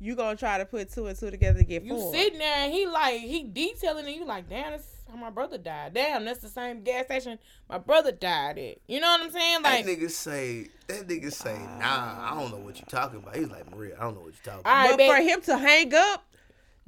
You 0.00 0.14
gonna 0.14 0.36
try 0.36 0.58
to 0.58 0.64
put 0.64 0.92
two 0.92 1.06
and 1.06 1.18
two 1.18 1.30
together 1.30 1.58
to 1.58 1.64
get 1.64 1.82
you 1.82 1.96
four. 1.96 2.12
sitting 2.14 2.38
there 2.38 2.64
and 2.64 2.72
he 2.72 2.86
like 2.86 3.20
he 3.20 3.42
detailing 3.44 4.06
and 4.06 4.14
you 4.14 4.24
like, 4.24 4.48
damn, 4.48 4.72
that's 4.72 4.86
how 5.10 5.16
my 5.16 5.30
brother 5.30 5.58
died. 5.58 5.94
Damn, 5.94 6.24
that's 6.24 6.40
the 6.40 6.48
same 6.48 6.82
gas 6.82 7.06
station 7.06 7.38
my 7.68 7.78
brother 7.78 8.12
died 8.12 8.58
at. 8.58 8.76
You 8.86 9.00
know 9.00 9.08
what 9.08 9.22
I'm 9.22 9.30
saying? 9.30 9.62
That 9.62 9.84
Like, 9.84 9.86
nigga 9.86 10.10
say, 10.10 10.68
that 10.86 11.08
nigga 11.08 11.32
say, 11.32 11.56
ah. 11.58 11.78
nah, 11.80 12.32
I 12.36 12.40
don't 12.40 12.50
know 12.52 12.64
what 12.64 12.78
you 12.78 12.84
talking 12.88 13.18
about. 13.18 13.34
He's 13.36 13.48
like, 13.50 13.70
Maria, 13.74 13.96
I 13.98 14.02
don't 14.02 14.14
know 14.14 14.20
what 14.22 14.34
you 14.34 14.40
talking 14.44 14.62
all 14.64 14.72
about. 14.72 14.88
right, 14.90 14.98
but 14.98 15.16
for 15.16 15.22
him 15.22 15.40
to 15.42 15.58
hang 15.58 15.94
up, 15.94 16.24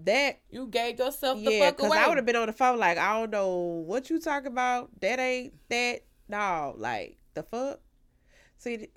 that 0.04 0.38
you 0.50 0.66
gave 0.68 0.98
yourself 0.98 1.42
the 1.42 1.50
yeah, 1.52 1.66
fuck 1.66 1.76
because 1.76 1.90
away. 1.90 1.98
I 1.98 2.08
would 2.08 2.16
have 2.16 2.24
been 2.26 2.36
on 2.36 2.46
the 2.46 2.52
phone 2.54 2.78
like 2.78 2.96
I 2.96 3.18
don't 3.18 3.30
know 3.30 3.56
what 3.86 4.08
you 4.08 4.18
talking 4.20 4.46
about. 4.52 4.88
That 5.00 5.18
ain't 5.18 5.52
that. 5.68 6.00
No, 6.28 6.74
like 6.78 7.18
the 7.34 7.42
fuck. 7.42 7.80
See, 8.56 8.76
th- 8.78 8.90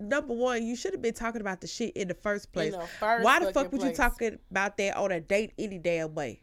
number 0.00 0.34
one, 0.34 0.66
you 0.66 0.74
should 0.76 0.92
have 0.92 1.02
been 1.02 1.14
talking 1.14 1.40
about 1.40 1.60
the 1.60 1.66
shit 1.66 1.96
in 1.96 2.08
the 2.08 2.14
first 2.14 2.52
place. 2.52 2.72
the 2.72 2.80
first 2.98 3.24
Why 3.24 3.38
the 3.38 3.46
fuck 3.46 3.54
fucking 3.54 3.78
would 3.78 3.88
you 3.88 3.94
talking 3.94 4.38
about 4.50 4.76
that 4.78 4.96
on 4.96 5.12
a 5.12 5.20
date 5.20 5.52
any 5.58 5.78
damn 5.78 6.14
way? 6.14 6.42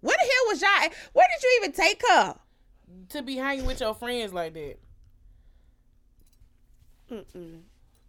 Where 0.00 0.16
the 0.16 0.22
hell 0.22 0.46
was 0.48 0.62
y'all? 0.62 0.90
Where 1.12 1.26
did 1.34 1.42
you 1.42 1.60
even 1.60 1.72
take 1.72 2.02
her? 2.08 2.36
to 3.10 3.22
be 3.22 3.36
hanging 3.36 3.66
with 3.66 3.80
your 3.80 3.94
friends 3.94 4.32
like 4.32 4.54
that. 4.54 4.76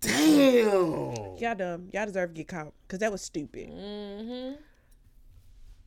Damn. 0.02 1.38
Y'all 1.38 1.56
dumb. 1.56 1.90
Y'all 1.94 2.06
deserve 2.06 2.30
to 2.30 2.34
get 2.36 2.48
caught 2.48 2.74
because 2.88 3.00
that 3.00 3.12
was 3.12 3.22
stupid. 3.22 3.70
Mm-hmm. 3.70 4.62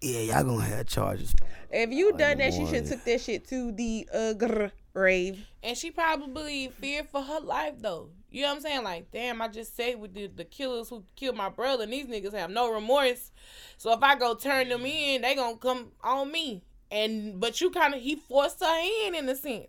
Yeah, 0.01 0.21
y'all 0.21 0.45
gonna 0.45 0.65
have 0.65 0.87
charges. 0.87 1.35
If 1.71 1.91
you 1.91 2.13
done 2.17 2.39
that, 2.39 2.53
she 2.53 2.61
should 2.61 2.73
morning. 2.73 2.89
took 2.89 3.05
that 3.05 3.21
shit 3.21 3.47
to 3.49 3.73
the 3.73 4.09
uh, 4.13 4.33
gr- 4.33 4.67
grave. 4.95 5.47
And 5.63 5.77
she 5.77 5.91
probably 5.91 6.69
feared 6.69 7.09
for 7.09 7.21
her 7.21 7.41
life 7.41 7.75
though. 7.79 8.09
You 8.31 8.43
know 8.43 8.49
what 8.49 8.57
I'm 8.57 8.61
saying? 8.63 8.85
Like, 8.85 9.11
damn, 9.11 9.43
I 9.43 9.49
just 9.49 9.77
say 9.77 9.95
with 9.95 10.15
the, 10.15 10.29
the 10.29 10.45
killers 10.45 10.89
who 10.89 11.05
killed 11.17 11.37
my 11.37 11.49
brother, 11.49 11.85
and 11.85 11.93
these 11.93 12.07
niggas 12.07 12.33
have 12.35 12.51
no 12.51 12.73
remorse. 12.73 13.33
So 13.77 13.93
if 13.93 14.03
I 14.03 14.17
go 14.17 14.35
turn 14.35 14.69
them 14.69 14.87
in, 14.87 15.23
they 15.23 15.35
gonna 15.35 15.57
come 15.57 15.93
on 16.03 16.31
me. 16.31 16.63
And 16.91 17.41
but 17.41 17.61
you 17.61 17.71
kind 17.71 17.95
of 17.95 18.01
he 18.01 18.17
forced 18.17 18.61
her 18.61 18.67
hand 18.67 19.17
in 19.17 19.29
a 19.29 19.37
sense. 19.37 19.69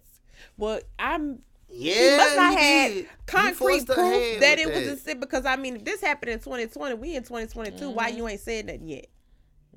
Well, 0.58 0.80
I'm 1.00 1.42
Yeah, 1.70 1.94
he 1.94 2.10
must 2.12 2.36
not 2.36 2.54
had 2.54 2.94
did. 2.94 3.10
Concrete 3.26 3.88
proof 3.88 4.30
that 4.40 4.58
with 4.58 4.60
it 4.60 4.72
was 4.72 4.86
that. 4.86 4.94
a 4.94 4.98
sin 4.98 5.20
because 5.20 5.46
I 5.46 5.56
mean 5.56 5.78
if 5.78 5.86
this 5.86 6.02
happened 6.02 6.32
in 6.32 6.40
2020, 6.40 6.96
we 6.96 7.16
in 7.16 7.24
2022. 7.24 7.90
Why 7.90 8.08
Mm-hmm. 8.08 8.18
you 8.18 8.28
ain't 8.28 8.42
said 8.42 8.66
nothing 8.68 8.88
yet? 8.88 9.08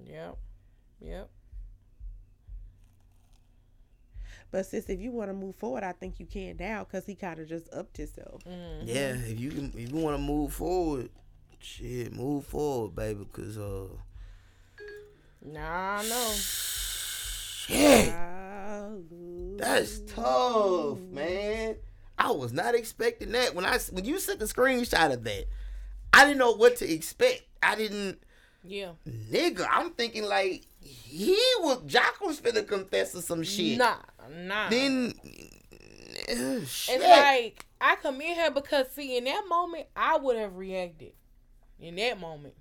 Yep. 0.07 0.37
Yep. 1.01 1.31
But 4.55 4.67
sis, 4.67 4.89
if 4.89 5.01
you 5.01 5.11
want 5.11 5.31
to 5.31 5.35
move 5.35 5.57
forward, 5.57 5.83
I 5.83 5.91
think 5.91 6.21
you 6.21 6.27
can 6.27 6.57
now 6.61 6.85
because 6.85 7.05
he 7.07 7.17
kind 7.17 7.41
of 7.41 7.49
just 7.49 7.67
upped 7.75 7.97
himself. 7.97 8.41
Mm-hmm. 8.45 8.87
Yeah, 8.87 9.17
if 9.17 9.41
you 9.41 9.51
can, 9.51 9.73
if 9.77 9.91
you 9.91 9.97
want 9.97 10.17
to 10.17 10.23
move 10.23 10.53
forward, 10.53 11.11
shit, 11.59 12.13
move 12.15 12.47
forward, 12.47 12.95
baby, 12.95 13.27
cause 13.33 13.59
uh, 13.59 13.89
Nah, 15.45 15.99
I 15.99 16.09
know. 16.09 16.33
shit, 16.37 18.15
that's 19.59 19.99
tough, 20.07 21.01
man. 21.11 21.75
I 22.17 22.31
was 22.31 22.53
not 22.53 22.77
expecting 22.77 23.33
that 23.33 23.57
when 23.57 23.65
I 23.65 23.79
when 23.91 24.05
you 24.05 24.21
sent 24.21 24.39
the 24.39 24.45
screenshot 24.45 25.13
of 25.13 25.25
that. 25.25 25.47
I 26.13 26.27
didn't 26.27 26.39
know 26.39 26.53
what 26.53 26.77
to 26.77 26.89
expect. 26.89 27.43
I 27.61 27.75
didn't, 27.75 28.23
Yeah. 28.63 28.93
nigga. 29.05 29.67
I'm 29.69 29.91
thinking 29.91 30.23
like 30.23 30.65
he 30.81 31.37
was 31.61 31.79
Joc 31.87 32.21
was 32.25 32.41
finna 32.41 32.65
confess 32.67 33.11
to 33.13 33.21
some 33.23 33.43
shit. 33.43 33.79
Nah, 33.79 33.97
nah. 34.31 34.69
Then, 34.71 35.15
uh, 35.23 36.61
It's 36.61 36.89
like 36.89 37.67
I 37.81 37.97
come 37.97 38.21
in 38.21 38.35
here 38.35 38.51
because 38.51 38.91
see 38.93 39.17
in 39.17 39.25
that 39.25 39.45
moment 39.49 39.87
I 39.97 40.17
would 40.17 40.37
have 40.37 40.57
reacted. 40.57 41.13
In 41.81 41.97
that 41.97 42.19
moment. 42.21 42.55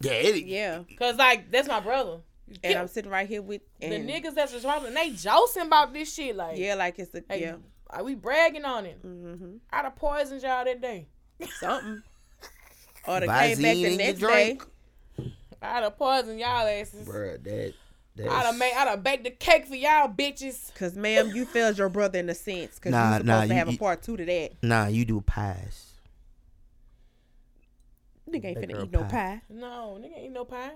yeah, 0.00 0.12
it, 0.12 0.46
Yeah, 0.46 0.82
Cause 0.98 1.16
like 1.16 1.50
that's 1.50 1.68
my 1.68 1.80
brother. 1.80 2.20
and 2.62 2.78
I'm 2.78 2.88
sitting 2.88 3.10
right 3.10 3.28
here 3.28 3.42
with 3.42 3.60
the 3.80 3.86
niggas 3.86 4.34
that's 4.34 4.52
responsible 4.52 4.88
and 4.88 4.96
they 4.96 5.10
joking 5.10 5.66
about 5.66 5.92
this 5.92 6.12
shit 6.12 6.34
like 6.34 6.58
Yeah, 6.58 6.74
like 6.74 6.98
it's 6.98 7.14
a 7.14 7.22
hey, 7.28 7.42
yeah 7.42 7.56
are 7.94 8.02
we 8.02 8.14
bragging 8.14 8.64
on 8.64 8.86
it? 8.86 9.04
mm-hmm. 9.06 9.56
I'd 9.70 9.84
have 9.84 9.96
poisoned 9.96 10.42
y'all 10.42 10.64
that 10.64 10.80
day. 10.80 11.06
something. 11.60 12.02
Or 13.06 13.20
they 13.20 13.26
Visine 13.26 13.54
came 13.54 13.62
back 13.62 13.76
the 13.76 13.96
next 13.96 14.20
day. 14.20 14.58
I'd 15.62 15.82
have 15.82 15.96
poisoned 15.96 16.40
y'all 16.40 16.66
asses. 16.66 17.06
Bruh, 17.06 17.42
that 17.44 17.74
that's, 18.16 18.30
I'd 18.30 18.46
have 18.46 18.56
made 18.58 18.72
I'd 18.74 18.88
have 18.88 19.02
baked 19.02 19.24
the 19.24 19.30
cake 19.30 19.66
for 19.66 19.74
y'all 19.74 20.08
bitches. 20.08 20.74
Cause 20.74 20.94
ma'am, 20.96 21.30
you 21.34 21.44
failed 21.44 21.78
your 21.78 21.88
brother 21.88 22.18
in 22.18 22.28
a 22.30 22.34
sense. 22.34 22.78
Cause 22.78 22.92
Nah, 22.92 23.04
you 23.06 23.12
supposed 23.18 23.26
nah, 23.26 23.40
to 23.42 23.46
you- 23.48 23.54
have 23.54 23.68
a 23.68 23.76
part 23.76 24.02
two 24.02 24.16
to 24.16 24.24
that. 24.24 24.50
Nah, 24.62 24.86
you 24.86 25.04
do 25.04 25.20
pies. 25.20 25.92
Nigga 28.30 28.46
ain't 28.46 28.60
Make 28.60 28.70
finna 28.70 28.80
a 28.80 28.84
eat 28.84 28.90
no 28.92 29.00
pie. 29.02 29.08
pie. 29.08 29.42
No, 29.50 29.98
nigga 30.00 30.18
ain't 30.18 30.32
no 30.32 30.44
pie. 30.44 30.72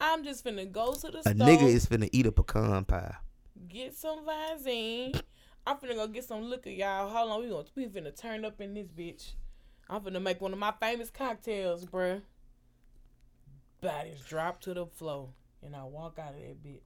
I'm 0.00 0.24
just 0.24 0.44
finna 0.44 0.70
go 0.70 0.92
to 0.92 1.10
the 1.10 1.18
A 1.18 1.22
store, 1.22 1.32
A 1.32 1.34
nigga 1.34 1.62
is 1.62 1.86
finna 1.86 2.08
eat 2.12 2.26
a 2.26 2.32
pecan 2.32 2.84
pie. 2.84 3.14
get 3.68 3.94
some 3.94 4.26
Visine. 4.26 5.20
I'm 5.66 5.76
finna 5.78 5.94
go 5.94 6.06
get 6.08 6.24
some 6.24 6.42
liquor, 6.50 6.70
y'all. 6.70 7.08
How 7.10 7.24
long 7.26 7.42
we 7.42 7.48
gonna 7.48 7.64
we 7.76 7.86
finna 7.86 8.14
turn 8.14 8.44
up 8.44 8.60
in 8.60 8.74
this 8.74 8.88
bitch. 8.88 9.32
I'm 9.88 10.00
finna 10.02 10.20
make 10.20 10.40
one 10.40 10.52
of 10.52 10.58
my 10.58 10.72
famous 10.80 11.10
cocktails, 11.10 11.84
bruh. 11.86 12.22
Bodies 13.80 14.20
drop 14.26 14.60
to 14.62 14.74
the 14.74 14.86
floor, 14.86 15.28
and 15.64 15.74
I 15.74 15.84
walk 15.84 16.18
out 16.18 16.34
of 16.34 16.40
that 16.40 16.62
bitch. 16.62 16.82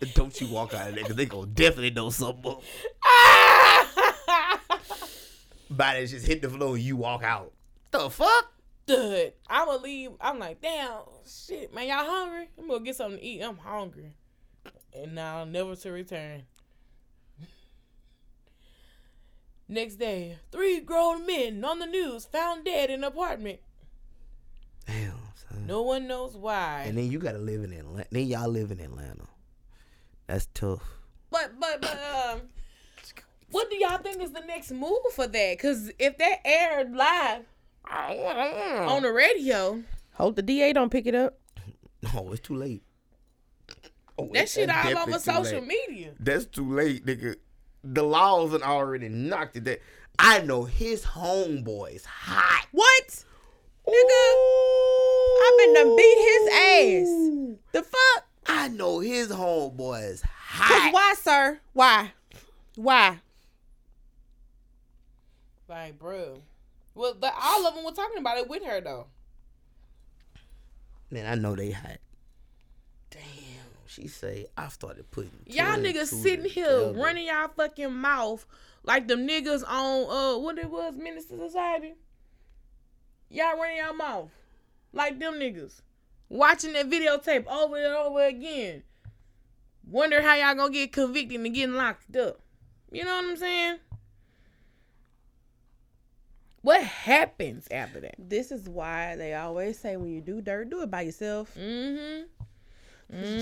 Don't 0.14 0.40
you 0.40 0.46
walk 0.48 0.74
out 0.74 0.88
of 0.88 0.94
there 0.94 1.02
because 1.02 1.16
they 1.16 1.26
gonna 1.26 1.46
definitely 1.46 1.90
know 1.90 2.10
something. 2.10 2.56
Bodies 5.70 6.12
just 6.12 6.26
hit 6.26 6.40
the 6.42 6.48
floor 6.48 6.76
and 6.76 6.84
you 6.84 6.96
walk 6.96 7.22
out. 7.22 7.52
The 7.90 8.08
fuck? 8.10 8.52
Dude, 8.86 9.32
I'ma 9.48 9.76
leave. 9.76 10.12
I'm 10.20 10.38
like, 10.38 10.60
damn, 10.62 11.00
shit, 11.26 11.74
man, 11.74 11.88
y'all 11.88 12.06
hungry? 12.06 12.48
I'm 12.58 12.68
gonna 12.68 12.84
get 12.84 12.96
something 12.96 13.18
to 13.18 13.24
eat. 13.24 13.42
I'm 13.42 13.58
hungry. 13.58 14.12
And 14.94 15.14
now 15.14 15.44
never 15.44 15.76
to 15.76 15.92
return. 15.92 16.44
Next 19.68 19.96
day, 19.96 20.38
three 20.50 20.80
grown 20.80 21.26
men 21.26 21.62
on 21.62 21.78
the 21.78 21.86
news 21.86 22.24
found 22.24 22.64
dead 22.64 22.88
in 22.88 23.04
apartment. 23.04 23.60
Damn, 24.86 25.12
son. 25.50 25.66
No 25.66 25.82
one 25.82 26.06
knows 26.06 26.36
why. 26.36 26.84
And 26.86 26.96
then 26.96 27.10
you 27.10 27.18
gotta 27.18 27.38
live 27.38 27.62
in 27.64 27.72
Atlanta. 27.72 28.06
Then 28.10 28.26
y'all 28.26 28.48
live 28.48 28.70
in 28.70 28.80
Atlanta. 28.80 29.24
That's 30.26 30.46
tough. 30.54 30.82
But 31.30 31.52
but 31.58 31.80
but 31.80 31.98
um, 32.14 32.40
what 33.50 33.70
do 33.70 33.76
y'all 33.76 33.98
think 33.98 34.22
is 34.22 34.32
the 34.32 34.40
next 34.40 34.70
move 34.72 34.98
for 35.14 35.26
that? 35.26 35.58
Cause 35.58 35.90
if 35.98 36.18
that 36.18 36.38
aired 36.44 36.94
live 36.94 37.44
on 37.90 39.02
the 39.02 39.12
radio, 39.12 39.82
Hope 40.14 40.34
the 40.36 40.42
DA 40.42 40.72
don't 40.72 40.90
pick 40.90 41.06
it 41.06 41.14
up. 41.14 41.38
No, 42.14 42.30
it's 42.30 42.40
too 42.40 42.54
late. 42.54 42.84
Oh, 44.16 44.30
that 44.32 44.48
shit 44.48 44.68
that's 44.68 44.86
all 44.86 44.94
definitely 44.94 45.14
over 45.14 45.18
social 45.20 45.60
late. 45.60 45.68
media. 45.88 46.12
That's 46.20 46.44
too 46.46 46.72
late, 46.72 47.04
nigga. 47.04 47.34
The 47.82 48.02
laws 48.04 48.52
had 48.52 48.62
already 48.62 49.08
knocked 49.08 49.56
it. 49.56 49.64
That 49.64 49.80
I 50.16 50.40
know 50.42 50.62
his 50.62 51.04
homeboys 51.04 52.04
hot. 52.04 52.66
What? 52.70 53.24
Nigga, 53.84 54.34
I 55.40 55.56
been 55.58 55.74
done 55.74 55.96
beat 55.96 56.18
his 56.28 56.48
ass. 56.48 57.58
The 57.72 57.82
fuck? 57.82 58.24
I 58.46 58.68
know 58.68 59.00
his 59.00 59.28
homeboys 59.28 60.22
Cause 60.22 60.24
hot. 60.30 60.92
why, 60.92 61.14
sir? 61.20 61.60
Why? 61.74 62.12
Why? 62.76 63.18
Like, 65.68 65.98
bro. 65.98 66.40
Well, 66.94 67.14
the, 67.14 67.30
all 67.40 67.66
of 67.66 67.74
them 67.74 67.84
were 67.84 67.92
talking 67.92 68.18
about 68.18 68.38
it 68.38 68.48
with 68.48 68.64
her 68.64 68.80
though. 68.80 69.06
Man, 71.10 71.26
I 71.26 71.34
know 71.34 71.54
they 71.54 71.70
hot. 71.70 71.98
Damn, 73.10 73.20
she 73.86 74.08
say 74.08 74.46
I 74.56 74.68
started 74.68 75.10
putting 75.10 75.30
Y'all 75.46 75.76
niggas 75.76 76.06
sitting 76.08 76.44
here 76.44 76.64
together. 76.66 76.92
running 76.92 77.26
y'all 77.26 77.48
fucking 77.56 77.92
mouth 77.94 78.44
like 78.82 79.08
them 79.08 79.26
niggas 79.26 79.62
on 79.68 80.10
uh 80.10 80.38
what 80.38 80.58
it 80.58 80.70
was, 80.70 80.96
Menace 80.96 81.26
II 81.30 81.38
Society. 81.38 81.94
Y'all 83.30 83.56
running 83.58 83.78
y'all 83.78 83.94
mouth 83.94 84.30
like 84.92 85.18
them 85.18 85.34
niggas. 85.34 85.80
Watching 86.28 86.72
that 86.74 86.90
videotape 86.90 87.46
over 87.46 87.76
and 87.76 87.94
over 87.94 88.24
again. 88.24 88.82
Wonder 89.86 90.20
how 90.20 90.34
y'all 90.34 90.54
gonna 90.54 90.72
get 90.72 90.92
convicted 90.92 91.40
and 91.40 91.54
getting 91.54 91.74
locked 91.74 92.14
up. 92.16 92.40
You 92.92 93.04
know 93.04 93.14
what 93.16 93.24
I'm 93.24 93.36
saying? 93.36 93.78
What 96.60 96.82
happens 96.82 97.66
after 97.70 98.00
that? 98.00 98.16
This 98.18 98.50
is 98.50 98.68
why 98.68 99.16
they 99.16 99.32
always 99.34 99.78
say 99.78 99.96
when 99.96 100.10
you 100.10 100.20
do 100.20 100.40
dirt, 100.42 100.68
do 100.70 100.82
it 100.82 100.90
by 100.90 101.02
yourself. 101.02 101.54
Mm-hmm. 101.58 102.22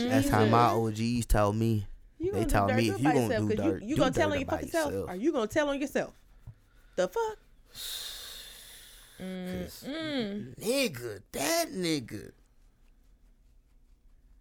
That's 0.08 0.28
how 0.28 0.44
my 0.46 0.66
OGs 0.68 1.26
taught 1.26 1.56
me. 1.56 1.86
You 2.18 2.32
They 2.32 2.44
gonna 2.44 2.44
do 2.44 2.50
taught 2.50 2.68
dirt, 2.68 2.76
me 2.76 2.88
if 2.90 2.98
you 2.98 3.04
gonna 3.04 3.20
yourself, 3.22 3.48
do 3.48 3.56
'cause 3.56 3.64
dirt, 3.64 3.82
you, 3.82 3.88
you 3.88 3.94
do 3.96 4.00
gonna 4.02 4.12
tell 4.12 4.32
on 4.32 4.38
your 4.38 4.46
by 4.46 4.52
fucking 4.56 4.68
self. 4.68 4.92
yourself. 4.92 5.10
Are 5.10 5.16
you 5.16 5.32
gonna 5.32 5.46
tell 5.48 5.68
on 5.70 5.80
yourself? 5.80 6.14
The 6.96 7.08
fuck? 7.08 7.38
Mm. 9.20 10.54
Nigga, 10.58 11.20
that 11.32 11.66
nigga. 11.72 12.32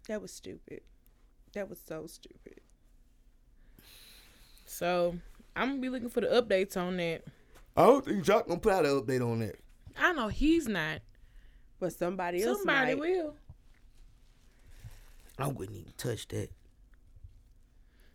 That 0.08 0.20
was 0.22 0.32
stupid. 0.32 0.80
That 1.54 1.68
was 1.68 1.80
so 1.86 2.06
stupid. 2.06 2.60
So 4.66 5.16
I'm 5.54 5.68
gonna 5.68 5.80
be 5.80 5.88
looking 5.88 6.10
for 6.10 6.20
the 6.20 6.26
updates 6.28 6.76
on 6.76 6.96
that. 6.98 7.22
I 7.76 7.86
don't 7.86 8.04
think 8.04 8.24
Joc 8.24 8.46
gonna 8.46 8.60
put 8.60 8.72
out 8.72 8.84
an 8.86 9.00
update 9.00 9.22
on 9.26 9.40
that. 9.40 9.56
I 9.98 10.12
know 10.12 10.28
he's 10.28 10.68
not. 10.68 11.00
But 11.78 11.92
somebody 11.92 12.42
else 12.42 12.58
Somebody 12.58 12.94
might. 12.94 13.00
will. 13.00 13.34
I 15.38 15.48
wouldn't 15.48 15.76
even 15.78 15.92
touch 15.96 16.26
that. 16.28 16.50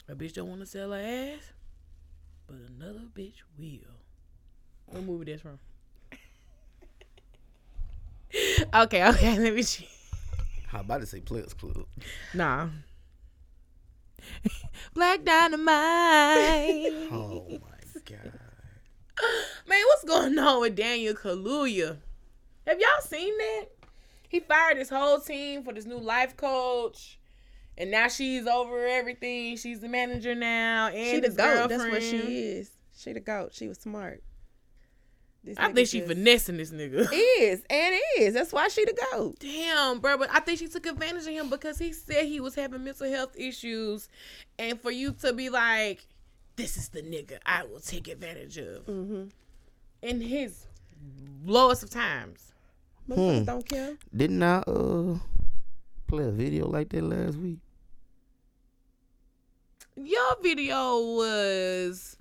A 0.07 0.16
bitch 0.16 0.34
don't 0.34 0.49
want 0.49 0.62
to 0.62 0.66
sell 0.66 0.91
her 0.91 0.99
ass, 0.99 1.53
but 2.47 2.57
another 2.70 3.01
bitch 3.14 3.36
will. 3.57 3.95
What 4.88 5.03
movie 5.03 5.26
that's 5.32 5.41
from? 5.43 5.59
Okay, 8.74 9.08
okay, 9.10 9.40
let 9.44 9.54
me 9.54 9.62
see. 9.62 9.88
How 10.68 10.82
about 10.82 11.02
to 11.02 11.08
say 11.08 11.20
Players 11.20 11.54
Club? 11.54 11.86
Nah. 12.34 12.70
Black 14.94 15.24
Dynamite. 15.24 16.94
Oh 17.12 17.46
my 17.50 18.02
god. 18.06 18.40
Man, 19.68 19.82
what's 19.88 20.04
going 20.06 20.38
on 20.40 20.62
with 20.62 20.76
Daniel 20.76 21.14
Kaluuya? 21.14 21.98
Have 22.66 22.80
y'all 22.80 23.02
seen 23.02 23.38
that? 23.38 23.66
He 24.30 24.40
fired 24.40 24.78
his 24.78 24.90
whole 24.90 25.20
team 25.20 25.64
for 25.64 25.74
this 25.74 25.86
new 25.86 26.00
life 26.00 26.38
coach. 26.38 27.20
And 27.78 27.92
now 27.92 28.08
she's 28.08 28.48
over 28.48 28.88
everything. 28.88 29.58
She's 29.58 29.82
the 29.82 29.90
manager 29.90 30.36
now. 30.36 30.88
And 30.88 31.16
She 31.16 31.20
the 31.20 31.28
his 31.28 31.36
goat. 31.36 31.70
That's 31.70 31.84
what 31.84 32.02
she 32.02 32.18
is. 32.18 32.72
She 32.98 33.14
the 33.14 33.20
goat. 33.20 33.54
She 33.54 33.68
was 33.68 33.78
smart. 33.80 34.24
This 35.44 35.58
I 35.58 35.72
think 35.72 35.88
she 35.88 36.00
just- 36.00 36.10
finessing 36.10 36.58
this 36.58 36.70
nigga. 36.72 37.08
is 37.39 37.64
and 37.70 37.96
is. 38.20 38.34
That's 38.36 38.54
why 38.54 38.68
she 38.68 38.86
the 38.86 38.96
goat. 39.12 39.38
Damn, 39.39 40.00
bro, 40.00 40.18
but 40.18 40.30
I 40.32 40.39
think 40.39 40.60
she 40.60 40.68
took 40.68 40.86
advantage 40.86 41.24
of 41.24 41.34
him 41.34 41.50
because 41.50 41.80
he 41.80 41.94
said 41.94 42.26
he 42.26 42.39
was 42.39 42.54
having 42.54 42.84
mental 42.84 43.10
health 43.10 43.36
issues, 43.36 44.08
and 44.60 44.80
for 44.80 44.92
you 44.92 45.14
to 45.22 45.34
be 45.34 45.50
like, 45.50 46.06
this 46.58 46.78
is 46.78 46.89
the 46.89 47.02
nigga 47.02 47.39
I 47.46 47.64
will 47.64 47.80
take 47.80 48.08
advantage 48.08 48.58
of. 48.58 48.86
Mm-hmm. 48.86 49.24
In 50.04 50.22
his 50.22 50.68
lowest 51.46 51.84
of 51.84 51.89
times. 51.89 52.54
Motherfuckers 53.10 53.46
don't 53.48 53.68
care. 53.68 53.98
Didn't 54.16 54.44
I 54.44 54.58
uh 54.60 55.18
play 56.08 56.26
a 56.26 56.32
video 56.32 56.68
like 56.68 56.89
that 56.89 57.04
last 57.04 57.36
week? 57.38 57.58
Your 59.96 60.36
video 60.42 61.00
was 61.16 62.18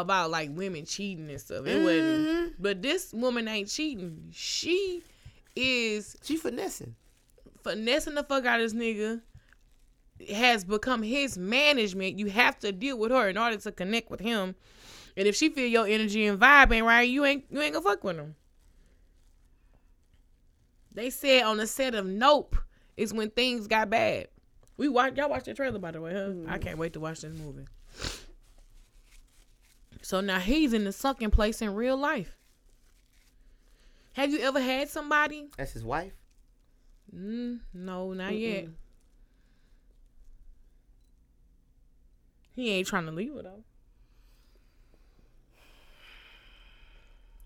about 0.00 0.30
like 0.30 0.50
women 0.52 0.84
cheating 0.84 1.28
and 1.28 1.40
stuff. 1.40 1.66
It 1.66 1.82
wasn't. 1.82 2.02
Mm-hmm. 2.02 2.46
But 2.58 2.82
this 2.82 3.12
woman 3.12 3.48
ain't 3.48 3.68
cheating. 3.68 4.30
She 4.32 5.02
is 5.56 6.16
She 6.22 6.36
finessing. 6.36 6.94
finessing 7.62 8.14
the 8.14 8.22
fuck 8.22 8.46
out 8.46 8.60
of 8.60 8.70
this 8.70 8.80
nigga. 8.80 9.20
Has 10.34 10.64
become 10.64 11.02
his 11.02 11.38
management. 11.38 12.18
You 12.18 12.26
have 12.26 12.58
to 12.60 12.72
deal 12.72 12.98
with 12.98 13.12
her 13.12 13.28
in 13.28 13.38
order 13.38 13.56
to 13.56 13.70
connect 13.70 14.10
with 14.10 14.20
him. 14.20 14.56
And 15.16 15.26
if 15.28 15.36
she 15.36 15.48
feel 15.48 15.68
your 15.68 15.86
energy 15.86 16.26
and 16.26 16.40
vibe 16.40 16.72
ain't 16.72 16.86
right, 16.86 17.08
you 17.08 17.24
ain't 17.24 17.44
you 17.50 17.60
ain't 17.60 17.74
gonna 17.74 17.84
fuck 17.84 18.02
with 18.02 18.16
him. 18.16 18.34
They 20.92 21.10
said 21.10 21.44
on 21.44 21.58
the 21.58 21.66
set 21.66 21.94
of 21.94 22.06
Nope 22.06 22.56
is 22.96 23.14
when 23.14 23.30
things 23.30 23.68
got 23.68 23.90
bad. 23.90 24.28
We 24.76 24.88
watch 24.88 25.16
y'all 25.16 25.30
watch 25.30 25.44
the 25.44 25.54
trailer 25.54 25.78
by 25.78 25.92
the 25.92 26.00
way, 26.00 26.12
huh? 26.12 26.18
I 26.18 26.22
mm-hmm. 26.22 26.56
can't 26.56 26.78
wait 26.78 26.94
to 26.94 27.00
watch 27.00 27.20
this 27.20 27.36
movie. 27.36 27.66
So 30.02 30.20
now 30.20 30.38
he's 30.38 30.72
in 30.72 30.84
the 30.84 30.92
sucking 30.92 31.30
place 31.30 31.60
in 31.60 31.74
real 31.74 31.96
life. 31.96 32.36
Have 34.14 34.30
you 34.32 34.40
ever 34.40 34.60
had 34.60 34.88
somebody? 34.88 35.48
That's 35.56 35.72
his 35.72 35.84
wife. 35.84 36.12
Mm, 37.14 37.60
no, 37.74 38.12
not 38.12 38.34
yet. 38.34 38.68
He 42.54 42.70
ain't 42.70 42.86
trying 42.88 43.06
to 43.06 43.12
leave 43.12 43.34
her 43.34 43.42
though. 43.42 43.62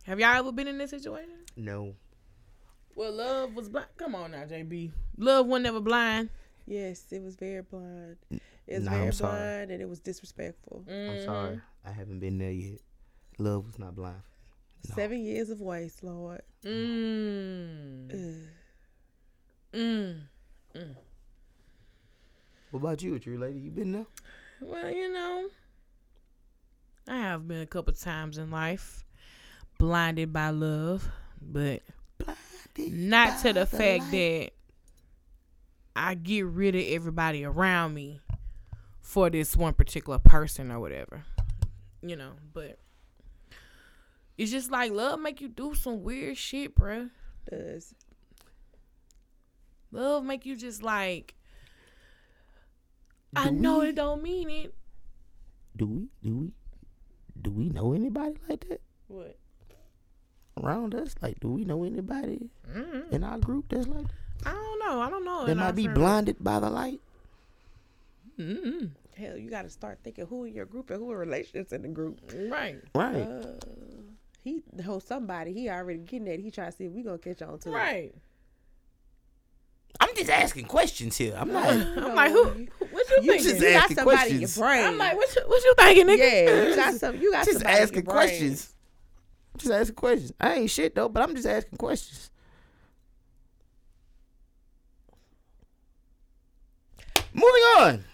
Have 0.05 0.19
y'all 0.19 0.37
ever 0.37 0.51
been 0.53 0.67
in 0.67 0.79
this 0.79 0.91
situation? 0.91 1.31
No. 1.57 1.95
Well, 2.95 3.13
love 3.13 3.55
was 3.55 3.69
blind. 3.69 3.87
Come 3.97 4.15
on 4.15 4.33
now, 4.33 4.45
JB. 4.45 4.91
Love 5.17 5.47
was 5.47 5.63
never 5.63 5.81
blind. 5.81 6.31
Yes, 6.67 7.05
it 7.11 7.23
was 7.23 7.37
very 7.37 7.63
blind. 7.63 8.17
It 8.31 8.77
was 8.77 8.85
Nah, 8.85 8.91
very 8.93 9.07
I'm 9.07 9.13
sorry. 9.13 9.33
blind 9.39 9.71
and 9.71 9.83
it 9.83 9.89
was 9.89 10.01
disrespectful. 10.01 10.85
I'm 10.89 11.23
sorry. 11.25 11.61
I 11.85 11.91
haven't 11.91 12.21
been 12.21 12.39
there 12.39 12.51
yet. 12.51 12.79
Love 13.39 13.67
was 13.67 13.79
not 13.79 13.95
blind. 13.95 14.23
No. 14.89 14.95
Seven 14.95 15.25
years 15.25 15.51
of 15.51 15.61
waste, 15.61 16.03
Lord. 16.03 16.43
Mm. 16.65 18.47
Mm. 19.73 20.21
What 22.71 22.81
about 22.81 23.03
you, 23.03 23.19
true 23.19 23.39
lady? 23.39 23.61
You 23.61 23.71
been 23.71 23.93
there? 23.93 24.07
Well, 24.61 24.91
you 24.91 25.13
know, 25.13 25.49
I 27.09 27.17
have 27.17 27.47
been 27.49 27.61
a 27.61 27.67
couple 27.67 27.93
times 27.95 28.39
in 28.39 28.51
life 28.51 29.05
blinded 29.79 30.33
by 30.33 30.51
love, 30.51 31.09
but 31.41 31.83
blinded 32.19 32.95
not 32.95 33.41
to 33.43 33.53
the 33.53 33.67
fact 33.67 34.11
that 34.13 34.51
I 35.95 36.15
get 36.15 36.47
rid 36.47 36.75
of 36.75 36.83
everybody 36.87 37.45
around 37.45 37.95
me 37.95 38.21
for 39.01 39.29
this 39.29 39.57
one 39.57 39.75
particular 39.75 40.19
person 40.19 40.71
or 40.71 40.81
whatever. 40.81 41.25
You 42.03 42.17
know, 42.17 42.33
but 42.53 42.79
it's 44.37 44.51
just 44.51 44.71
like 44.71 44.91
love 44.93 45.21
make 45.21 45.41
you 45.41 45.49
do 45.49 45.75
some 45.75 46.03
weird 46.03 46.37
shit, 46.37 46.75
bruh. 46.75 47.11
Does 47.51 47.95
Love 49.91 50.25
make 50.25 50.47
you 50.47 50.57
just 50.57 50.83
like 50.83 51.35
I 53.37 53.51
know 53.51 53.81
it 53.83 53.95
don't 53.95 54.23
mean 54.23 54.51
it. 54.51 54.75
Do 55.77 55.87
we? 55.87 56.09
Do 56.23 56.37
we? 56.37 56.53
Do 57.41 57.51
we 57.51 57.69
know 57.71 57.93
anybody 57.95 58.37
like 58.49 58.69
that 58.69 58.81
What? 59.09 59.37
around 60.63 60.95
us? 60.95 61.15
Like, 61.23 61.41
do 61.41 61.49
we 61.49 61.65
know 61.65 61.85
anybody 61.85 62.51
Mm-hmm. 62.71 63.15
in 63.15 63.25
our 63.25 63.39
group 63.39 63.67
that's 63.69 63.87
like 63.87 64.07
that? 64.07 64.47
I 64.47 64.53
don't 64.53 64.79
know. 64.81 65.01
I 65.01 65.11
don't 65.11 65.25
know. 65.25 65.47
They 65.47 65.55
might 65.55 65.73
be 65.73 65.89
blinded 65.89 66.37
by 66.41 66.59
the 66.61 66.69
light. 66.71 67.01
Mm-mm. 68.39 68.91
Hell, 69.23 69.37
you 69.37 69.51
got 69.51 69.63
to 69.63 69.71
start 69.71 69.99
thinking 70.03 70.27
who 70.27 70.45
in 70.45 70.55
your 70.55 70.67
group 70.67 70.91
and 70.91 70.99
who 70.99 71.11
are 71.13 71.19
relationships 71.19 71.73
in 71.73 71.83
the 71.83 71.89
group. 71.89 72.21
Right. 72.35 72.77
Right. 72.95 73.23
Uh, 73.23 73.53
he 74.43 74.63
know 74.73 74.99
somebody. 74.99 75.53
He 75.53 75.69
already 75.71 76.01
getting 76.01 76.25
that. 76.27 76.41
He 76.41 76.51
trying 76.51 76.71
to 76.73 76.77
see 76.77 76.85
if 76.85 76.93
we 76.93 77.03
gonna 77.03 77.19
catch 77.19 77.43
on 77.43 77.59
to 77.61 77.69
it. 77.71 77.73
Right. 77.73 78.15
I'm 80.01 80.09
just 80.17 80.31
asking 80.31 80.65
questions 80.65 81.17
here. 81.17 81.37
I'm 81.39 81.53
not. 81.53 81.67
I'm 81.97 82.15
like, 82.15 82.33
who? 82.33 82.45
What 82.45 82.67
you, 83.11 83.17
You 83.23 83.33
thinking? 83.33 83.43
just 83.45 83.61
you 83.61 83.73
got 83.73 83.83
asking 83.83 83.97
somebody 83.97 84.31
in 84.33 84.41
your 84.41 84.49
brain. 84.57 84.85
I'm 84.87 84.99
like, 84.99 85.17
what 85.17 85.37
you, 85.37 85.43
what 85.47 85.65
you 85.65 85.75
thinking, 85.79 86.07
nigga? 86.07 86.19
yeah, 86.19 86.69
you 86.69 86.77
got 86.77 86.95
some. 86.95 87.17
You 87.21 87.31
got 87.33 87.45
just 87.45 87.59
somebody 87.59 87.77
in 87.77 87.83
asking 87.83 87.95
your 87.97 88.03
brain. 88.05 88.15
questions. 88.17 88.75
Just 89.59 89.73
asking 89.73 89.95
questions. 89.95 90.33
I 90.41 90.55
ain't 90.55 90.71
shit 90.71 90.95
though, 90.95 91.09
but 91.09 91.23
I'm 91.23 91.35
just 91.37 91.47
asking 91.47 91.79
questions. 91.79 92.31
Moving 97.35 97.63
on. 97.79 98.05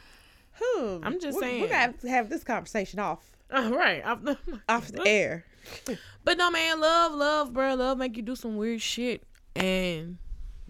Hmm. 0.61 0.99
I'm 1.05 1.21
just 1.21 1.37
we, 1.37 1.43
saying. 1.43 1.63
We 1.63 1.69
got 1.69 2.01
to 2.01 2.09
have 2.09 2.29
this 2.29 2.45
conversation 2.45 2.99
off 2.99 3.31
Uh, 3.51 3.71
right. 3.73 4.05
I'm- 4.05 4.37
off 4.69 4.89
the 4.89 5.07
air. 5.07 5.45
But 6.25 6.37
no, 6.37 6.51
man, 6.51 6.79
love, 6.81 7.13
love, 7.15 7.53
bro, 7.55 7.75
love 7.75 7.97
make 7.97 8.17
you 8.17 8.23
do 8.23 8.37
some 8.37 8.57
weird 8.57 8.83
shit, 8.83 9.23
and 9.57 10.19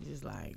just 0.05 0.23
like 0.25 0.55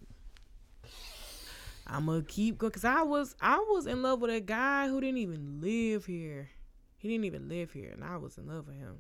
I'm 1.88 2.06
gonna 2.06 2.22
keep 2.22 2.60
going, 2.60 2.72
cause 2.72 2.86
I 2.86 3.02
was 3.02 3.36
I 3.42 3.58
was 3.58 3.88
in 3.88 4.04
love 4.04 4.22
with 4.22 4.30
a 4.30 4.40
guy 4.40 4.88
who 4.88 5.02
didn't 5.02 5.18
even 5.18 5.60
live 5.60 6.06
here. 6.06 6.50
He 6.98 7.08
didn't 7.10 7.26
even 7.26 7.50
live 7.50 7.72
here, 7.72 7.90
and 7.92 8.04
I 8.04 8.18
was 8.18 8.38
in 8.38 8.48
love 8.48 8.68
with 8.68 8.78
him, 8.78 9.00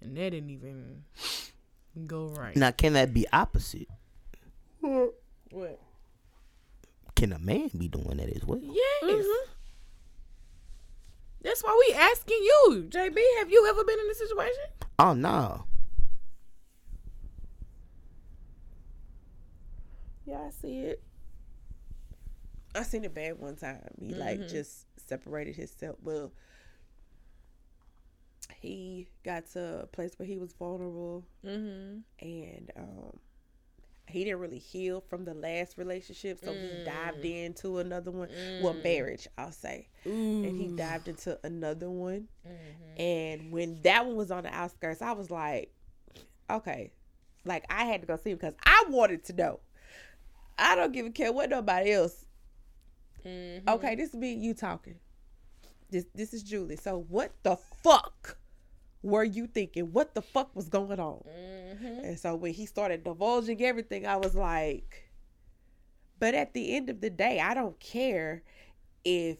and 0.00 0.16
that 0.16 0.30
didn't 0.30 0.48
even 0.50 1.04
go 2.06 2.28
right. 2.28 2.56
Now, 2.56 2.70
can 2.70 2.94
that 2.94 3.12
be 3.12 3.26
opposite? 3.30 3.88
What? 4.80 5.80
Can 7.20 7.34
a 7.34 7.38
man 7.38 7.68
be 7.76 7.86
doing 7.86 8.16
that 8.16 8.34
as 8.34 8.46
well? 8.46 8.58
Yes. 8.62 9.26
That's 11.42 11.62
why 11.62 11.84
we 11.86 11.94
asking 11.94 12.38
you, 12.40 12.86
JB. 12.88 13.18
Have 13.40 13.50
you 13.50 13.66
ever 13.68 13.84
been 13.84 13.98
in 13.98 14.08
this 14.08 14.18
situation? 14.20 14.64
Oh 14.98 15.12
no. 15.12 15.64
Yeah, 20.24 20.38
I 20.46 20.50
see 20.62 20.78
it. 20.78 21.02
I 22.74 22.84
seen 22.84 23.04
it 23.04 23.14
bad 23.14 23.38
one 23.38 23.56
time. 23.56 23.80
He 24.00 24.14
like 24.14 24.48
just 24.48 24.86
separated 25.08 25.56
himself. 25.56 25.96
Well, 26.02 26.32
he 28.60 29.08
got 29.24 29.44
to 29.52 29.80
a 29.82 29.86
place 29.88 30.12
where 30.18 30.26
he 30.26 30.38
was 30.38 30.54
vulnerable, 30.54 31.24
Mm-hmm. 31.44 31.98
and 32.26 32.70
um, 32.76 33.18
he 34.10 34.24
didn't 34.24 34.40
really 34.40 34.58
heal 34.58 35.02
from 35.08 35.24
the 35.24 35.34
last 35.34 35.78
relationship, 35.78 36.40
so 36.42 36.52
he 36.52 36.84
dived 36.84 37.24
mm. 37.24 37.44
into 37.46 37.78
another 37.78 38.10
one. 38.10 38.28
Well, 38.62 38.74
mm. 38.74 38.84
marriage, 38.84 39.28
I'll 39.38 39.52
say, 39.52 39.88
and 40.04 40.60
he 40.60 40.68
dived 40.68 41.08
into 41.08 41.38
another 41.44 41.90
one. 41.90 42.28
Mm-hmm. 42.46 43.00
And 43.00 43.52
when 43.52 43.80
that 43.82 44.06
one 44.06 44.16
was 44.16 44.30
on 44.30 44.44
the 44.44 44.54
outskirts, 44.54 45.02
I 45.02 45.12
was 45.12 45.30
like, 45.30 45.72
okay, 46.50 46.92
like 47.44 47.64
I 47.70 47.84
had 47.84 48.00
to 48.02 48.06
go 48.06 48.16
see 48.16 48.30
him 48.30 48.36
because 48.36 48.54
I 48.64 48.84
wanted 48.88 49.24
to 49.24 49.32
know. 49.32 49.60
I 50.58 50.74
don't 50.74 50.92
give 50.92 51.06
a 51.06 51.10
care 51.10 51.32
what 51.32 51.50
nobody 51.50 51.92
else. 51.92 52.26
Mm-hmm. 53.24 53.68
Okay, 53.68 53.94
this 53.94 54.10
is 54.10 54.16
me 54.16 54.34
you 54.34 54.54
talking. 54.54 54.96
This 55.90 56.06
this 56.14 56.34
is 56.34 56.42
Julie. 56.42 56.76
So 56.76 57.04
what 57.08 57.32
the 57.42 57.56
fuck 57.82 58.38
were 59.02 59.24
you 59.24 59.46
thinking? 59.46 59.92
What 59.92 60.14
the 60.14 60.22
fuck 60.22 60.54
was 60.54 60.68
going 60.68 61.00
on? 61.00 61.24
Mm-hmm. 61.28 62.04
And 62.04 62.18
so 62.18 62.34
when 62.34 62.52
he 62.52 62.66
started 62.66 63.04
divulging 63.04 63.62
everything, 63.62 64.06
I 64.06 64.16
was 64.16 64.34
like, 64.34 65.10
but 66.18 66.34
at 66.34 66.52
the 66.52 66.76
end 66.76 66.90
of 66.90 67.00
the 67.00 67.10
day, 67.10 67.40
I 67.40 67.54
don't 67.54 67.78
care 67.80 68.42
if 69.04 69.38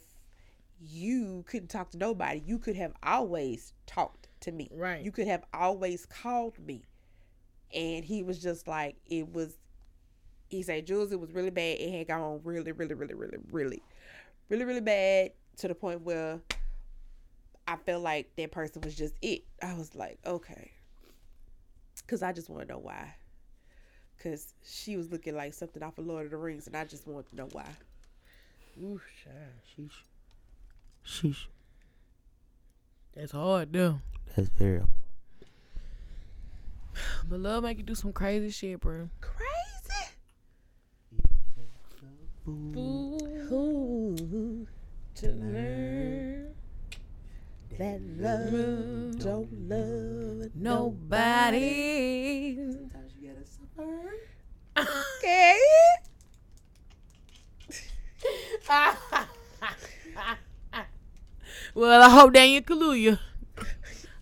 you 0.81 1.45
couldn't 1.47 1.69
talk 1.69 1.91
to 1.91 1.99
nobody. 1.99 2.43
You 2.45 2.59
could 2.59 2.77
have 2.77 2.95
always 3.03 3.75
talked 3.87 4.29
to 4.41 4.53
me. 4.53 4.71
Right. 4.73 5.05
You 5.05 5.13
could 5.13 5.27
have 5.27 5.45
always 5.53 6.07
called 6.07 6.59
me. 6.59 6.83
And 7.75 8.05
he 8.05 8.23
was 8.23 8.43
just 8.43 8.67
like, 8.67 8.97
it 9.07 9.33
was, 9.33 9.59
he 10.49 10.63
said, 10.63 10.87
Jules, 10.87 11.13
it 11.13 11.21
was 11.21 11.33
really 11.33 11.51
bad. 11.51 11.79
It 11.79 11.93
had 11.93 12.09
gone 12.09 12.41
really, 12.43 12.73
really, 12.73 12.95
really, 12.95 13.15
really, 13.15 13.37
really, 13.51 13.83
really, 14.49 14.65
really 14.65 14.81
bad 14.81 15.33
to 15.59 15.69
the 15.69 15.75
point 15.75 16.01
where 16.01 16.41
I 17.67 17.77
felt 17.77 18.03
like 18.03 18.35
that 18.37 18.51
person 18.51 18.83
was 18.83 18.95
just 18.95 19.15
it. 19.23 19.45
I 19.63 19.75
was 19.75 19.95
like, 19.95 20.19
okay. 20.27 20.73
Cause 22.07 22.23
I 22.23 22.33
just 22.33 22.49
want 22.49 22.67
to 22.67 22.75
know 22.75 22.81
why. 22.81 23.15
Cause 24.23 24.55
she 24.65 24.97
was 24.97 25.11
looking 25.11 25.37
like 25.37 25.55
something 25.55 25.83
off 25.83 25.99
of 25.99 26.07
Lord 26.07 26.25
of 26.27 26.31
the 26.33 26.37
Rings, 26.37 26.67
and 26.67 26.77
I 26.77 26.85
just 26.85 27.07
want 27.07 27.29
to 27.31 27.37
know 27.37 27.49
why. 27.53 27.67
Ooh, 28.83 29.01
child. 29.23 29.37
Sheesh. 29.79 29.91
Sheesh. 31.07 31.47
That's 33.15 33.33
hard, 33.33 33.73
though. 33.73 34.01
That's 34.37 34.49
very 34.51 34.79
hard. 34.79 34.91
But 37.29 37.41
love 37.41 37.63
make 37.63 37.79
you 37.79 37.85
do 37.85 37.95
some 37.95 38.13
crazy 38.13 38.51
shit, 38.51 38.81
bro. 38.81 39.09
Crazy. 39.21 39.51
Fool 42.45 43.19
Ooh. 43.53 44.67
to 45.15 45.29
learn. 45.29 46.20
That 47.81 48.01
love 48.19 49.19
don't 49.19 49.51
love 49.69 50.51
Nobody. 50.55 52.57
Sometimes 52.57 53.13
you 53.19 53.31
gotta 53.31 53.47
suffer. 53.47 54.13
Okay. 54.77 55.59
well, 61.75 62.03
I 62.03 62.11
hope 62.11 62.35
Daniel 62.35 62.63
Kaluuya. 62.63 63.19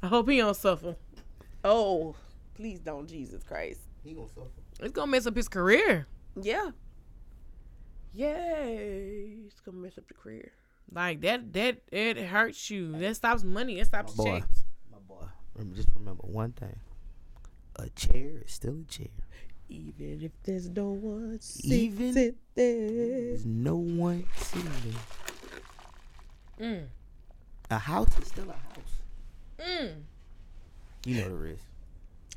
I 0.02 0.06
hope 0.06 0.28
he 0.28 0.36
don't 0.36 0.56
suffer. 0.56 0.94
Oh, 1.64 2.14
please 2.54 2.78
don't, 2.78 3.08
Jesus 3.08 3.42
Christ. 3.42 3.80
He 4.04 4.12
gonna 4.12 4.28
suffer. 4.28 4.50
It's 4.80 4.92
gonna 4.92 5.10
mess 5.10 5.26
up 5.26 5.34
his 5.34 5.48
career. 5.48 6.06
Yeah. 6.40 6.70
Yay. 8.14 9.38
It's 9.46 9.58
gonna 9.60 9.78
mess 9.78 9.98
up 9.98 10.06
the 10.06 10.14
career. 10.14 10.52
Like 10.90 11.20
that, 11.20 11.52
that 11.52 11.78
it 11.92 12.16
hurts 12.18 12.70
you. 12.70 12.92
That 12.98 13.16
stops 13.16 13.44
money. 13.44 13.78
It 13.78 13.86
stops 13.86 14.16
My 14.16 14.24
boy. 14.24 14.40
checks. 14.40 14.64
My 14.90 14.98
boy. 15.06 15.26
Just 15.74 15.88
remember 15.94 16.22
one 16.22 16.52
thing. 16.52 16.76
A 17.76 17.88
chair 17.90 18.42
is 18.44 18.52
still 18.52 18.78
a 18.80 18.84
chair. 18.90 19.08
Even 19.68 20.22
if 20.22 20.32
there's 20.44 20.68
no 20.70 20.90
one 20.90 21.38
sits 21.40 21.66
Even- 21.66 22.14
there. 22.14 22.32
There's 22.54 23.44
no 23.44 23.76
one 23.76 24.24
sitting 24.36 24.70
there. 26.58 26.68
Mm. 26.80 26.86
A 27.70 27.78
house 27.78 28.18
is 28.18 28.28
still 28.28 28.48
a 28.48 28.52
house. 28.52 29.02
Mm. 29.58 30.02
You 31.04 31.14
know 31.20 31.28
the 31.28 31.36
rest. 31.36 31.62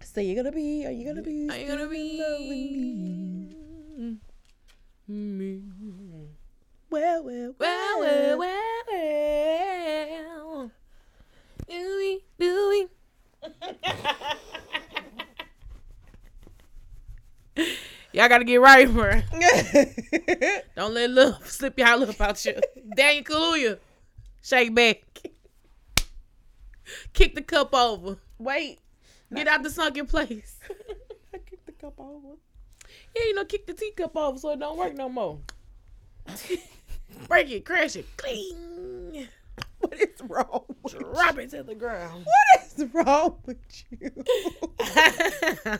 So 0.03 0.19
you're 0.19 0.35
gonna 0.35 0.51
be? 0.51 0.85
Are 0.85 0.91
you 0.91 1.05
gonna 1.07 1.21
be? 1.21 1.49
Are 1.49 1.57
you 1.57 1.67
gonna 1.67 1.87
be? 1.87 2.11
in 2.11 2.17
love 2.19 2.41
with 2.41 2.49
me? 2.49 4.17
Me. 5.07 5.61
Well, 6.91 7.23
well, 7.23 7.55
Well, 7.57 7.99
well, 8.01 8.37
well, 8.37 8.85
well. 8.89 10.71
Do 11.69 11.97
we? 11.97 12.21
Do 12.37 12.69
we? 12.69 12.87
Y'all 18.11 18.27
gotta 18.27 18.43
get 18.43 18.59
right, 18.59 18.91
bro. 18.91 19.21
Don't 20.75 20.93
let 20.93 21.09
love 21.11 21.49
slip 21.49 21.79
y'all 21.79 22.03
up 22.03 22.19
out 22.19 22.43
you. 22.43 22.59
Daniel 22.93 23.23
Kaluuya, 23.23 23.79
shake 24.43 24.75
back. 24.75 25.01
Kick 27.13 27.35
the 27.35 27.41
cup 27.41 27.73
over. 27.73 28.17
Wait. 28.37 28.79
Get 29.33 29.47
out 29.47 29.63
the 29.63 29.69
sunken 29.69 30.07
place. 30.07 30.59
I 31.33 31.37
kicked 31.37 31.65
the 31.65 31.71
cup 31.71 31.97
over. 31.97 32.35
Yeah, 33.15 33.23
you 33.23 33.35
know, 33.35 33.45
kick 33.45 33.65
the 33.65 33.73
teacup 33.73 34.17
over 34.17 34.37
so 34.37 34.51
it 34.51 34.59
don't 34.59 34.77
work 34.77 34.93
no 34.93 35.07
more. 35.07 35.39
Break 37.27 37.49
it, 37.51 37.65
crash 37.65 37.95
it, 37.95 38.05
cling. 38.17 39.27
What 39.79 39.93
is 39.99 40.21
wrong 40.27 40.63
with 40.83 40.93
you? 40.93 40.99
Drop 40.99 41.37
it 41.39 41.49
to 41.51 41.63
the 41.63 41.75
ground. 41.75 42.25
What 42.25 42.63
is 42.65 42.85
wrong 42.93 43.37
with 43.45 43.57
you? 43.89 44.11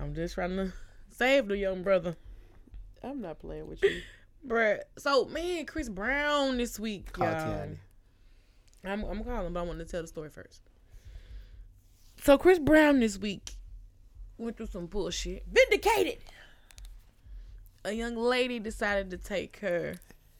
I'm 0.00 0.14
just 0.14 0.34
trying 0.34 0.56
to 0.56 0.72
save 1.10 1.48
the 1.48 1.56
young 1.56 1.82
brother. 1.82 2.16
I'm 3.02 3.20
not 3.20 3.38
playing 3.38 3.66
with 3.66 3.82
you. 3.82 4.02
Bruh. 4.46 4.80
So, 4.98 5.26
man, 5.26 5.66
Chris 5.66 5.88
Brown 5.88 6.56
this 6.56 6.78
week, 6.78 7.12
Call 7.12 7.26
y'all. 7.26 7.68
I'm, 8.84 9.04
I'm 9.04 9.24
calling, 9.24 9.52
but 9.52 9.60
I 9.60 9.62
want 9.62 9.78
to 9.78 9.84
tell 9.84 10.02
the 10.02 10.08
story 10.08 10.30
first. 10.30 10.62
So, 12.22 12.38
Chris 12.38 12.58
Brown 12.58 13.00
this 13.00 13.18
week 13.18 13.52
went 14.38 14.56
through 14.56 14.66
some 14.66 14.86
bullshit. 14.86 15.44
Vindicated. 15.50 16.18
A 17.84 17.92
young 17.92 18.16
lady 18.16 18.58
decided 18.58 19.10
to 19.10 19.16
take 19.18 19.58
her 19.60 19.94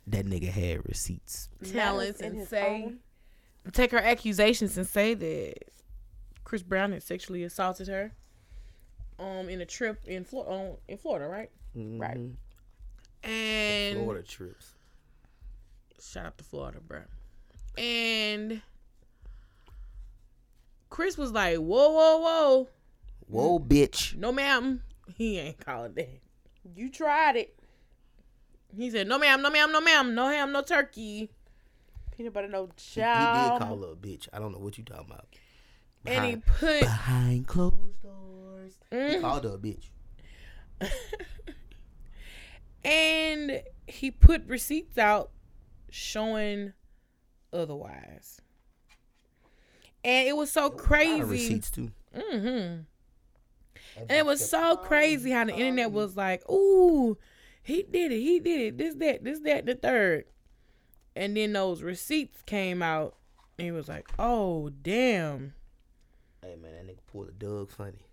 That 0.06 0.26
nigga 0.26 0.48
had 0.50 0.86
receipts. 0.86 1.48
talents 1.72 2.20
and 2.20 2.46
say, 2.46 2.82
phone. 2.84 2.98
take 3.72 3.90
her 3.92 3.98
accusations 3.98 4.76
and 4.76 4.86
say 4.86 5.14
that 5.14 5.54
Chris 6.44 6.62
Brown 6.62 6.92
had 6.92 7.02
sexually 7.02 7.42
assaulted 7.44 7.88
her 7.88 8.12
um 9.18 9.48
in 9.48 9.60
a 9.60 9.66
trip 9.66 10.00
in 10.06 10.24
Florida, 10.24 10.70
um, 10.72 10.76
in 10.88 10.96
Florida, 10.98 11.28
right? 11.28 11.50
Right. 11.74 12.16
Mhm. 12.16 12.36
And 13.22 13.98
Florida 13.98 14.26
trips. 14.26 14.74
Shout 16.00 16.26
out 16.26 16.38
to 16.38 16.44
Florida, 16.44 16.80
bro. 16.80 17.02
And 17.76 18.62
Chris 20.88 21.16
was 21.18 21.30
like, 21.32 21.56
"Whoa, 21.58 21.90
whoa, 21.92 22.18
whoa, 22.18 22.68
Whoa, 23.28 23.60
bitch. 23.60 24.16
no, 24.16 24.32
ma'am." 24.32 24.82
He 25.14 25.38
ain't 25.38 25.58
calling 25.64 25.92
that. 25.94 26.20
You 26.76 26.90
tried 26.90 27.36
it. 27.36 27.56
He 28.76 28.90
said, 28.90 29.08
"No, 29.08 29.18
ma'am, 29.18 29.42
no, 29.42 29.50
ma'am, 29.50 29.72
no, 29.72 29.80
ma'am, 29.80 30.14
no 30.14 30.28
ham, 30.28 30.52
no 30.52 30.62
turkey." 30.62 31.30
Peanut 32.16 32.32
butter 32.32 32.48
no 32.48 32.68
He, 32.76 33.00
he 33.00 33.50
did 33.50 33.58
call 33.58 33.80
her 33.82 33.92
a 33.92 33.96
bitch. 33.96 34.28
I 34.32 34.38
don't 34.38 34.52
know 34.52 34.58
what 34.58 34.76
you 34.78 34.84
talking 34.84 35.06
about. 35.10 35.26
And 36.06 36.24
he 36.24 36.36
put, 36.36 36.80
behind 36.80 37.46
closed 37.46 38.02
doors. 38.02 38.74
He 38.90 38.96
Mm. 38.96 39.20
called 39.20 39.44
her 39.44 39.50
a 39.54 39.58
bitch. 39.58 39.86
and 42.84 43.62
he 43.86 44.10
put 44.10 44.46
receipts 44.46 44.98
out 44.98 45.30
showing 45.90 46.72
otherwise. 47.52 48.40
And 50.04 50.26
it 50.28 50.36
was 50.36 50.50
so 50.50 50.62
A 50.62 50.64
lot 50.64 50.72
of 50.74 50.78
crazy. 50.80 51.22
receipts 51.22 51.70
too. 51.70 51.90
Mm-hmm. 52.14 52.82
And 54.08 54.18
it 54.18 54.26
was 54.26 54.48
so 54.48 54.76
crazy 54.76 55.30
how 55.30 55.44
the 55.44 55.52
internet 55.52 55.92
was 55.92 56.16
like, 56.16 56.48
ooh, 56.50 57.18
he 57.62 57.82
did 57.82 58.12
it, 58.12 58.20
he 58.20 58.40
did 58.40 58.60
it, 58.60 58.78
this, 58.78 58.94
that, 58.96 59.24
this, 59.24 59.40
that, 59.40 59.66
the 59.66 59.74
third. 59.74 60.24
And 61.14 61.36
then 61.36 61.52
those 61.52 61.82
receipts 61.82 62.42
came 62.42 62.82
out, 62.82 63.16
and 63.58 63.66
he 63.66 63.72
was 63.72 63.88
like, 63.88 64.08
oh, 64.18 64.70
damn. 64.82 65.54
Hey 66.42 66.56
man, 66.56 66.72
that 66.72 66.86
nigga 66.86 67.00
pulled 67.12 67.28
a 67.28 67.32
Doug 67.32 67.70
Funnie. 67.70 68.06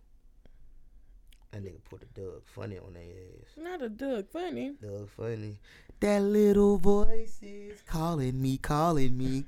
That 1.52 1.64
nigga 1.64 1.84
put 1.90 2.04
a 2.04 2.20
Doug 2.20 2.44
Funnie 2.46 2.78
on 2.78 2.94
their 2.94 3.04
ass. 3.04 3.56
Not 3.58 3.82
a 3.82 3.90
Doug 3.90 4.30
Funnie. 4.30 4.74
Doug 4.82 5.10
Funnie. 5.10 5.60
That 6.02 6.22
little 6.22 6.78
voice 6.78 7.40
is 7.42 7.82
calling 7.88 8.42
me, 8.42 8.58
calling 8.58 9.18
me. 9.18 9.46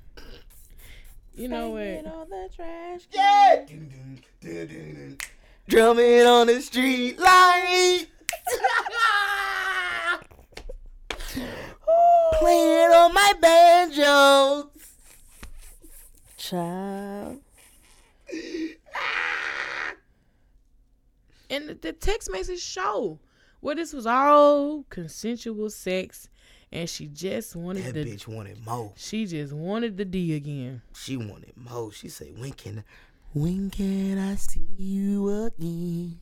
You 1.34 1.48
know 1.50 1.72
what? 1.72 2.06
on 2.12 2.30
the 2.30 2.50
trash. 2.56 3.02
Yeah. 3.12 3.66
Drumming 5.70 6.26
on 6.26 6.48
the 6.48 6.60
street 6.62 7.20
light. 7.20 8.08
Playing 12.40 12.90
on 12.92 13.14
my 13.14 13.34
banjo. 13.40 14.72
Child. 16.38 17.42
And 21.52 21.70
the, 21.82 21.94
text 21.94 22.32
message 22.32 22.62
show 22.62 23.20
where 23.60 23.76
this 23.76 23.94
was 23.94 24.08
all 24.08 24.86
consensual 24.90 25.70
sex, 25.70 26.30
and 26.72 26.90
she 26.90 27.06
just 27.06 27.56
wanted 27.56 27.86
That 27.86 27.94
the 27.94 28.06
bitch 28.06 28.28
wanted 28.28 28.66
more. 28.66 28.92
she 28.96 29.28
just 29.28 29.54
wanted 29.54 29.98
the 29.98 30.06
D 30.06 30.34
again. 30.36 30.82
She 30.96 31.16
wanted 31.16 31.54
more. 31.56 31.92
She 31.92 32.10
said, 32.10 32.40
"When 32.40 32.54
can, 32.54 32.84
when 33.34 33.70
can 33.70 34.18
I 34.18 34.36
see 34.36 34.62
you 34.78 35.30
again?" 35.46 36.20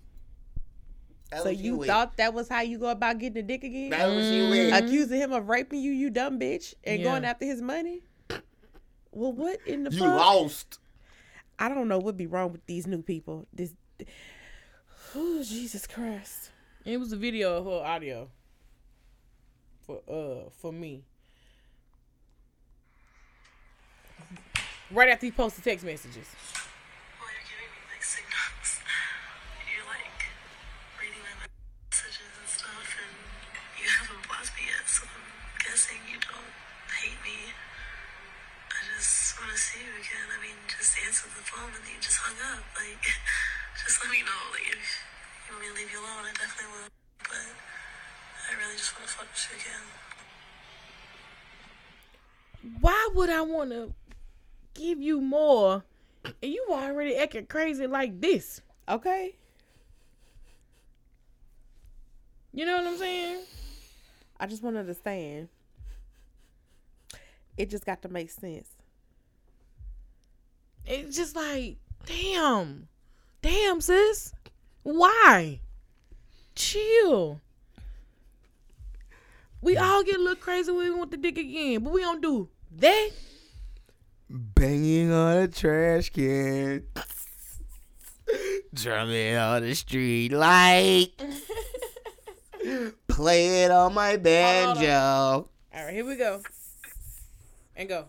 That 1.31 1.43
So 1.43 1.49
you 1.49 1.75
with. 1.77 1.87
thought 1.89 2.15
that 2.17 2.33
was 2.33 2.47
how 2.47 2.61
you 2.61 2.77
go 2.79 2.89
about 2.89 3.19
getting 3.19 3.37
a 3.43 3.47
dick 3.47 3.63
again? 3.63 3.89
that 3.91 4.13
was 4.15 4.31
you 4.31 4.47
with. 4.47 4.73
Accusing 4.73 5.19
him 5.19 5.33
of 5.33 5.49
raping 5.49 5.81
you, 5.81 5.91
you 5.91 6.09
dumb 6.09 6.39
bitch, 6.39 6.73
and 6.85 6.99
Yeah. 6.99 7.03
going 7.03 7.25
after 7.25 7.45
his 7.45 7.61
money? 7.61 8.01
Well, 9.11 9.33
what 9.33 9.59
in 9.65 9.83
the 9.83 9.91
You 9.91 9.99
fuck? 9.99 10.15
lost. 10.15 10.79
I 11.59 11.67
don't 11.69 11.87
know 11.87 11.97
what 11.99 12.15
be 12.17 12.27
wrong 12.27 12.51
with 12.51 12.65
these 12.65 12.85
new 12.87 13.01
people. 13.01 13.47
This, 13.51 13.73
oh 15.15 15.43
Jesus 15.43 15.85
Christ! 15.87 16.51
It 16.85 16.97
was 16.97 17.11
a 17.11 17.17
video 17.17 17.57
of 17.57 17.65
her 17.65 17.85
audio 17.85 18.29
for 19.85 20.01
uh 20.07 20.49
for 20.51 20.71
me. 20.71 21.03
Right 24.91 25.09
after 25.09 25.25
he 25.25 25.31
posted 25.31 25.63
text 25.65 25.83
messages. 25.83 26.27
Well, 27.19 27.27
you're 27.33 27.43
giving 27.43 27.73
me 27.73 27.79
mixed 27.93 27.96
signals. 28.07 28.79
You're 29.67 29.83
like 29.83 30.31
reading 30.95 31.19
my 31.27 31.35
messages 31.43 32.23
and 32.23 32.47
stuff, 32.47 32.87
and 33.03 33.15
you 33.75 33.83
haven't 33.83 34.23
blocked 34.31 34.55
me 34.55 34.63
yet, 34.71 34.87
so 34.87 35.03
I'm 35.03 35.27
guessing 35.59 35.99
you 36.07 36.15
don't 36.23 36.55
hate 37.03 37.19
me. 37.19 37.51
I 38.71 38.79
just 38.95 39.35
want 39.35 39.51
to 39.51 39.59
see 39.59 39.83
you 39.83 39.91
again. 39.99 40.23
I 40.31 40.39
mean, 40.39 40.55
just 40.71 40.95
answer 41.03 41.27
the 41.35 41.43
phone 41.43 41.67
and 41.75 41.83
you 41.83 41.99
just 41.99 42.15
hung 42.23 42.39
up. 42.47 42.63
Like, 42.79 43.03
just 43.83 43.99
let 43.99 44.07
me 44.07 44.23
know. 44.23 44.41
Like, 44.55 44.71
if 44.71 44.87
you 45.43 45.51
want 45.51 45.67
me 45.67 45.67
to 45.67 45.75
leave 45.75 45.91
you 45.91 45.99
alone, 45.99 46.23
I 46.23 46.31
definitely 46.31 46.71
will. 46.79 46.87
But 47.27 47.43
I 47.43 48.55
really 48.55 48.79
just 48.79 48.95
want 48.95 49.03
to 49.03 49.13
fuck 49.19 49.27
with 49.27 49.43
you 49.51 49.59
again. 49.59 49.83
Why 52.79 53.03
would 53.19 53.27
I 53.27 53.43
want 53.43 53.75
to 53.75 53.91
give 54.79 55.03
you 55.03 55.19
more, 55.19 55.83
and 56.41 56.51
you 56.51 56.65
already 56.69 57.15
acting 57.15 57.45
crazy 57.45 57.87
like 57.87 58.21
this? 58.21 58.61
Okay, 58.89 59.35
You 62.57 62.65
know 62.65 62.77
what 62.77 62.87
I'm 62.87 62.97
saying? 62.97 63.43
I 64.39 64.47
just 64.47 64.63
want 64.63 64.77
to 64.77 64.79
understand. 64.79 65.49
It 67.55 67.69
just 67.69 67.85
got 67.85 68.01
to 68.01 68.09
make 68.09 68.31
sense. 68.31 68.67
it's 70.87 71.15
just 71.15 71.35
like, 71.35 71.77
damn, 72.07 72.87
damn, 73.43 73.79
sis, 73.79 74.33
why? 74.81 75.59
Chill. 76.55 77.41
We 79.61 79.77
all 79.77 80.03
get 80.03 80.15
a 80.15 80.19
little 80.19 80.35
crazy 80.35 80.71
when 80.71 80.85
we 80.85 80.95
want 80.95 81.11
the 81.11 81.17
dick 81.17 81.37
again, 81.37 81.83
but 81.83 81.93
we 81.93 82.01
don't 82.01 82.23
do 82.23 82.49
that. 82.77 83.09
Banging 84.29 85.11
on 85.11 85.37
a 85.37 85.47
trash 85.47 86.09
can. 86.09 86.83
Drumming 88.73 89.35
on 89.35 89.61
the 89.63 89.73
street 89.73 90.33
light. 90.33 91.11
Play 93.07 93.63
it 93.63 93.71
on 93.71 93.93
my 93.93 94.17
banjo. 94.17 94.89
All 94.89 95.49
right, 95.73 95.93
here 95.93 96.05
we 96.05 96.15
go. 96.17 96.41
And 97.75 97.87
go. 97.87 98.05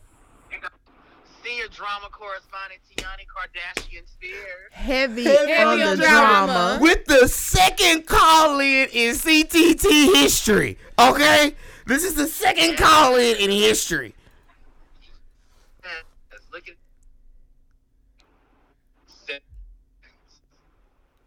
Senior 1.45 1.69
drama 1.69 2.09
correspondent 2.11 2.81
Tiani 2.91 3.25
Kardashian 3.27 4.07
Spears. 4.09 4.73
Heavy, 4.73 5.25
Heavy 5.25 5.53
on 5.55 5.67
on 5.69 5.79
the 5.79 5.97
the 5.97 6.03
drama. 6.03 6.47
drama. 6.53 6.79
With 6.83 7.05
the 7.07 7.29
second 7.29 8.07
call 8.07 8.59
in 8.59 8.89
in 8.93 9.15
CTT 9.15 10.15
history. 10.17 10.79
Okay? 10.99 11.55
This 11.87 12.03
is 12.05 12.15
the 12.17 12.27
second 12.27 12.77
call 12.77 13.15
in 13.15 13.37
in 13.37 13.51
history. 13.51 14.15
Let's 16.31 16.45
look 16.53 16.69
at 16.69 16.75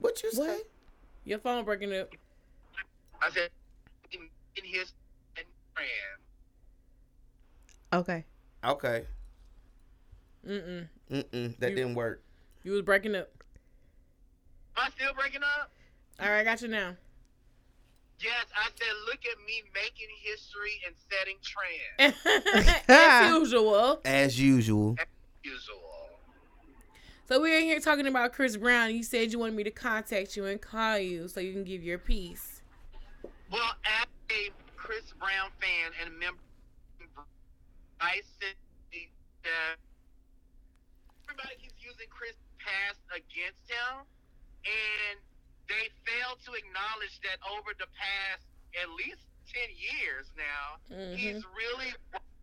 What 0.01 0.21
you 0.23 0.31
say? 0.31 0.41
What? 0.41 0.67
Your 1.25 1.37
phone 1.39 1.63
breaking 1.63 1.93
up. 1.95 2.09
I 3.21 3.29
said 3.29 3.49
in, 4.11 4.21
in 4.55 4.63
his 4.65 4.93
and 5.37 5.45
friend. 5.75 5.87
Okay. 7.93 8.25
Okay. 8.65 9.05
Mm-mm. 10.47 10.87
Mm-mm. 11.11 11.57
That 11.59 11.69
You- 11.69 11.75
didn't 11.75 11.93
work. 11.95 12.23
You 12.63 12.71
was 12.73 12.81
breaking 12.81 13.15
up. 13.15 13.29
Am 14.77 14.85
I 14.87 14.89
still 14.95 15.13
breaking 15.13 15.41
up? 15.43 15.71
All 16.19 16.29
right, 16.29 16.39
I 16.39 16.43
got 16.43 16.61
you 16.61 16.67
now. 16.67 16.95
Yes, 18.19 18.45
I 18.55 18.69
said 18.75 18.87
look 19.07 19.19
at 19.25 19.37
me 19.47 19.63
making 19.73 20.07
history 20.23 20.79
and 20.85 20.95
setting 21.09 21.37
trends. 21.41 22.81
As 22.87 23.31
usual. 23.31 24.01
As 24.05 24.39
usual. 24.39 24.95
As 24.99 25.07
usual. 25.43 26.00
So 27.31 27.39
we're 27.39 27.59
in 27.59 27.63
here 27.63 27.79
talking 27.79 28.07
about 28.07 28.33
Chris 28.33 28.57
Brown. 28.57 28.93
You 28.93 29.03
said 29.03 29.31
you 29.31 29.39
wanted 29.39 29.55
me 29.55 29.63
to 29.63 29.71
contact 29.71 30.35
you 30.35 30.51
and 30.51 30.59
call 30.59 30.99
you 30.99 31.29
so 31.29 31.39
you 31.39 31.53
can 31.53 31.63
give 31.63 31.81
your 31.81 31.97
piece. 31.97 32.59
Well, 33.49 33.71
as 33.87 34.11
a 34.35 34.51
Chris 34.75 35.15
Brown 35.15 35.47
fan 35.63 35.95
and 36.03 36.11
a 36.11 36.19
member, 36.19 36.43
I 38.01 38.19
said 38.35 38.59
that 39.47 39.79
everybody 41.23 41.55
keeps 41.63 41.79
using 41.79 42.11
Chris 42.11 42.35
past 42.59 42.99
against 43.15 43.63
him, 43.63 44.03
and 44.67 45.15
they 45.71 45.87
fail 46.03 46.35
to 46.35 46.51
acknowledge 46.51 47.15
that 47.23 47.39
over 47.47 47.71
the 47.79 47.87
past 47.95 48.43
at 48.75 48.91
least 48.99 49.23
ten 49.47 49.71
years 49.79 50.27
now, 50.35 50.83
he's 51.15 51.39
mm-hmm. 51.39 51.55
really 51.55 51.95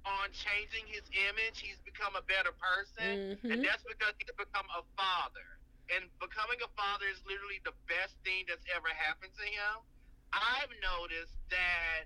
on 0.08 0.32
changing 0.32 0.88
his 0.88 1.04
image. 1.28 1.60
He's 1.60 1.78
become 1.84 2.16
a 2.16 2.22
better 2.24 2.52
person, 2.56 3.36
and 3.44 3.60
Mhm. 3.60 3.64
that's 3.64 3.84
because 3.84 4.14
he's 4.18 4.32
become 4.36 4.66
a 4.72 4.82
father. 4.96 5.48
And 5.90 6.04
becoming 6.20 6.60
a 6.64 6.68
father 6.76 7.06
is 7.08 7.20
literally 7.24 7.60
the 7.64 7.72
best 7.88 8.16
thing 8.24 8.44
that's 8.48 8.64
ever 8.74 8.88
happened 8.88 9.32
to 9.36 9.44
him. 9.46 9.74
I've 10.32 10.72
noticed 10.80 11.36
that 11.50 12.04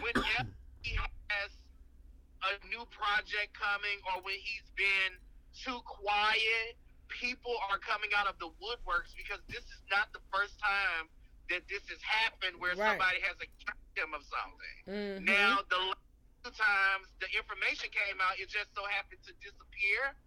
whenever 0.00 0.52
he 0.82 0.96
has 1.30 1.50
a 2.42 2.66
new 2.68 2.84
project 2.90 3.54
coming 3.54 3.98
or 4.12 4.20
when 4.22 4.36
he's 4.36 4.68
been 4.76 5.12
too 5.54 5.80
quiet, 5.86 6.76
people 7.08 7.56
are 7.70 7.78
coming 7.78 8.10
out 8.16 8.26
of 8.26 8.38
the 8.38 8.48
woodworks 8.60 9.14
because 9.16 9.40
this 9.48 9.64
is 9.64 9.82
not 9.90 10.12
the 10.12 10.20
first 10.32 10.58
time 10.58 11.08
that 11.48 11.62
this 11.68 11.84
has 11.88 12.00
happened 12.02 12.58
where 12.60 12.74
Right. 12.74 12.96
somebody 12.96 13.20
has 13.20 13.36
accused 13.40 13.96
him 13.96 14.14
of 14.14 14.22
something. 14.24 14.78
Mhm. 14.88 15.24
Now, 15.24 15.62
the 15.68 15.96
times 16.50 17.06
the 17.22 17.30
information 17.30 17.94
came 17.94 18.18
out, 18.18 18.34
it 18.42 18.50
just 18.50 18.74
so 18.74 18.82
happened 18.90 19.22
to 19.30 19.32
disappear. 19.38 20.18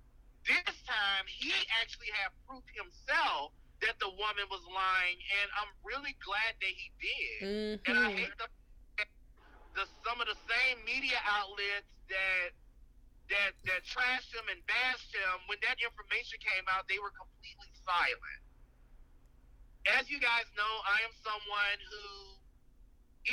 This 0.48 0.78
time, 0.88 1.26
he 1.28 1.52
actually 1.82 2.14
had 2.16 2.32
proof 2.48 2.64
himself 2.72 3.52
that 3.84 4.00
the 4.00 4.08
woman 4.16 4.46
was 4.48 4.64
lying, 4.72 5.20
and 5.42 5.48
I'm 5.60 5.72
really 5.84 6.16
glad 6.24 6.56
that 6.56 6.74
he 6.74 6.88
did. 7.02 7.38
Mm-hmm. 7.44 7.88
And 7.90 7.96
I 7.98 8.10
hate 8.14 8.36
the, 8.40 8.48
the 9.76 9.84
some 10.06 10.22
of 10.22 10.30
the 10.30 10.40
same 10.48 10.80
media 10.88 11.20
outlets 11.28 11.90
that 12.08 12.56
that 13.30 13.52
that 13.68 13.82
trashed 13.84 14.32
him 14.32 14.46
and 14.48 14.62
bashed 14.70 15.12
him. 15.12 15.36
When 15.50 15.60
that 15.66 15.82
information 15.82 16.40
came 16.40 16.66
out, 16.72 16.88
they 16.88 17.02
were 17.02 17.12
completely 17.12 17.72
silent. 17.84 18.42
As 19.98 20.10
you 20.10 20.18
guys 20.18 20.50
know, 20.58 20.74
I 20.90 21.06
am 21.06 21.14
someone 21.22 21.78
who, 21.94 22.06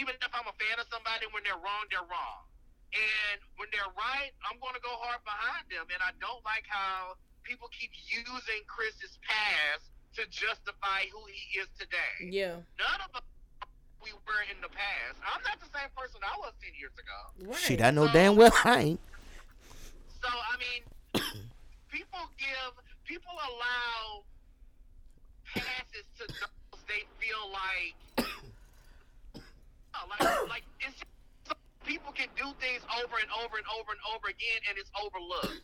even 0.05 0.13
if 0.21 0.33
I'm 0.37 0.45
a 0.45 0.57
fan 0.61 0.77
of 0.77 0.85
somebody, 0.93 1.25
when 1.33 1.41
they're 1.49 1.57
wrong, 1.57 1.89
they're 1.89 2.05
wrong. 2.05 2.52
And 2.93 3.41
when 3.57 3.73
they're 3.73 3.95
right, 3.97 4.33
I'm 4.45 4.61
going 4.61 4.77
to 4.77 4.85
go 4.85 4.93
hard 5.01 5.25
behind 5.25 5.65
them. 5.73 5.89
And 5.89 6.01
I 6.05 6.13
don't 6.21 6.45
like 6.45 6.69
how 6.69 7.17
people 7.43 7.73
keep 7.73 7.91
using 8.05 8.63
Chris's 8.69 9.17
past 9.25 9.89
to 10.21 10.29
justify 10.29 11.09
who 11.09 11.25
he 11.29 11.61
is 11.61 11.69
today. 11.81 12.29
Yeah. 12.29 12.61
None 12.77 13.01
of 13.09 13.17
us 13.17 13.25
we 14.05 14.13
were 14.13 14.43
in 14.51 14.59
the 14.61 14.69
past. 14.69 15.17
I'm 15.23 15.41
not 15.47 15.63
the 15.63 15.71
same 15.71 15.89
person 15.97 16.21
I 16.21 16.37
was 16.43 16.53
10 16.61 16.75
years 16.75 16.93
ago. 16.99 17.49
Right. 17.49 17.59
Shit, 17.59 17.81
I 17.81 17.91
know 17.91 18.11
damn 18.11 18.37
well 18.37 18.53
I 18.65 18.99
ain't. 18.99 19.01
So, 20.21 20.29
I 20.29 20.55
mean, 20.59 20.83
people 21.89 22.27
give, 22.37 22.73
people 23.07 23.33
allow 23.33 24.27
passes 25.55 26.07
to 26.19 26.27
those 26.27 26.63
they 26.89 27.07
feel 27.17 27.45
like, 27.53 27.95
oh, 29.95 30.05
like, 30.11 30.49
like 30.49 30.65
it's 30.81 30.99
just, 30.99 31.05
some 31.05 31.12
people 31.85 32.13
can 32.13 32.29
do 32.37 32.51
things 32.63 32.83
over 33.03 33.19
and 33.19 33.31
over 33.43 33.59
and 33.59 33.67
over 33.79 33.91
and 33.93 34.03
over 34.15 34.29
again 34.31 34.61
and 34.69 34.79
it's 34.79 34.91
overlooked. 34.99 35.63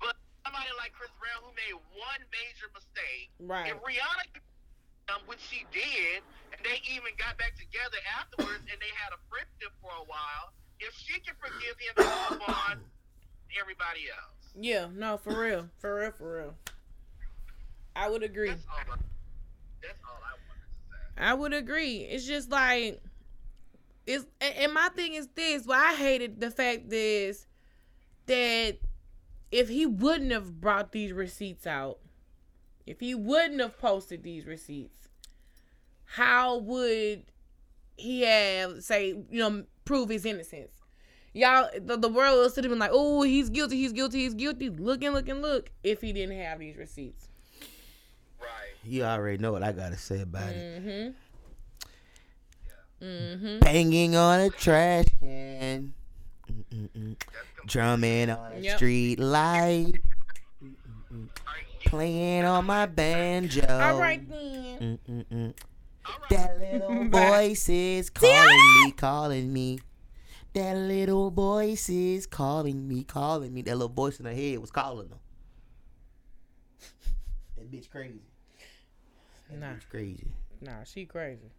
But 0.00 0.14
somebody 0.44 0.70
like 0.78 0.92
Chris 0.94 1.10
Brown 1.18 1.42
who 1.42 1.52
made 1.56 1.74
one 1.96 2.20
major 2.30 2.68
mistake, 2.74 3.30
Right. 3.42 3.70
and 3.72 3.78
Rihanna, 3.82 4.40
um, 5.14 5.22
which 5.26 5.40
she 5.40 5.66
did, 5.70 6.22
and 6.54 6.60
they 6.66 6.82
even 6.90 7.14
got 7.18 7.38
back 7.38 7.54
together 7.58 7.98
afterwards, 8.18 8.62
and 8.70 8.78
they 8.80 8.92
had 8.98 9.14
a 9.14 9.20
friendship 9.30 9.72
for 9.82 9.90
a 9.94 10.06
while. 10.06 10.52
If 10.78 10.94
she 10.94 11.18
can 11.20 11.34
forgive 11.40 11.76
him 11.78 11.94
and 11.96 12.06
move 12.30 12.42
on, 12.48 12.80
everybody 13.58 14.10
else. 14.10 14.52
Yeah, 14.58 14.88
no, 14.92 15.16
for 15.16 15.38
real. 15.38 15.68
For 15.78 16.00
real, 16.00 16.12
for 16.12 16.36
real. 16.38 16.54
I 17.94 18.10
would 18.10 18.22
agree. 18.22 18.48
That's 18.50 18.66
all. 18.68 18.76
I, 18.92 18.96
that's 19.82 19.98
all 20.04 20.20
I 20.20 20.32
wanted 20.48 20.68
to 20.68 20.80
say. 20.90 21.24
I 21.24 21.34
would 21.34 21.52
agree. 21.54 21.98
It's 21.98 22.26
just 22.26 22.50
like 22.50 23.00
it's 24.06 24.24
and 24.40 24.54
and 24.56 24.72
my 24.72 24.88
thing 24.94 25.14
is 25.14 25.28
this. 25.34 25.66
Why 25.66 25.92
I 25.92 25.94
hated 25.94 26.40
the 26.40 26.50
fact 26.50 26.92
is 26.92 27.46
that 28.26 28.78
if 29.50 29.68
he 29.68 29.86
wouldn't 29.86 30.32
have 30.32 30.60
brought 30.60 30.92
these 30.92 31.12
receipts 31.12 31.66
out, 31.66 31.98
if 32.86 33.00
he 33.00 33.14
wouldn't 33.14 33.60
have 33.60 33.78
posted 33.78 34.22
these 34.22 34.46
receipts, 34.46 35.08
how 36.04 36.58
would 36.58 37.24
he 37.96 38.22
have 38.22 38.82
say 38.82 39.08
you 39.08 39.40
know 39.40 39.64
prove 39.84 40.08
his 40.08 40.24
innocence? 40.24 40.72
Y'all, 41.32 41.68
the, 41.78 41.98
the 41.98 42.08
world 42.08 42.38
will 42.38 42.48
sit 42.48 42.62
there 42.62 42.70
and 42.70 42.80
like, 42.80 42.90
oh, 42.94 43.20
he's 43.20 43.50
guilty, 43.50 43.76
he's 43.76 43.92
guilty, 43.92 44.20
he's 44.20 44.32
guilty. 44.32 44.70
Look 44.70 45.04
and 45.04 45.12
look 45.12 45.28
and 45.28 45.42
look. 45.42 45.70
If 45.82 46.00
he 46.00 46.14
didn't 46.14 46.38
have 46.38 46.58
these 46.60 46.78
receipts, 46.78 47.28
Right. 48.46 48.74
You 48.84 49.04
already 49.04 49.38
know 49.38 49.52
what 49.52 49.62
I 49.62 49.72
gotta 49.72 49.96
say 49.96 50.20
about 50.20 50.50
it. 50.50 50.82
Mm-hmm. 50.84 51.10
Mm-hmm. 53.06 53.58
Banging 53.60 54.16
on 54.16 54.40
a 54.40 54.50
trash 54.50 55.06
can. 55.20 55.94
Mm-mm-mm. 56.50 57.16
Drumming 57.66 58.30
on 58.30 58.52
a 58.52 58.58
Yep. 58.58 58.76
street 58.76 59.18
light. 59.18 59.92
Mm-mm-mm. 60.62 61.28
Playing 61.86 62.44
on 62.44 62.64
my 62.66 62.86
banjo. 62.86 63.66
All 63.68 64.00
right 64.00 64.28
then. 64.28 64.98
Mm-mm-mm. 65.08 65.54
That 66.30 66.58
little 66.58 67.04
voice 67.08 67.68
is 67.68 68.10
calling 68.10 68.84
me, 68.84 68.92
calling 68.92 69.52
me. 69.52 69.78
That 70.54 70.76
little 70.76 71.30
voice 71.30 71.88
is 71.88 72.26
calling 72.26 72.88
me, 72.88 73.04
calling 73.04 73.52
me. 73.52 73.62
That 73.62 73.74
little 73.76 73.88
voice 73.94 74.18
in 74.20 74.26
her 74.26 74.32
head 74.34 74.58
was 74.58 74.70
calling 74.70 75.08
them. 75.08 75.18
That 77.56 77.70
bitch 77.70 77.90
crazy. 77.90 78.20
That 79.50 79.58
Nah. 79.58 79.66
bitch 79.74 79.88
crazy. 79.90 80.28
Nah, 80.60 80.84
she 80.84 81.04
crazy. 81.04 81.50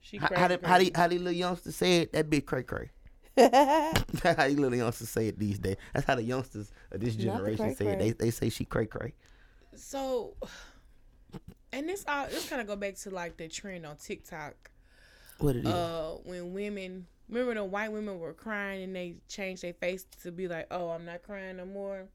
She 0.00 0.16
How, 0.18 0.28
crazy. 0.28 0.40
how, 0.40 0.48
did, 0.48 0.62
how, 0.64 0.74
crazy. 0.76 0.84
did, 0.90 0.96
how 0.96 1.08
these 1.08 1.20
little 1.20 1.32
youngsters 1.38 1.76
say 1.76 1.98
it? 2.02 2.12
That 2.12 2.30
bitch 2.30 2.46
cray 2.46 2.62
cray. 2.62 2.90
That's 3.36 4.22
how 4.36 4.48
these 4.48 4.58
little 4.58 4.76
youngsters 4.78 5.08
say 5.10 5.28
it 5.28 5.38
these 5.38 5.58
days. 5.58 5.76
That's 5.94 6.06
how 6.06 6.14
the 6.16 6.22
youngsters 6.22 6.72
of 6.90 7.00
this 7.00 7.14
generation 7.16 7.74
say 7.76 7.86
it. 7.88 7.98
They, 7.98 8.10
they 8.12 8.30
say 8.30 8.48
she 8.48 8.64
cray 8.64 8.86
cray. 8.86 9.14
so, 9.74 10.34
and 11.72 11.88
this 11.88 12.04
all 12.08 12.26
this 12.26 12.48
kind 12.48 12.60
of 12.60 12.66
go 12.66 12.76
back 12.76 12.96
to 12.96 13.10
like 13.10 13.36
the 13.36 13.48
trend 13.48 13.86
on 13.86 13.96
TikTok. 13.96 14.70
What 15.38 15.56
it 15.56 15.60
is? 15.66 15.72
Uh, 15.72 16.16
when 16.24 16.52
women 16.52 17.06
remember 17.28 17.54
the 17.54 17.64
white 17.64 17.92
women 17.92 18.18
were 18.18 18.32
crying 18.32 18.82
and 18.84 18.96
they 18.96 19.16
changed 19.28 19.62
their 19.62 19.74
face 19.74 20.04
to 20.22 20.32
be 20.32 20.48
like, 20.48 20.66
"Oh, 20.70 20.88
I'm 20.88 21.04
not 21.04 21.22
crying 21.22 21.58
no 21.58 21.64
more." 21.66 22.06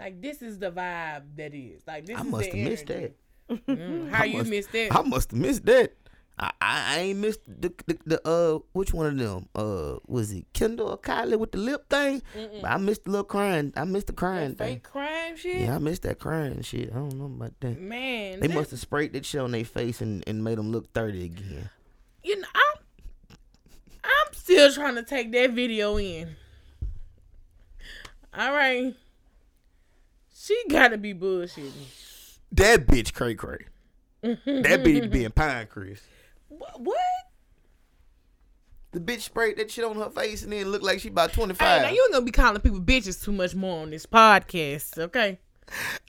Like 0.00 0.22
this 0.22 0.40
is 0.42 0.58
the 0.58 0.70
vibe 0.70 1.24
that 1.36 1.52
is. 1.54 1.82
Like 1.86 2.06
this 2.06 2.18
I 2.18 2.22
must 2.22 2.46
have 2.46 2.54
missed 2.54 2.86
that. 2.86 3.12
Mm, 3.50 4.08
how 4.10 4.22
I 4.22 4.26
you 4.26 4.38
must- 4.38 4.50
missed 4.50 4.72
that? 4.72 4.88
I 4.96 5.02
must 5.02 5.30
have 5.32 5.40
missed 5.40 5.66
that. 5.66 5.92
I, 6.36 6.50
I, 6.60 6.96
I 6.96 6.98
ain't 6.98 7.18
missed 7.20 7.40
the, 7.46 7.72
the 7.86 7.98
the 8.04 8.28
uh 8.28 8.58
which 8.72 8.92
one 8.92 9.06
of 9.06 9.16
them 9.18 9.48
uh 9.54 9.98
was 10.08 10.32
it 10.32 10.46
Kendall 10.52 10.88
or 10.88 10.98
Kylie 10.98 11.38
with 11.38 11.52
the 11.52 11.58
lip 11.58 11.88
thing? 11.88 12.22
But 12.60 12.70
I 12.72 12.76
missed 12.76 13.04
the 13.04 13.10
little 13.12 13.24
crying. 13.24 13.72
I 13.76 13.84
missed 13.84 14.08
the 14.08 14.14
crying 14.14 14.50
That 14.54 14.58
thing. 14.58 14.74
fake 14.74 14.82
crime 14.82 15.36
shit. 15.36 15.60
Yeah, 15.62 15.76
I 15.76 15.78
missed 15.78 16.02
that 16.02 16.18
crying 16.18 16.60
shit. 16.62 16.90
I 16.90 16.96
don't 16.96 17.16
know 17.16 17.26
about 17.26 17.52
that. 17.60 17.80
Man, 17.80 18.40
They 18.40 18.48
that- 18.48 18.54
must 18.54 18.72
have 18.72 18.80
sprayed 18.80 19.12
that 19.12 19.24
shit 19.24 19.40
on 19.40 19.52
their 19.52 19.64
face 19.64 20.00
and, 20.00 20.24
and 20.26 20.42
made 20.42 20.58
them 20.58 20.72
look 20.72 20.92
thirty 20.92 21.24
again. 21.24 21.70
you 22.24 22.40
know, 22.40 22.48
I'm 22.52 23.36
I'm 24.02 24.32
still 24.34 24.72
trying 24.72 24.96
to 24.96 25.02
take 25.04 25.30
that 25.32 25.50
video 25.52 25.96
in. 25.98 26.34
All 28.36 28.52
right. 28.52 28.94
She 30.34 30.60
gotta 30.68 30.98
be 30.98 31.14
bullshitting. 31.14 31.70
That 32.52 32.86
bitch 32.86 33.14
cray 33.14 33.34
cray. 33.36 33.66
that 34.22 34.36
bitch 34.84 35.10
being 35.12 35.30
pine 35.30 35.68
Chris. 35.68 36.00
What? 36.58 36.96
The 38.92 39.00
bitch 39.00 39.22
sprayed 39.22 39.56
that 39.56 39.70
shit 39.70 39.84
on 39.84 39.96
her 39.96 40.10
face 40.10 40.44
and 40.44 40.52
then 40.52 40.68
looked 40.70 40.84
like 40.84 41.00
she 41.00 41.08
about 41.08 41.32
25. 41.32 41.66
Hey, 41.66 41.82
now 41.82 41.90
you 41.92 42.00
ain't 42.04 42.12
gonna 42.12 42.24
be 42.24 42.30
calling 42.30 42.60
people 42.60 42.80
bitches 42.80 43.22
too 43.22 43.32
much 43.32 43.54
more 43.54 43.82
on 43.82 43.90
this 43.90 44.06
podcast, 44.06 44.96
okay? 44.98 45.38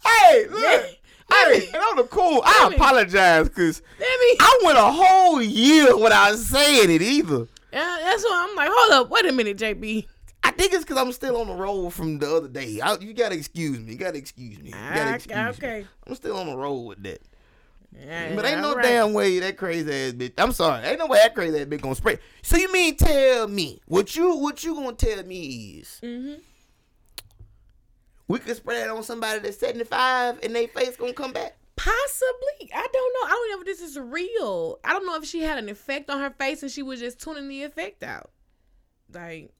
Hey, 0.05 0.45
look. 0.49 0.61
Yeah. 0.61 0.85
Hey, 1.33 1.65
and 1.73 1.77
on 1.77 1.95
the 1.95 2.03
cool, 2.03 2.43
I 2.45 2.69
apologize 2.71 3.49
because 3.49 3.81
I 3.99 4.61
went 4.63 4.77
a 4.77 4.81
whole 4.91 5.41
year 5.41 5.97
without 5.97 6.35
saying 6.35 6.91
it 6.91 7.01
either. 7.01 7.47
Yeah, 7.73 7.97
that's 8.03 8.23
why 8.23 8.47
I'm 8.47 8.55
like, 8.55 8.69
hold 8.71 8.91
up, 9.05 9.09
wait 9.09 9.25
a 9.25 9.31
minute, 9.31 9.57
JB. 9.57 10.05
I 10.43 10.51
think 10.51 10.71
it's 10.73 10.83
because 10.83 10.97
I'm 10.97 11.11
still 11.11 11.37
on 11.37 11.47
the 11.47 11.55
roll 11.55 11.89
from 11.89 12.19
the 12.19 12.31
other 12.35 12.47
day. 12.47 12.79
I, 12.79 12.95
you 12.99 13.13
gotta 13.15 13.33
excuse 13.33 13.79
me. 13.79 13.93
You 13.93 13.97
gotta 13.97 14.19
excuse 14.19 14.59
me. 14.59 14.65
You 14.67 14.71
gotta 14.75 15.01
Ah, 15.09 15.13
excuse 15.15 15.35
me. 15.35 15.43
okay. 15.49 15.87
I'm 16.05 16.13
still 16.13 16.37
on 16.37 16.45
the 16.45 16.55
roll 16.55 16.85
with 16.85 17.01
that. 17.01 17.19
Yeah, 17.97 18.35
But 18.35 18.45
ain't 18.45 18.61
no 18.61 18.75
right. 18.75 18.83
damn 18.83 19.13
way 19.13 19.39
that 19.39 19.57
crazy 19.57 19.89
ass 19.89 20.13
bitch. 20.13 20.33
I'm 20.37 20.51
sorry. 20.51 20.85
Ain't 20.85 20.99
no 20.99 21.07
way 21.07 21.19
that 21.19 21.33
crazy 21.35 21.59
ass 21.59 21.65
bitch 21.65 21.81
gonna 21.81 21.95
spray. 21.95 22.19
So 22.41 22.57
you 22.57 22.71
mean 22.71 22.95
tell 22.95 23.47
me 23.47 23.81
what 23.85 24.15
you 24.15 24.35
what 24.35 24.63
you 24.63 24.75
gonna 24.75 24.93
tell 24.93 25.23
me 25.23 25.79
is 25.79 25.99
mm-hmm. 26.03 26.33
we 28.27 28.39
could 28.39 28.55
spray 28.55 28.79
that 28.79 28.89
on 28.89 29.03
somebody 29.03 29.39
that's 29.39 29.57
75 29.57 30.39
and 30.43 30.55
they 30.55 30.67
face 30.67 30.95
gonna 30.97 31.13
come 31.13 31.33
back? 31.33 31.57
Possibly. 31.75 32.71
I 32.73 32.87
don't 32.91 33.13
know. 33.13 33.27
I 33.27 33.29
don't 33.29 33.51
know 33.51 33.59
if 33.59 33.65
this 33.65 33.81
is 33.81 33.97
real. 33.99 34.79
I 34.83 34.93
don't 34.93 35.05
know 35.05 35.15
if 35.15 35.25
she 35.25 35.41
had 35.41 35.57
an 35.57 35.69
effect 35.69 36.09
on 36.09 36.19
her 36.19 36.29
face 36.31 36.63
and 36.63 36.71
she 36.71 36.83
was 36.83 36.99
just 36.99 37.19
tuning 37.19 37.47
the 37.47 37.63
effect 37.63 38.01
out. 38.03 38.31
Like, 39.13 39.51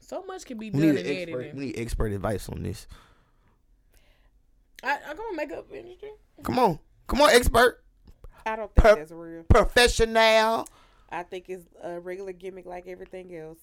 so 0.00 0.22
much 0.24 0.44
can 0.44 0.58
be 0.58 0.70
We 0.70 0.80
done 0.80 0.94
need 0.96 1.06
in 1.06 1.16
expert. 1.16 1.40
editing. 1.40 1.56
We 1.56 1.66
need 1.66 1.78
expert 1.78 2.12
advice 2.12 2.48
on 2.48 2.62
this. 2.62 2.86
I, 4.82 4.98
I 5.08 5.14
go 5.14 5.22
on 5.22 5.36
makeup 5.36 5.66
industry. 5.72 6.10
Come 6.42 6.58
on, 6.58 6.78
come 7.06 7.20
on, 7.22 7.30
expert, 7.30 7.82
I 8.46 8.56
don't 8.56 8.72
think 8.74 8.84
Per- 8.86 8.96
that's 8.96 9.12
real. 9.12 9.42
professional. 9.44 10.66
I 11.10 11.22
think 11.22 11.48
it's 11.48 11.64
a 11.82 12.00
regular 12.00 12.32
gimmick 12.32 12.66
like 12.66 12.86
everything 12.88 13.34
else. 13.36 13.58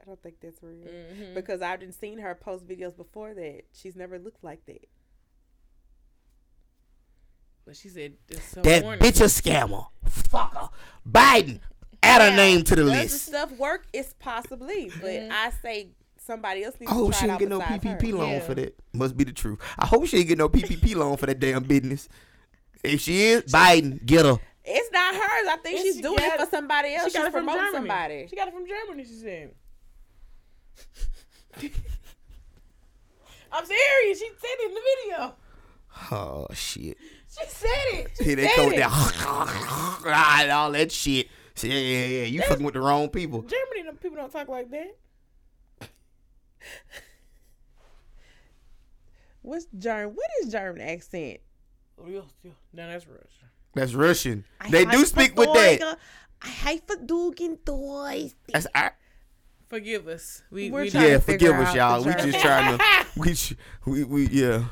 I 0.00 0.04
don't 0.04 0.22
think 0.22 0.36
that's 0.40 0.62
real 0.62 0.86
Mhm. 0.86 1.34
because 1.34 1.62
I've 1.62 1.80
been 1.80 1.92
seen 1.92 2.18
her 2.18 2.34
post 2.34 2.66
videos 2.68 2.94
before 2.96 3.32
that. 3.34 3.62
She's 3.72 3.96
never 3.96 4.18
looked 4.18 4.44
like 4.44 4.64
that. 4.66 4.86
But 7.64 7.76
she 7.76 7.88
said 7.88 8.14
so 8.52 8.60
That 8.62 8.82
morning. 8.82 9.00
bitch 9.00 9.20
a 9.20 9.24
scammer. 9.24 9.86
Fucker. 10.06 10.70
Biden. 11.08 11.60
Add 12.02 12.20
her 12.20 12.30
Now, 12.30 12.36
name 12.36 12.62
to 12.64 12.76
the 12.76 12.82
Does 12.82 12.90
the 12.92 12.98
list. 12.98 13.26
stuff 13.26 13.52
work? 13.52 13.86
It's 13.94 14.14
possibly, 14.18 14.90
but 15.00 15.10
Mhm. 15.10 15.30
I 15.30 15.50
say 15.62 15.88
somebody 16.24 16.64
else 16.64 16.74
needs 16.80 16.90
I 16.90 16.94
to 16.94 16.98
hope 17.00 17.10
try 17.12 17.18
she 17.20 17.24
it 17.26 17.28
didn't 17.28 17.40
get 17.40 17.48
no 17.48 17.60
PPP 17.60 18.10
her. 18.10 18.16
loan 18.16 18.30
Yeah. 18.32 18.40
for 18.40 18.54
that. 18.54 18.74
Must 18.92 19.16
be 19.16 19.24
the 19.24 19.32
truth. 19.32 19.60
I 19.78 19.86
hope 19.86 20.06
she 20.06 20.16
didn't 20.18 20.28
get 20.28 20.38
no 20.38 20.48
PPP 20.48 20.94
loan 20.96 21.16
for 21.16 21.26
that 21.26 21.38
damn 21.40 21.62
business. 21.64 22.08
If 22.82 23.00
she 23.00 23.22
is, 23.22 23.42
Biden, 23.44 24.04
get 24.04 24.24
her. 24.24 24.38
It's 24.64 24.90
not 24.92 25.14
hers. 25.14 25.46
I 25.50 25.56
think 25.62 25.76
Yes, 25.76 25.84
she's 25.84 25.96
she 25.96 26.02
doing 26.02 26.18
it 26.18 26.24
it. 26.34 26.40
for 26.40 26.46
somebody 26.46 26.94
else. 26.94 27.12
She 27.12 27.18
got 27.18 27.24
She's 27.24 27.28
it 27.28 27.32
from 27.32 27.44
promoting 27.44 27.64
Germany. 27.72 27.88
somebody. 27.88 28.26
She 28.28 28.36
got 28.36 28.48
it 28.48 28.54
from 28.54 28.66
Germany, 28.66 29.04
she 29.04 29.14
said. 29.14 29.50
I'm 33.52 33.64
serious. 33.66 34.18
She 34.18 34.26
said 34.28 34.48
it 34.58 34.68
in 34.68 34.74
the 34.74 34.80
video. 34.80 35.34
Oh 36.10 36.46
shit. 36.52 36.96
She 37.28 37.46
said 37.46 37.68
it. 37.92 38.10
She 38.18 38.24
Here 38.24 38.36
they 38.36 38.46
said 38.48 38.54
come 38.56 38.66
with 38.66 38.74
it. 38.74 38.80
that 38.80 40.40
and 40.42 40.50
all 40.50 40.72
that 40.72 40.90
shit. 40.92 41.28
See, 41.54 41.68
yeah, 41.68 41.74
yeah, 41.78 42.06
yeah. 42.20 42.24
You 42.24 42.42
fucking 42.42 42.64
with 42.64 42.74
the 42.74 42.80
wrong 42.80 43.08
people. 43.08 43.42
Germany, 43.42 43.96
people 44.02 44.16
don't 44.16 44.32
talk 44.32 44.48
like 44.48 44.70
that. 44.70 44.96
What's 49.42 49.66
German? 49.76 50.14
What 50.14 50.26
is 50.42 50.52
German 50.52 50.80
accent? 50.82 51.40
Real, 51.96 52.26
real. 52.42 52.54
No, 52.72 52.88
that's 52.88 53.06
Russian. 53.06 53.48
That's 53.74 53.94
Russian. 53.94 54.44
They 54.70 54.84
do 54.84 55.04
speak 55.04 55.36
with 55.36 55.52
that. 55.52 55.98
I 56.42 56.46
hate 56.48 56.86
for 56.86 56.96
doing 56.96 57.58
toys. 57.64 58.34
That's 58.52 58.66
I, 58.74 58.90
Forgive 59.68 60.08
us. 60.08 60.42
We, 60.50 60.70
We're 60.70 60.82
we 60.82 60.90
yeah. 60.90 61.00
to 61.14 61.20
Forgive 61.20 61.54
us, 61.56 61.74
y'all. 61.74 62.04
We 62.04 62.12
just 62.12 62.38
German. 62.40 62.78
trying 62.78 62.78
to. 63.24 63.56
We, 63.86 64.04
we 64.04 64.04
we 64.04 64.26
yeah. 64.28 64.64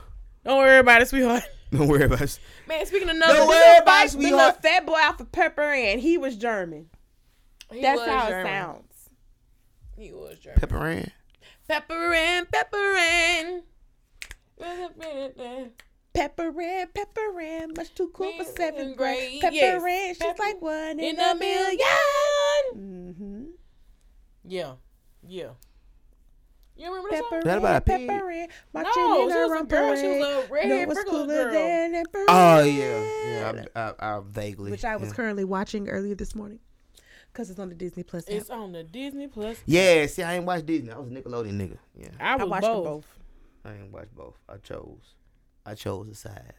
don't 0.44 0.58
worry 0.58 0.78
about 0.78 1.02
it, 1.02 1.08
sweetheart. 1.08 1.42
Don't 1.72 1.88
worry 1.88 2.04
about 2.04 2.20
it. 2.20 2.38
Man, 2.68 2.84
speaking 2.86 3.08
of 3.08 3.16
another, 3.16 3.32
Don't 3.34 3.46
The 3.46 3.48
worry 3.48 3.78
about 3.78 3.80
it, 3.80 3.84
fat, 3.86 4.04
the 4.04 4.08
sweetheart. 4.10 4.62
fat 4.62 4.86
boy 4.86 4.98
out 4.98 5.18
for 5.18 5.24
Pepper 5.24 5.62
and 5.62 6.00
he 6.00 6.18
was 6.18 6.36
German. 6.36 6.90
he 7.72 7.80
That's 7.80 8.00
was 8.00 8.08
how 8.08 8.28
German. 8.28 8.46
it 8.46 8.50
sounds. 8.50 9.08
He 9.96 10.12
was 10.12 10.38
German. 10.38 10.60
Pepper 10.60 10.76
Ann. 11.72 11.80
Pepper 11.80 12.14
Ann 12.14 12.46
pepper 12.46 12.96
and. 12.96 13.62
Pepper 16.14 16.60
Ann 16.60 16.88
Pepper 16.94 17.40
Ann 17.40 17.72
much 17.76 17.94
too 17.94 18.10
cool 18.12 18.32
for 18.36 18.44
seventh 18.44 18.96
grade. 18.96 19.16
gray, 19.18 19.38
Pepper 19.40 19.54
yes. 19.54 19.82
and 19.84 20.16
she's 20.16 20.18
Pepper 20.18 20.42
like 20.42 20.60
one 20.62 21.00
in, 21.00 21.16
in 21.16 21.18
a 21.20 21.30
a 21.30 21.34
million. 21.34 21.78
million. 22.74 23.14
Mm-hmm. 23.14 23.44
Yeah, 24.44 24.72
yeah. 25.26 25.48
You 26.76 26.88
remember 26.88 27.08
that 27.10 27.22
Pepper 27.24 27.40
song? 27.40 27.40
That 27.44 27.58
about 27.58 27.76
a 27.76 27.80
pig? 27.80 28.08
Pepper 28.08 28.30
and 28.30 28.48
marching 28.72 28.92
No, 28.96 29.12
in 29.12 29.16
she 29.16 29.22
a 29.22 29.24
was 29.24 29.34
a 29.50 29.52
rump 29.52 29.68
girl. 29.70 29.96
She 29.96 30.08
was 30.08 30.26
a 30.26 30.52
redhead 30.52 30.88
No, 30.88 30.92
it's 30.92 31.04
cooler 31.04 31.26
girl. 31.26 31.52
than 31.52 31.94
a. 31.94 32.02
Oh 32.28 32.62
yeah, 32.62 33.04
yeah. 33.26 33.64
I, 33.74 33.80
I, 33.80 34.16
I 34.16 34.20
vaguely. 34.24 34.70
Which 34.70 34.84
I 34.84 34.96
was 34.96 35.08
yeah. 35.10 35.14
currently 35.14 35.44
watching 35.44 35.88
earlier 35.88 36.14
this 36.14 36.34
morning 36.34 36.58
because 37.32 37.50
it's 37.50 37.58
on 37.58 37.68
the 37.68 37.74
Disney 37.74 38.02
Plus. 38.02 38.24
app. 38.24 38.34
It's 38.34 38.50
on 38.50 38.72
the 38.72 38.84
Disney 38.84 39.26
Plus. 39.28 39.58
Yeah, 39.66 40.06
see, 40.06 40.22
I 40.22 40.34
ain't 40.34 40.44
watched 40.44 40.66
Disney. 40.66 40.90
I 40.92 40.98
was 40.98 41.08
a 41.08 41.10
Nickelodeon 41.10 41.52
nigga. 41.52 41.78
Yeah, 41.96 42.08
I 42.20 42.36
was 42.36 42.42
I 42.42 42.44
watched 42.44 42.62
both. 42.62 42.84
both. 42.84 43.06
I 43.64 43.74
ain't 43.74 43.92
watched 43.92 44.14
both. 44.14 44.34
I 44.48 44.56
chose. 44.56 45.14
I 45.64 45.74
chose 45.74 46.08
a 46.08 46.14
side. 46.14 46.54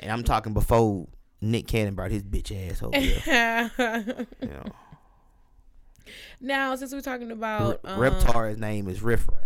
And 0.00 0.10
I'm 0.10 0.24
talking 0.24 0.54
before 0.54 1.06
Nick 1.40 1.68
Cannon 1.68 1.94
brought 1.94 2.10
his 2.10 2.22
bitch 2.22 2.50
ass 2.70 2.82
over 2.82 2.98
here. 2.98 3.70
you 4.40 4.48
know. 4.48 4.64
now, 6.40 6.74
since 6.74 6.92
we're 6.92 7.00
talking 7.00 7.30
about 7.30 7.80
um, 7.84 7.98
Reptar's 7.98 8.58
name 8.58 8.88
is 8.88 9.02
Riff 9.02 9.28
Raff. 9.28 9.40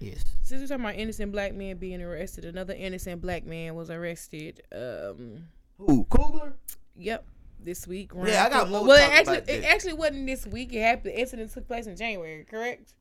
Yes. 0.00 0.24
since 0.42 0.60
we're 0.60 0.66
talking 0.66 0.84
about 0.84 0.96
innocent 0.96 1.32
black 1.32 1.54
men 1.54 1.78
being 1.78 2.02
arrested, 2.02 2.44
another 2.44 2.74
innocent 2.74 3.22
black 3.22 3.46
man 3.46 3.74
was 3.74 3.90
arrested. 3.90 4.62
Um, 4.70 5.46
Who? 5.78 6.04
Coogler? 6.04 6.52
yep, 6.96 7.24
this 7.64 7.86
week. 7.86 8.12
Yeah, 8.14 8.44
I 8.44 8.50
got 8.50 8.68
more 8.68 8.84
Well, 8.84 8.98
talk 8.98 9.12
actually, 9.12 9.52
it 9.52 9.64
actually 9.64 9.94
wasn't 9.94 10.26
this 10.26 10.46
week. 10.46 10.72
It 10.72 10.82
happened. 10.82 11.14
The 11.14 11.20
incident 11.20 11.52
took 11.52 11.66
place 11.66 11.86
in 11.86 11.96
January. 11.96 12.44
Correct? 12.44 12.92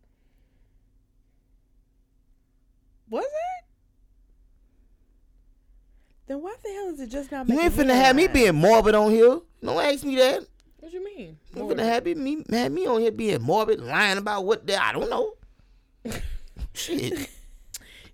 Was 3.10 3.26
it? 3.26 3.66
Then 6.28 6.42
why 6.42 6.56
the 6.64 6.70
hell 6.72 6.90
is 6.90 7.00
it 7.02 7.10
just 7.10 7.32
not 7.32 7.50
You 7.50 7.60
ain't 7.60 7.74
finna 7.74 7.94
have 7.94 8.16
me 8.16 8.28
being 8.28 8.56
morbid 8.56 8.96
on 8.96 9.12
here. 9.12 9.40
Don't 9.62 9.84
ask 9.84 10.04
me 10.04 10.16
that. 10.16 10.46
What 10.80 10.94
you 10.94 11.04
mean? 11.04 11.38
You 11.56 11.64
finna 11.64 11.84
have 11.84 12.06
me, 12.06 12.44
have 12.50 12.72
me 12.72 12.88
on 12.88 13.02
here 13.02 13.12
being 13.12 13.42
morbid, 13.42 13.82
lying 13.82 14.18
about 14.18 14.46
what 14.46 14.66
the, 14.66 14.82
I 14.82 14.94
don't 14.94 15.10
know. 15.10 15.34
Shit. 16.74 17.30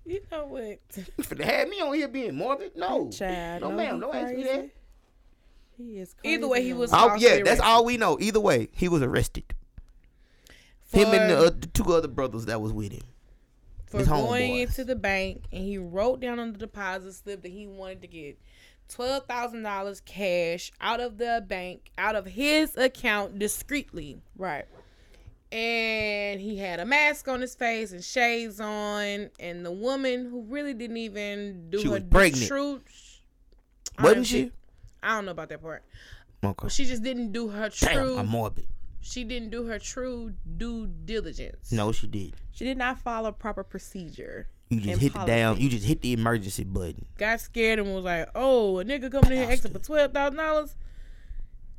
You 0.06 0.22
know 0.32 0.46
what? 0.46 0.80
You 0.96 1.24
finna 1.24 1.44
have 1.44 1.70
me 1.70 1.82
on 1.82 1.94
here 1.94 2.08
being 2.08 2.36
morbid? 2.36 2.76
No. 2.76 3.10
Child, 3.12 3.62
no, 3.62 3.70
no, 3.70 3.76
ma'am. 3.76 4.00
Don't 4.00 4.16
ask 4.16 4.36
me 4.36 4.44
that. 4.44 4.70
He 5.80 5.98
is 5.98 6.14
crazy. 6.14 6.36
Either 6.36 6.48
way, 6.50 6.62
he 6.62 6.74
was. 6.74 6.92
Oh, 6.92 7.08
falsely 7.08 7.26
yeah, 7.26 7.42
that's 7.42 7.62
all 7.62 7.86
we 7.86 7.96
know. 7.96 8.18
Either 8.20 8.42
way, 8.42 8.68
he 8.74 8.90
was 8.90 9.02
arrested. 9.02 9.46
Him 10.92 11.08
and 11.14 11.30
the, 11.30 11.38
uh, 11.38 11.44
the 11.52 11.68
two 11.68 11.94
other 11.94 12.10
brothers 12.10 12.46
that 12.48 12.60
was 12.62 12.74
with 12.74 12.92
him. 12.92 13.04
for 13.88 14.04
going 14.04 14.52
homeboys. 14.52 14.68
into 14.68 14.84
the 14.84 14.96
bank 14.96 15.44
and 15.54 15.64
he 15.64 15.78
wrote 15.78 16.20
down 16.20 16.40
on 16.40 16.52
the 16.52 16.58
deposit 16.58 17.14
slip 17.14 17.44
that 17.44 17.52
he 17.52 17.66
wanted 17.66 18.02
to 18.02 18.08
get 18.08 18.38
twelve 18.90 19.26
thousand 19.26 19.64
dollars 19.64 20.02
cash 20.02 20.72
out 20.82 21.00
of 21.00 21.18
the 21.18 21.46
bank, 21.48 21.92
out 21.98 22.16
of 22.16 22.26
his 22.26 22.76
account 22.76 23.40
discreetly. 23.40 24.22
Right. 24.36 24.66
And 25.52 26.42
he 26.42 26.58
had 26.58 26.80
a 26.80 26.86
mask 26.86 27.28
on 27.28 27.40
his 27.42 27.56
face 27.56 27.92
and 27.92 28.04
shades 28.04 28.60
on, 28.60 29.30
and 29.40 29.66
the 29.66 29.72
woman 29.72 30.30
who 30.30 30.42
really 30.44 30.74
didn't 30.74 30.98
even 30.98 31.70
do 31.70 31.80
She 31.80 31.86
her 31.88 31.94
was 31.94 32.04
pregnant. 32.12 32.48
true. 32.48 32.82
Wasn't 34.00 34.16
don't 34.16 34.24
she? 34.26 34.52
Think- 35.02 35.12
I 35.12 35.16
don't 35.16 35.26
know 35.26 35.32
about 35.32 35.50
that 35.50 35.62
part. 35.62 35.84
Okay. 36.44 36.70
She 36.70 36.86
just 36.86 37.04
didn't 37.04 37.32
do 37.32 37.50
her 37.50 37.70
true. 37.70 37.88
Damn, 38.16 38.20
I'm 38.20 38.28
morbid. 38.28 38.68
she 39.02 39.24
didn't 39.24 39.50
do 39.50 39.66
her 39.66 39.80
true 39.80 40.34
due 40.58 40.88
diligence. 40.88 41.72
No, 41.72 41.92
she 41.92 42.08
did. 42.08 42.34
She 42.52 42.66
did 42.66 42.78
not 42.78 43.00
follow 43.00 43.32
proper 43.32 43.64
procedure. 43.64 44.48
You 44.70 44.80
just 44.80 44.90
and 44.94 45.02
hit 45.02 45.14
the 45.14 45.26
damn. 45.26 45.48
policy. 45.50 45.64
You 45.64 45.70
just 45.70 45.86
hit 45.86 46.02
the 46.02 46.14
emergency 46.14 46.64
button. 46.64 47.06
Got 47.18 47.42
scared 47.42 47.80
and 47.80 47.94
was 47.94 48.06
like, 48.06 48.30
"Oh, 48.36 48.80
a 48.80 48.86
nigga 48.86 49.12
coming 49.12 49.32
in 49.32 49.38
here 49.44 49.52
asking 49.52 49.72
for 49.74 49.80
twelve 49.80 50.14
thousand 50.14 50.38
dollars." 50.38 50.76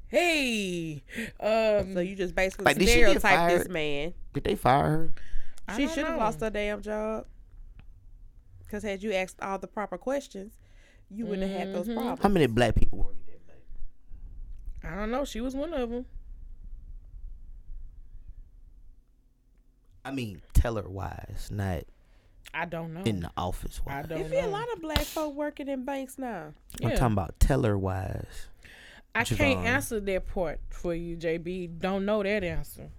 Hey, 0.08 1.04
um, 1.38 1.94
So 1.94 2.00
you 2.00 2.16
just 2.16 2.34
basically 2.34 2.64
Like, 2.64 2.78
did 2.78 2.88
she 2.88 2.96
get 2.96 3.20
stereotype 3.20 3.50
this 3.50 3.68
man. 3.68 4.12
Did 4.34 4.42
they 4.42 4.56
fire 4.56 4.82
her? 4.82 5.12
I 5.68 5.76
She 5.76 5.86
should 5.86 6.04
have 6.04 6.18
lost 6.18 6.40
her 6.40 6.50
damn 6.50 6.82
job. 6.82 7.26
Because 8.58 8.82
had 8.82 9.02
you 9.04 9.12
asked 9.12 9.40
all 9.40 9.58
the 9.58 9.68
proper 9.68 9.96
questions, 9.96 10.54
you 11.10 11.26
wouldn't 11.26 11.50
have 11.50 11.58
had 11.60 11.74
those 11.74 11.88
Mhm. 11.88 11.94
problems. 11.94 12.20
How 12.22 12.28
many 12.28 12.46
black 12.46 12.74
people 12.74 12.98
work 12.98 13.14
at 13.28 13.46
that 13.46 13.46
bank? 14.82 14.94
I 14.94 14.96
don't 14.96 15.10
know. 15.10 15.24
She 15.24 15.40
was 15.40 15.54
one 15.54 15.72
of 15.74 15.90
them. 15.90 16.06
I 20.04 20.10
mean, 20.12 20.42
teller 20.54 20.88
wise, 20.88 21.48
not 21.50 21.82
I 22.54 22.64
don't 22.64 22.94
know. 22.94 23.02
in 23.02 23.20
the 23.20 23.30
office 23.36 23.80
I 23.86 23.96
wise. 24.00 24.06
don't 24.08 24.20
There 24.20 24.42
be 24.42 24.46
a 24.46 24.50
lot 24.50 24.72
of 24.72 24.80
black 24.80 25.00
folk 25.02 25.34
working 25.34 25.68
in 25.68 25.84
banks 25.84 26.18
now. 26.18 26.54
I'm 26.82 26.90
Yeah. 26.90 26.96
talking 26.96 27.12
about 27.12 27.38
teller 27.38 27.76
wise. 27.76 28.48
I 29.14 29.22
Javon. 29.24 29.36
can't 29.36 29.66
answer 29.66 30.00
that 30.00 30.26
part 30.26 30.60
for 30.70 30.94
you, 30.94 31.16
JB. 31.16 31.66
Don't 31.66 32.04
know 32.06 32.22
that 32.22 32.42
answer. 32.44 32.90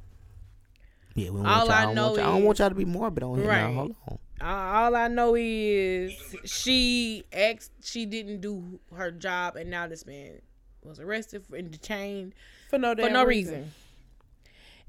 Yeah, 1.15 1.29
we 1.31 1.37
don't 1.37 1.45
All 1.47 1.67
want 1.67 1.69
y'all, 1.69 1.71
I 1.71 1.81
I, 1.81 1.85
don't 1.85 1.95
know 1.95 2.03
want 2.05 2.17
y'all, 2.17 2.25
I 2.25 2.31
don't 2.35 2.43
want 2.45 2.59
y'all 2.59 2.69
to 2.69 2.75
be 2.75 2.85
morbid 2.85 3.23
on 3.23 3.37
here 3.39 3.47
Right. 3.47 3.61
now. 3.61 3.73
Hold 3.73 3.95
on. 4.07 4.19
All 4.43 4.95
I 4.95 5.07
know 5.07 5.35
is 5.37 6.13
she 6.45 7.23
asked, 7.31 7.71
she 7.83 8.05
didn't 8.05 8.41
do 8.41 8.79
her 8.95 9.11
job, 9.11 9.55
and 9.55 9.69
now 9.69 9.87
this 9.87 10.05
man 10.05 10.41
was 10.83 10.99
arrested 10.99 11.43
and 11.55 11.69
detained 11.69 12.33
For 12.69 12.79
no 12.79 12.95
for 12.95 13.09
no 13.09 13.23
reason. 13.23 13.53
reason. 13.53 13.71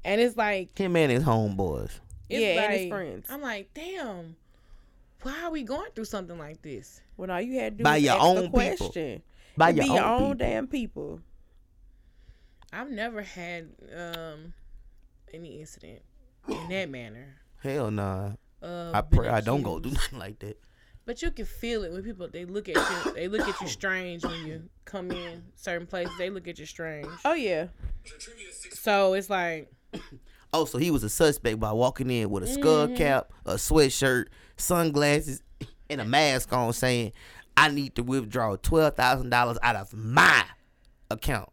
And 0.05 0.19
it's 0.19 0.35
like, 0.35 0.77
Him 0.77 0.95
and 0.95 1.11
his 1.11 1.23
homeboys. 1.23 1.91
it's 2.29 2.41
Yeah, 2.41 2.55
like, 2.55 2.69
and 2.69 2.73
his 2.73 2.89
friends. 2.89 3.27
I'm 3.29 3.41
like, 3.41 3.69
damn, 3.73 4.35
why 5.21 5.43
are 5.43 5.51
we 5.51 5.63
going 5.63 5.91
through 5.95 6.05
something 6.05 6.37
like 6.37 6.61
this? 6.61 6.99
When 7.15 7.29
all 7.29 7.39
you 7.39 7.59
had 7.59 7.73
to 7.73 7.77
do 7.79 7.83
By 7.83 7.95
was 7.97 8.03
your 8.03 8.13
ask 8.15 8.23
own 8.23 8.35
the 8.35 8.41
people. 8.43 8.51
question. 8.51 9.21
By 9.55 9.69
your 9.69 9.83
be 9.85 9.89
own 9.91 9.95
your 9.95 10.05
own 10.05 10.17
people. 10.31 10.33
damn 10.35 10.67
people. 10.67 11.19
I've 12.71 12.89
never 12.89 13.21
had 13.21 13.69
um 13.95 14.53
any 15.33 15.59
incident 15.61 16.01
in 16.47 16.69
that 16.69 16.89
manner. 16.89 17.35
Hell 17.61 17.91
nah. 17.91 18.31
Of 18.61 18.95
I 18.95 19.01
pray 19.01 19.27
I 19.29 19.41
don't 19.41 19.61
go 19.61 19.79
do 19.79 19.89
nothing 19.91 20.19
like 20.19 20.39
that. 20.39 20.59
But 21.05 21.21
you 21.21 21.31
can 21.31 21.45
feel 21.45 21.83
it 21.83 21.91
when 21.91 22.01
people 22.03 22.29
they 22.31 22.45
look 22.45 22.69
at 22.69 22.75
you. 22.75 23.13
They 23.13 23.27
look 23.27 23.47
at 23.47 23.59
you 23.59 23.67
strange 23.67 24.23
when 24.23 24.45
you 24.47 24.63
come 24.85 25.11
in 25.11 25.43
certain 25.55 25.85
places. 25.85 26.13
They 26.17 26.29
look 26.29 26.47
at 26.47 26.57
you 26.59 26.65
strange. 26.65 27.07
Oh 27.25 27.33
yeah. 27.33 27.67
So 28.73 29.13
it's 29.13 29.29
like 29.29 29.71
Oh, 30.55 30.65
so 30.65 30.77
he 30.77 30.91
was 30.91 31.03
a 31.03 31.09
suspect 31.09 31.59
by 31.59 31.71
walking 31.71 32.09
in 32.11 32.29
with 32.29 32.43
a 32.43 32.47
skull 32.47 32.85
Mm-hmm. 32.85 32.95
cap, 32.95 33.31
a 33.45 33.55
sweatshirt, 33.55 34.25
sunglasses, 34.55 35.41
and 35.89 35.99
a 35.99 36.05
mask 36.05 36.53
on, 36.53 36.71
saying, 36.73 37.11
"I 37.57 37.69
need 37.69 37.95
to 37.95 38.03
withdraw 38.03 38.55
twelve 38.57 38.95
thousand 38.95 39.29
dollars 39.31 39.57
out 39.63 39.75
of 39.75 39.93
my 39.93 40.45
account." 41.09 41.49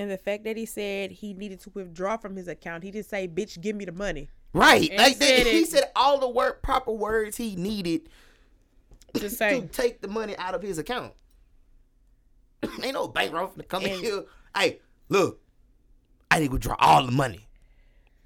And 0.00 0.10
the 0.10 0.16
fact 0.16 0.44
that 0.44 0.56
he 0.56 0.64
said 0.64 1.10
he 1.10 1.34
needed 1.34 1.60
to 1.60 1.70
withdraw 1.74 2.16
from 2.16 2.34
his 2.34 2.48
account, 2.48 2.84
he 2.84 2.90
didn't 2.90 3.06
say, 3.06 3.28
"Bitch, 3.28 3.60
give 3.60 3.76
me 3.76 3.84
the 3.84 3.92
money." 3.92 4.30
Right? 4.54 4.88
And 4.88 4.98
Like 4.98 5.18
that, 5.18 5.24
said 5.24 5.46
he 5.46 5.64
said 5.66 5.84
all 5.94 6.18
the 6.18 6.28
word 6.28 6.62
proper 6.62 6.90
words 6.90 7.36
he 7.36 7.54
needed 7.54 8.08
to 9.14 9.28
to 9.28 9.66
take 9.68 10.00
the 10.00 10.08
money 10.08 10.34
out 10.38 10.54
of 10.54 10.62
his 10.62 10.78
account. 10.78 11.12
Ain't 12.82 12.94
no 12.94 13.08
bank 13.08 13.32
robber 13.34 13.60
to 13.60 13.68
come 13.68 13.84
in 13.84 14.00
here. 14.00 14.24
Hey, 14.56 14.80
look, 15.10 15.40
I 16.30 16.38
need 16.40 16.46
to 16.46 16.52
withdraw 16.52 16.76
all 16.78 17.04
the 17.04 17.12
money 17.12 17.46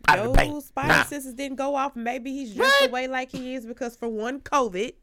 out 0.06 0.20
of 0.20 0.26
the 0.26 0.32
bank. 0.32 0.52
Those 0.52 0.66
spider 0.66 0.88
Nah. 0.88 1.02
senses 1.04 1.34
didn't 1.34 1.56
go 1.56 1.74
off. 1.74 1.96
Maybe 1.96 2.32
he's 2.32 2.54
dressed 2.54 2.80
What? 2.82 2.86
the 2.88 2.92
way 2.92 3.08
like 3.08 3.32
he 3.32 3.54
is 3.56 3.66
because 3.66 3.96
for 3.96 4.08
one, 4.08 4.40
COVID. 4.40 4.94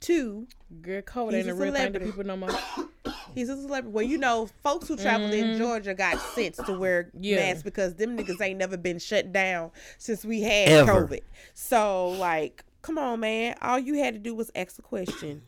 Two, 0.00 0.46
"Girl, 0.82 1.00
COVID 1.00 1.32
He's 1.34 1.46
ain't 1.46 1.48
a 1.48 1.52
a 1.52 1.54
real 1.54 1.72
thing 1.72 1.92
to 1.94 2.00
people 2.00 2.24
no 2.24 2.36
more." 2.36 2.50
he's 3.36 3.48
a 3.48 3.56
celebrity. 3.60 3.94
Well, 3.94 4.04
you 4.04 4.18
know, 4.18 4.48
folks 4.64 4.88
who 4.88 4.96
traveled 4.96 5.32
in 5.32 5.56
Georgia 5.56 5.94
got 5.94 6.18
sense 6.20 6.56
to 6.56 6.76
wear 6.76 7.04
Mm-hmm. 7.04 7.18
Yeah. 7.22 7.36
masks 7.36 7.62
because 7.62 7.94
them 7.94 8.16
niggas 8.18 8.40
ain't 8.40 8.58
never 8.58 8.76
been 8.76 8.98
shut 8.98 9.32
down 9.32 9.70
since 9.98 10.24
we 10.24 10.40
had 10.42 10.68
Ever. 10.68 11.06
COVID. 11.06 11.20
So, 11.54 12.08
like, 12.08 12.64
come 12.82 12.98
on, 12.98 13.20
man. 13.20 13.54
All 13.62 13.78
you 13.78 13.94
had 14.02 14.14
to 14.14 14.18
do 14.20 14.34
was 14.34 14.50
ask 14.56 14.78
a 14.78 14.82
question. 14.82 15.42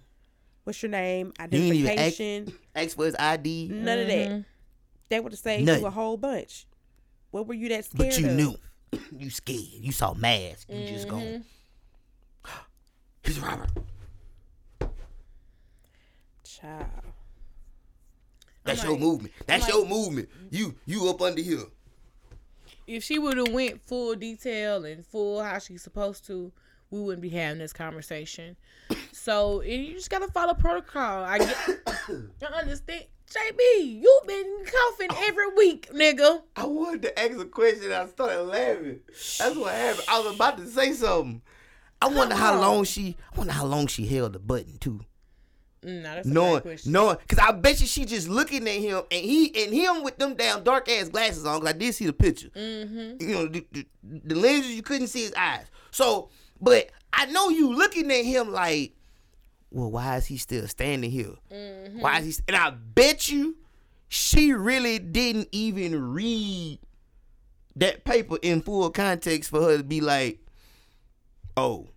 What's 0.65 0.81
your 0.83 0.91
name? 0.91 1.33
You 1.41 1.45
ain't 1.45 1.55
even 1.55 1.87
ask- 1.99 2.21
Identification. 2.21 2.53
Ask 2.77 2.97
for 2.97 3.07
his 3.07 3.17
ID, 3.19 3.69
None 3.73 3.99
of 3.99 4.07
Mm-hmm. 4.09 4.33
that. 4.37 4.45
They 5.09 5.21
would 5.21 5.33
have 5.33 5.39
saved 5.41 5.65
Nothing. 5.65 5.81
you 5.83 5.87
a 5.89 5.91
whole 5.91 6.17
bunch. 6.19 6.67
What 7.31 7.47
were 7.47 7.55
you 7.55 7.71
that 7.71 7.87
scared 7.87 8.11
but 8.11 8.19
you 8.21 8.29
of? 8.29 8.35
knew. 8.35 8.55
You 9.19 9.31
scared. 9.31 9.59
You 9.81 9.93
saw 9.93 10.15
mask. 10.15 10.67
You 10.71 10.87
just 10.87 11.09
Mm-hmm. 11.09 11.37
go. 12.45 12.51
He's 13.25 13.39
a 13.39 13.41
robber. 13.43 13.67
Child. 16.45 16.87
That's 18.69 18.83
I'm 18.83 18.91
your 18.91 18.99
movement. 18.99 19.35
That's 19.47 19.65
I'm 19.65 19.71
your 19.71 19.87
movement. 19.87 20.29
You 20.51 20.75
you 20.87 21.09
up 21.09 21.21
under 21.21 21.41
here. 21.41 21.65
If 22.87 23.05
she 23.05 23.19
would 23.19 23.37
have 23.37 23.49
went 23.49 23.83
full 23.83 24.15
detail 24.15 24.85
and 24.85 25.05
full 25.05 25.43
how 25.43 25.59
she's 25.59 25.83
supposed 25.83 26.27
to, 26.27 26.53
we 26.91 27.01
wouldn't 27.01 27.23
be 27.23 27.29
having 27.29 27.59
this 27.59 27.73
conversation. 27.73 28.57
So 29.13 29.63
you 29.63 29.95
just 29.95 30.11
gotta 30.11 30.29
follow 30.29 30.55
protocol. 30.55 31.25
I 31.25 31.39
get, 31.39 31.57
I 31.87 32.61
understand. 32.61 33.05
JB, 33.29 34.01
you've 34.01 34.27
been 34.27 34.65
coughing 34.65 35.11
every 35.27 35.49
week, 35.55 35.91
nigga. 35.93 36.41
I 36.57 36.65
wanted 36.65 37.03
to 37.03 37.19
ask 37.19 37.39
a 37.39 37.45
question. 37.45 37.93
I 37.93 38.07
started 38.07 38.45
laughing. 38.45 39.01
That's 39.39 39.55
what 39.55 39.75
happened. 39.75 40.05
I 40.09 40.21
was 40.21 40.35
about 40.35 40.57
to 40.57 40.67
say 40.67 40.93
something. 40.95 41.43
I 42.01 42.09
wonder 42.09 42.35
how 42.35 42.55
on. 42.55 42.61
long 42.61 42.85
she. 42.85 43.17
I 43.35 43.39
wonder 43.39 43.53
how 43.53 43.67
long 43.67 43.87
she 43.87 44.07
held 44.07 44.33
the 44.33 44.39
button 44.39 44.79
too. 44.79 45.01
Mm, 45.89 46.27
a 46.27 46.29
Knowing, 46.29 46.79
knowing, 46.85 47.17
cause 47.29 47.39
I 47.39 47.53
bet 47.53 47.81
you 47.81 47.87
she 47.87 48.05
just 48.05 48.29
looking 48.29 48.69
at 48.69 48.75
him 48.75 49.03
and 49.11 49.25
he 49.25 49.65
and 49.65 49.73
him 49.73 50.03
with 50.03 50.19
them 50.19 50.35
damn 50.35 50.63
dark 50.63 50.87
ass 50.91 51.09
glasses 51.09 51.47
on. 51.47 51.61
Cause 51.61 51.71
I 51.71 51.73
did 51.73 51.95
see 51.95 52.05
the 52.05 52.13
picture. 52.13 52.49
Mm-hmm. 52.49 53.23
You 53.27 53.35
know, 53.35 53.47
the, 53.47 53.67
the, 53.73 53.87
the 54.03 54.35
lenses 54.35 54.75
you 54.75 54.83
couldn't 54.83 55.07
see 55.07 55.23
his 55.23 55.33
eyes. 55.33 55.65
So, 55.91 56.29
but 56.61 56.91
I 57.13 57.25
know 57.27 57.49
you 57.49 57.73
looking 57.73 58.11
at 58.13 58.25
him 58.25 58.53
like, 58.53 58.93
well, 59.71 59.91
why 59.91 60.17
is 60.17 60.27
he 60.27 60.37
still 60.37 60.69
standing 60.69 61.11
here? 61.11 61.35
Mm-hmm. 61.51 62.01
Why 62.01 62.19
is 62.19 62.37
he? 62.37 62.43
And 62.49 62.57
I 62.57 62.71
bet 62.71 63.31
you, 63.31 63.57
she 64.09 64.53
really 64.53 64.99
didn't 64.99 65.49
even 65.53 66.13
read 66.13 66.81
that 67.77 68.05
paper 68.05 68.37
in 68.43 68.61
full 68.61 68.91
context 68.91 69.49
for 69.49 69.63
her 69.63 69.79
to 69.79 69.85
be 69.85 70.03
like, 70.03 70.41
oh, 71.57 71.89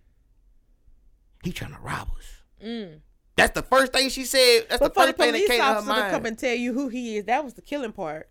he 1.42 1.52
trying 1.52 1.74
to 1.74 1.80
rob 1.80 2.08
us. 2.16 2.42
Mm. 2.64 3.00
That's 3.42 3.60
the 3.60 3.66
first 3.66 3.92
thing 3.92 4.08
she 4.08 4.24
said. 4.24 4.66
That's 4.68 4.78
But 4.78 4.94
the 4.94 5.00
for 5.00 5.06
the 5.06 5.12
first 5.14 5.18
thing 5.18 5.32
that 5.32 5.48
came 5.48 5.58
to 5.58 5.64
her 5.64 5.72
officer 5.78 5.94
to 5.94 6.10
come 6.10 6.26
and 6.26 6.38
tell 6.38 6.54
you 6.54 6.72
who 6.72 6.88
he 6.88 7.16
is, 7.16 7.24
that 7.24 7.42
was 7.42 7.54
the 7.54 7.62
killing 7.62 7.90
part. 7.90 8.28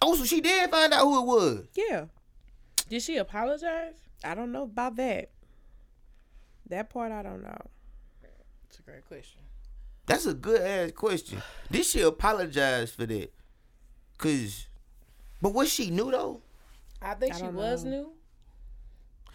Oh, 0.00 0.14
so 0.16 0.24
she 0.24 0.40
did 0.40 0.70
find 0.70 0.94
out 0.94 1.02
who 1.02 1.20
it 1.20 1.26
was. 1.26 1.66
Yeah. 1.74 2.06
Did 2.88 3.02
she 3.02 3.18
apologize? 3.18 3.94
I 4.24 4.34
don't 4.34 4.50
know 4.50 4.62
about 4.62 4.96
that. 4.96 5.30
That 6.70 6.88
part 6.88 7.12
I 7.12 7.22
don't 7.22 7.42
know. 7.42 7.58
That's 8.22 8.78
a 8.78 8.82
great 8.82 9.06
question. 9.06 9.42
That's 10.06 10.24
a 10.24 10.32
good 10.32 10.62
ass 10.62 10.92
question. 10.92 11.42
Did 11.70 11.84
she 11.84 12.00
apologize 12.00 12.92
for 12.92 13.04
that? 13.04 13.30
Cause, 14.16 14.68
but 15.42 15.52
was 15.52 15.70
she 15.70 15.90
new 15.90 16.10
though? 16.10 16.40
I 17.02 17.12
think 17.12 17.34
I 17.34 17.38
she 17.38 17.44
was 17.44 17.84
know. 17.84 17.90
new. 17.90 18.12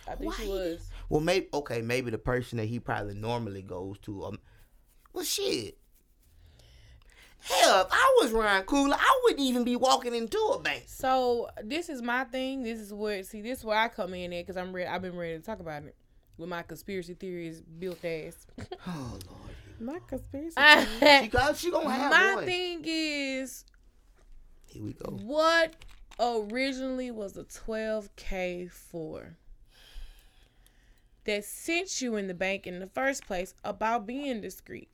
I 0.07 0.15
think 0.15 0.33
she 0.33 0.47
Why? 0.47 0.55
was. 0.55 0.89
Well, 1.11 1.19
maybe 1.19 1.49
okay, 1.53 1.81
maybe 1.81 2.09
the 2.09 2.17
person 2.17 2.57
that 2.57 2.67
he 2.67 2.79
probably 2.79 3.15
normally 3.15 3.61
goes 3.61 3.97
to. 4.03 4.23
Um, 4.23 4.39
well, 5.11 5.25
shit. 5.25 5.77
Hell, 7.41 7.81
if 7.81 7.87
I 7.91 8.17
was 8.21 8.31
Ryan 8.31 8.63
Coogler, 8.63 8.95
I 8.97 9.19
wouldn't 9.23 9.41
even 9.41 9.65
be 9.65 9.75
walking 9.75 10.15
into 10.15 10.37
a 10.55 10.59
bank. 10.61 10.83
So 10.87 11.49
this 11.61 11.89
is 11.89 12.01
my 12.01 12.23
thing. 12.23 12.63
This 12.63 12.79
is 12.79 12.93
where 12.93 13.23
see 13.23 13.41
this 13.41 13.59
is 13.59 13.65
where 13.65 13.77
I 13.77 13.89
come 13.89 14.13
in 14.13 14.31
at 14.31 14.45
because 14.45 14.55
I'm 14.55 14.71
ready. 14.71 14.87
I've 14.87 15.01
been 15.01 15.17
ready 15.17 15.37
to 15.37 15.43
talk 15.43 15.59
about 15.59 15.83
it 15.83 15.97
with 16.37 16.47
my 16.47 16.61
conspiracy 16.61 17.13
theories 17.13 17.61
built 17.61 18.05
ass. 18.05 18.47
Oh 18.87 19.19
Lord, 19.29 19.51
My 19.81 19.99
conspiracy. 20.07 20.55
she 21.23 21.27
got 21.27 21.57
she 21.57 21.71
gonna 21.71 21.89
have 21.89 22.11
my 22.11 22.35
one. 22.35 22.45
thing 22.45 22.83
is 22.85 23.65
Here 24.67 24.81
we 24.81 24.93
go. 24.93 25.11
what 25.23 25.73
originally 26.21 27.11
was 27.11 27.35
a 27.35 27.43
12k 27.43 28.71
for 28.71 29.35
that 31.25 31.45
sent 31.45 32.01
you 32.01 32.15
in 32.15 32.27
the 32.27 32.33
bank 32.33 32.65
in 32.67 32.79
the 32.79 32.87
first 32.87 33.25
place 33.25 33.53
about 33.63 34.05
being 34.07 34.41
discreet. 34.41 34.89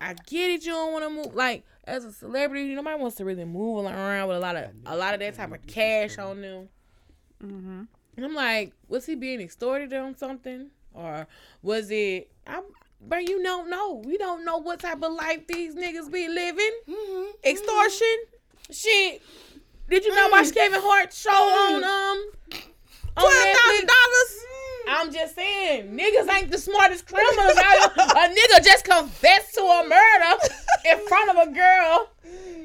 I 0.00 0.14
get 0.26 0.50
it. 0.50 0.64
You 0.64 0.72
don't 0.72 0.92
want 0.92 1.04
to 1.04 1.10
move 1.10 1.34
like 1.34 1.64
as 1.84 2.04
a 2.04 2.12
celebrity. 2.12 2.74
Nobody 2.74 3.00
wants 3.00 3.16
to 3.16 3.24
really 3.24 3.44
move 3.44 3.84
around 3.84 4.28
with 4.28 4.36
a 4.36 4.40
lot 4.40 4.56
of 4.56 4.70
a 4.86 4.96
lot 4.96 5.14
of 5.14 5.20
that 5.20 5.34
type 5.34 5.52
of 5.52 5.64
cash 5.66 6.18
on 6.18 6.40
them. 6.40 6.68
mm-hmm. 7.42 7.82
And 8.16 8.26
I'm 8.26 8.34
like, 8.34 8.72
was 8.88 9.06
he 9.06 9.14
being 9.14 9.40
extorted 9.40 9.92
on 9.94 10.16
something, 10.16 10.70
or 10.92 11.26
was 11.62 11.90
it? 11.90 12.30
I'm, 12.46 12.64
but 13.00 13.28
you 13.28 13.42
don't 13.42 13.70
know. 13.70 14.02
You 14.06 14.18
don't 14.18 14.44
know 14.44 14.58
what 14.58 14.80
type 14.80 15.02
of 15.02 15.12
life 15.12 15.46
these 15.46 15.74
niggas 15.74 16.10
be 16.12 16.28
living. 16.28 16.72
Extortion. 17.44 18.16
Shit, 18.70 19.22
Did 19.88 20.04
you 20.04 20.14
not 20.14 20.30
watch 20.32 20.52
Kevin 20.52 20.80
Hart's 20.82 21.20
show 21.20 21.30
on 21.30 21.84
um 21.84 22.30
on 23.16 23.22
Twelve 23.22 23.56
thousand 23.56 23.86
dollars. 23.86 24.44
I'm 24.88 25.12
just 25.12 25.34
saying, 25.34 25.96
niggas 25.96 26.28
ain't 26.32 26.50
the 26.50 26.58
smartest 26.58 27.06
criminals 27.06 27.56
out 27.56 27.92
here. 27.94 28.04
A 28.06 28.28
nigga 28.34 28.64
just 28.64 28.84
confessed 28.84 29.54
to 29.54 29.60
a 29.60 29.82
murder 29.88 30.42
in 30.90 31.06
front 31.08 31.30
of 31.30 31.36
a 31.48 31.50
girl. 31.52 32.08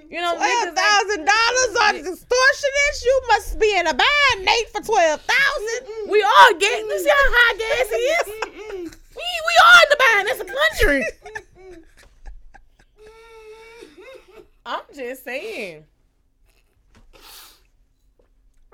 You 0.09 0.21
know, 0.21 0.35
Twelve 0.35 0.41
niggas 0.41 0.67
ain't- 0.67 0.77
thousand 0.77 1.25
dollars 1.25 1.75
on 1.81 1.95
extortionist. 1.95 3.03
You 3.05 3.21
must 3.27 3.59
be 3.59 3.75
in 3.77 3.87
a 3.87 3.93
bind, 3.93 4.45
Nate, 4.45 4.69
for 4.69 4.81
twelve 4.81 5.21
thousand. 5.21 6.09
We 6.09 6.23
all 6.23 6.53
get. 6.57 6.79
You 6.79 6.99
see 6.99 7.09
how 7.09 7.15
high 7.17 7.57
gas 7.57 7.89
is? 7.91 8.91
We 9.15 9.23
we 9.23 9.53
all 9.65 9.79
in 9.83 9.89
the 9.89 9.97
bind. 9.99 10.27
That's 10.27 10.41
a 10.41 10.45
country. 10.45 11.03
I'm 14.65 14.81
just 14.93 15.23
saying. 15.23 15.85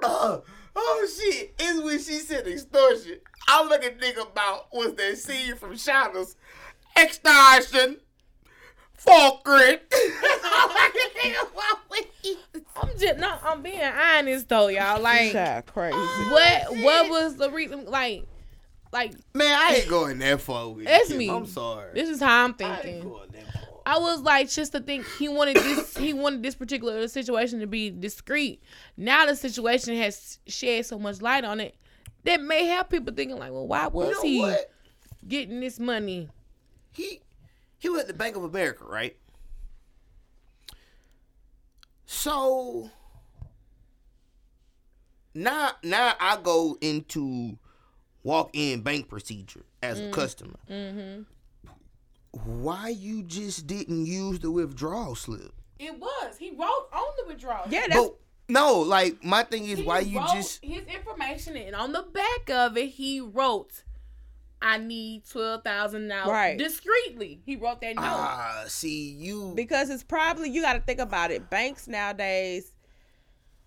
Uh, 0.01 0.39
oh 0.75 1.07
shit! 1.07 1.53
Is 1.59 1.81
when 1.83 1.97
she 1.99 2.19
said 2.19 2.47
extortion. 2.47 3.19
I'm 3.47 3.67
looking 3.69 3.97
think 3.99 4.17
about 4.17 4.67
was 4.73 4.93
that 4.95 5.17
scene 5.17 5.55
from 5.55 5.77
Shadows, 5.77 6.35
extortion, 6.99 7.97
fuckery. 8.97 9.79
I'm 12.75 12.97
just 12.97 13.17
no. 13.19 13.35
I'm 13.43 13.61
being 13.61 13.81
honest 13.81 14.49
though, 14.49 14.67
y'all. 14.67 15.01
Like, 15.01 15.31
crazy. 15.67 15.95
what 15.97 16.63
what 16.77 17.09
was 17.09 17.35
the 17.35 17.49
reason? 17.51 17.85
Like, 17.85 18.25
like 18.91 19.13
Man, 19.33 19.57
I 19.59 19.75
ain't 19.77 19.89
going 19.89 20.19
that 20.19 20.41
far 20.41 20.69
with 20.69 20.85
It's 20.87 21.09
you. 21.09 21.17
me. 21.17 21.29
I'm 21.29 21.45
sorry. 21.45 21.91
this 21.93 22.09
is 22.09 22.19
how 22.19 22.45
I'm 22.45 22.55
I 22.59 22.63
ain't 22.63 22.81
thinking. 22.83 23.09
going 23.09 23.29
that 23.33 23.53
far. 23.53 23.61
I 23.85 23.97
was 23.99 24.21
like, 24.21 24.49
just 24.49 24.71
to 24.71 24.79
think 24.79 25.05
he 25.19 25.27
wanted 25.27 25.57
this, 25.57 25.97
he 25.97 26.13
wanted 26.13 26.41
this 26.41 26.55
particular 26.55 27.05
situation 27.09 27.59
to 27.59 27.67
be 27.67 27.89
discreet. 27.89 28.63
Now 28.95 29.25
the 29.25 29.35
situation 29.35 29.95
has 29.97 30.39
shed 30.47 30.85
so 30.85 30.97
much 30.97 31.21
light 31.21 31.43
on 31.43 31.59
it 31.59 31.75
that 32.24 32.41
may 32.41 32.65
have 32.65 32.89
people 32.89 33.13
thinking 33.13 33.38
like, 33.38 33.51
well, 33.51 33.67
why 33.67 33.88
was 33.88 34.07
You 34.09 34.13
know 34.13 34.21
he 34.21 34.39
what? 34.39 34.71
getting 35.28 35.59
this 35.59 35.80
money? 35.80 36.30
He 36.91 37.21
he 37.78 37.89
was 37.89 38.01
at 38.01 38.07
the 38.07 38.13
Bank 38.13 38.36
of 38.36 38.43
America, 38.43 38.86
right? 38.86 39.17
So 42.05 42.89
now 45.34 45.71
now 45.84 46.13
I 46.19 46.38
go 46.41 46.78
into 46.82 47.57
walk 48.24 48.51
in 48.53 48.82
bank 48.82 49.09
procedure 49.09 49.65
as 49.82 49.99
a 49.99 50.09
customer. 50.11 50.59
Mm-hmm. 50.69 51.24
Why 52.61 52.89
you 52.89 53.24
just 53.24 53.67
didn't 53.67 54.05
use 54.05 54.39
the 54.39 54.49
withdrawal 54.49 55.15
slip? 55.15 55.51
It 55.80 55.99
was. 55.99 56.38
He 56.38 56.51
wrote 56.51 56.88
on 56.93 57.13
the 57.17 57.26
withdrawal. 57.28 57.65
Yeah, 57.69 57.88
that's 57.88 57.99
But 57.99 58.15
no, 58.49 58.79
like 58.79 59.23
my 59.23 59.43
thing 59.43 59.65
is 59.65 59.79
He 59.79 59.85
why 59.85 59.99
you 59.99 60.19
just 60.33 60.63
his 60.63 60.83
information 60.85 61.55
and 61.57 61.75
on 61.75 61.91
the 61.93 62.01
back 62.03 62.49
of 62.49 62.77
it 62.77 62.87
he 62.89 63.21
wrote, 63.21 63.83
"I 64.61 64.77
need 64.77 65.23
twelve 65.29 65.63
thousand 65.63 66.07
now." 66.07 66.29
Right. 66.29 66.57
Discreetly, 66.57 67.41
he 67.45 67.55
wrote 67.55 67.81
that 67.81 67.95
note. 67.95 68.03
ah 68.03 68.63
see 68.67 69.09
you 69.11 69.53
because 69.55 69.89
it's 69.89 70.03
probably 70.03 70.49
you 70.49 70.61
got 70.61 70.73
to 70.73 70.81
think 70.81 70.99
about 70.99 71.31
it. 71.31 71.49
Banks 71.49 71.87
nowadays, 71.87 72.71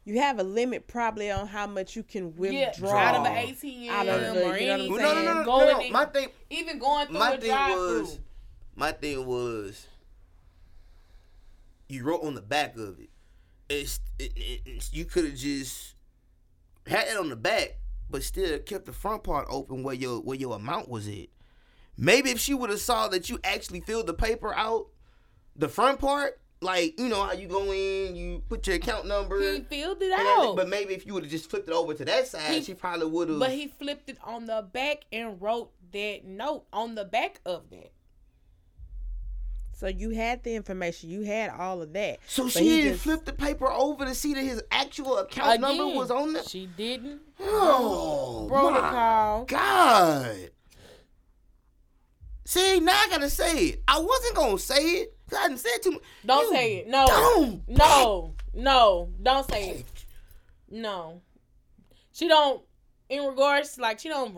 you 0.04 0.20
have 0.20 0.38
a 0.38 0.42
limit 0.44 0.86
probably 0.86 1.30
on 1.30 1.46
how 1.48 1.66
much 1.66 1.96
you 1.96 2.02
can 2.02 2.34
yeah, 2.38 2.68
withdraw 2.68 2.96
out 2.96 3.14
of 3.16 3.26
an 3.26 3.32
ATM 3.48 3.88
Out 3.90 4.06
of 4.08 4.20
the- 4.20 4.44
or 4.46 4.56
you 4.58 4.66
know 4.66 4.74
anything. 4.74 4.96
No, 4.98 5.14
no, 5.14 5.22
no, 5.22 5.34
no, 5.34 5.44
going 5.44 5.66
no, 5.66 5.72
no. 5.72 5.80
in- 5.80 5.92
My 5.92 6.04
thing 6.04 6.28
even 6.50 6.78
going 6.78 7.06
through 7.08 7.18
my 7.18 7.32
a 7.34 7.38
thing 7.38 7.50
drive-through. 7.50 8.00
was 8.02 8.18
my 8.76 8.92
thing 8.92 9.26
was 9.26 9.86
you 11.88 12.04
wrote 12.04 12.22
on 12.22 12.34
the 12.34 12.42
back 12.42 12.76
of 12.76 12.98
it. 13.00 13.08
It's 13.68 14.00
it, 14.18 14.32
it, 14.36 14.88
you 14.92 15.04
could 15.04 15.24
have 15.24 15.34
just 15.34 15.94
had 16.86 17.08
it 17.08 17.16
on 17.16 17.28
the 17.28 17.36
back, 17.36 17.78
but 18.08 18.22
still 18.22 18.58
kept 18.60 18.86
the 18.86 18.92
front 18.92 19.24
part 19.24 19.46
open 19.50 19.82
where 19.82 19.94
your 19.94 20.20
where 20.20 20.36
your 20.36 20.54
amount 20.56 20.88
was 20.88 21.08
at. 21.08 21.26
Maybe 21.98 22.30
if 22.30 22.38
she 22.38 22.54
would 22.54 22.70
have 22.70 22.80
saw 22.80 23.08
that 23.08 23.28
you 23.30 23.38
actually 23.42 23.80
filled 23.80 24.06
the 24.06 24.14
paper 24.14 24.54
out, 24.54 24.86
the 25.56 25.68
front 25.68 25.98
part, 25.98 26.38
like 26.60 26.98
you 27.00 27.08
know 27.08 27.24
how 27.24 27.32
you 27.32 27.48
go 27.48 27.72
in, 27.72 28.14
you 28.14 28.42
put 28.48 28.66
your 28.66 28.76
account 28.76 29.06
number. 29.06 29.40
He 29.40 29.60
filled 29.62 30.00
it 30.02 30.12
out. 30.12 30.54
But 30.56 30.68
maybe 30.68 30.94
if 30.94 31.06
you 31.06 31.14
would 31.14 31.24
have 31.24 31.32
just 31.32 31.50
flipped 31.50 31.68
it 31.68 31.74
over 31.74 31.94
to 31.94 32.04
that 32.04 32.28
side, 32.28 32.52
He- 32.52 32.62
she 32.62 32.74
probably 32.74 33.06
would 33.06 33.28
have. 33.30 33.38
But 33.38 33.50
he 33.50 33.66
flipped 33.66 34.08
it 34.10 34.18
on 34.22 34.44
the 34.46 34.66
back 34.72 35.06
and 35.10 35.40
wrote 35.40 35.72
that 35.92 36.24
note 36.24 36.66
on 36.72 36.94
the 36.94 37.04
back 37.04 37.40
of 37.46 37.70
that. 37.70 37.90
So 39.78 39.88
you 39.88 40.08
had 40.10 40.42
the 40.42 40.54
information, 40.54 41.10
you 41.10 41.20
had 41.20 41.50
all 41.50 41.82
of 41.82 41.92
that. 41.92 42.20
So 42.26 42.48
she 42.48 42.60
didn't 42.64 42.92
just- 42.92 43.02
flip 43.04 43.26
the 43.26 43.32
paper 43.34 43.70
over 43.70 44.06
to 44.06 44.14
see 44.14 44.32
that 44.32 44.40
his 44.42 44.62
actual 44.70 45.18
account 45.18 45.60
number 45.60 45.86
was 45.88 46.10
on 46.10 46.32
there. 46.32 46.42
She 46.44 46.66
didn't. 46.66 47.20
Oh, 47.38 48.46
Protocol. 48.48 49.40
my 49.40 49.44
God. 49.44 50.50
See, 52.46 52.80
now 52.80 52.92
I 52.94 53.08
gotta 53.10 53.28
say 53.28 53.66
it. 53.66 53.82
I 53.86 53.98
wasn't 53.98 54.34
gonna 54.36 54.58
say 54.58 54.82
it. 55.02 55.12
'cause 55.28 55.38
I 55.38 55.42
hadn't 55.42 55.58
said 55.58 55.78
too 55.82 55.90
much. 55.90 56.02
Don't 56.24 56.42
You 56.50 56.56
say 56.56 56.74
it. 56.76 56.86
No. 56.86 57.06
dumb 57.06 57.62
No. 57.68 58.34
No. 58.54 59.12
Don't 59.22 59.50
say 59.50 59.70
it. 59.70 59.86
No. 60.70 61.20
She 62.12 62.28
don't. 62.28 62.62
In 63.10 63.24
regards, 63.26 63.74
to, 63.74 63.82
like 63.82 63.98
she 63.98 64.08
don't 64.08 64.34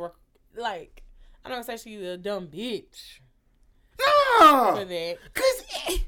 like. 0.57 1.05
I'm 1.45 1.51
not 1.53 1.65
gonna 1.67 1.79
say 1.79 1.91
she's 1.91 2.03
a 2.03 2.17
dumb 2.17 2.49
bitch 2.49 3.21
for 3.99 4.45
No. 4.45 4.85
that. 4.85 5.19
Cause 5.35 5.65
eh, 5.89 5.99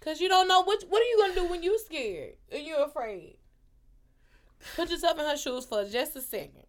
Cause 0.00 0.20
you 0.20 0.28
don't 0.28 0.48
know 0.48 0.62
what 0.62 0.82
what 0.88 1.02
are 1.02 1.04
you 1.06 1.18
gonna 1.18 1.34
do 1.34 1.48
when 1.48 1.62
you're 1.62 1.78
scared 1.78 2.34
and 2.50 2.62
you're 2.64 2.84
afraid. 2.84 3.36
Put 4.76 4.90
yourself 4.90 5.18
in 5.18 5.24
her 5.26 5.36
shoes 5.36 5.64
for 5.66 5.84
just 5.84 6.16
a 6.16 6.20
second. 6.22 6.64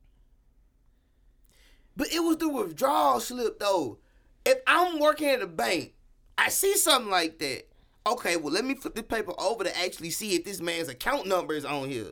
but 1.96 2.12
it 2.14 2.20
was 2.22 2.38
the 2.38 2.50
withdrawal 2.50 3.20
slip 3.20 3.60
though. 3.60 4.00
If 4.46 4.60
I'm 4.66 5.00
working 5.00 5.28
at 5.28 5.42
a 5.42 5.48
bank, 5.48 5.94
I 6.38 6.50
see 6.50 6.76
something 6.76 7.12
like 7.12 7.38
that. 7.40 7.64
Okay, 8.08 8.36
well 8.38 8.52
let 8.54 8.66
me 8.66 8.76
flip 8.76 8.96
the 8.96 9.04
paper 9.04 9.34
over 9.40 9.64
to 9.64 9.78
actually 9.80 10.10
see 10.10 10.36
if 10.36 10.44
this 10.44 10.60
man's 10.62 10.88
account 10.90 11.28
number 11.28 11.54
is 11.54 11.66
on 11.66 11.88
here. 11.90 12.12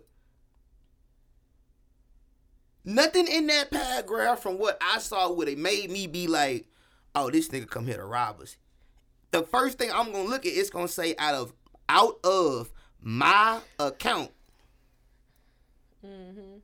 Nothing 2.86 3.28
in 3.28 3.48
that 3.48 3.72
paragraph 3.72 4.40
from 4.42 4.58
what 4.58 4.78
I 4.82 5.00
saw 5.00 5.32
would 5.32 5.48
have 5.48 5.58
made 5.58 5.92
me 5.92 6.08
be 6.08 6.28
like, 6.28 6.66
oh, 7.16 7.30
this 7.30 7.50
nigga 7.50 7.70
come 7.70 7.86
here 7.86 7.98
to 7.98 8.06
rob 8.06 8.40
us. 8.42 8.58
The 9.32 9.44
first 9.44 9.78
thing 9.78 9.92
I'm 9.92 10.12
gonna 10.12 10.30
look 10.30 10.46
at 10.46 10.52
is 10.52 10.70
gonna 10.70 10.88
say 10.88 11.16
out 11.18 11.36
of 11.36 11.54
out 11.88 12.20
of 12.24 12.72
my 13.02 13.60
account. 13.80 14.32
Mm-hmm. 16.06 16.58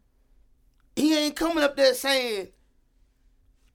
He 0.96 1.18
ain't 1.18 1.36
coming 1.36 1.64
up 1.64 1.76
there 1.76 1.94
saying, 1.94 2.50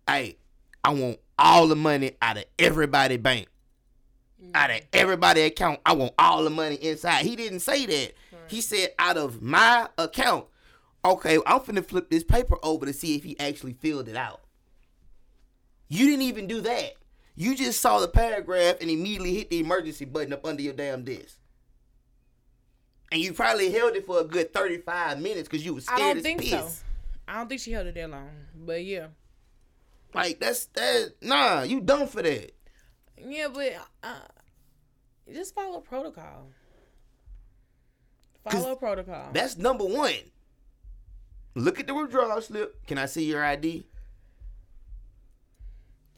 hey, 0.08 0.38
I 0.82 0.90
want 0.90 1.18
all 1.38 1.68
the 1.68 1.76
money 1.76 2.12
out 2.22 2.38
of 2.38 2.44
everybody 2.58 3.16
bank. 3.16 3.48
Out 4.54 4.70
of 4.70 4.80
everybody 4.94 5.42
account, 5.42 5.80
I 5.84 5.92
want 5.92 6.14
all 6.18 6.42
the 6.42 6.50
money 6.50 6.76
inside. 6.76 7.26
He 7.26 7.36
didn't 7.36 7.60
say 7.60 7.84
that. 7.84 8.14
He 8.48 8.60
said 8.62 8.90
out 8.98 9.16
of 9.16 9.42
my 9.42 9.88
account. 9.98 10.46
Okay, 11.04 11.38
I'm 11.46 11.60
finna 11.60 11.84
flip 11.84 12.10
this 12.10 12.24
paper 12.24 12.58
over 12.62 12.84
to 12.86 12.92
see 12.92 13.14
if 13.14 13.22
he 13.22 13.38
actually 13.38 13.74
filled 13.74 14.08
it 14.08 14.16
out. 14.16 14.39
You 15.90 16.06
didn't 16.06 16.22
even 16.22 16.46
do 16.46 16.60
that. 16.62 16.94
You 17.34 17.56
just 17.56 17.80
saw 17.80 17.98
the 17.98 18.08
paragraph 18.08 18.76
and 18.80 18.88
immediately 18.88 19.34
hit 19.34 19.50
the 19.50 19.58
emergency 19.58 20.04
button 20.04 20.32
up 20.32 20.46
under 20.46 20.62
your 20.62 20.72
damn 20.72 21.04
desk. 21.04 21.36
And 23.12 23.20
you 23.20 23.32
probably 23.32 23.72
held 23.72 23.96
it 23.96 24.06
for 24.06 24.20
a 24.20 24.24
good 24.24 24.54
35 24.54 25.20
minutes 25.20 25.48
because 25.48 25.66
you 25.66 25.74
was 25.74 25.88
I 25.88 25.96
scared 25.96 26.08
don't 26.08 26.16
as 26.18 26.22
think 26.22 26.40
piss. 26.42 26.50
so. 26.50 26.84
I 27.26 27.38
don't 27.38 27.48
think 27.48 27.60
she 27.60 27.72
held 27.72 27.88
it 27.88 27.96
that 27.96 28.08
long. 28.08 28.30
But 28.54 28.84
yeah. 28.84 29.08
Like 30.14 30.38
that's 30.38 30.66
that 30.66 31.14
nah, 31.20 31.62
you 31.62 31.80
done 31.80 32.06
for 32.06 32.22
that. 32.22 32.52
Yeah, 33.18 33.48
but 33.52 33.74
uh, 34.02 34.14
just 35.32 35.54
follow 35.54 35.80
protocol. 35.80 36.48
Follow 38.48 38.76
protocol. 38.76 39.30
That's 39.32 39.56
number 39.58 39.84
one. 39.84 40.14
Look 41.54 41.80
at 41.80 41.86
the 41.86 41.94
withdrawal 41.94 42.40
slip. 42.40 42.86
Can 42.86 42.96
I 42.96 43.06
see 43.06 43.24
your 43.24 43.44
ID? 43.44 43.86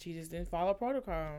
She 0.03 0.13
just 0.13 0.31
didn't 0.31 0.49
follow 0.49 0.75
protocol. 0.75 1.39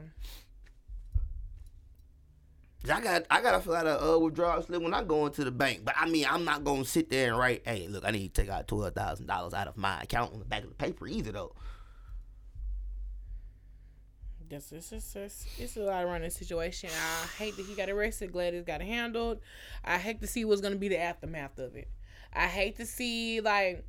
I 2.92 3.00
got 3.00 3.24
I 3.32 3.42
gotta 3.42 3.62
fill 3.62 3.76
out 3.76 3.88
a 3.88 4.04
uh, 4.04 4.18
withdrawal 4.18 4.62
slip 4.62 4.82
when 4.82 4.94
I 4.94 5.04
go 5.04 5.26
into 5.26 5.46
the 5.46 5.52
bank. 5.52 5.86
But 5.86 5.96
I 5.98 6.10
mean, 6.10 6.26
I'm 6.30 6.44
not 6.44 6.64
gonna 6.64 6.84
sit 6.84 7.10
there 7.10 7.30
and 7.30 7.38
write, 7.38 7.62
"Hey, 7.66 7.88
look, 7.88 8.04
I 8.06 8.12
need 8.12 8.34
to 8.34 8.42
take 8.42 8.50
out 8.50 8.68
twelve 8.68 8.94
thousand 8.94 9.28
dollars 9.28 9.54
out 9.54 9.68
of 9.68 9.78
my 9.78 10.02
account 10.02 10.34
on 10.34 10.40
the 10.40 10.46
back 10.46 10.64
of 10.64 10.70
the 10.70 10.76
paper." 10.76 11.08
Either 11.08 11.32
though. 11.32 11.56
This 14.50 14.72
is 14.74 14.92
it's, 14.92 15.16
it's, 15.16 15.46
it's 15.58 15.78
a 15.78 15.80
lot 15.80 16.04
of 16.04 16.10
running 16.10 16.30
situation. 16.30 16.90
I 16.92 17.26
hate 17.38 17.56
that 17.56 17.66
he 17.66 17.74
got 17.74 17.90
arrested. 17.90 18.34
Glad 18.34 18.54
it 18.54 18.66
got 18.68 18.82
handled. 18.82 19.40
I 19.84 19.98
hate 19.98 20.20
to 20.20 20.28
see 20.28 20.44
what's 20.44 20.62
gonna 20.62 20.76
be 20.76 20.90
the 20.90 21.00
aftermath 21.00 21.58
of 21.60 21.76
it. 21.76 21.88
I 22.34 22.48
hate 22.48 22.76
to 22.78 22.86
see 22.86 23.40
like 23.40 23.86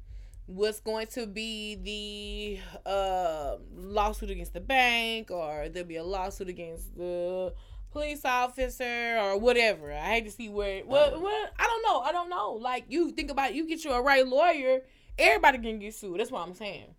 what's 0.47 0.81
going 0.81 1.07
to 1.07 1.27
be 1.27 1.77
the 1.77 2.89
uh, 2.89 3.57
lawsuit 3.75 4.31
against 4.31 4.53
the 4.53 4.61
bank, 4.61 5.31
or 5.31 5.69
there'll 5.69 5.89
be 5.89 5.97
a 5.97 6.05
lawsuit 6.05 6.49
against 6.49 6.97
the 6.97 7.55
police 7.91 8.25
officer 8.25 9.19
or 9.23 9.39
whatever. 9.39 9.93
I 9.93 10.07
hate 10.07 10.25
to 10.27 10.31
see 10.31 10.49
where. 10.49 10.85
Well, 10.85 11.21
well, 11.21 11.47
I 11.59 11.65
don't 11.65 11.83
know. 11.83 12.01
I 12.01 12.13
don't 12.13 12.29
know. 12.29 12.53
Like 12.61 12.85
you 12.89 13.11
think 13.13 13.31
about, 13.31 13.51
it, 13.51 13.57
you 13.57 13.67
get 13.69 13.85
you 13.85 13.93
a 13.93 14.03
right 14.03 14.27
lawyer, 14.27 14.81
everybody 15.19 15.59
can 15.59 15.79
get 15.79 15.95
sued. 15.95 16.21
That's 16.21 16.31
what 16.31 16.47
I'm 16.47 16.55
saying. 16.55 16.95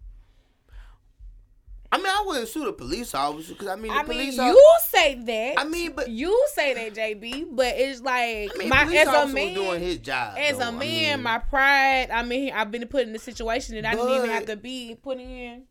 I 1.96 1.98
mean, 1.98 2.08
I 2.08 2.24
wouldn't 2.26 2.48
sue 2.50 2.66
the 2.66 2.74
police 2.74 3.14
officer 3.16 3.54
because 3.54 3.68
I 3.70 3.76
mean, 3.76 3.94
the 3.94 4.04
police 4.04 4.38
I 4.38 4.46
mean, 4.46 4.54
police 4.54 4.58
you 4.58 4.72
officer. 4.76 4.98
say 4.98 5.16
that. 5.56 5.60
I 5.60 5.64
mean, 5.64 5.92
but 5.96 6.10
you 6.10 6.48
say 6.54 6.74
that, 6.74 6.94
JB. 6.94 7.48
But 7.52 7.76
it's 7.78 8.02
like 8.02 8.52
I 8.54 8.58
mean, 8.58 8.70
my 8.70 8.84
police 8.84 9.00
as 9.02 9.08
a 9.08 9.12
officer 9.18 9.34
man, 9.34 9.54
doing 9.54 9.82
his 9.82 9.98
job. 10.00 10.38
as 10.38 10.58
though. 10.58 10.64
a 10.66 10.68
I 10.68 10.72
man, 10.72 10.80
mean, 10.80 11.24
my 11.24 11.38
pride. 11.40 12.10
I 12.12 12.24
mean, 12.24 12.52
I've 12.54 12.72
been 12.72 12.86
put 12.88 13.08
in 13.08 13.16
a 13.16 13.20
situation 13.20 13.76
that 13.76 13.86
I 13.86 13.96
didn't 13.96 14.12
even 14.18 14.30
have 14.30 14.46
to 14.48 14.56
be 14.58 14.96
put 15.02 15.20
in. 15.20 15.64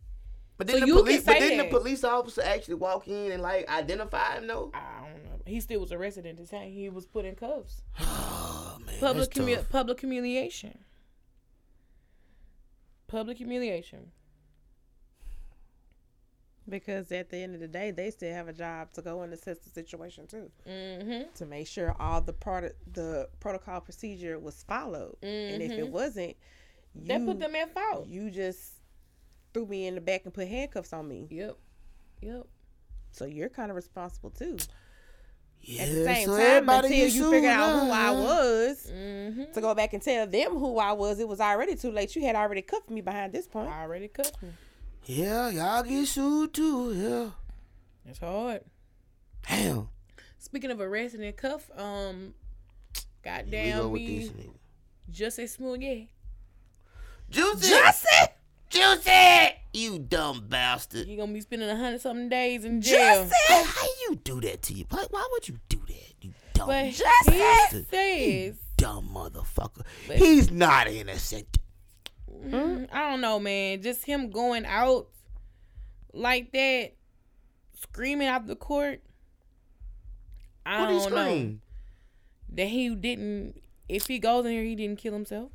But 0.57 0.69
then 0.69 0.77
so 0.77 0.81
the 0.81 0.87
you 0.87 0.95
police, 0.95 1.23
but 1.23 1.39
say 1.39 1.57
the 1.59 1.65
police 1.65 2.05
officer 2.05 2.43
actually 2.43 2.75
walk 2.77 3.09
in 3.09 3.33
and 3.33 3.43
like 3.43 3.69
identify 3.69 4.37
him 4.37 4.47
though? 4.47 4.71
I 4.73 5.01
don't 5.03 5.25
know. 5.25 5.41
He 5.47 5.61
still 5.61 5.81
was 5.81 5.93
arrested 5.93 6.27
at 6.27 6.37
the 6.39 6.47
time. 6.47 6.71
He 6.71 6.89
was 6.89 7.07
put 7.07 7.25
in 7.25 7.35
cuffs. 7.35 7.83
Oh 8.77 8.79
man, 8.85 8.97
Public 8.99 9.31
commu- 9.31 9.69
public 9.71 10.01
humiliation. 10.01 10.79
Public 13.07 13.39
humiliation. 13.39 14.11
Because 16.69 17.13
at 17.13 17.29
the 17.29 17.37
end 17.37 17.55
of 17.55 17.61
the 17.61 17.69
day, 17.69 17.91
they 17.91 18.11
still 18.11 18.33
have 18.33 18.49
a 18.49 18.53
job 18.53 18.91
to 18.95 19.03
go 19.03 19.21
and 19.23 19.33
assess 19.35 19.59
the 19.59 19.69
situation 19.71 20.27
too, 20.27 20.51
Mm-hmm. 20.67 21.23
to 21.35 21.45
make 21.47 21.67
sure 21.67 21.95
all 22.01 22.23
the 22.23 22.33
product, 22.33 22.77
the 22.95 23.29
protocol 23.41 23.81
procedure 23.81 24.39
was 24.39 24.63
followed. 24.63 25.17
And 25.23 25.63
if 25.63 25.73
it 25.73 25.85
Mhm. 25.87 25.91
wasn't, 25.91 26.37
you, 26.95 27.09
That 27.09 27.27
put 27.27 27.39
them 27.39 27.55
at 27.55 27.75
fault. 27.75 28.07
You 28.07 28.31
just 28.31 28.73
threw 29.53 29.67
me 29.67 29.87
in 29.87 29.95
the 29.95 30.01
back 30.01 30.23
and 30.25 30.33
put 30.33 30.49
handcuffs 30.49 30.93
on 30.95 31.07
me. 31.07 31.27
Yep. 31.31 31.57
Yep. 32.23 32.47
So 33.13 33.27
you're 33.27 33.49
kind 33.51 33.71
of 33.71 33.77
responsible 33.77 34.31
too. 34.31 34.57
Yeah, 35.61 35.83
At 35.83 35.89
the 35.91 36.05
same 36.05 36.27
so 36.29 36.37
time, 36.37 36.69
until 36.69 36.91
you 36.91 37.31
figure 37.31 37.51
sued 37.51 37.59
out 37.59 37.81
who 37.85 37.91
I 37.91 38.11
was, 38.11 38.91
Mm-hmm. 38.91 39.53
to 39.53 39.61
go 39.61 39.75
back 39.75 39.93
and 39.93 40.03
tell 40.03 40.27
them 40.27 40.53
who 40.59 40.79
I 40.79 40.93
was, 40.93 41.19
it 41.21 41.29
was 41.29 41.41
already 41.41 41.75
too 41.75 41.91
late. 41.91 42.15
You 42.17 42.23
had 42.23 42.37
already 42.37 42.63
cuffed 42.63 42.91
me 42.91 43.01
behind 43.01 43.33
this 43.33 43.47
point. 43.47 43.69
I 43.71 43.83
already 43.83 44.09
cut 44.09 44.33
me. 44.43 44.51
Yeah, 45.07 45.51
y'all 45.51 45.83
get 45.83 46.07
sued 46.07 46.55
too. 46.55 46.93
Yeah, 46.95 48.11
It's 48.11 48.19
hard. 48.21 48.63
damn. 49.49 49.89
Speaking 50.39 50.71
of 50.71 50.81
arresting 50.81 51.25
and 51.25 51.37
cuff, 51.37 51.71
um, 51.77 52.35
we 52.95 53.31
go 53.31 53.37
goddamn 53.37 53.91
with 53.91 54.01
me, 54.03 54.19
this 54.19 54.29
nigga. 54.31 54.51
Jussie 55.13 55.49
Smollett. 55.49 56.09
Juicy, 57.31 57.75
Jussie! 57.75 58.29
Juicy, 58.71 59.55
you 59.73 59.99
dumb 59.99 60.47
bastard. 60.49 61.07
You 61.07 61.17
gonna 61.17 61.33
be 61.33 61.41
spending 61.41 61.69
a 61.69 61.77
hundred 61.77 62.01
something 62.01 62.29
days 62.29 62.65
in 62.65 62.81
jail. 62.81 63.29
How, 63.49 63.65
how 63.65 63.87
you 64.09 64.17
do 64.17 64.41
that 64.43 64.63
to 64.63 64.75
you? 64.75 64.85
Why, 64.91 65.05
why 65.11 65.27
would 65.33 65.49
you 65.49 65.59
do 65.69 65.81
that? 65.87 66.13
You 66.21 66.33
dumb, 66.55 66.67
But 66.69 66.87
he 66.87 67.03
bastard. 67.03 67.87
says, 67.91 68.57
dumb 68.77 69.11
motherfucker. 69.15 69.83
But- 70.09 70.17
He's 70.17 70.51
not 70.51 70.89
innocent. 70.89 71.59
Mm, 72.35 72.89
I 72.93 73.11
don't 73.11 73.21
know, 73.21 73.39
man. 73.39 73.83
Just 73.83 74.05
him 74.05 74.31
going 74.31 74.65
out 74.67 75.09
like 76.13 76.53
that, 76.53 76.93
screaming 77.81 78.29
out 78.29 78.47
the 78.47 78.57
court. 78.57 79.01
I 80.67 80.81
What 80.81 80.87
don't 80.89 81.13
know 81.13 81.25
scream? 81.25 81.61
that 82.55 82.67
he 82.69 82.95
didn't. 82.95 83.61
If 83.89 84.07
he 84.07 84.19
goes 84.19 84.47
in 84.47 84.53
here, 84.53 84.65
he 84.65 84.75
didn't 84.75 84.99
kill 84.99 85.13
himself. 85.13 85.51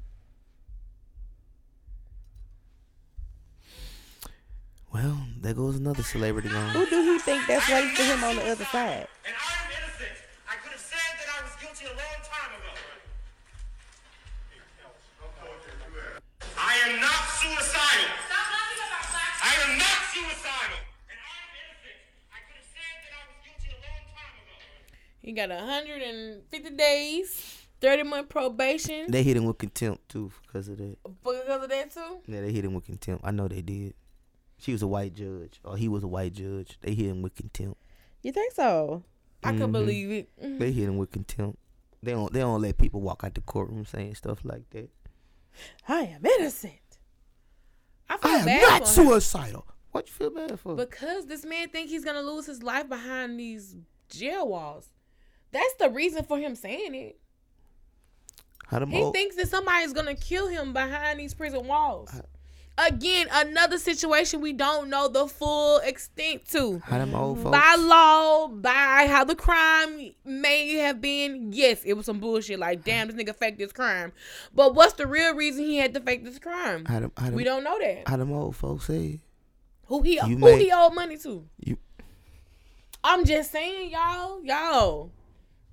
Well, 4.93 5.19
there 5.39 5.53
goes 5.53 5.75
another 5.77 6.03
celebrity 6.03 6.49
gone. 6.53 6.69
Who 6.69 6.85
do 6.89 7.01
he 7.13 7.19
think 7.19 7.45
that's 7.47 7.69
waiting 7.69 7.95
for 7.95 8.03
him 8.03 8.23
on 8.23 8.35
the 8.37 8.51
other 8.51 8.65
side? 8.65 9.07
Ago. 25.29 25.41
He 25.41 25.47
got 25.47 25.49
150 25.55 26.69
days, 26.71 27.57
30 27.81 28.03
month 28.03 28.29
probation 28.29 29.09
They 29.11 29.23
hit 29.23 29.37
him 29.37 29.45
with 29.45 29.57
contempt 29.57 30.09
too 30.09 30.31
because 30.45 30.67
of 30.67 30.77
that. 30.77 30.97
because 31.23 31.63
of 31.63 31.69
that 31.69 31.93
too. 31.93 32.17
Yeah, 32.27 32.41
they 32.41 32.51
hit 32.51 32.65
him 32.65 32.73
with 32.73 32.85
contempt. 32.85 33.23
I 33.25 33.31
know 33.31 33.47
they 33.47 33.61
did. 33.61 33.93
She 34.57 34.71
was 34.73 34.81
a 34.81 34.87
white 34.87 35.13
judge, 35.13 35.59
or 35.63 35.77
he 35.77 35.87
was 35.87 36.03
a 36.03 36.07
white 36.07 36.33
judge. 36.33 36.77
They 36.81 36.93
hit 36.93 37.05
him 37.07 37.21
with 37.21 37.35
contempt. 37.35 37.77
You 38.23 38.31
think 38.33 38.53
so? 38.53 39.03
I 39.43 39.51
could 39.51 39.69
Mhm. 39.69 39.71
believe 39.71 40.11
it. 40.11 40.29
They 40.59 40.71
hit 40.73 40.89
him 40.89 40.97
with 40.97 41.11
contempt. 41.11 41.57
They 42.03 42.11
don't. 42.11 42.31
They 42.33 42.39
don't 42.41 42.61
let 42.61 42.77
people 42.77 42.99
walk 43.01 43.23
out 43.23 43.35
the 43.35 43.41
courtroom 43.41 43.85
saying 43.85 44.15
stuff 44.15 44.39
like 44.43 44.69
that. 44.71 44.89
I 45.87 46.01
am 46.03 46.25
innocent. 46.25 46.73
I 48.09 48.17
feel 48.17 48.31
I 48.31 48.35
am 48.39 48.61
not 48.61 48.87
for 48.87 49.01
him. 49.01 49.07
suicidal. 49.07 49.65
What 49.91 50.07
you 50.07 50.13
feel 50.13 50.29
bad 50.29 50.59
for? 50.59 50.75
Because 50.75 51.25
this 51.25 51.45
man 51.45 51.69
think 51.69 51.89
he's 51.89 52.03
gonna 52.05 52.21
lose 52.21 52.45
his 52.45 52.61
life 52.61 52.87
behind 52.89 53.39
these 53.39 53.75
jail 54.09 54.47
walls. 54.47 54.89
That's 55.51 55.73
the 55.75 55.89
reason 55.89 56.23
for 56.23 56.37
him 56.37 56.55
saying 56.55 56.95
it. 56.95 57.17
How 58.67 58.85
He 58.85 59.01
old, 59.01 59.13
thinks 59.15 59.35
that 59.37 59.47
somebody's 59.47 59.93
gonna 59.93 60.13
kill 60.15 60.47
him 60.47 60.73
behind 60.73 61.19
these 61.19 61.33
prison 61.33 61.65
walls. 61.65 62.11
Again, 62.77 63.27
another 63.31 63.77
situation 63.77 64.39
we 64.39 64.53
don't 64.53 64.89
know 64.89 65.09
the 65.09 65.27
full 65.27 65.79
extent 65.79 66.47
to. 66.49 66.79
how 66.79 66.99
them 66.99 67.13
old 67.13 67.39
folks? 67.39 67.51
By 67.57 67.75
law, 67.77 68.47
by 68.47 69.05
how 69.09 69.25
the 69.25 69.35
crime 69.35 70.11
may 70.23 70.75
have 70.75 71.01
been, 71.01 71.51
yes, 71.51 71.83
it 71.83 71.93
was 71.93 72.05
some 72.05 72.19
bullshit. 72.19 72.57
Like, 72.57 72.85
damn, 72.85 73.07
this 73.07 73.17
nigga 73.17 73.35
faked 73.35 73.57
this 73.57 73.73
crime. 73.73 74.13
But 74.53 74.75
what's 74.75 74.93
the 74.93 75.07
real 75.07 75.35
reason 75.35 75.65
he 75.65 75.77
had 75.77 75.93
to 75.95 75.99
fake 75.99 76.23
this 76.23 76.39
crime? 76.39 76.85
How 76.85 77.01
them, 77.01 77.11
how 77.17 77.25
them, 77.25 77.35
We 77.35 77.43
don't 77.43 77.65
know 77.65 77.77
that. 77.79 78.07
How 78.07 78.15
them 78.15 78.31
old 78.31 78.55
folks 78.55 78.85
say? 78.85 79.19
Who 79.87 80.01
he 80.03 80.13
You 80.13 80.21
who 80.21 80.37
may- 80.37 80.63
he 80.63 80.71
owed 80.71 80.93
money 80.93 81.17
to? 81.17 81.45
You- 81.59 81.79
I'm 83.03 83.25
just 83.25 83.51
saying, 83.51 83.91
y'all, 83.91 84.41
y'all. 84.43 85.11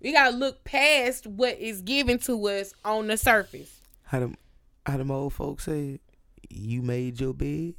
We 0.01 0.12
gotta 0.12 0.36
look 0.36 0.62
past 0.64 1.27
what 1.27 1.59
is 1.59 1.82
given 1.82 2.18
to 2.20 2.48
us 2.48 2.74
on 2.85 3.06
the 3.06 3.16
surface. 3.16 3.81
How 4.05 4.20
them, 4.20 4.36
how 4.85 4.97
them 4.98 5.10
old 5.10 5.32
folks 5.32 5.64
say? 5.64 6.01
You 6.48 6.82
made 6.82 7.20
your 7.20 7.35
bed, 7.35 7.74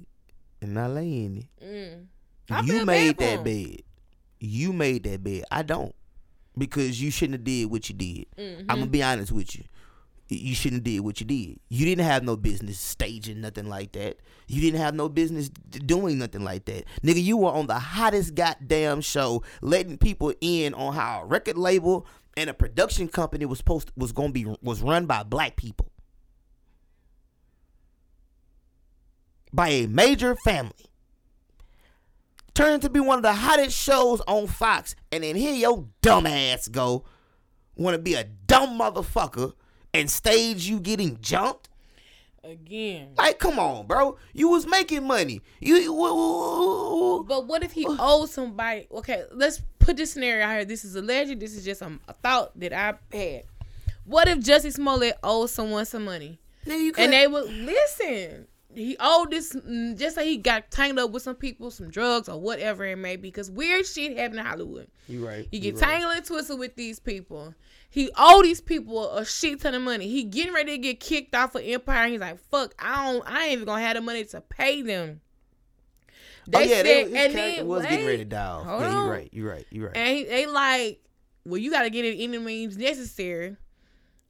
and 0.61 0.77
I 0.77 0.87
lay 0.87 1.25
in 1.25 1.37
it. 1.37 1.65
Mm. 1.65 2.05
I 2.49 2.61
you 2.61 2.85
made 2.85 3.17
that 3.17 3.43
bed. 3.43 3.81
You 4.39 4.73
made 4.73 5.03
that 5.03 5.23
bed. 5.23 5.43
I 5.51 5.63
don't, 5.63 5.95
because 6.57 7.01
you 7.01 7.11
shouldn't 7.11 7.35
have 7.35 7.43
did 7.43 7.65
what 7.71 7.89
you 7.89 7.95
did. 7.95 8.25
Mm-hmm. 8.37 8.69
I'm 8.69 8.79
gonna 8.79 8.87
be 8.87 9.03
honest 9.03 9.31
with 9.31 9.55
you. 9.55 9.63
You 10.29 10.55
shouldn't 10.55 10.83
did 10.83 10.99
what 10.99 11.21
you 11.21 11.25
did. 11.25 11.59
You 11.69 11.85
didn't 11.85 12.03
have 12.05 12.23
no 12.23 12.35
business 12.35 12.79
staging 12.79 13.39
nothing 13.39 13.69
like 13.69 13.93
that. 13.93 14.17
You 14.47 14.59
didn't 14.59 14.81
have 14.81 14.93
no 14.93 15.07
business 15.07 15.49
doing 15.49 16.19
nothing 16.19 16.43
like 16.43 16.65
that. 16.65 16.83
Nigga, 17.01 17.23
you 17.23 17.37
were 17.37 17.51
on 17.51 17.67
the 17.67 17.79
hottest 17.79 18.35
goddamn 18.35 19.01
show, 19.01 19.43
letting 19.61 19.97
people 19.97 20.33
in 20.41 20.73
on 20.73 20.93
how 20.93 21.21
a 21.21 21.25
record 21.25 21.57
label 21.57 22.05
and 22.35 22.49
a 22.49 22.53
production 22.53 23.07
company 23.07 23.45
was 23.45 23.59
supposed 23.59 23.91
was 23.95 24.11
gonna 24.11 24.33
be 24.33 24.45
was 24.61 24.81
run 24.81 25.05
by 25.05 25.23
black 25.23 25.55
people. 25.55 25.89
By 29.53 29.69
a 29.69 29.87
major 29.87 30.35
family. 30.43 30.73
Turned 32.53 32.81
to 32.81 32.89
be 32.89 32.99
one 32.99 33.19
of 33.19 33.23
the 33.23 33.33
hottest 33.33 33.77
shows 33.77 34.19
on 34.27 34.47
Fox, 34.47 34.95
and 35.11 35.23
then 35.23 35.35
here 35.35 35.53
your 35.53 35.87
dumb 36.01 36.25
ass 36.25 36.67
go 36.67 37.05
want 37.77 37.95
to 37.95 38.01
be 38.01 38.15
a 38.15 38.23
dumb 38.23 38.79
motherfucker 38.79 39.53
and 39.97 40.09
stage 40.09 40.67
you 40.67 40.79
getting 40.79 41.19
jumped? 41.21 41.69
Again. 42.43 43.09
Like, 43.17 43.39
come 43.39 43.59
on, 43.59 43.87
bro. 43.87 44.17
You 44.33 44.49
was 44.49 44.65
making 44.65 45.05
money. 45.05 45.41
You, 45.59 47.25
But 47.27 47.45
what 47.47 47.63
if 47.63 47.73
he 47.73 47.85
owes 47.87 48.31
somebody? 48.31 48.87
Okay, 48.91 49.25
let's 49.33 49.61
put 49.79 49.97
this 49.97 50.13
scenario 50.13 50.45
out 50.45 50.53
here. 50.53 50.65
This 50.65 50.85
is 50.85 50.95
alleged. 50.95 51.39
This 51.39 51.55
is 51.55 51.65
just 51.65 51.81
a, 51.81 51.91
a 52.07 52.13
thought 52.13 52.57
that 52.59 52.71
I 52.71 52.93
had. 53.15 53.43
What 54.05 54.29
if 54.29 54.39
Jussie 54.39 54.71
Smollett 54.71 55.17
owes 55.23 55.51
someone 55.51 55.85
some 55.85 56.05
money? 56.05 56.39
And 57.01 57.11
they 57.11 57.27
would 57.27 57.51
listen. 57.51 58.47
He 58.77 58.95
owed 58.99 59.31
this 59.31 59.53
mm, 59.53 59.97
just 59.97 60.15
say 60.15 60.27
he 60.29 60.37
got 60.37 60.69
tangled 60.69 61.05
up 61.05 61.11
with 61.11 61.23
some 61.23 61.35
people, 61.35 61.71
some 61.71 61.89
drugs 61.89 62.29
or 62.29 62.39
whatever 62.39 62.85
it 62.85 62.95
may 62.95 63.15
be. 63.15 63.29
Because 63.29 63.49
weird 63.49 63.87
shit 63.87 64.15
happen 64.15 64.37
in 64.37 64.45
Hollywood. 64.45 64.87
You 65.07 65.25
right. 65.25 65.47
You 65.51 65.59
get 65.59 65.73
you 65.73 65.81
right. 65.81 65.89
tangled 65.89 66.15
and 66.15 66.23
twisted 66.23 66.59
with 66.59 66.75
these 66.75 66.99
people. 66.99 67.55
He 67.89 68.11
owe 68.15 68.43
these 68.43 68.61
people 68.61 69.11
a 69.13 69.25
shit 69.25 69.61
ton 69.61 69.73
of 69.73 69.81
money. 69.81 70.07
He 70.07 70.23
getting 70.25 70.53
ready 70.53 70.73
to 70.73 70.77
get 70.77 70.99
kicked 70.99 71.33
off 71.33 71.55
of 71.55 71.63
Empire. 71.65 72.07
He's 72.07 72.19
like, 72.19 72.37
"Fuck, 72.51 72.75
I 72.77 73.11
don't, 73.11 73.27
I 73.27 73.45
ain't 73.45 73.53
even 73.53 73.65
gonna 73.65 73.81
have 73.81 73.95
the 73.95 74.01
money 74.01 74.23
to 74.25 74.41
pay 74.41 74.83
them." 74.83 75.21
oh 76.53 76.59
yeah, 76.59 76.83
they, 76.83 77.03
said- 77.03 77.07
his 77.07 77.25
and 77.25 77.33
character 77.33 77.55
then 77.57 77.67
was 77.67 77.83
getting 77.83 78.05
ready 78.05 78.17
to 78.19 78.25
die 78.25 78.45
off. 78.45 78.65
Yeah, 78.65 78.95
on. 78.95 79.05
you 79.05 79.11
right. 79.11 79.29
You 79.33 79.49
right. 79.49 79.67
You 79.71 79.85
right. 79.87 79.97
And 79.97 80.17
he, 80.17 80.23
they 80.25 80.45
like, 80.45 81.01
well, 81.45 81.57
you 81.57 81.71
got 81.71 81.83
to 81.83 81.89
get 81.89 82.05
it 82.05 82.21
any 82.21 82.37
means 82.37 82.77
necessary. 82.77 83.55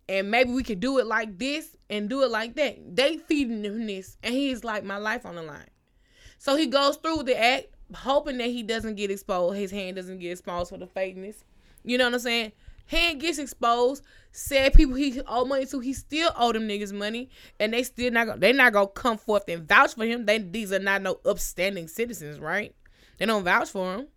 And 0.10 0.32
maybe 0.32 0.52
we 0.52 0.64
could 0.64 0.80
do 0.80 1.00
it 1.00 1.06
like 1.06 1.38
this 1.38 1.76
and 1.90 2.10
do 2.10 2.24
it 2.24 2.32
like 2.32 2.56
that. 2.56 2.96
They 2.96 3.18
feeding 3.18 3.64
him 3.64 3.86
this. 3.86 4.18
And 4.24 4.34
he's 4.34 4.64
like, 4.64 4.84
my 4.84 4.98
life 4.98 5.26
on 5.26 5.36
the 5.36 5.44
line. 5.44 5.70
So 6.38 6.56
he 6.56 6.68
goes 6.68 6.98
through 6.98 7.24
the 7.24 7.38
act, 7.38 7.68
hoping 7.94 8.38
that 8.38 8.48
he 8.48 8.64
doesn't 8.64 8.96
get 8.96 9.12
exposed. 9.12 9.58
His 9.58 9.72
hand 9.72 9.96
doesn't 9.96 10.20
get 10.20 10.32
exposed 10.32 10.70
for 10.70 10.78
the 10.78 10.88
fakeness. 10.88 11.44
You 11.84 11.98
know 11.98 12.06
what 12.06 12.14
I'm 12.14 12.20
saying? 12.20 12.52
Hand 12.88 13.20
gets 13.20 13.38
exposed. 13.38 14.04
Said 14.32 14.74
people 14.74 14.96
he 14.96 15.20
owe 15.28 15.46
money 15.46 15.66
to, 15.66 15.80
he 15.80 15.94
still 15.94 16.32
owe 16.38 16.54
them 16.54 16.68
niggas 16.68 16.94
money, 16.94 17.30
and 17.60 17.74
they 17.74 17.82
still 17.82 18.12
not 18.12 18.28
gonna 18.28 18.40
they 18.40 18.54
not 18.54 18.72
gonna 18.72 18.88
come 18.88 19.18
forth 19.18 19.44
and 19.48 19.68
vouch 19.68 19.96
for 19.96 20.06
him. 20.06 20.26
They 20.26 20.38
these 20.38 20.72
are 20.72 20.80
not 20.80 21.02
no 21.02 21.20
upstanding 21.26 21.88
citizens, 21.88 22.40
right? 22.40 22.76
They 23.18 23.26
don't 23.26 23.44
vouch 23.44 23.70
for 23.70 23.96
him. 23.96 24.08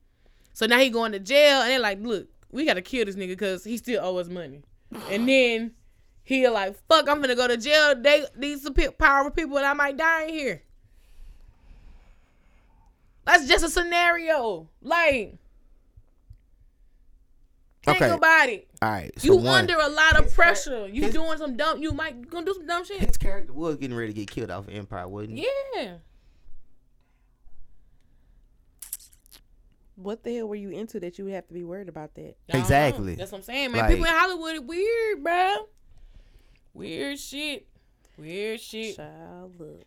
So 0.53 0.67
now 0.67 0.79
he 0.79 0.91
going 0.91 1.13
to 1.13 1.19
jail, 1.19 1.63
and 1.63 1.71
they're 1.71 1.79
like, 1.79 2.01
look, 2.03 2.29
we 2.51 2.67
gotta 2.67 2.83
kill 2.83 3.07
this 3.07 3.17
nigga 3.17 3.29
because 3.29 3.65
he 3.65 3.79
still 3.79 4.05
owe 4.05 4.19
us 4.19 4.29
money. 4.29 4.63
And 5.09 5.29
then 5.29 5.73
he 6.37 6.49
like, 6.49 6.77
fuck, 6.89 7.09
I'm 7.09 7.21
gonna 7.21 7.35
go 7.35 7.49
to 7.49 7.57
jail. 7.57 7.95
They 8.01 8.25
these 8.37 8.63
some 8.63 8.75
powerful 8.75 9.31
people, 9.33 9.57
and 9.59 9.67
I 9.67 9.73
might 9.73 9.97
die 9.97 10.25
in 10.25 10.29
here. 10.31 10.63
That's 13.27 13.47
just 13.47 13.65
a 13.65 13.69
scenario. 13.69 14.69
Like, 14.81 15.37
think 17.85 17.97
Okay. 18.03 18.11
about 18.11 18.49
it. 18.49 18.69
All 18.81 18.91
right. 18.91 19.13
So 19.21 19.27
You 19.27 19.37
one, 19.37 19.63
under 19.63 19.75
a 19.79 19.89
lot 19.89 20.19
of 20.19 20.33
pressure. 20.35 20.87
You 20.89 21.03
his- 21.05 21.15
doing 21.15 21.37
some 21.39 21.57
dumb. 21.57 21.83
You 21.83 21.93
might 21.93 22.29
gonna 22.31 22.47
do 22.47 22.55
some 22.55 22.67
dumb 22.67 22.85
shit. 22.85 23.01
his 23.01 23.17
character 23.17 23.53
was 23.53 23.77
getting 23.77 23.97
ready 23.97 24.13
to 24.13 24.19
get 24.21 24.31
killed 24.31 24.51
off 24.51 24.69
of 24.69 24.75
Empire, 24.75 25.09
wasn't 25.09 25.39
he? 25.39 25.49
Yeah. 25.75 25.97
What 29.97 30.23
the 30.25 30.35
hell 30.37 30.49
were 30.49 30.55
you 30.55 30.71
into 30.71 30.99
that 31.01 31.19
you 31.19 31.25
would 31.27 31.35
have 31.35 31.47
to 31.49 31.55
be 31.55 31.63
worried 31.63 31.89
about 31.89 32.15
that? 32.15 32.37
I 32.49 32.53
know. 32.55 32.61
Exactly. 32.61 33.15
That's 33.17 33.33
what 33.33 33.39
I'm 33.39 33.45
saying, 33.45 33.73
man. 33.73 33.81
Like- 33.83 33.91
People 33.91 34.07
in 34.07 34.13
Hollywood 34.13 34.57
are 34.57 34.63
weird, 34.63 35.23
bro. 35.23 35.69
Weird 36.75 37.19
shit. 37.19 37.67
Weird 38.17 38.61
shit. 38.61 38.97
Child, 38.97 39.55
look. 39.59 39.85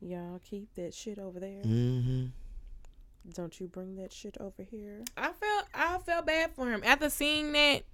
Y'all 0.00 0.40
keep 0.44 0.74
that 0.74 0.92
shit 0.92 1.18
over 1.18 1.40
there. 1.40 1.62
Mm-hmm. 1.62 2.26
Don't 3.32 3.58
you 3.58 3.68
bring 3.68 3.96
that 3.96 4.12
shit 4.12 4.36
over 4.38 4.62
here. 4.62 5.02
I 5.16 5.32
felt 5.32 5.66
I 5.72 5.98
felt 5.98 6.26
bad 6.26 6.50
for 6.54 6.70
him 6.70 6.82
after 6.84 7.08
seeing 7.08 7.52
that 7.52 7.84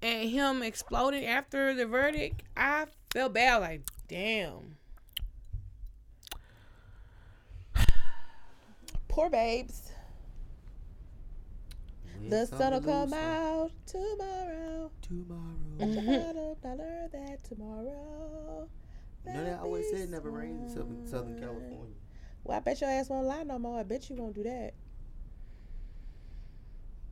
and 0.00 0.30
him 0.30 0.62
exploding 0.62 1.26
after 1.26 1.74
the 1.74 1.86
verdict. 1.86 2.42
I 2.56 2.86
felt 3.12 3.34
bad. 3.34 3.58
Like, 3.58 3.82
damn. 4.08 4.76
Poor 9.08 9.28
babes. 9.28 9.91
The 12.28 12.46
sun'll 12.46 12.80
come 12.80 13.12
out 13.12 13.70
tomorrow. 13.86 14.90
Tomorrow. 15.02 15.42
I'll 15.80 16.76
learn 16.76 17.10
that 17.12 17.44
tomorrow. 17.44 18.68
You 19.26 19.32
know 19.32 19.44
that 19.44 19.58
I 19.58 19.62
always 19.62 19.88
said 19.90 20.10
never 20.10 20.30
rains 20.30 20.60
in 20.62 20.68
Southern, 20.68 21.06
Southern 21.06 21.38
California. 21.38 21.94
Well, 22.44 22.56
I 22.56 22.60
bet 22.60 22.80
your 22.80 22.90
ass 22.90 23.08
won't 23.08 23.26
lie 23.26 23.44
no 23.44 23.58
more. 23.58 23.78
I 23.78 23.82
bet 23.84 24.10
you 24.10 24.16
won't 24.16 24.34
do 24.34 24.42
that. 24.42 24.74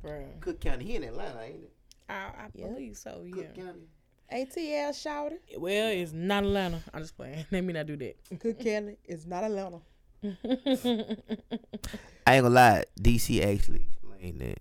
Bruh. 0.05 0.41
Cook 0.41 0.61
County, 0.61 0.85
he 0.85 0.97
in 0.97 1.05
Atlanta, 1.05 1.41
ain't 1.41 1.65
it? 1.65 1.73
I, 2.09 2.31
I 2.45 2.49
believe 2.55 2.97
so, 2.97 3.23
yeah. 3.25 3.35
Cook 3.35 3.55
County. 3.55 3.89
ATL 4.33 5.01
shouted. 5.01 5.39
Well, 5.59 5.89
it's 5.89 6.13
not 6.13 6.45
Atlanta. 6.45 6.83
I'm 6.95 7.03
just 7.03 7.17
playing. 7.17 7.45
Let 7.51 7.65
me 7.65 7.73
not 7.73 7.87
do 7.87 7.97
that. 7.97 8.17
Cook 8.41 8.61
County 8.61 8.97
is 9.05 9.27
not 9.27 9.45
Atlanta. 9.45 9.81
I 10.25 12.35
ain't 12.35 12.45
gonna 12.45 12.51
lie. 12.51 12.85
DC 13.01 13.43
actually 13.43 13.87
explained 13.91 14.41
that. 14.41 14.59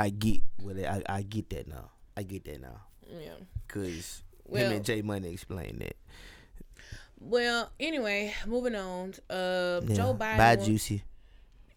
I 0.00 0.08
get 0.10 0.40
what 0.62 0.76
it, 0.76 0.86
I 0.86 1.02
I 1.18 1.22
get 1.22 1.50
that 1.50 1.68
now. 1.68 1.90
I 2.16 2.22
get 2.22 2.44
that 2.44 2.60
now. 2.60 2.80
yeah. 3.08 3.34
Cause 3.68 4.22
Well- 4.46 4.64
him 4.66 4.72
and 4.76 4.84
J 4.84 5.02
Money 5.02 5.32
explained 5.32 5.80
that. 5.80 5.96
Well, 7.20 7.70
anyway, 7.78 8.34
moving 8.46 8.74
on. 8.74 9.14
Uh, 9.28 9.80
Yeah. 9.86 9.94
Joe 9.96 10.14
Biden. 10.14 10.38
Bye, 10.38 10.56
Juicy. 10.56 11.02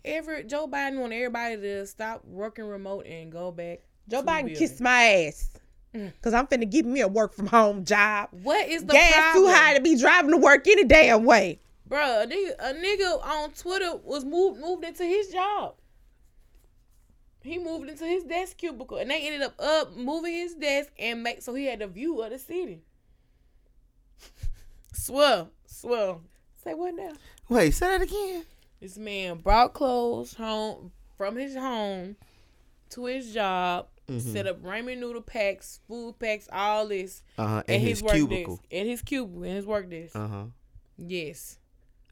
Every 0.05 0.43
Joe 0.45 0.67
Biden 0.67 0.99
want 0.99 1.13
everybody 1.13 1.57
to 1.57 1.85
stop 1.85 2.23
working 2.25 2.65
remote 2.65 3.05
and 3.05 3.31
go 3.31 3.51
back. 3.51 3.81
Joe 4.09 4.21
Biden 4.23 4.45
building. 4.45 4.55
kiss 4.55 4.79
my 4.79 5.03
ass. 5.27 5.49
Cause 6.23 6.33
I'm 6.33 6.47
finna 6.47 6.67
give 6.69 6.85
me 6.87 7.01
a 7.01 7.07
work 7.07 7.33
from 7.35 7.45
home 7.47 7.85
job. 7.85 8.29
What 8.31 8.67
is 8.67 8.83
the 8.83 8.93
Gas 8.93 9.13
problem? 9.13 9.43
too 9.45 9.53
high 9.53 9.73
to 9.75 9.81
be 9.81 9.95
driving 9.95 10.31
to 10.31 10.37
work 10.37 10.65
any 10.67 10.85
damn 10.85 11.23
way. 11.23 11.59
Bruh, 11.87 12.23
a 12.23 12.25
nigga, 12.27 12.55
a 12.59 12.73
nigga 12.73 13.23
on 13.23 13.51
Twitter 13.51 13.95
was 13.97 14.25
moved 14.25 14.59
moved 14.59 14.83
into 14.83 15.03
his 15.03 15.27
job. 15.29 15.75
He 17.43 17.57
moved 17.59 17.89
into 17.89 18.05
his 18.05 18.23
desk 18.23 18.57
cubicle, 18.57 18.97
and 18.97 19.11
they 19.11 19.25
ended 19.27 19.41
up 19.41 19.59
up 19.59 19.95
moving 19.95 20.33
his 20.33 20.55
desk 20.55 20.91
and 20.97 21.21
make 21.23 21.41
so 21.41 21.53
he 21.53 21.65
had 21.65 21.79
the 21.79 21.87
view 21.87 22.21
of 22.21 22.31
the 22.31 22.39
city. 22.39 22.81
Swell, 24.93 25.49
swell. 25.65 26.21
Say 26.63 26.73
what 26.73 26.95
now? 26.95 27.11
Wait, 27.49 27.71
say 27.71 27.87
that 27.87 28.01
again. 28.01 28.45
This 28.79 28.97
man 28.97 29.37
brought 29.39 29.73
clothes 29.73 30.33
home 30.33 30.91
from 31.17 31.35
his 31.35 31.55
home 31.55 32.15
to 32.91 33.05
his 33.05 33.33
job, 33.33 33.87
set 34.19 34.47
up 34.47 34.61
ramen 34.61 34.99
noodle 34.99 35.21
packs, 35.21 35.79
food 35.87 36.17
packs, 36.19 36.47
all 36.51 36.87
this 36.87 37.23
Uh 37.37 37.47
huh. 37.47 37.57
at 37.59 37.69
And 37.69 37.81
his, 37.81 38.01
his, 38.01 38.11
cubicle. 38.11 38.55
desk. 38.57 38.73
At 38.73 38.85
his 38.85 39.01
cubicle, 39.01 39.43
in 39.43 39.55
his 39.55 39.65
work 39.65 39.89
desk. 39.89 40.15
Uh 40.15 40.27
huh. 40.27 40.43
Yes. 40.97 41.57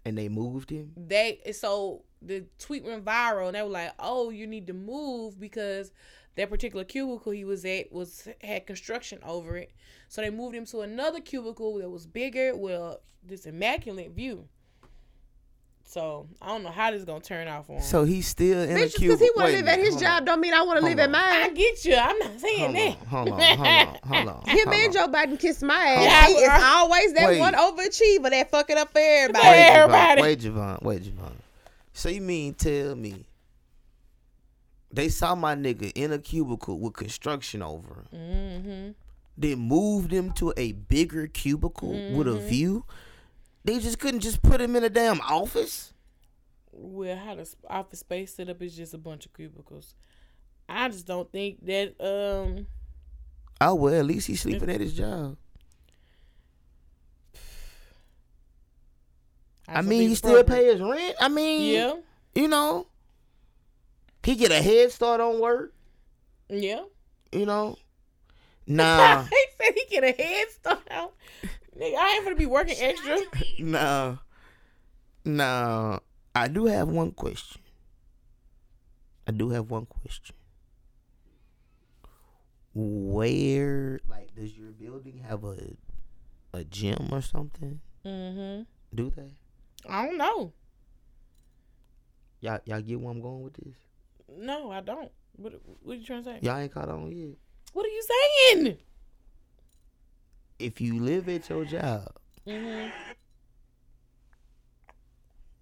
And 0.03 0.17
they 0.17 0.29
moved 0.29 0.71
him. 0.71 0.93
they 0.97 1.39
so 1.53 2.03
the 2.21 2.45
tweet 2.59 2.83
went 2.83 3.03
viral 3.03 3.47
and 3.47 3.55
they 3.55 3.61
were 3.63 3.69
like, 3.69 3.91
"Oh, 3.99 4.29
you 4.29 4.45
need 4.47 4.67
to 4.67 4.73
move 4.73 5.39
because 5.39 5.91
that 6.35 6.49
particular 6.49 6.83
cubicle 6.85 7.31
he 7.31 7.43
was 7.45 7.65
at 7.65 7.91
was 7.91 8.27
had 8.41 8.67
construction 8.67 9.19
over 9.23 9.57
it." 9.57 9.71
So 10.07 10.21
they 10.21 10.29
moved 10.29 10.55
him 10.55 10.65
to 10.67 10.81
another 10.81 11.19
cubicle 11.19 11.77
that 11.79 11.89
was 11.89 12.05
bigger, 12.05 12.55
with 12.55 12.97
this 13.23 13.45
immaculate 13.45 14.11
view. 14.11 14.47
So 15.85 16.27
I 16.41 16.47
don't 16.47 16.63
know 16.63 16.71
how 16.71 16.91
this 16.91 16.99
is 16.99 17.05
gonna 17.05 17.19
turn 17.19 17.49
out 17.49 17.65
for 17.67 17.73
him. 17.73 17.81
So 17.81 18.05
he's 18.05 18.25
still 18.25 18.61
in 18.61 18.77
a 18.77 18.87
cubicle. 18.87 19.01
because 19.01 19.19
he 19.19 19.29
want 19.35 19.49
to 19.51 19.57
live 19.57 19.67
at 19.67 19.79
his 19.79 19.97
job 19.97 20.21
on. 20.21 20.25
don't 20.25 20.39
mean 20.39 20.53
I 20.53 20.61
want 20.61 20.77
to 20.77 20.85
Hold 20.85 20.89
live 20.95 20.99
at 20.99 21.11
mine. 21.11 21.21
I 21.23 21.49
get 21.49 21.83
you. 21.83 21.95
I'm 21.95 22.17
not 22.17 22.39
saying 22.39 22.59
Hold 22.59 22.75
that. 22.75 22.87
on, 22.87 23.05
hold 23.07 23.29
on, 23.29 23.39
hold 23.41 23.67
on, 23.67 23.97
hold 24.07 24.27
on. 24.29 24.43
Him 24.47 24.67
hold 24.67 24.75
and 24.75 24.85
on. 24.87 24.93
Joe 24.93 25.07
Biden 25.11 25.37
kiss 25.39 25.61
my 25.61 25.75
ass. 25.75 26.29
on. 26.29 26.35
He 26.35 26.41
is 26.43 26.63
always 26.63 27.13
that 27.13 27.27
Wait. 27.27 27.39
one 27.39 27.53
overachiever 27.55 28.29
that 28.29 28.49
fucking 28.51 28.77
up 28.77 28.93
for 28.93 28.99
everybody. 28.99 29.45
Wait. 29.45 29.51
Wait, 29.51 29.67
Javon. 29.67 29.75
Everybody. 29.75 30.21
Wait, 30.21 30.39
Javon. 30.39 30.81
Wait, 30.83 31.03
Javon. 31.03 31.31
So 31.93 32.09
you 32.09 32.21
mean 32.21 32.53
tell 32.53 32.95
me 32.95 33.27
they 34.93 35.09
saw 35.09 35.35
my 35.35 35.55
nigga 35.55 35.91
in 35.95 36.11
a 36.11 36.19
cubicle 36.19 36.79
with 36.79 36.93
construction 36.93 37.61
over 37.61 38.05
him, 38.11 38.19
Mm-hmm. 38.19 38.91
then 39.37 39.59
moved 39.59 40.11
him 40.11 40.31
to 40.33 40.53
a 40.57 40.73
bigger 40.73 41.27
cubicle 41.27 41.91
with 41.91 42.27
Mm-hmm. 42.27 42.37
a 42.37 42.47
view? 42.47 42.85
They 43.63 43.79
just 43.79 43.99
couldn't 43.99 44.21
just 44.21 44.41
put 44.41 44.59
him 44.59 44.75
in 44.75 44.83
a 44.83 44.89
damn 44.89 45.21
office? 45.21 45.93
Well, 46.71 47.15
how 47.17 47.35
the 47.35 47.47
office 47.69 47.99
space 47.99 48.33
set 48.35 48.49
up 48.49 48.61
is 48.61 48.75
just 48.75 48.93
a 48.93 48.97
bunch 48.97 49.25
of 49.25 49.33
cubicles. 49.33 49.93
I 50.67 50.87
just 50.89 51.05
don't 51.05 51.31
think 51.31 51.65
that 51.65 51.93
um 51.99 52.67
Oh 53.59 53.75
well, 53.75 53.93
at 53.93 54.05
least 54.05 54.27
he's 54.27 54.41
sleeping 54.41 54.69
at 54.69 54.81
his 54.81 54.93
job. 54.93 55.37
I 59.71 59.81
don't 59.81 59.87
mean, 59.89 60.09
he 60.09 60.15
still 60.15 60.43
pay 60.43 60.65
his 60.65 60.81
rent. 60.81 61.15
I 61.19 61.27
mean, 61.29 61.73
Yeah, 61.73 61.95
you 62.35 62.47
know, 62.47 62.87
he 64.23 64.35
get 64.35 64.51
a 64.51 64.61
head 64.61 64.91
start 64.91 65.19
on 65.21 65.39
work. 65.39 65.73
yeah. 66.49 66.83
You 67.31 67.45
know, 67.45 67.77
nah, 68.67 69.23
he 69.23 69.45
said 69.57 69.73
he 69.75 69.85
get 69.89 70.03
a 70.03 70.11
head 70.21 70.47
start 70.51 70.87
out. 70.91 71.13
Nigga, 71.77 71.95
I 71.95 72.15
ain't 72.15 72.23
gonna 72.25 72.35
be 72.35 72.45
working 72.45 72.75
extra. 72.77 73.17
No, 73.59 74.19
no. 75.25 75.99
I 76.35 76.47
do 76.47 76.65
have 76.65 76.87
one 76.89 77.11
question. 77.11 77.61
I 79.27 79.31
do 79.31 79.49
have 79.51 79.69
one 79.69 79.85
question. 79.85 80.35
Where, 82.73 83.99
like, 84.09 84.33
does 84.35 84.57
your 84.57 84.71
building 84.71 85.23
have 85.27 85.43
a 85.43 85.57
a 86.53 86.63
gym 86.63 87.09
or 87.11 87.21
something? 87.21 87.81
Mm-hmm. 88.05 88.63
Do 88.95 89.09
they? 89.15 89.33
I 89.89 90.05
don't 90.05 90.17
know. 90.17 90.53
Y'all, 92.41 92.59
y'all 92.65 92.81
get 92.81 92.99
where 92.99 93.11
I'm 93.11 93.21
going 93.21 93.41
with 93.43 93.53
this? 93.53 93.75
No, 94.37 94.71
I 94.71 94.81
don't. 94.81 95.11
What 95.35 95.53
what 95.83 95.97
you 95.99 96.05
trying 96.05 96.23
to 96.23 96.29
say? 96.31 96.39
Y'all 96.41 96.57
ain't 96.57 96.73
caught 96.73 96.89
on 96.89 97.11
yet. 97.11 97.35
What 97.73 97.85
are 97.85 97.89
you 97.89 98.03
saying? 98.53 98.77
If 100.59 100.79
you 100.81 100.99
live 100.99 101.27
at 101.29 101.49
your 101.49 101.65
job, 101.65 102.11
Mm-hmm. 102.47 102.89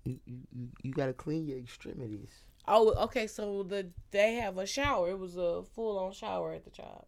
you, 0.05 0.19
you, 0.25 0.37
you- 0.55 0.69
you 0.83 0.91
gotta 0.93 1.13
clean 1.13 1.45
your 1.47 1.57
extremities. 1.57 2.29
Oh, 2.67 2.93
okay. 3.05 3.27
So 3.27 3.63
the 3.63 3.87
they 4.11 4.35
have 4.35 4.57
a 4.57 4.65
shower. 4.65 5.09
It 5.09 5.19
was 5.19 5.35
a 5.37 5.63
full 5.75 5.97
on 5.99 6.11
shower 6.13 6.53
at 6.53 6.63
the 6.63 6.69
job. 6.71 7.05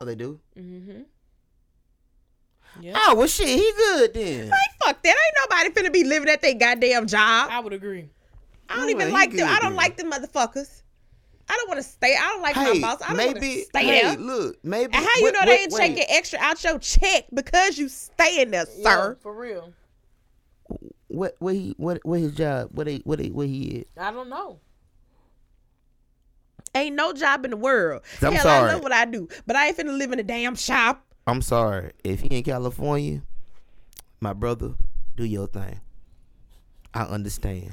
Oh, 0.00 0.04
they 0.04 0.14
do? 0.14 0.40
Mm-hmm. 0.58 1.02
Yeah, 2.80 2.92
Oh, 2.96 3.14
well, 3.14 3.26
shit, 3.26 3.48
he 3.48 3.72
good 3.76 4.14
then. 4.14 4.48
Like, 4.48 4.60
fuck 4.84 5.02
that. 5.02 5.08
Ain't 5.08 5.50
nobody 5.50 5.70
finna 5.88 5.92
be 5.92 6.04
living 6.04 6.28
at 6.28 6.42
their 6.42 6.54
goddamn 6.54 7.06
job. 7.06 7.48
I 7.50 7.60
would 7.60 7.72
agree. 7.72 8.08
I 8.68 8.76
don't 8.76 8.86
Oh, 8.86 8.88
even 8.90 9.12
like 9.12 9.32
them. 9.32 9.48
I 9.48 9.54
don't 9.60 9.70
then. 9.70 9.76
like 9.76 9.96
them 9.96 10.10
motherfuckers. 10.10 10.82
I 11.48 11.54
don't 11.56 11.68
want 11.68 11.78
to 11.78 11.84
stay. 11.88 12.16
I 12.16 12.22
don't 12.22 12.42
like 12.42 12.56
Hey, 12.56 12.80
my 12.80 12.88
boss. 12.88 13.00
I 13.02 13.14
don't 13.14 13.18
want 13.24 13.36
to 13.36 13.40
maybe, 13.40 13.62
stay 13.62 13.84
hey, 13.84 14.02
there. 14.02 14.16
look, 14.16 14.56
maybe. 14.64 14.92
And 14.92 14.94
how 14.96 15.10
you 15.16 15.22
what- 15.22 15.32
know 15.34 15.38
what- 15.40 15.46
they 15.46 15.60
ain't 15.62 15.72
wait, 15.72 15.80
taking 15.96 16.04
extra 16.08 16.38
out 16.40 16.62
your 16.64 16.78
check 16.80 17.24
because 17.32 17.78
you 17.78 17.88
staying 17.88 18.50
there, 18.50 18.66
Yeah, 18.76 18.82
sir? 18.96 19.18
for 19.22 19.32
real. 19.32 19.72
What, 21.08 21.36
what 21.38 21.54
he, 21.54 21.74
what, 21.78 22.00
what 22.04 22.18
his 22.18 22.32
job, 22.32 22.70
what 22.72 22.86
they, 22.86 22.96
what 23.04 23.18
they, 23.20 23.28
what 23.28 23.46
he 23.46 23.62
is? 23.66 23.86
I 23.96 24.10
don't 24.10 24.28
know. 24.28 24.58
Ain't 26.74 26.96
no 26.96 27.12
job 27.12 27.44
in 27.44 27.52
the 27.52 27.56
world. 27.56 28.02
I'm 28.20 28.32
Hell, 28.32 28.48
I 28.48 28.72
love 28.72 28.82
what 28.82 28.92
I 28.92 29.04
do, 29.06 29.28
but 29.46 29.56
I 29.56 29.68
ain't 29.68 29.78
finna 29.78 29.96
live 29.96 30.12
in 30.12 30.18
a 30.18 30.22
damn 30.24 30.54
shop. 30.56 31.02
I'm 31.26 31.42
sorry. 31.42 31.92
If 32.04 32.20
he 32.20 32.28
in 32.28 32.44
California, 32.44 33.22
my 34.20 34.32
brother, 34.32 34.74
do 35.16 35.24
your 35.24 35.48
thing. 35.48 35.80
I 36.94 37.02
understand. 37.02 37.72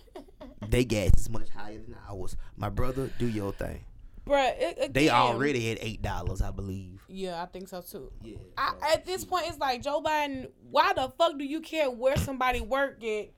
they 0.68 0.84
gas 0.84 1.12
is 1.18 1.30
much 1.30 1.50
higher 1.50 1.78
than 1.78 1.96
ours. 2.08 2.36
My 2.56 2.70
brother, 2.70 3.10
do 3.18 3.26
your 3.26 3.52
thing. 3.52 3.84
Bruh, 4.26 4.54
it, 4.58 4.76
again, 4.78 4.92
They 4.92 5.10
already 5.10 5.70
at 5.70 5.78
eight 5.80 6.02
dollars, 6.02 6.42
I 6.42 6.50
believe. 6.50 7.02
Yeah, 7.08 7.42
I 7.42 7.46
think 7.46 7.68
so 7.68 7.82
too. 7.82 8.10
Yeah. 8.22 8.36
I, 8.56 8.74
at 8.94 9.06
this 9.06 9.24
point, 9.24 9.46
it's 9.48 9.58
like 9.58 9.82
Joe 9.82 10.02
Biden. 10.02 10.50
Why 10.70 10.92
the 10.94 11.08
fuck 11.10 11.38
do 11.38 11.44
you 11.44 11.60
care 11.60 11.90
where 11.90 12.16
somebody 12.16 12.60
work 12.60 13.02
at, 13.04 13.30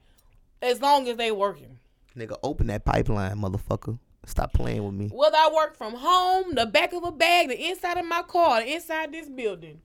as 0.63 0.81
long 0.81 1.09
as 1.09 1.17
they 1.17 1.33
working? 1.33 1.79
Nigga, 2.17 2.37
open 2.43 2.69
that 2.69 2.85
pipeline, 2.85 3.37
motherfucker. 3.37 3.99
Stop 4.27 4.53
playing 4.53 4.85
with 4.85 4.95
me. 4.95 5.09
Whether 5.09 5.37
I 5.37 5.51
work 5.55 5.77
from 5.77 5.95
home, 5.95 6.55
the 6.55 6.67
back 6.67 6.93
of 6.93 7.05
a 7.05 7.11
bag, 7.13 7.49
the 7.49 7.69
inside 7.69 7.97
of 7.99 8.05
my 8.05 8.23
car, 8.23 8.61
the 8.63 8.75
inside 8.75 9.13
this 9.13 9.29
building, 9.29 9.81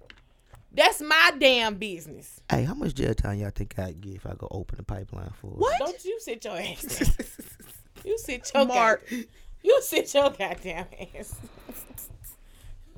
that's 0.72 1.02
my 1.02 1.32
damn 1.40 1.76
business. 1.76 2.42
Hey, 2.50 2.64
how 2.66 2.74
much 2.74 2.94
jail 2.96 3.14
time 3.14 3.40
y'all 3.40 3.50
think 3.50 3.80
I'd 3.80 4.02
get 4.02 4.16
if 4.16 4.26
I 4.26 4.34
go 4.38 4.48
open 4.52 4.78
the 4.78 4.84
pipeline 4.84 5.32
for? 5.40 5.48
What? 5.52 5.80
Don't 5.80 6.04
you 6.06 6.20
sit 6.20 6.44
your 6.44 6.58
ass 6.58 6.84
down. 6.84 7.26
you 8.04 8.18
sit 8.18 8.52
your 8.54 8.66
Mark. 8.66 9.10
god- 9.10 9.26
You 9.64 9.80
sit 9.82 10.14
your 10.14 10.30
goddamn 10.30 10.86
ass. 11.18 11.36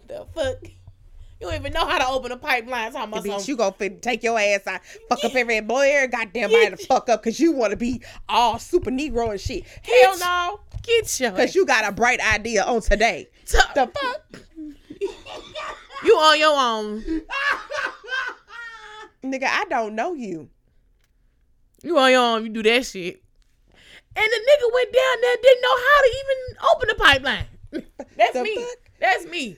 the 0.07 0.25
fuck? 0.33 0.57
You 1.39 1.45
don't 1.45 1.53
even 1.59 1.71
know 1.71 1.85
how 1.85 1.99
to 1.99 2.07
open 2.07 2.31
a 2.31 2.37
pipeline. 2.37 2.91
Talking 2.91 3.13
about 3.13 3.23
Bitch, 3.23 3.39
some- 3.41 3.49
you 3.51 3.55
go 3.57 3.69
fit, 3.69 4.01
take 4.01 4.23
your 4.23 4.39
ass 4.39 4.65
out, 4.65 4.81
fuck 5.07 5.23
up 5.23 5.35
every 5.35 5.57
employer, 5.57 6.07
goddamn 6.07 6.49
body 6.49 6.71
to 6.71 6.77
fuck 6.77 7.09
up, 7.09 7.21
cause 7.23 7.39
you 7.39 7.51
want 7.51 7.71
to 7.71 7.77
be 7.77 8.01
all 8.27 8.57
super 8.57 8.89
Negro 8.89 9.29
and 9.29 9.39
shit. 9.39 9.65
Hell 9.83 10.17
no. 10.17 10.59
Get 10.87 11.19
your 11.19 11.31
Cause 11.31 11.53
you 11.55 11.65
got 11.65 11.85
a 11.87 11.91
bright 11.91 12.19
idea 12.21 12.63
on 12.63 12.81
today. 12.81 13.27
the 13.45 13.89
fuck? 13.93 14.41
You 16.03 16.13
on 16.15 16.39
your 16.39 16.55
own. 16.55 17.01
Nigga, 19.23 19.45
I 19.45 19.65
don't 19.67 19.95
know 19.95 20.13
you. 20.13 20.47
You 21.83 21.97
on 21.97 22.11
your 22.11 22.21
own. 22.21 22.43
You 22.45 22.49
do 22.51 22.61
that 22.63 22.85
shit. 22.85 23.21
And 24.15 24.25
the 24.25 24.37
nigga 24.37 24.73
went 24.73 24.93
down 24.93 25.21
there, 25.21 25.35
didn't 25.41 25.61
know 25.61 25.77
how 25.77 26.01
to 26.01 26.09
even 26.19 26.37
open 26.71 26.87
the 26.87 26.95
pipeline. 26.95 27.45
That's 28.17 28.33
The 28.33 28.43
me. 28.43 28.55
fuck? 28.55 28.77
That's 28.99 29.25
me. 29.25 29.57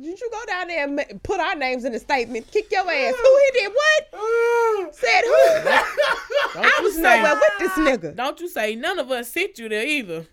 Did 0.00 0.20
you 0.20 0.28
go 0.30 0.44
down 0.46 0.66
there 0.68 0.84
and 0.84 1.22
put 1.22 1.38
our 1.40 1.54
names 1.54 1.84
in 1.84 1.92
the 1.92 1.98
statement? 2.00 2.50
Kick 2.50 2.70
your 2.70 2.82
ass. 2.90 3.14
Who 3.16 3.40
he 3.54 3.60
did 3.60 3.72
what? 3.72 4.94
Said 4.94 5.22
who? 5.24 6.60
I 6.60 6.80
was 6.82 6.94
say- 6.94 7.00
nowhere 7.02 7.34
with 7.34 7.58
this 7.60 7.72
nigga. 7.72 8.14
Don't 8.16 8.40
you 8.40 8.48
say 8.48 8.74
none 8.74 8.98
of 8.98 9.10
us 9.10 9.30
sit 9.30 9.58
you 9.58 9.68
there 9.68 9.86
either. 9.86 10.26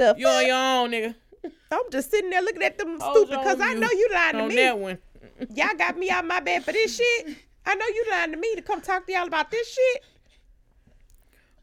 The 0.00 0.14
You 0.16 0.26
on 0.26 0.46
your 0.46 0.56
own, 0.56 0.90
nigga. 0.92 1.14
I'm 1.70 1.82
just 1.92 2.10
sitting 2.10 2.30
there 2.30 2.40
looking 2.40 2.62
at 2.62 2.78
them 2.78 2.98
Hold 2.98 3.16
stupid 3.18 3.38
because 3.38 3.60
I 3.60 3.74
know 3.74 3.90
you 3.90 4.08
lying 4.14 4.36
to 4.36 4.42
on 4.44 4.48
me. 4.48 4.56
that 4.56 4.78
one. 4.78 4.96
Y'all 5.54 5.76
got 5.76 5.98
me 5.98 6.08
out 6.08 6.26
my 6.26 6.40
bed 6.40 6.64
for 6.64 6.72
this 6.72 6.96
shit. 6.96 7.36
I 7.66 7.74
know 7.74 7.84
you 7.86 8.06
lying 8.10 8.30
to 8.30 8.38
me 8.38 8.54
to 8.54 8.62
come 8.62 8.80
talk 8.80 9.06
to 9.06 9.12
y'all 9.12 9.26
about 9.26 9.50
this 9.50 9.70
shit. 9.70 10.02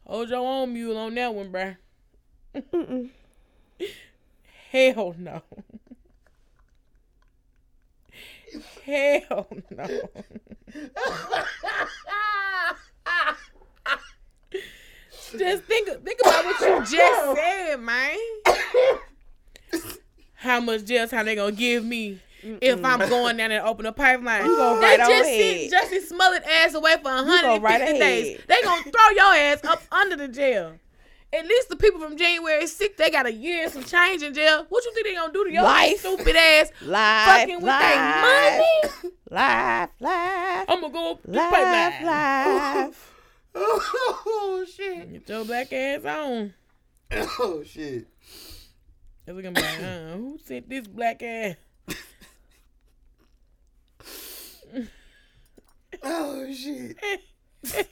Hold 0.06 0.30
your 0.30 0.38
own 0.38 0.72
mule 0.72 0.96
on 0.96 1.16
that 1.16 1.34
one, 1.34 1.50
bruh. 1.50 1.76
Mm-mm. 2.54 3.10
Hell 4.70 5.16
no. 5.18 5.42
Hell 8.84 9.48
no. 9.70 10.00
just 15.36 15.64
think 15.64 15.88
think 16.04 16.20
about 16.22 16.44
what 16.44 16.60
you 16.60 16.96
just 16.96 17.36
said, 17.36 17.80
man. 17.80 18.16
How 20.34 20.60
much 20.60 20.84
jail 20.84 21.08
time 21.08 21.26
they 21.26 21.34
gonna 21.34 21.52
give 21.52 21.84
me 21.84 22.20
if 22.42 22.84
I'm 22.84 23.00
going 23.08 23.36
down 23.38 23.50
and 23.50 23.66
open 23.66 23.86
a 23.86 23.92
pipeline? 23.92 24.44
You 24.46 24.56
go 24.56 24.80
they 24.80 24.96
right 24.96 24.98
just 25.00 25.28
sent. 25.28 25.90
Jussie 25.92 26.06
Smollett 26.06 26.44
ass 26.44 26.74
away 26.74 26.94
for 26.96 27.02
go 27.10 27.16
150 27.16 27.58
right 27.64 27.78
days. 27.98 28.40
They 28.46 28.62
gonna 28.62 28.82
throw 28.84 29.10
your 29.16 29.34
ass 29.34 29.64
up 29.64 29.82
under 29.90 30.16
the 30.16 30.28
jail. 30.28 30.74
At 31.30 31.44
least 31.46 31.68
the 31.68 31.76
people 31.76 32.00
from 32.00 32.16
January 32.16 32.64
6th, 32.64 32.96
they 32.96 33.10
got 33.10 33.26
a 33.26 33.32
year 33.32 33.64
and 33.64 33.72
some 33.72 33.84
change 33.84 34.22
in 34.22 34.32
jail. 34.32 34.64
What 34.70 34.82
you 34.84 34.94
think 34.94 35.08
they 35.08 35.14
gonna 35.14 35.30
do 35.32 35.44
to 35.44 35.52
your 35.52 35.62
Life. 35.62 35.98
stupid 35.98 36.36
ass 36.36 36.70
Live, 36.80 37.26
fucking 37.40 37.56
with 37.56 37.64
their 37.64 38.22
money? 38.22 39.12
live, 39.30 39.88
live, 40.00 40.64
I'm 40.68 40.80
gonna 40.80 40.92
go 40.92 41.10
up 41.12 41.22
the 41.24 41.32
live, 41.32 41.50
pipeline. 41.52 42.04
live. 42.86 43.07
Oh 43.60 44.64
shit! 44.74 45.12
Get 45.12 45.28
your 45.28 45.44
black 45.44 45.72
ass 45.72 46.04
on. 46.04 46.54
Oh 47.40 47.62
shit! 47.64 48.06
Cause 49.26 49.34
we 49.34 49.42
gonna 49.42 49.52
be 49.54 49.62
like, 49.62 49.82
uh, 49.82 50.12
who 50.16 50.38
sent 50.44 50.68
this 50.68 50.86
black 50.86 51.22
ass? 51.22 51.56
Oh 56.02 56.52
shit! 56.52 56.96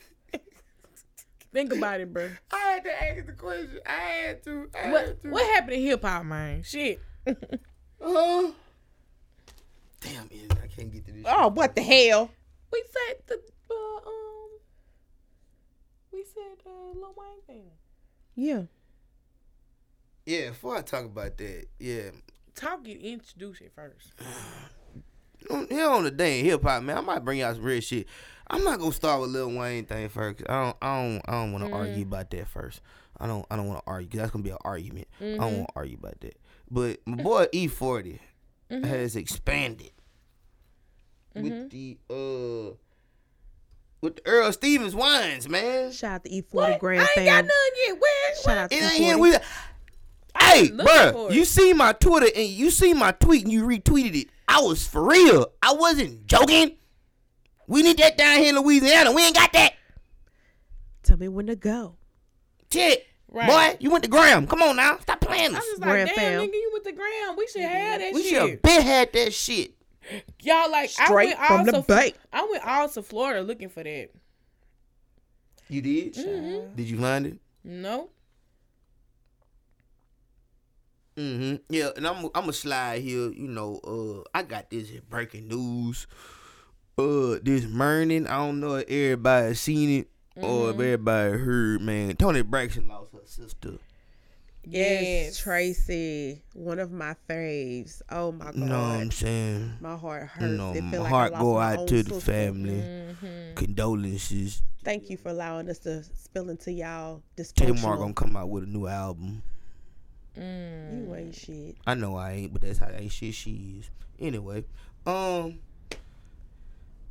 Think 1.53 1.73
about 1.73 2.01
it, 2.01 2.13
bro. 2.13 2.29
I 2.53 2.57
had 2.59 2.85
to 2.85 3.03
ask 3.03 3.27
the 3.27 3.33
question. 3.33 3.81
I 3.87 3.93
had 3.93 4.45
to. 4.45 4.69
I 4.79 4.91
What 4.93 5.07
had 5.07 5.23
to. 5.23 5.29
what 5.31 5.47
happened 5.55 5.71
to 5.73 5.81
hip 5.83 6.03
hop, 6.03 6.25
man? 6.27 6.63
Shit. 6.63 7.01
Uh, 7.27 8.51
damn, 10.01 10.29
Izzy, 10.31 10.49
I 10.63 10.67
can't 10.69 10.93
get 10.93 11.07
to 11.07 11.13
this. 11.13 11.25
Oh, 11.27 11.49
what 11.49 11.75
the 11.75 11.83
hell? 11.83 12.31
We 12.71 12.85
said 12.93 13.17
the 13.27 13.41
uh, 13.71 14.09
um, 14.09 14.26
we 16.17 16.25
said 16.25 16.67
uh, 16.67 16.99
Lil 16.99 17.15
Wayne 17.17 17.43
thing. 17.47 17.71
Yeah. 18.35 18.63
Yeah, 20.25 20.49
before 20.51 20.77
I 20.79 20.83
talk 20.83 21.05
about 21.05 21.37
that, 21.37 21.67
yeah, 21.79 22.11
Talk 22.55 22.89
it, 22.89 23.01
introduce 23.01 23.61
it 23.61 23.71
first. 23.75 24.13
on- 25.51 25.67
here 25.69 25.87
on 25.89 26.05
the 26.05 26.11
dang 26.11 26.45
hip 26.45 26.63
hop, 26.63 26.83
man, 26.83 26.99
I 26.99 27.01
might 27.03 27.25
bring 27.25 27.39
y'all 27.41 27.55
some 27.55 27.63
real 27.63 27.81
shit. 27.81 28.07
I'm 28.49 28.65
not 28.65 28.79
gonna 28.79 28.93
start 28.93 29.21
with 29.21 29.31
Lil 29.31 29.51
Wayne 29.57 29.85
thing 29.85 30.09
first. 30.09 30.43
I 30.49 30.65
don't, 30.65 30.77
I 30.81 31.03
don't, 31.03 31.23
I 31.29 31.33
don't 31.33 31.53
want 31.53 31.65
to 31.67 31.73
argue 31.73 32.03
about 32.05 32.31
that 32.31 32.49
first. 32.49 32.81
I 33.19 33.27
don't, 33.27 33.45
I 33.51 33.57
don't 33.57 33.67
want 33.69 33.81
to 33.85 33.91
argue. 33.91 34.09
'cause 34.09 34.19
that's 34.21 34.31
gonna 34.31 34.43
be 34.45 34.51
an 34.51 34.57
argument. 34.65 35.09
I 35.21 35.25
don't 35.37 35.59
want 35.59 35.69
to 35.69 35.73
argue 35.77 35.97
about 35.99 36.21
that. 36.21 36.37
But 36.71 37.01
my 37.07 37.23
boy 37.23 37.47
E40 37.53 38.19
has 38.71 39.17
expanded 39.17 39.91
with 41.35 41.71
the 41.71 41.99
uh 42.11 42.75
with 44.07 44.17
the 44.17 44.27
Earl 44.27 44.53
Stevens 44.53 44.95
wines, 44.95 45.49
man. 45.49 45.93
Shout 45.93 46.13
out 46.13 46.25
to 46.25 46.31
E40 46.31 46.45
What? 46.53 46.79
Grand 46.81 47.01
I 47.01 47.05
ain't 47.05 47.11
fam. 47.15 47.27
got 47.27 47.45
none 47.45 47.87
yet. 47.87 48.01
Where? 48.01 48.37
Shout 48.43 48.59
out 48.59 48.71
to 48.71 48.77
E40. 48.77 48.91
here. 48.93 49.19
We, 49.19 49.31
hey, 50.41 50.63
looking 50.69 50.87
bruh, 50.87 51.33
you 51.33 51.45
see 51.45 51.73
my 51.75 51.93
Twitter 51.93 52.29
and 52.35 52.47
you 52.49 52.71
see 52.71 52.95
my 52.95 53.13
tweet 53.13 53.45
and 53.45 53.53
you 53.53 53.67
retweeted 53.67 54.15
it. 54.23 54.29
I 54.49 54.61
was 54.61 54.87
for 54.87 55.03
real. 55.07 55.49
I 55.63 55.75
wasn't 55.75 56.27
joking. 56.27 56.77
We 57.67 57.83
need 57.83 57.99
that 57.99 58.17
down 58.17 58.39
here 58.39 58.51
in 58.57 58.63
Louisiana. 58.63 59.13
We 59.13 59.25
ain't 59.27 59.35
got 59.35 59.53
that. 59.53 59.73
Tell 61.03 61.17
me 61.17 61.29
when 61.29 61.47
to 61.49 61.57
go. 61.57 61.97
Shit. 62.73 63.07
Right. 63.29 63.49
Boy, 63.49 63.77
you 63.81 63.91
went 63.91 64.05
to 64.05 64.11
Graham. 64.11 64.47
Come 64.47 64.63
on 64.63 64.77
now. 64.77 64.99
Stop 65.01 65.21
playing 65.21 65.53
this. 65.53 65.57
I'm 65.57 65.63
just 65.63 65.81
like, 65.81 65.91
Grand 65.91 66.09
damn, 66.15 66.17
fam. 66.17 66.41
nigga, 66.49 66.53
you 66.55 66.71
with 66.73 66.85
the 66.85 66.93
ground. 66.93 67.37
We 67.37 67.47
should 67.49 67.63
have 67.63 67.99
that 68.01 68.07
shit. 68.07 68.15
We 68.15 68.23
should 68.23 68.51
have 68.51 68.63
been 68.63 68.83
had 68.83 69.13
that 69.13 69.35
shit. 69.35 69.75
Y'all 70.43 70.71
like 70.71 70.91
I 70.99 71.05
Straight 71.07 71.37
went 71.37 71.41
from 71.47 71.67
the 71.67 71.77
also, 71.77 71.87
bank. 71.87 72.15
I 72.33 72.47
went 72.51 72.67
all 72.67 72.89
to 72.89 73.03
Florida 73.03 73.43
looking 73.43 73.69
for 73.69 73.83
that. 73.83 74.11
You 75.69 75.83
did? 75.83 76.15
Mm-hmm. 76.15 76.77
Did 76.77 76.89
you 76.89 76.99
find 76.99 77.27
it? 77.27 77.39
No. 77.65 78.11
Mm-hmm. 81.17 81.57
Yeah, 81.71 81.91
and 81.97 82.07
I'm 82.07 82.29
I'm 82.35 82.49
a 82.49 82.53
slide 82.53 83.01
here. 83.01 83.31
You 83.31 83.49
know, 83.49 83.81
uh, 83.83 84.29
I 84.35 84.43
got 84.43 84.71
this 84.71 84.91
in 84.91 85.03
breaking 85.09 85.49
news. 85.49 86.07
Uh, 86.99 87.37
this 87.43 87.67
morning, 87.67 88.27
I 88.27 88.37
don't 88.37 88.61
know 88.61 88.77
if 88.77 88.89
everybody 88.89 89.55
seen 89.55 90.01
it 90.01 90.09
or 90.37 90.71
if 90.71 90.77
everybody 90.77 91.39
heard. 91.39 91.81
Man, 91.81 92.15
Toni 92.17 92.43
Braxton 92.43 92.89
lost 92.89 93.13
her 93.13 93.21
sister. 93.25 93.79
Yes, 94.69 95.03
Yes. 95.03 95.43
Traci, 95.45 96.41
one 96.55 96.79
of 96.81 96.91
my 96.91 97.15
faves. 97.31 98.03
Oh 98.11 98.33
my 98.33 98.47
god, 98.47 98.57
You 98.57 98.65
know 98.65 98.81
what 98.81 99.01
I'm 99.01 99.11
saying? 99.13 99.73
my 99.81 99.97
heart 99.97 100.25
hurts. 100.27 100.43
You 100.51 100.57
know, 100.57 100.73
it 100.75 100.83
my 100.83 100.99
like 100.99 101.09
heart 101.09 101.33
go 101.35 101.55
my 101.55 101.73
out 101.75 101.79
own 101.79 101.87
to 101.87 102.03
the 102.03 102.21
family. 102.21 102.73
Mm-hmm. 102.83 103.55
Condolences. 103.55 104.63
Thank 104.83 105.09
you 105.11 105.17
for 105.17 105.29
allowing 105.31 105.69
us 105.71 105.79
to 105.81 106.03
spill 106.03 106.51
into 106.51 106.73
y'all 106.73 107.23
Tamar 107.37 107.75
dysfunctional. 107.75 107.99
gonna 107.99 108.15
come 108.15 108.37
out 108.37 108.49
with 108.49 108.65
a 108.65 108.67
new 108.67 108.87
album. 108.89 109.43
You 110.37 111.15
ain't 111.17 111.35
shit. 111.35 111.77
I 111.87 111.95
know 111.95 112.17
I 112.17 112.33
ain't, 112.33 112.53
but 112.53 112.63
that's 112.63 112.79
how 112.79 112.89
ain't 112.91 113.11
shit 113.13 113.35
she 113.35 113.79
is. 113.81 113.91
Anyway, 114.19 114.65
um, 115.07 115.59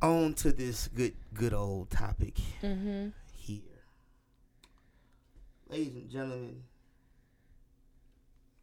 on 0.02 0.34
to 0.34 0.52
this 0.52 0.88
good 0.88 1.14
good 1.34 1.54
old 1.54 1.88
topic 1.90 2.34
Mm-hmm. 2.62 3.08
here, 3.36 3.60
ladies 5.70 5.94
and 5.96 6.10
gentlemen. 6.10 6.62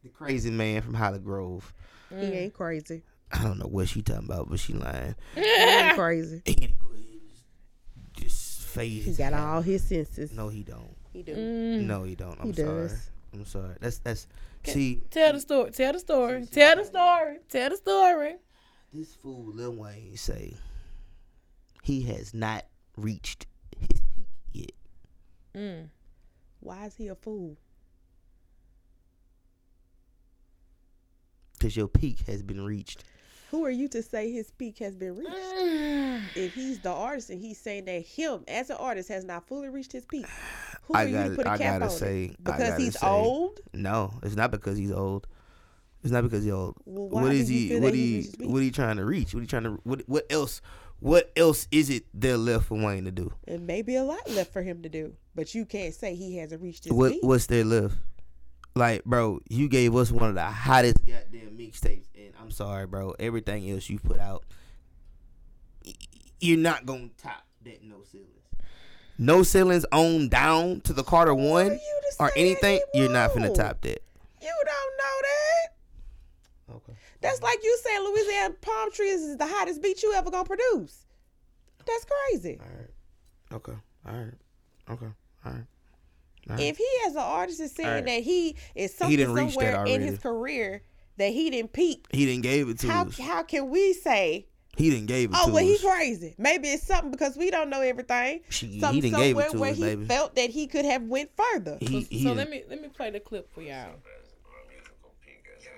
The 0.04 0.10
crazy 0.10 0.50
man 0.50 0.82
from 0.82 0.94
Hollygrove. 0.94 1.62
He 2.10 2.16
ain't 2.26 2.54
crazy. 2.54 3.02
I 3.32 3.42
don't 3.42 3.58
know 3.58 3.66
what 3.66 3.88
she 3.88 4.02
talking 4.02 4.26
about, 4.26 4.48
but 4.48 4.60
she 4.60 4.72
lying. 4.74 5.16
He 5.34 5.40
ain't 5.42 5.96
crazy. 5.98 6.42
Just 8.16 8.60
fade 8.62 8.90
He 8.92 9.00
his 9.00 9.18
got 9.18 9.32
hair. 9.32 9.42
all 9.42 9.62
his 9.62 9.82
senses. 9.82 10.32
No, 10.32 10.48
he 10.48 10.62
don't. 10.62 10.94
He 11.12 11.22
do. 11.22 11.34
Mm. 11.34 11.86
No, 11.86 12.04
he 12.04 12.14
don't. 12.14 12.38
I'm 12.40 12.48
He 12.48 12.52
sorry. 12.52 12.88
does. 12.88 13.10
I'm 13.32 13.44
sorry. 13.46 13.74
That's 13.80 13.98
that's 13.98 14.26
see 14.64 15.02
Tell 15.10 15.32
the 15.32 15.40
story. 15.40 15.70
Tell 15.72 15.92
the 15.92 15.98
story. 15.98 16.46
Tell 16.46 16.76
the 16.76 16.84
story. 16.84 17.38
Tell 17.48 17.70
the 17.70 17.76
story. 17.76 18.34
this 18.92 19.14
fool 19.16 19.52
Lil 19.52 19.72
Wayne 19.74 20.16
say 20.16 20.54
he 21.82 22.02
has 22.02 22.32
not 22.34 22.64
reached 22.96 23.46
his 23.80 24.00
peak 24.14 24.26
yet. 24.52 24.70
Mm. 25.56 25.88
Why 26.60 26.86
is 26.86 26.94
he 26.94 27.08
a 27.08 27.14
fool? 27.16 27.56
Cause 31.64 31.76
your 31.76 31.88
peak 31.88 32.18
has 32.26 32.42
been 32.42 32.62
reached. 32.62 33.04
Who 33.50 33.64
are 33.64 33.70
you 33.70 33.88
to 33.88 34.02
say 34.02 34.30
his 34.30 34.50
peak 34.50 34.80
has 34.80 34.94
been 34.94 35.16
reached? 35.16 35.32
If 36.36 36.52
he's 36.52 36.78
the 36.80 36.90
artist 36.90 37.30
and 37.30 37.40
he's 37.40 37.58
saying 37.58 37.86
that 37.86 38.00
him 38.04 38.44
as 38.48 38.68
an 38.68 38.76
artist 38.78 39.08
has 39.08 39.24
not 39.24 39.46
fully 39.48 39.70
reached 39.70 39.92
his 39.92 40.04
peak, 40.04 40.26
who 40.82 40.92
I 40.94 41.04
are 41.04 41.08
you 41.08 41.14
gotta, 41.14 41.30
to 41.30 41.36
put 41.36 41.46
a 41.46 41.50
I 41.50 41.56
cap 41.58 41.72
gotta 41.80 41.84
on 41.86 41.98
say, 41.98 42.24
it? 42.24 42.44
Because 42.44 42.68
gotta 42.68 42.82
he's 42.82 42.98
say- 43.00 43.06
old. 43.06 43.60
No, 43.72 44.12
it's 44.22 44.36
not 44.36 44.50
because 44.50 44.76
he's 44.76 44.92
old. 44.92 45.26
It's 46.02 46.12
not 46.12 46.22
because 46.22 46.44
he's 46.44 46.52
old. 46.52 46.76
Well, 46.84 47.08
why 47.08 47.22
what 47.22 47.30
do 47.30 47.36
is 47.36 47.50
you 47.50 47.58
he? 47.60 47.68
feel 47.70 47.80
What 47.80 47.94
he 47.94 48.06
he? 48.06 48.16
reached 48.18 48.36
his? 48.40 48.46
What 48.48 48.62
he 48.62 48.70
trying 48.70 48.96
to 48.98 49.04
reach? 49.06 49.32
What 49.32 49.40
he 49.40 49.46
trying 49.46 49.62
to? 49.64 49.80
What? 49.84 50.02
What 50.06 50.26
else? 50.30 50.60
What 51.00 51.32
else 51.34 51.66
is 51.70 51.88
it 51.88 52.04
there 52.12 52.36
left 52.36 52.66
for 52.66 52.74
Wayne 52.78 53.04
to 53.06 53.10
do? 53.10 53.32
And 53.48 53.66
maybe 53.66 53.96
a 53.96 54.04
lot 54.04 54.28
left 54.30 54.52
for 54.52 54.62
him 54.62 54.82
to 54.82 54.90
do, 54.90 55.14
but 55.34 55.54
you 55.54 55.64
can't 55.64 55.94
say 55.94 56.14
he 56.14 56.36
hasn't 56.36 56.60
reached 56.62 56.84
his 56.84 56.92
What? 56.92 57.12
peak. 57.12 57.22
What's 57.22 57.46
there 57.46 57.64
left? 57.64 57.96
Like, 58.76 59.04
bro, 59.04 59.40
you 59.48 59.68
gave 59.68 59.94
us 59.94 60.10
one 60.10 60.28
of 60.30 60.34
the 60.34 60.44
hottest 60.44 60.96
goddamn 61.06 61.56
mixtapes, 61.56 62.06
and 62.16 62.32
I'm 62.40 62.50
sorry, 62.50 62.86
bro. 62.86 63.14
Everything 63.20 63.70
else 63.70 63.88
you 63.88 64.00
put 64.00 64.18
out, 64.18 64.44
you're 66.40 66.58
not 66.58 66.84
gonna 66.84 67.10
top 67.16 67.44
that 67.64 67.84
no 67.84 68.02
ceilings. 68.10 68.30
No 69.16 69.44
ceilings 69.44 69.86
on 69.92 70.28
down 70.28 70.80
to 70.82 70.92
the 70.92 71.04
Carter 71.04 71.34
one 71.34 71.78
or 72.18 72.32
anything. 72.36 72.80
he 72.92 73.00
You're 73.00 73.10
not 73.10 73.30
finna 73.30 73.42
won't? 73.42 73.56
top 73.56 73.80
that. 73.82 74.02
You 74.42 74.52
don't 74.64 74.96
know 74.98 75.20
that. 75.22 76.74
Okay. 76.76 76.98
That's 77.20 77.40
like 77.42 77.62
you 77.62 77.78
saying 77.82 78.04
Louisiana 78.04 78.54
palm 78.60 78.90
trees 78.90 79.20
is 79.22 79.36
the 79.36 79.46
hottest 79.46 79.82
beat 79.82 80.02
you 80.02 80.12
ever 80.14 80.32
gonna 80.32 80.44
produce. 80.44 81.06
That's 81.86 82.04
crazy. 82.04 82.58
All 82.60 82.76
right. 82.76 82.90
Okay. 83.52 83.78
All 84.06 84.14
right. 84.14 84.34
Okay. 84.90 85.12
All 85.46 85.52
right. 85.52 85.64
All 86.50 86.56
right. 86.56 86.64
If 86.64 86.76
he 86.76 86.86
as 87.06 87.12
an 87.12 87.18
artist 87.22 87.60
is 87.60 87.72
saying 87.72 87.88
Alright. 87.88 88.04
that 88.06 88.22
he 88.22 88.56
is 88.74 88.94
something 88.94 89.16
didn't 89.16 89.34
reach 89.34 89.54
that 89.56 89.72
somewhere 89.74 89.86
in 89.86 90.00
his 90.02 90.18
career 90.18 90.82
that 91.16 91.32
he 91.32 91.50
didn't 91.50 91.72
peak, 91.72 92.06
he 92.10 92.26
didn't 92.26 92.42
gave 92.42 92.68
it 92.68 92.78
to 92.80 92.88
how 92.88 93.06
us. 93.06 93.18
how 93.18 93.42
can 93.42 93.70
we 93.70 93.92
say, 93.92 94.46
He 94.76 94.90
didn't 94.90 95.06
gave 95.06 95.30
it 95.30 95.32
to 95.32 95.38
you? 95.38 95.42
oh 95.44 95.46
to 95.48 95.52
well 95.54 95.64
he 95.64 95.74
us. 95.76 95.80
crazy? 95.82 96.34
Maybe 96.38 96.68
it's 96.68 96.82
something 96.86 97.10
because 97.10 97.36
we 97.36 97.50
don't 97.50 97.70
know 97.70 97.80
everything. 97.80 98.40
She- 98.50 98.66
he 98.66 98.80
didn't 99.00 99.18
gave 99.18 99.36
it 99.38 99.40
somewhere 99.40 99.50
to 99.50 99.58
where 99.58 99.70
us, 99.70 99.76
he 99.76 99.82
baby. 99.84 100.04
felt 100.06 100.34
that 100.34 100.50
he 100.50 100.66
could 100.66 100.84
have 100.84 101.02
went 101.04 101.30
further. 101.36 101.78
He, 101.80 102.02
So, 102.02 102.06
he 102.10 102.24
so 102.24 102.32
let 102.32 102.50
me 102.50 102.64
let 102.68 102.80
me 102.82 102.88
play 102.88 103.10
the 103.10 103.20
clip 103.20 103.52
for 103.54 103.62
y'all. 103.62 103.70
my 103.94 104.72
musical 104.72 105.14
peak 105.24 105.44
as 105.56 105.64
in, 105.64 105.70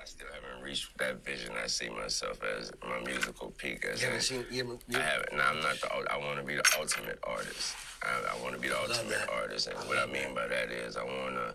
I 0.00 0.04
still 0.04 0.26
haven't 0.34 0.62
reached 0.64 0.98
that 0.98 1.24
vision. 1.24 1.52
I 1.62 1.68
see 1.68 1.88
myself 1.88 2.40
as 2.58 2.70
my 2.86 3.00
musical 3.08 3.50
peak 3.52 3.84
as 3.86 4.00
You 4.02 4.08
in, 4.08 4.12
haven't 4.12 4.24
seen- 4.26 4.46
you 4.50 4.58
haven't- 4.64 4.82
you- 4.88 4.98
I 4.98 5.02
haven't. 5.02 5.32
No, 5.32 5.42
I'm 5.42 5.60
not 5.62 5.80
the. 5.80 6.12
I 6.12 6.16
want 6.18 6.38
to 6.40 6.44
be 6.44 6.56
the 6.56 6.64
ultimate 6.78 7.18
artist. 7.22 7.74
I, 8.02 8.34
I 8.36 8.42
want 8.42 8.54
to 8.54 8.60
be 8.60 8.68
the 8.68 8.78
ultimate 8.78 9.28
artist, 9.32 9.68
and 9.68 9.76
what 9.88 9.98
I 9.98 10.06
mean 10.06 10.34
by 10.34 10.46
that 10.48 10.70
is, 10.70 10.96
I 10.96 11.04
want 11.04 11.34
to. 11.36 11.54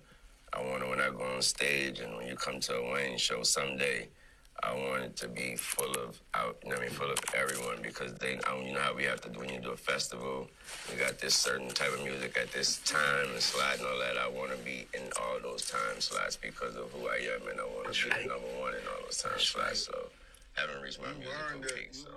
I 0.53 0.61
want 0.61 0.81
to 0.81 0.89
when 0.89 1.01
I 1.01 1.09
go 1.09 1.23
on 1.23 1.41
stage 1.41 1.99
and 1.99 2.15
when 2.15 2.25
you 2.25 2.35
come 2.35 2.61
to 2.61 2.75
a 2.75 2.93
Wayne 2.93 3.17
show 3.17 3.43
someday, 3.43 4.07
I 4.63 4.73
want 4.73 5.03
it 5.03 5.15
to 5.17 5.27
be 5.27 5.55
full 5.57 5.91
of 5.93 6.19
out. 6.33 6.57
You 6.63 6.71
know 6.71 6.77
I 6.77 6.81
mean, 6.81 6.89
full 6.89 7.11
of 7.11 7.19
everyone 7.35 7.79
because 7.83 8.13
they. 8.13 8.39
I, 8.47 8.57
you 8.65 8.73
know 8.73 8.79
how 8.79 8.95
we 8.95 9.03
have 9.03 9.21
to 9.21 9.29
do 9.29 9.39
when 9.39 9.49
you 9.49 9.59
do 9.59 9.71
a 9.71 9.77
festival. 9.77 10.47
We 10.89 10.97
got 10.97 11.19
this 11.19 11.35
certain 11.35 11.67
type 11.67 11.93
of 11.93 12.03
music 12.03 12.37
at 12.41 12.51
this 12.53 12.77
time 12.79 13.29
and 13.33 13.41
slide 13.41 13.79
and 13.79 13.87
all 13.87 13.99
that. 13.99 14.17
I 14.17 14.29
want 14.29 14.51
to 14.51 14.57
be 14.63 14.87
in 14.93 15.03
all 15.21 15.37
those 15.43 15.65
time 15.69 15.99
slots 15.99 16.37
because 16.37 16.75
of 16.75 16.89
who 16.91 17.07
I 17.07 17.17
am, 17.35 17.47
and 17.49 17.59
I 17.59 17.65
want 17.65 17.93
to 17.93 18.03
be 18.05 18.09
the 18.09 18.29
number 18.29 18.47
one 18.59 18.73
in 18.73 18.81
all 18.87 19.03
those 19.03 19.21
time 19.21 19.37
slots. 19.37 19.85
So, 19.85 20.09
haven't 20.53 20.81
reached 20.81 21.01
my 21.01 21.11
musical 21.19 21.75
peak. 21.75 21.89
So. 21.91 22.09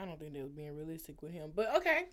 I 0.00 0.04
don't 0.04 0.18
think 0.18 0.32
they 0.34 0.42
was 0.42 0.52
being 0.52 0.76
realistic 0.76 1.20
with 1.22 1.32
him, 1.32 1.52
but 1.54 1.74
okay. 1.76 2.04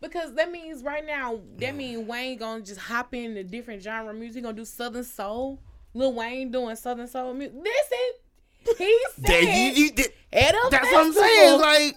Because 0.00 0.34
that 0.34 0.50
means 0.50 0.82
right 0.82 1.04
now, 1.04 1.40
that 1.58 1.74
means 1.74 2.06
Wayne 2.06 2.38
gonna 2.38 2.62
just 2.62 2.80
hop 2.80 3.12
into 3.14 3.44
different 3.44 3.82
genre 3.82 4.14
music. 4.14 4.36
He 4.36 4.40
gonna 4.42 4.56
do 4.56 4.64
Southern 4.64 5.04
Soul. 5.04 5.60
Lil 5.92 6.14
Wayne 6.14 6.50
doing 6.50 6.74
Southern 6.76 7.06
Soul 7.08 7.34
music. 7.34 7.56
Listen, 7.56 8.78
he 8.78 8.98
said 9.16 9.24
That- 9.24 9.42
you- 9.76 9.84
you 9.84 9.90
did- 9.92 10.12
at 10.32 10.54
a 10.54 10.68
that's 10.70 10.84
what 10.92 11.06
I'm 11.06 11.12
festival, 11.12 11.20
saying. 11.22 11.60
Like, 11.60 11.96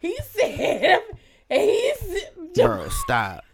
he 0.00 0.18
said, 0.30 1.00
he's 1.48 2.24
bro, 2.54 2.88
stop, 2.88 3.44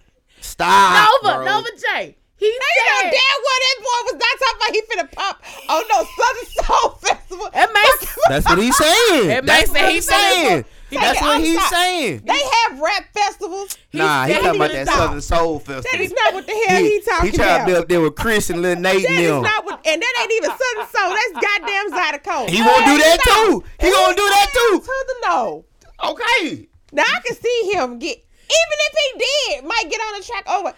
stop, 0.40 1.10
Nova, 1.22 1.36
bro. 1.36 1.44
Nova 1.44 1.68
J. 1.78 2.16
He 2.44 2.50
They 2.52 2.82
know 2.84 3.00
said, 3.00 3.10
damn 3.16 3.38
well 3.44 3.60
that 3.64 3.76
boy 3.80 4.00
was 4.04 4.16
not 4.20 4.34
talking 4.42 4.58
about 4.60 4.72
he 4.74 4.82
finna 4.90 5.08
pop 5.12 5.42
on 5.68 5.82
no 5.88 5.98
Southern 6.04 6.48
Soul 6.64 6.90
Festival. 7.02 7.48
It 7.54 7.70
makes 7.72 8.16
That's 8.28 8.46
what 8.46 8.58
he's 8.58 8.76
saying. 8.76 9.30
It 9.30 9.46
That's 9.46 9.70
what 9.70 9.80
he's 9.90 9.94
he 10.08 10.12
saying. 10.14 10.64
Say 10.64 10.98
That's 11.00 11.20
what 11.20 11.40
he's 11.40 11.56
outside. 11.58 11.70
saying. 11.76 12.22
They 12.24 12.40
have 12.54 12.78
rap 12.80 13.04
festivals. 13.14 13.76
Nah, 13.92 14.26
he 14.26 14.34
talking 14.34 14.56
about 14.56 14.70
that 14.72 14.86
stop. 14.86 14.98
Southern 14.98 15.20
Soul 15.20 15.58
Festival. 15.58 16.00
is 16.00 16.12
not 16.12 16.34
what 16.34 16.46
the 16.46 16.52
hell 16.68 16.82
he, 16.82 17.00
talking 17.00 17.08
about. 17.10 17.24
he 17.24 17.30
trying 17.32 17.48
about. 17.56 17.66
to 17.66 17.72
be 17.72 17.76
up 17.78 17.88
there 17.88 18.00
with 18.00 18.14
Chris 18.14 18.50
and 18.50 18.60
Lil 18.62 18.76
Nate 18.76 19.02
that 19.02 19.10
and 19.10 19.24
them. 19.26 19.42
not 19.42 19.64
what, 19.64 19.80
and 19.86 20.00
that 20.02 20.14
ain't 20.22 20.32
even 20.32 20.50
Southern 20.50 20.88
Soul. 20.94 21.10
That's 21.16 21.46
goddamn 21.46 21.90
Zydeco. 21.90 22.48
He 22.50 22.58
gonna 22.58 22.86
do 22.86 22.98
that 22.98 23.18
too. 23.24 23.64
He 23.80 23.90
gonna 23.90 24.14
do 24.14 24.22
that 24.22 24.48
too. 24.52 24.80
To 24.80 25.04
the 25.08 25.16
no. 25.26 25.64
Okay. 26.04 26.68
Now 26.92 27.02
I 27.02 27.20
can 27.26 27.34
see 27.36 27.70
him 27.72 27.98
get, 27.98 28.16
even 28.18 28.78
if 28.86 28.94
he 29.02 29.18
did, 29.56 29.64
might 29.64 29.90
get 29.90 30.00
on 30.00 30.20
the 30.20 30.24
track 30.26 30.48
over. 30.48 30.74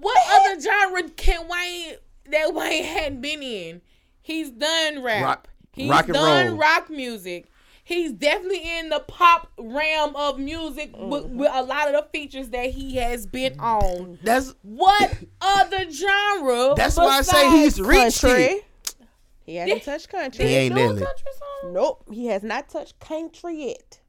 What 0.00 0.18
other 0.30 0.60
genre 0.60 1.08
can 1.10 1.46
Wayne 1.48 1.94
that 2.30 2.54
Wayne 2.54 2.84
hadn't 2.84 3.20
been 3.20 3.42
in? 3.42 3.82
He's 4.22 4.50
done 4.50 5.02
rap. 5.02 5.24
Rock- 5.24 5.48
He's 5.72 5.88
rock 5.90 6.04
and 6.06 6.14
done 6.14 6.48
roll. 6.48 6.56
rock 6.58 6.90
music. 6.90 7.46
He's 7.84 8.12
definitely 8.12 8.78
in 8.78 8.88
the 8.90 9.00
pop 9.00 9.50
realm 9.58 10.14
of 10.14 10.38
music 10.38 10.90
with, 10.96 11.24
Mm-hmm. 11.24 11.38
with 11.38 11.50
a 11.52 11.62
lot 11.62 11.92
of 11.92 11.94
the 11.94 12.08
features 12.12 12.50
that 12.50 12.70
he 12.70 12.96
has 12.96 13.26
been 13.26 13.58
on. 13.58 14.18
That's 14.22 14.54
What 14.62 15.16
other 15.40 15.90
genre? 15.90 16.74
that's 16.76 16.96
why 16.96 17.18
I 17.18 17.22
say 17.22 17.50
he's 17.50 17.78
besides 17.78 17.80
reached 17.80 18.20
Country. 18.20 18.42
it. 18.44 18.64
He 19.44 19.56
hasn't 19.56 19.82
touched 19.82 20.08
country. 20.08 20.46
He 20.46 20.54
ain't 20.54 20.74
do 20.76 20.80
a 20.84 20.86
country 20.88 21.32
song? 21.62 21.72
Nope, 21.72 22.04
he 22.12 22.26
has 22.26 22.42
not 22.44 22.68
touched 22.68 23.00
country 23.00 23.66
yet. 23.68 24.00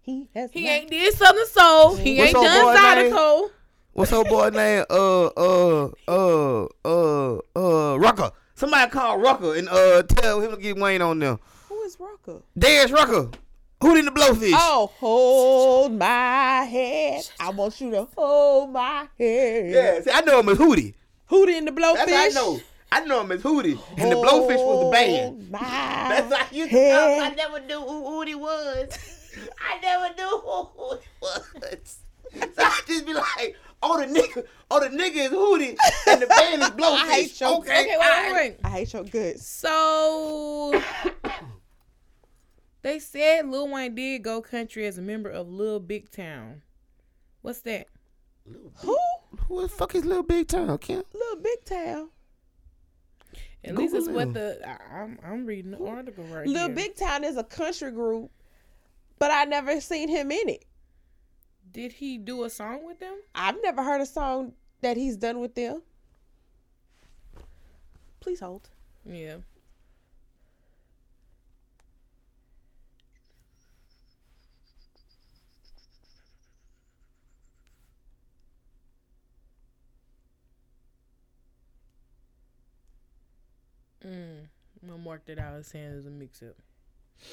He 0.00 0.28
has. 0.34 0.50
He 0.52 0.64
not. 0.64 0.70
ain't 0.70 0.90
did 0.90 1.12
Southern 1.14 1.46
Soul. 1.46 1.96
He 1.96 2.16
What's 2.18 2.34
ain't 2.34 2.44
done 2.44 2.64
boy 2.64 3.02
name? 3.02 3.12
Zydeco. 3.12 3.50
What's 3.92 4.10
her 4.10 4.24
boy 4.24 4.48
name? 4.50 4.84
Uh, 4.88 5.26
uh, 5.26 5.90
uh, 6.08 6.66
uh, 6.84 7.38
uh, 7.56 7.96
Rucker. 7.98 8.30
Somebody 8.54 8.90
call 8.90 9.18
Rucker 9.18 9.54
and 9.56 9.68
uh 9.68 10.02
tell 10.04 10.40
him 10.40 10.52
to 10.52 10.56
get 10.56 10.76
Wayne 10.76 11.02
on 11.02 11.18
there. 11.18 11.38
Who 11.68 11.82
is 11.82 11.98
Rucker? 11.98 12.40
Darius 12.58 12.90
Rucker. 12.90 13.30
Who 13.82 13.94
did 13.94 14.06
the 14.06 14.12
blowfish? 14.12 14.52
Oh, 14.54 14.92
hold 14.98 15.98
my 15.98 16.62
head. 16.62 17.24
I 17.40 17.50
want 17.50 17.80
you 17.80 17.90
to 17.90 18.06
hold 18.16 18.70
my 18.70 19.08
head. 19.18 19.70
Yeah, 19.70 20.00
see, 20.00 20.10
I 20.12 20.20
know 20.20 20.40
him 20.40 20.48
as 20.50 20.58
Hootie. 20.58 20.94
Hootie 21.28 21.58
and 21.58 21.66
the 21.66 21.72
Blowfish. 21.72 22.06
That's 22.06 22.12
how 22.12 22.24
I 22.24 22.28
know. 22.28 22.60
I 22.92 23.04
know 23.04 23.20
him 23.22 23.32
as 23.32 23.42
Hootie. 23.42 23.78
And 23.98 24.12
the 24.12 24.16
blowfish 24.16 24.56
was 24.58 24.84
the 24.84 24.90
band. 24.92 25.48
That's 25.50 26.32
how 26.32 26.46
you 26.52 26.68
head. 26.68 27.32
I 27.32 27.34
never 27.34 27.60
knew 27.60 27.80
who 27.80 28.04
Hootie 28.04 28.38
was. 28.38 28.98
I 29.60 29.80
never 29.80 30.14
knew 30.14 30.38
who 30.38 30.68
Hootie 30.78 31.00
was. 31.20 31.98
So 32.34 32.62
I 32.62 32.80
just 32.86 33.04
be 33.04 33.12
like, 33.12 33.56
oh 33.82 33.98
the 34.00 34.06
nigga, 34.06 34.44
oh 34.70 34.80
the 34.80 34.88
nigga 34.88 35.16
is 35.16 35.30
Hootie 35.30 35.76
and 36.08 36.22
the 36.22 36.26
band 36.26 36.62
is 36.62 36.70
blowfish. 36.70 37.02
I 37.02 37.12
hate 37.14 37.40
your 37.40 37.58
okay, 37.58 37.80
Okay, 37.82 37.96
wait, 37.98 38.22
wait, 38.22 38.32
wait. 38.34 38.56
I 38.64 38.68
hate 38.70 38.92
your 38.92 39.04
guts. 39.04 39.46
So 39.46 40.80
they 42.82 42.98
said 42.98 43.48
Lil 43.48 43.68
Wayne 43.68 43.94
did 43.94 44.22
go 44.22 44.40
country 44.40 44.86
as 44.86 44.98
a 44.98 45.02
member 45.02 45.30
of 45.30 45.48
Lil 45.48 45.80
Big 45.80 46.10
Town. 46.10 46.62
What's 47.42 47.60
that? 47.62 47.86
Who? 48.76 48.96
Who 49.48 49.62
the 49.62 49.68
fuck 49.68 49.94
is 49.94 50.04
Little 50.04 50.22
Big 50.22 50.48
Town, 50.48 50.76
Kim? 50.78 51.02
Little 51.12 51.42
Big 51.42 51.64
Town. 51.64 52.10
At 53.64 53.76
least 53.76 53.94
it's 53.94 54.08
what 54.08 54.34
the 54.34 54.58
I- 54.68 55.00
I'm 55.02 55.18
I'm 55.24 55.46
reading 55.46 55.70
the 55.70 55.84
article 55.84 56.24
right 56.24 56.46
Little 56.46 56.66
here. 56.66 56.74
Big 56.74 56.96
Town 56.96 57.22
is 57.24 57.36
a 57.36 57.44
country 57.44 57.92
group, 57.92 58.30
but 59.18 59.30
I 59.30 59.44
never 59.44 59.80
seen 59.80 60.08
him 60.08 60.32
in 60.32 60.48
it. 60.48 60.64
Did 61.72 61.92
he 61.92 62.18
do 62.18 62.44
a 62.44 62.50
song 62.50 62.84
with 62.84 63.00
them? 63.00 63.16
I've 63.34 63.56
never 63.62 63.82
heard 63.82 64.02
a 64.02 64.06
song 64.06 64.52
that 64.82 64.96
he's 64.96 65.16
done 65.16 65.40
with 65.40 65.54
them. 65.54 65.82
Please 68.20 68.40
hold. 68.40 68.68
Yeah. 69.04 69.36
Mm. 84.06 84.48
I'm 84.82 84.88
gonna 84.88 85.02
mark 85.02 85.24
that 85.26 85.38
out 85.38 85.54
as 85.54 85.68
saying 85.68 85.92
it's 85.96 86.06
a 86.06 86.10
mix 86.10 86.42
up. 86.42 86.56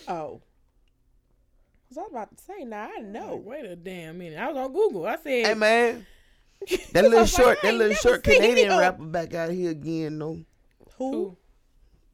Oh. 0.08 0.42
Was 1.90 1.98
I 1.98 2.02
was 2.02 2.12
about 2.12 2.38
to 2.38 2.44
say? 2.44 2.64
Nah, 2.66 2.88
I 2.98 3.00
know. 3.02 3.36
Wait 3.44 3.66
a 3.66 3.76
damn 3.76 4.18
minute. 4.20 4.38
I 4.40 4.48
was 4.48 4.58
on 4.58 4.72
Google. 4.74 5.08
I 5.08 5.16
said 5.18 5.46
Hey 5.48 5.54
man, 5.56 6.06
That 6.94 7.04
little 7.06 7.26
short, 7.26 7.58
I 7.64 7.72
that 7.72 7.78
little 7.78 7.96
short 7.96 8.24
Canadian 8.24 8.72
him. 8.72 8.80
rapper 8.80 9.06
back 9.06 9.34
out 9.34 9.50
here 9.52 9.72
again 9.72 10.20
though. 10.20 10.40
Who? 10.98 11.36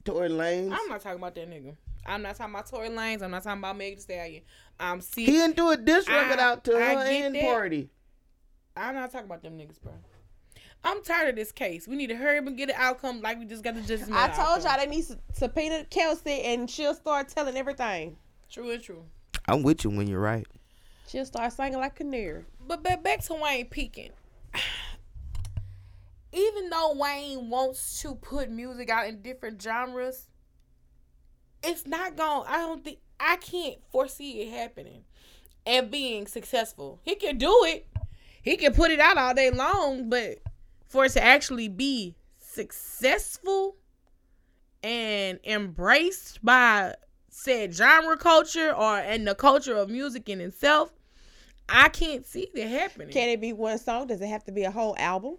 Tory 0.05 0.29
Lanez. 0.29 0.71
I'm 0.71 0.87
not 0.87 1.01
talking 1.01 1.17
about 1.17 1.35
that 1.35 1.49
nigga. 1.49 1.75
I'm 2.05 2.21
not 2.21 2.35
talking 2.35 2.53
about 2.53 2.67
Tory 2.67 2.89
Lanez. 2.89 3.23
I'm 3.23 3.31
not 3.31 3.43
talking 3.43 3.59
about 3.59 3.77
Meg 3.77 3.95
Thee 3.95 4.01
Stallion. 4.01 4.43
I'm 4.79 5.01
see. 5.01 5.25
He 5.25 5.31
didn't 5.31 5.57
do 5.57 5.69
a 5.71 5.77
diss 5.77 6.07
record 6.07 6.39
I- 6.39 6.43
out 6.43 6.63
to 6.65 6.75
I 6.77 6.81
her 6.95 7.09
get 7.09 7.25
and 7.35 7.39
party. 7.41 7.89
I'm 8.77 8.93
not 8.93 9.11
talking 9.11 9.25
about 9.25 9.41
them 9.41 9.57
niggas, 9.57 9.81
bro. 9.81 9.93
I'm 10.83 11.01
tired 11.01 11.29
of 11.29 11.35
this 11.35 11.51
case. 11.51 11.87
We 11.87 11.95
need 11.95 12.07
to 12.07 12.15
hurry 12.15 12.37
up 12.37 12.45
and 12.45 12.55
get 12.55 12.69
an 12.69 12.75
outcome 12.77 13.21
like 13.21 13.39
we 13.39 13.45
just 13.45 13.63
got 13.63 13.73
the 13.73 13.81
justice. 13.81 14.07
I 14.11 14.27
Miller 14.27 14.33
told 14.35 14.63
y'all 14.63 14.77
they 14.77 14.85
need 14.85 15.05
to 15.07 15.17
subpoena 15.33 15.83
Kelsey 15.89 16.41
and 16.43 16.69
she'll 16.69 16.93
start 16.93 17.27
telling 17.29 17.57
everything. 17.57 18.17
True 18.51 18.69
and 18.69 18.83
true. 18.83 19.03
I'm 19.47 19.63
with 19.63 19.83
you 19.83 19.91
when 19.91 20.07
you're 20.07 20.19
right. 20.19 20.47
She'll 21.07 21.25
start 21.25 21.53
singing 21.53 21.79
like 21.79 21.93
a 21.93 21.95
canary. 21.95 22.45
But 22.67 22.83
back 22.83 23.03
back 23.03 23.21
to 23.25 23.35
Wayne 23.35 23.67
peeking. 23.67 24.11
Even 26.33 26.69
though 26.69 26.93
Wayne 26.95 27.49
wants 27.49 28.01
to 28.01 28.15
put 28.15 28.49
music 28.49 28.89
out 28.89 29.07
in 29.07 29.21
different 29.21 29.61
genres, 29.61 30.27
it's 31.63 31.85
not 31.85 32.17
going. 32.17 32.47
I 32.47 32.57
don't 32.57 32.83
think 32.83 32.99
I 33.19 33.37
can't 33.37 33.77
foresee 33.91 34.41
it 34.41 34.51
happening 34.51 35.03
and 35.65 35.89
being 35.89 36.27
successful. 36.27 36.99
He 37.03 37.15
can 37.15 37.37
do 37.37 37.63
it. 37.65 37.87
He 38.41 38.57
can 38.57 38.73
put 38.73 38.91
it 38.91 38.99
out 38.99 39.17
all 39.17 39.33
day 39.33 39.49
long, 39.51 40.09
but 40.09 40.39
for 40.87 41.05
it 41.05 41.13
to 41.13 41.23
actually 41.23 41.67
be 41.67 42.15
successful 42.39 43.77
and 44.83 45.39
embraced 45.43 46.43
by 46.43 46.95
said 47.35 47.75
genre 47.75 48.15
culture 48.15 48.73
or 48.73 48.97
and 48.97 49.27
the 49.27 49.35
culture 49.35 49.75
of 49.75 49.89
music 49.89 50.29
in 50.29 50.39
itself, 50.39 50.93
I 51.67 51.89
can't 51.89 52.25
see 52.25 52.47
that 52.55 52.67
happening. 52.67 53.09
Can 53.09 53.27
it 53.27 53.41
be 53.41 53.51
one 53.51 53.77
song? 53.77 54.07
Does 54.07 54.21
it 54.21 54.27
have 54.27 54.45
to 54.45 54.53
be 54.53 54.63
a 54.63 54.71
whole 54.71 54.95
album? 54.97 55.37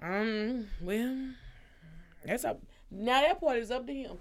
Um, 0.00 0.68
well, 0.80 1.16
that's 2.24 2.44
up. 2.44 2.60
Now 2.92 3.22
that 3.22 3.40
part 3.40 3.58
is 3.58 3.72
up 3.72 3.88
to 3.88 3.92
him. 3.92 4.18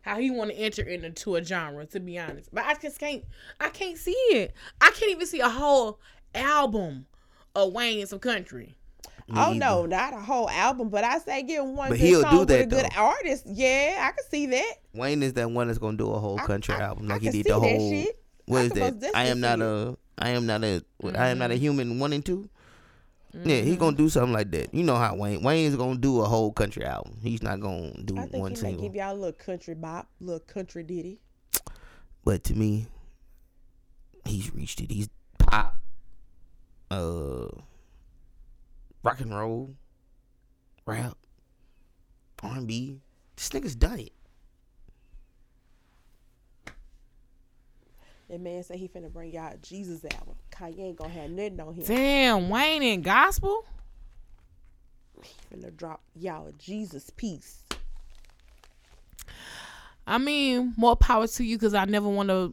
How 0.00 0.18
he 0.18 0.30
want 0.30 0.50
to 0.52 0.56
enter 0.56 0.82
into 0.82 1.36
a 1.36 1.44
genre, 1.44 1.84
to 1.86 2.00
be 2.00 2.18
honest. 2.18 2.48
But 2.50 2.64
I 2.64 2.74
just 2.74 2.98
can't. 2.98 3.22
I 3.60 3.68
can't 3.68 3.98
see 3.98 4.12
it. 4.30 4.54
I 4.80 4.90
can't 4.92 5.10
even 5.10 5.26
see 5.26 5.40
a 5.40 5.48
whole 5.50 6.00
album 6.34 7.06
of 7.54 7.72
Wayne 7.72 8.00
and 8.00 8.08
some 8.08 8.20
country. 8.20 8.74
Oh 9.34 9.52
no, 9.52 9.86
not 9.86 10.12
a 10.14 10.20
whole 10.20 10.48
album, 10.50 10.88
but 10.88 11.02
I 11.04 11.18
say 11.18 11.42
get 11.42 11.64
one 11.64 11.88
But 11.90 11.98
good 11.98 12.06
he'll 12.06 12.22
song 12.22 12.30
do 12.32 12.38
with 12.40 12.50
a 12.52 12.66
good 12.66 12.86
though. 12.94 13.00
artist. 13.02 13.44
Yeah, 13.46 13.96
I 14.00 14.12
can 14.12 14.24
see 14.30 14.46
that. 14.46 14.72
Wayne 14.94 15.22
is 15.22 15.32
that 15.34 15.50
one 15.50 15.66
that's 15.66 15.78
gonna 15.78 15.96
do 15.96 16.10
a 16.12 16.18
whole 16.18 16.38
country 16.38 16.74
album 16.74 17.08
like 17.08 17.22
he 17.22 17.30
did 17.30 17.46
the 17.46 17.58
whole. 17.58 17.90
shit. 17.90 18.18
What 18.46 18.58
I 18.60 18.62
is 18.64 18.70
that? 18.72 19.10
I 19.14 19.24
am 19.26 19.40
not 19.40 19.60
a. 19.60 19.96
I 20.18 20.30
am 20.30 20.46
not 20.46 20.62
a. 20.64 20.82
what, 20.98 21.16
I 21.16 21.28
am 21.28 21.38
not 21.38 21.50
a 21.50 21.56
human. 21.56 21.98
One 21.98 22.12
and 22.12 22.24
2 22.24 22.48
Yeah, 23.34 23.40
Mm-hmm. 23.56 23.66
he 23.66 23.76
gonna 23.76 23.96
do 23.96 24.08
something 24.08 24.32
like 24.32 24.50
that. 24.52 24.72
You 24.72 24.82
know 24.84 24.96
how 24.96 25.14
Wayne 25.16 25.42
Wayne's 25.42 25.76
gonna 25.76 25.98
do 25.98 26.20
a 26.22 26.24
whole 26.24 26.52
country 26.52 26.84
album. 26.84 27.18
He's 27.22 27.42
not 27.42 27.60
gonna 27.60 27.92
do 28.04 28.16
I 28.16 28.22
think 28.26 28.34
one 28.42 28.52
he 28.52 28.56
single. 28.56 28.82
give 28.84 28.94
y'all 28.94 29.12
a 29.12 29.14
little 29.14 29.32
country 29.32 29.74
bop, 29.74 30.08
little 30.20 30.40
country 30.40 30.82
ditty. 30.84 31.18
But 32.24 32.44
to 32.44 32.54
me, 32.54 32.86
he's 34.24 34.54
reached 34.54 34.80
it. 34.80 34.90
He's 34.90 35.08
pop, 35.38 35.76
uh, 36.90 37.48
rock 39.06 39.20
and 39.20 39.32
roll, 39.32 39.72
rap, 40.84 41.16
R 42.42 42.56
and 42.56 42.66
B. 42.66 42.98
This 43.36 43.50
nigga's 43.50 43.76
done 43.76 44.00
it. 44.00 44.12
That 48.28 48.40
man 48.40 48.64
said 48.64 48.78
he 48.78 48.88
finna 48.88 49.12
bring 49.12 49.32
y'all 49.32 49.54
a 49.54 49.56
Jesus 49.58 50.04
album. 50.04 50.34
Kanye 50.50 50.80
ain't 50.80 50.96
gonna 50.96 51.10
have 51.10 51.30
nothing 51.30 51.60
on 51.60 51.74
him. 51.74 51.84
Damn, 51.84 52.48
Wayne 52.48 52.82
and 52.82 53.04
gospel. 53.04 53.64
Finna 55.52 55.74
drop 55.74 56.02
y'all 56.16 56.48
a 56.48 56.52
Jesus 56.52 57.08
piece. 57.10 57.62
I 60.04 60.18
mean, 60.18 60.74
more 60.76 60.96
power 60.96 61.28
to 61.28 61.44
you 61.44 61.56
because 61.56 61.74
I 61.74 61.84
never 61.84 62.08
want 62.08 62.28
to 62.30 62.52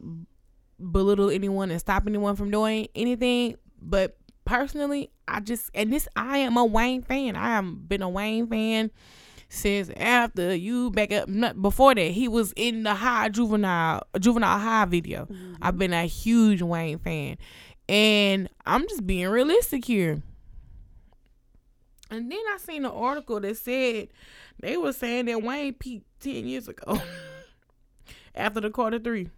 belittle 0.78 1.30
anyone 1.30 1.72
and 1.72 1.80
stop 1.80 2.06
anyone 2.06 2.36
from 2.36 2.52
doing 2.52 2.86
anything. 2.94 3.56
But 3.82 4.16
personally, 4.44 5.10
I 5.28 5.40
just 5.40 5.70
and 5.74 5.92
this 5.92 6.08
I 6.16 6.38
am 6.38 6.56
a 6.56 6.64
Wayne 6.64 7.02
fan. 7.02 7.36
I 7.36 7.48
have 7.48 7.88
been 7.88 8.02
a 8.02 8.08
Wayne 8.08 8.46
fan 8.46 8.90
since 9.48 9.90
after 9.96 10.54
you 10.54 10.90
back 10.90 11.12
up. 11.12 11.28
Not 11.28 11.60
before 11.60 11.94
that, 11.94 12.10
he 12.10 12.28
was 12.28 12.52
in 12.56 12.82
the 12.82 12.94
high 12.94 13.28
juvenile 13.28 14.06
juvenile 14.18 14.58
high 14.58 14.84
video. 14.84 15.26
Mm-hmm. 15.26 15.54
I've 15.62 15.78
been 15.78 15.92
a 15.92 16.06
huge 16.06 16.62
Wayne 16.62 16.98
fan, 16.98 17.36
and 17.88 18.48
I'm 18.66 18.86
just 18.88 19.06
being 19.06 19.28
realistic 19.28 19.84
here. 19.84 20.22
And 22.10 22.30
then 22.30 22.40
I 22.52 22.58
seen 22.58 22.84
an 22.84 22.90
article 22.90 23.40
that 23.40 23.56
said 23.56 24.08
they 24.60 24.76
were 24.76 24.92
saying 24.92 25.26
that 25.26 25.42
Wayne 25.42 25.74
peaked 25.74 26.06
ten 26.20 26.46
years 26.46 26.68
ago 26.68 27.00
after 28.34 28.60
the 28.60 28.70
Carter 28.70 28.98
three. 28.98 29.30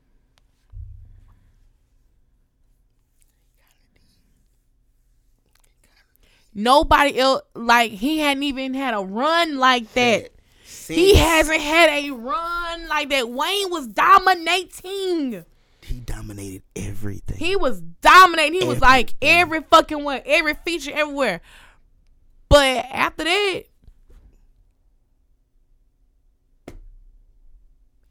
Nobody 6.59 7.19
else 7.19 7.43
like 7.55 7.93
he 7.93 8.19
hadn't 8.19 8.43
even 8.43 8.73
had 8.73 8.95
a 8.95 9.01
run 9.01 9.59
like 9.59 9.93
that. 9.93 10.31
He 10.65 11.15
hasn't 11.15 11.61
had 11.61 11.91
a 11.91 12.11
run 12.13 12.89
like 12.89 13.11
that. 13.11 13.29
Wayne 13.29 13.71
was 13.71 13.87
dominating. 13.89 15.45
He 15.83 15.95
dominated 16.01 16.63
everything. 16.75 17.37
He 17.37 17.57
was 17.57 17.83
dominating. 18.01 18.63
He 18.63 18.67
was 18.67 18.81
like 18.81 19.15
every 19.21 19.61
fucking 19.65 20.03
one, 20.03 20.23
every 20.25 20.55
feature 20.65 20.93
everywhere. 20.95 21.43
But 22.49 22.87
after 22.91 23.25
that, 23.25 23.65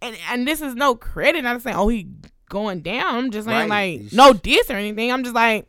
and 0.03 0.15
and 0.29 0.47
this 0.47 0.61
is 0.61 0.75
no 0.75 0.93
credit. 0.93 1.45
I'm 1.45 1.59
saying, 1.59 1.75
oh, 1.77 1.87
he 1.87 2.07
going 2.49 2.81
down. 2.81 3.15
I'm 3.15 3.31
just 3.31 3.47
saying, 3.47 3.69
Right. 3.69 4.01
like, 4.01 4.13
no 4.13 4.33
diss 4.33 4.69
or 4.69 4.73
anything. 4.75 5.11
I'm 5.11 5.23
just 5.23 5.35
like, 5.35 5.67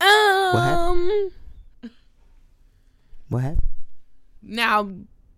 um, 0.00 1.30
What 3.28 3.42
happened? 3.42 3.62
now 4.42 4.90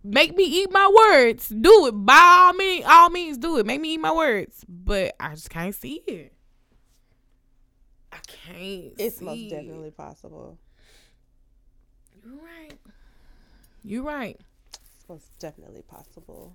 make 0.04 0.36
me 0.36 0.44
eat 0.44 0.70
my 0.70 0.88
words. 0.94 1.48
Do 1.48 1.86
it 1.86 1.92
by 1.92 2.18
all 2.46 2.52
means. 2.54 2.84
All 2.88 3.10
means, 3.10 3.38
do 3.38 3.58
it. 3.58 3.66
Make 3.66 3.80
me 3.80 3.94
eat 3.94 3.98
my 4.00 4.12
words. 4.12 4.64
But 4.68 5.14
I 5.18 5.30
just 5.30 5.50
can't 5.50 5.74
see 5.74 6.02
it. 6.06 6.32
I 8.12 8.18
can't. 8.26 8.92
It's 8.98 9.18
see 9.18 9.24
most 9.24 9.38
it. 9.38 9.50
definitely 9.50 9.90
possible. 9.90 10.58
You're 12.24 12.34
right. 12.36 12.78
You're 13.82 14.02
right. 14.02 14.38
It's 14.72 15.08
most 15.08 15.30
definitely 15.38 15.82
possible. 15.82 16.54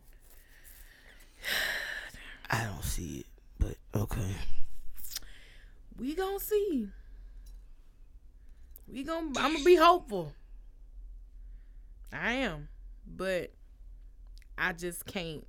I 2.49 2.63
don't 2.65 2.83
see 2.83 3.19
it, 3.19 3.25
but 3.59 3.75
okay. 3.99 4.35
We 5.97 6.13
gonna 6.15 6.39
see. 6.39 6.87
We 8.87 9.03
gonna. 9.03 9.27
I'm 9.37 9.53
gonna 9.53 9.63
be 9.63 9.75
hopeful. 9.75 10.33
I 12.13 12.33
am, 12.33 12.69
but 13.05 13.51
I 14.57 14.73
just 14.73 15.05
can't 15.05 15.45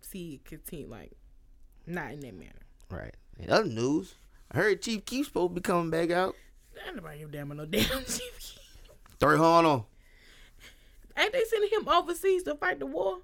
see 0.00 0.34
it 0.34 0.44
continue. 0.44 0.88
Like, 0.88 1.12
not 1.86 2.12
in 2.12 2.20
that 2.20 2.34
manner. 2.34 2.52
Right. 2.90 3.14
In 3.38 3.50
other 3.50 3.68
news, 3.68 4.14
I 4.50 4.58
heard 4.58 4.82
Chief 4.82 5.04
Keef 5.04 5.26
supposed 5.26 5.52
to 5.52 5.54
be 5.54 5.60
coming 5.60 5.90
back 5.90 6.10
out. 6.10 6.34
Ain't 6.86 6.96
nobody 6.96 7.18
give 7.20 7.28
a 7.28 7.32
damn 7.32 7.48
no 7.48 7.66
damn 7.66 7.84
Throw 9.20 9.34
it 9.34 9.40
on. 9.40 9.84
Ain't 11.16 11.32
they 11.32 11.44
sending 11.44 11.70
him 11.70 11.88
overseas 11.88 12.42
to 12.44 12.54
fight 12.54 12.78
the 12.78 12.86
war? 12.86 13.18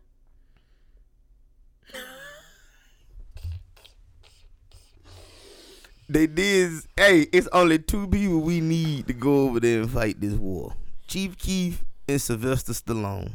They 6.09 6.27
did. 6.27 6.73
Hey, 6.97 7.27
it's 7.33 7.49
only 7.53 7.79
two 7.81 8.07
people 8.07 8.41
we 8.41 8.61
need 8.61 9.09
to 9.09 9.13
go 9.13 9.47
over 9.47 9.59
there 9.59 9.81
and 9.81 9.91
fight 9.91 10.21
this 10.21 10.35
war: 10.35 10.75
Chief 11.09 11.37
Keef 11.37 11.85
and 12.07 12.21
Sylvester 12.21 12.73
Stallone. 12.73 13.33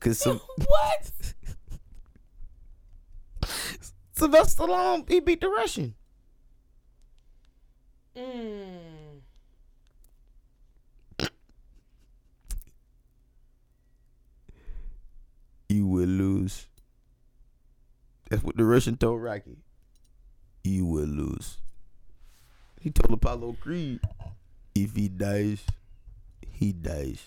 Cause 0.00 0.18
some, 0.18 0.40
what? 0.66 1.12
Sylvester 4.12 4.62
Stallone 4.62 5.08
he 5.08 5.20
beat 5.20 5.40
the 5.42 5.48
Russian. 5.48 5.94
Mm. 8.16 9.20
You 15.68 15.86
will 15.86 16.06
lose. 16.06 16.68
That's 18.30 18.42
what 18.42 18.56
the 18.56 18.64
Russian 18.64 18.96
told 18.96 19.22
Rocky. 19.22 19.58
You 20.66 20.84
will 20.84 21.04
lose. 21.06 21.58
He 22.80 22.90
told 22.90 23.12
Apollo 23.12 23.56
Creed, 23.60 24.00
if 24.74 24.96
he 24.96 25.08
dies, 25.08 25.62
he 26.50 26.72
dies. 26.72 27.22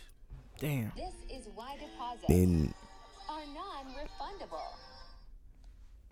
Damn. 0.59 0.91
This 0.97 1.13
is 1.39 1.47
why 1.55 1.75
deposits 1.77 2.25
Then 2.27 2.73
are 3.29 3.39
non-refundable. 3.55 4.59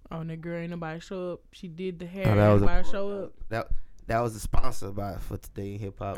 Oh, 0.09 0.21
and 0.21 0.29
that 0.29 0.39
girl 0.39 0.57
ain't 0.61 0.69
nobody 0.71 1.01
show 1.01 1.33
up. 1.33 1.41
She 1.51 1.67
did 1.67 1.99
the 1.99 2.05
hair. 2.05 2.31
Oh, 2.31 2.35
that 2.35 2.47
was 2.53 2.61
a- 2.61 2.65
nobody 2.65 2.89
show 2.89 3.23
up. 3.23 3.33
that 3.49 3.67
That 4.07 4.21
was 4.21 4.33
the 4.33 4.39
sponsor 4.39 4.91
by 4.91 5.17
for 5.17 5.35
today 5.35 5.73
in 5.73 5.79
hip 5.79 5.99
hop. 5.99 6.15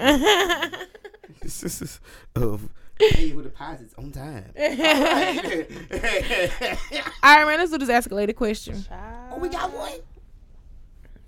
This 1.41 1.64
is 1.81 1.99
of 2.36 2.69
pay 2.99 3.26
your 3.27 3.41
deposits 3.44 3.95
on 3.98 4.11
time. 4.11 4.52
All 4.57 4.64
right, 7.23 7.45
man. 7.45 7.57
Let's 7.57 7.72
do 7.72 7.77
this 7.80 7.90
escalated 7.90 8.36
question. 8.36 8.86
Oh, 9.31 9.38
we 9.40 9.49
got 9.49 9.72
one. 9.73 9.91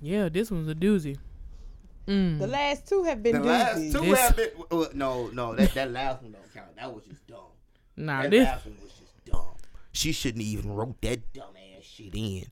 Yeah, 0.01 0.29
this 0.29 0.49
one's 0.51 0.67
a 0.67 0.75
doozy. 0.75 1.17
Mm. 2.07 2.39
The 2.39 2.47
last 2.47 2.87
two 2.87 3.03
have 3.03 3.21
been 3.21 3.41
The 3.41 3.47
last 3.47 3.75
two 3.91 3.99
This- 4.01 4.19
have 4.19 4.35
been. 4.35 4.49
uh, 4.71 4.85
No, 4.93 5.27
no, 5.27 5.55
that 5.55 5.73
that 5.75 5.91
last 5.91 6.23
one 6.23 6.31
don't 6.31 6.53
count. 6.53 6.75
That 6.75 6.93
was 6.93 7.03
just 7.05 7.25
dumb. 7.27 7.39
Nah, 7.95 8.23
that 8.23 8.31
this 8.31 8.45
last 8.45 8.65
one 8.65 8.77
was 8.81 8.91
just 8.93 9.25
dumb. 9.25 9.45
She 9.91 10.11
shouldn't 10.11 10.43
even 10.43 10.71
wrote 10.71 10.99
that 11.01 11.31
dumb 11.33 11.53
ass 11.77 11.83
shit 11.83 12.15
in. 12.15 12.45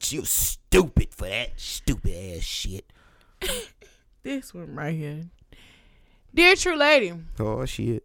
She 0.00 0.20
was 0.20 0.30
stupid 0.30 1.08
for 1.12 1.26
that 1.28 1.58
stupid 1.58 2.36
ass 2.36 2.44
shit. 2.44 2.90
this 4.22 4.54
one 4.54 4.74
right 4.74 4.94
here. 4.94 5.24
Dear 6.34 6.54
true 6.54 6.76
lady, 6.76 7.12
Oh 7.40 7.64
shit. 7.64 8.04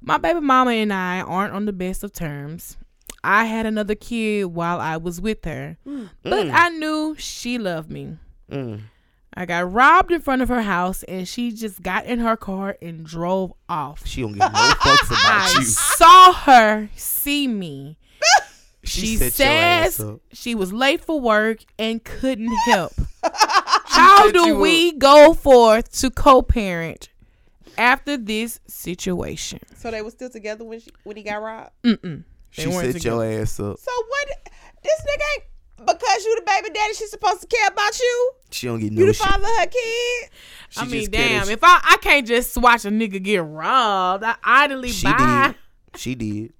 my 0.00 0.18
baby 0.18 0.40
mama 0.40 0.72
and 0.72 0.92
I 0.92 1.20
aren't 1.20 1.54
on 1.54 1.64
the 1.64 1.72
best 1.72 2.02
of 2.04 2.12
terms. 2.12 2.76
I 3.24 3.46
had 3.46 3.66
another 3.66 3.94
kid 3.94 4.44
while 4.46 4.78
I 4.80 4.96
was 4.98 5.20
with 5.20 5.44
her, 5.44 5.76
but 5.84 5.92
Mm. 6.46 6.50
I 6.52 6.68
knew 6.68 7.16
she 7.18 7.58
loved 7.58 7.90
me. 7.90 8.18
Mm. 8.50 8.82
I 9.36 9.46
got 9.46 9.72
robbed 9.72 10.12
in 10.12 10.20
front 10.20 10.42
of 10.42 10.48
her 10.48 10.62
house, 10.62 11.02
and 11.04 11.26
she 11.26 11.50
just 11.50 11.82
got 11.82 12.06
in 12.06 12.20
her 12.20 12.36
car 12.36 12.76
and 12.80 13.04
drove 13.04 13.52
off. 13.68 14.06
She 14.06 14.20
don't 14.20 14.32
give 14.32 14.38
no 14.40 14.46
fucks 14.46 15.06
about 15.06 15.56
I 15.56 15.58
you. 15.58 15.64
saw 15.64 16.32
her 16.32 16.88
see 16.96 17.48
me. 17.48 17.98
She 18.86 19.06
She, 19.06 19.16
set 19.16 19.38
your 19.38 19.48
ass 19.48 19.94
says 19.94 20.00
up. 20.06 20.20
she 20.34 20.54
was 20.54 20.70
late 20.70 21.02
for 21.02 21.18
work 21.18 21.60
and 21.78 22.04
couldn't 22.04 22.52
help. 22.66 22.92
How 23.86 24.30
do 24.30 24.46
you 24.48 24.58
we 24.58 24.92
go 24.92 25.32
forth 25.32 25.90
to 26.00 26.10
co-parent 26.10 27.08
after 27.78 28.18
this 28.18 28.60
situation? 28.66 29.60
So 29.76 29.90
they 29.90 30.02
were 30.02 30.10
still 30.10 30.28
together 30.28 30.64
when 30.64 30.80
she, 30.80 30.90
when 31.02 31.16
he 31.16 31.22
got 31.22 31.40
robbed. 31.40 31.70
Mm-mm. 31.82 32.24
She 32.62 32.70
set 32.70 33.04
your 33.04 33.24
ass 33.24 33.58
up. 33.60 33.78
So 33.78 33.90
what? 34.08 34.28
This 34.82 35.00
nigga 35.00 35.22
ain't 35.36 35.86
because 35.86 36.24
you 36.24 36.36
the 36.36 36.42
baby 36.46 36.70
daddy. 36.74 36.94
She's 36.94 37.10
supposed 37.10 37.40
to 37.42 37.46
care 37.48 37.68
about 37.68 37.98
you. 37.98 38.30
She 38.50 38.66
don't 38.68 38.78
get 38.80 38.92
You 38.92 39.00
no 39.00 39.06
the 39.06 39.12
shit. 39.14 39.26
father 39.26 39.44
of 39.44 39.56
her 39.58 39.66
kid. 39.66 40.30
She 40.70 40.80
I 40.80 40.84
mean, 40.84 41.00
just 41.00 41.12
care 41.12 41.28
that 41.38 41.44
damn! 41.46 41.52
If 41.52 41.64
I 41.64 41.80
I 41.82 41.96
can't 42.00 42.26
just 42.26 42.56
watch 42.56 42.84
a 42.84 42.90
nigga 42.90 43.22
get 43.22 43.38
robbed, 43.44 44.24
I 44.24 44.36
idly 44.44 44.90
She 44.90 45.06
buy. 45.06 45.54
did. 45.92 46.00
She 46.00 46.14
did. 46.14 46.52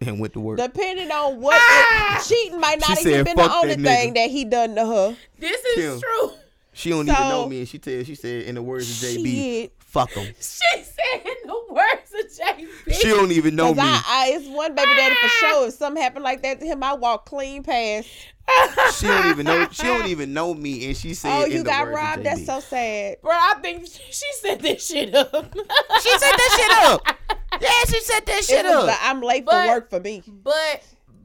And 0.00 0.18
went 0.18 0.32
to 0.32 0.40
work. 0.40 0.58
Depending 0.58 1.10
on 1.12 1.40
what 1.40 1.56
ah! 1.60 2.18
it- 2.20 2.24
cheating 2.28 2.58
might 2.60 2.80
not 2.80 2.98
She 2.98 3.08
even 3.08 3.12
said, 3.12 3.24
been 3.24 3.36
the 3.36 3.52
only 3.54 3.74
that 3.76 3.82
thing 3.82 4.14
that 4.14 4.30
he 4.30 4.44
done 4.44 4.74
to 4.74 4.84
her. 4.84 5.16
This 5.38 5.64
is 5.64 5.74
Kim. 5.76 6.00
true. 6.00 6.32
She 6.72 6.90
don't 6.90 7.08
even 7.08 7.28
know 7.28 7.46
me, 7.48 7.60
and 7.60 7.68
she 7.68 7.78
tell 7.78 8.02
she 8.02 8.14
said 8.16 8.42
in 8.44 8.54
the 8.56 8.62
words 8.62 8.88
of 8.90 9.08
JB, 9.10 9.24
Shit. 9.34 9.72
"Fuck 9.78 10.10
him." 10.12 10.26
She 10.40 10.82
said 10.82 11.20
in 11.24 11.46
the 11.46 11.60
words 11.70 11.92
of 12.01 12.01
JB. 12.40 12.66
She 12.94 13.08
don't 13.08 13.32
even 13.32 13.56
know 13.56 13.74
me. 13.74 13.80
I, 13.82 14.02
I, 14.06 14.30
it's 14.34 14.48
one 14.48 14.74
baby 14.74 14.94
daddy 14.96 15.14
for 15.14 15.28
sure. 15.28 15.68
If 15.68 15.74
something 15.74 16.02
happened 16.02 16.24
like 16.24 16.42
that 16.42 16.60
to 16.60 16.66
him, 16.66 16.82
I 16.82 16.94
walk 16.94 17.26
clean 17.26 17.62
past. 17.62 18.08
She 18.96 19.06
don't 19.06 19.26
even 19.30 19.46
know. 19.46 19.68
She 19.70 19.84
don't 19.84 20.08
even 20.08 20.32
know 20.34 20.52
me, 20.52 20.86
and 20.88 20.96
she 20.96 21.14
said, 21.14 21.30
Oh, 21.32 21.44
in 21.44 21.52
you 21.52 21.58
the 21.58 21.64
got 21.64 21.84
words 21.84 21.96
robbed. 21.96 22.24
That's 22.24 22.44
so 22.44 22.58
sad. 22.60 23.18
Bro, 23.22 23.30
I 23.32 23.54
think 23.62 23.86
she 23.86 24.02
she 24.10 24.26
set 24.40 24.60
this 24.60 24.84
shit 24.86 25.14
up. 25.14 25.30
She 26.02 26.10
set 26.10 26.20
that 26.20 26.56
shit 26.58 26.86
up. 26.90 27.16
Yeah, 27.60 27.68
she 27.86 28.00
set 28.00 28.24
that 28.26 28.38
It 28.38 28.44
shit 28.44 28.66
up. 28.66 28.86
the, 28.86 28.94
I'm 29.02 29.20
late 29.20 29.44
But- 29.44 29.66
for 29.66 29.72
work 29.74 29.90
for 29.90 30.00
me. 30.00 30.22
But 30.26 30.82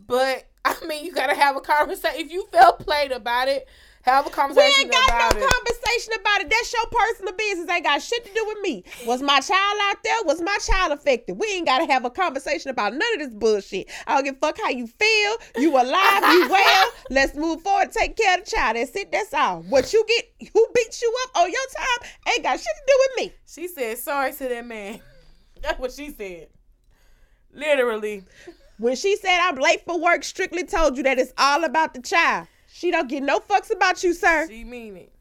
but 0.08 0.46
I 0.66 0.76
mean, 0.86 1.06
you 1.06 1.14
gotta 1.14 1.34
have 1.34 1.56
a 1.56 1.62
conversation. 1.62 2.20
If 2.20 2.32
you 2.32 2.46
felt 2.52 2.80
played 2.80 3.12
about 3.12 3.48
it, 3.48 3.68
have 4.08 4.26
a 4.26 4.54
We 4.54 4.62
ain't 4.62 4.92
got 4.92 5.10
about 5.10 5.36
no 5.36 5.42
it. 5.42 5.50
conversation 5.50 6.14
about 6.20 6.42
it. 6.42 6.50
That's 6.50 6.74
your 6.74 6.86
personal 6.88 7.34
business. 7.34 7.70
Ain't 7.70 7.84
got 7.84 8.02
shit 8.02 8.26
to 8.26 8.34
do 8.34 8.46
with 8.48 8.60
me. 8.62 8.84
Was 9.06 9.22
my 9.22 9.40
child 9.40 9.78
out 9.84 10.04
there? 10.04 10.16
Was 10.26 10.42
my 10.42 10.58
child 10.62 10.94
affected? 10.94 11.38
We 11.38 11.48
ain't 11.48 11.66
got 11.66 11.80
to 11.80 11.86
have 11.92 12.06
a 12.06 12.10
conversation 12.10 12.72
about 12.72 12.94
none 12.94 13.14
of 13.16 13.20
this 13.20 13.34
bullshit. 13.34 13.90
I 14.08 14.16
don't 14.16 14.24
give 14.24 14.36
a 14.36 14.40
fuck 14.40 14.58
how 14.62 14.70
you 14.70 14.88
feel. 14.88 15.36
You 15.58 15.72
alive? 15.76 16.24
You 16.34 16.48
well? 16.50 16.92
Let's 17.10 17.36
move 17.36 17.62
forward. 17.62 17.92
Take 17.92 18.16
care 18.16 18.38
of 18.40 18.46
the 18.46 18.52
child. 18.52 18.78
That's 18.78 18.96
it. 18.96 19.12
That's 19.12 19.34
all. 19.34 19.62
What 19.64 19.92
you 19.94 20.06
get? 20.08 20.50
Who 20.54 20.68
beats 20.74 21.02
you 21.02 21.16
up 21.26 21.42
on 21.42 21.52
your 21.52 21.68
time? 21.78 22.10
Ain't 22.34 22.44
got 22.44 22.58
shit 22.60 22.66
to 22.66 22.84
do 22.88 22.94
with 23.00 23.26
me. 23.26 23.34
She 23.48 23.68
said 23.68 23.98
sorry 23.98 24.32
to 24.34 24.48
that 24.50 24.66
man. 24.66 25.02
That's 25.62 25.80
what 25.80 25.92
she 25.92 26.12
said. 26.12 26.48
Literally. 27.54 28.24
When 28.78 28.96
she 28.96 29.16
said 29.16 29.40
I'm 29.42 29.56
late 29.56 29.84
for 29.86 30.00
work, 30.00 30.24
strictly 30.24 30.64
told 30.64 30.98
you 30.98 31.04
that 31.04 31.18
it's 31.18 31.34
all 31.38 31.64
about 31.64 31.94
the 31.94 32.02
child. 32.02 32.48
She 32.78 32.92
don't 32.92 33.10
give 33.10 33.24
no 33.24 33.40
fucks 33.40 33.74
about 33.74 34.04
you, 34.04 34.14
sir. 34.14 34.46
She 34.48 34.64
mean 34.64 34.98
it. 34.98 35.12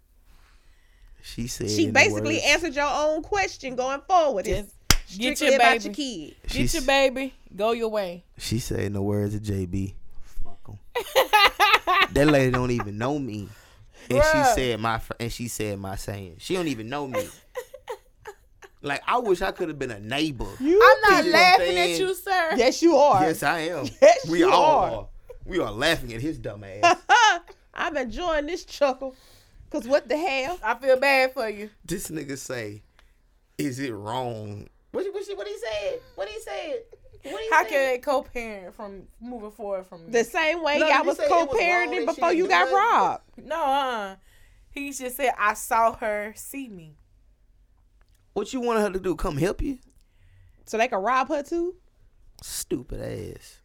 She 1.23 1.47
said. 1.47 1.71
She 1.71 1.91
basically 1.91 2.35
words- 2.35 2.45
answered 2.49 2.75
your 2.75 2.85
own 2.91 3.23
question 3.23 3.75
going 3.77 4.03
forward. 4.03 4.47
It's 4.47 4.71
Get 5.17 5.39
strictly 5.39 5.47
your 5.47 5.57
about 5.57 5.73
baby. 5.73 5.85
your 5.85 5.95
kid. 5.95 6.37
Get 6.43 6.51
She's- 6.53 6.75
your 6.75 6.83
baby. 6.83 7.33
Go 7.57 7.73
your 7.73 7.89
way. 7.89 8.25
She 8.37 8.59
said 8.59 8.81
in 8.81 8.93
the 8.93 9.01
words 9.01 9.35
of 9.35 9.41
JB, 9.41 9.95
"Fuck 10.45 10.59
'em." 10.69 10.79
that 12.13 12.27
lady 12.27 12.51
don't 12.51 12.71
even 12.73 12.99
know 12.99 13.19
me, 13.19 13.49
and 14.11 14.19
Bruh. 14.19 14.33
she 14.49 14.55
said 14.55 14.79
my 14.81 14.99
fr- 14.99 15.15
and 15.19 15.33
she 15.33 15.49
said 15.49 15.79
my 15.79 15.97
saying. 15.97 16.37
She 16.41 16.53
don't 16.55 16.69
even 16.69 16.91
know 16.91 17.07
me. 17.09 17.27
Like 18.83 19.03
I 19.09 19.19
wish 19.19 19.41
I 19.43 19.51
could 19.51 19.69
have 19.69 19.79
been 19.81 19.91
a 19.91 19.99
neighbor. 19.99 20.47
You 20.61 20.81
I'm 20.81 21.11
not 21.11 21.25
You 21.25 21.33
know 21.33 21.39
what 21.39 21.45
I'm 21.59 21.59
laughing 21.61 21.79
at 21.79 21.99
you, 21.99 22.15
sir. 22.15 22.53
Yes, 22.57 22.83
you 22.83 22.95
are. 22.97 23.23
Yes, 23.23 23.43
I 23.43 23.59
am. 23.61 23.87
Yes, 24.01 24.29
we 24.29 24.41
you 24.41 24.53
all 24.53 24.63
are. 24.65 24.91
are. 24.93 25.09
We 25.47 25.59
are 25.61 25.71
laughing 25.71 26.13
at 26.13 26.21
his 26.21 26.39
dumb 26.39 26.65
ass. 26.65 26.97
I'm 27.75 27.97
enjoying 27.97 28.47
this 28.47 28.65
chuckle. 28.65 29.15
Cause 29.71 29.87
what 29.87 30.09
the 30.09 30.17
hell? 30.17 30.59
I 30.63 30.75
feel 30.77 30.99
bad 30.99 31.33
for 31.35 31.49
you. 31.49 31.71
this 31.85 32.09
nigga 32.09 32.39
say, 32.39 32.83
"Is 33.59 33.79
it 33.79 33.93
wrong?" 33.93 34.69
What 34.93 35.05
what, 35.13 35.25
what 35.37 35.47
he 35.49 35.57
said? 35.59 36.01
What 36.15 36.29
he 36.29 36.41
said? 36.41 36.83
What 37.25 37.43
he 37.43 37.51
How 37.51 37.63
said? 37.65 37.69
can 37.71 37.79
they 37.91 37.99
co-parent 37.99 38.75
from 38.75 39.03
moving 39.21 39.51
forward 39.51 39.87
from 39.87 40.11
The 40.11 40.23
same 40.25 40.63
way 40.63 40.79
No, 40.79 40.87
y'all 40.89 41.05
was 41.05 41.17
said 41.17 41.25
it 41.27 41.31
was 41.31 41.39
wrong 41.39 41.47
co-parenting 41.49 41.91
that 42.07 42.15
she 42.15 42.21
before 42.21 42.33
you 42.33 42.49
got 42.49 42.61
nothing? 42.71 42.75
robbed. 42.77 43.23
No, 43.45 43.57
uh. 43.65 44.17
He 44.71 44.93
just 44.93 45.17
said 45.17 45.33
I 45.39 45.55
saw 45.55 45.97
her 45.97 46.33
see 46.37 46.69
me. 46.69 46.95
What 48.35 48.53
you 48.53 48.61
want 48.61 48.81
her 48.81 48.91
to 48.91 49.01
do? 49.01 49.17
Come 49.17 49.37
help 49.39 49.61
you? 49.61 49.79
So 50.67 50.79
they 50.79 50.89
can 50.89 50.99
rob 51.03 51.29
her 51.29 51.43
too? 51.43 51.75
Stupid 52.43 53.01
ass. 53.37 53.61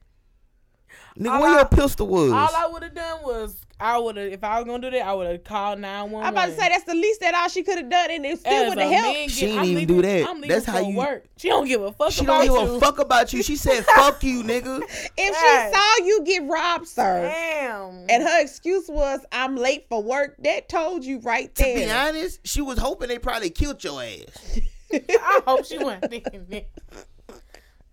Nigga, 1.20 1.30
All 1.30 1.42
where 1.42 1.50
I- 1.52 1.56
your 1.58 1.66
pistol 1.66 2.08
was? 2.08 2.32
All 2.32 2.50
I 2.56 2.68
would 2.72 2.84
have 2.84 2.96
done 2.96 3.22
was 3.24 3.56
I 3.80 3.98
would 3.98 4.16
have 4.16 4.32
if 4.32 4.44
I 4.44 4.60
was 4.60 4.66
gonna 4.66 4.90
do 4.90 4.92
that 4.98 5.06
I 5.06 5.14
would 5.14 5.28
have 5.28 5.44
called 5.44 5.80
nine 5.80 6.04
one 6.04 6.12
one. 6.12 6.24
I'm 6.26 6.34
about 6.34 6.46
to 6.46 6.52
say 6.56 6.70
that's 6.70 6.84
the 6.86 6.94
least 6.94 7.20
that 7.22 7.34
all 7.34 7.50
she 7.50 7.64
could 7.64 7.78
have 7.80 7.90
done, 7.90 8.12
and 8.12 8.26
it 8.26 8.40
still 8.40 8.70
would 8.70 8.78
have 8.78 8.92
helped. 8.92 9.32
She 9.32 9.48
ain't 9.48 9.66
even 9.66 9.88
do 9.88 10.02
that. 10.04 10.30
I'm 10.30 10.40
That's 10.42 10.66
how 10.66 10.80
you- 10.80 10.96
work. 10.96 11.26
She 11.38 11.50
don't 11.50 11.68
give 11.68 11.82
a 11.82 11.92
fuck 11.92 12.12
she 12.12 12.24
about 12.24 12.46
don't 12.46 12.60
give 12.62 12.70
you. 12.70 12.76
a 12.78 12.80
fuck 12.80 13.00
about 13.00 13.34
you. 13.34 13.42
She 13.44 13.56
said, 13.56 13.84
"Fuck 13.86 14.24
you, 14.24 14.44
nigga." 14.44 14.82
If 15.18 15.34
Right. 15.36 15.72
she 15.74 15.78
saw 15.78 16.06
you 16.06 16.24
get 16.24 16.44
robbed, 16.48 16.88
sir, 16.88 17.24
Damn. 17.34 18.06
and 18.10 18.24
her 18.24 18.40
excuse 18.42 18.88
was 18.88 19.20
I'm 19.32 19.56
late 19.58 19.88
for 19.90 20.02
work, 20.02 20.36
that 20.44 20.70
told 20.70 21.04
you 21.04 21.20
right 21.20 21.54
there. 21.56 21.80
To 21.80 21.86
be 21.86 21.92
honest, 21.92 22.40
she 22.46 22.62
was 22.62 22.78
hoping 22.78 23.08
they 23.10 23.18
probably 23.20 23.50
killed 23.50 23.84
your 23.84 24.02
ass. 24.02 24.60
I 24.94 25.42
hope 25.48 25.66
she 25.66 25.78
wasn't 25.80 26.10
thinking 26.12 26.46
that. 26.50 26.68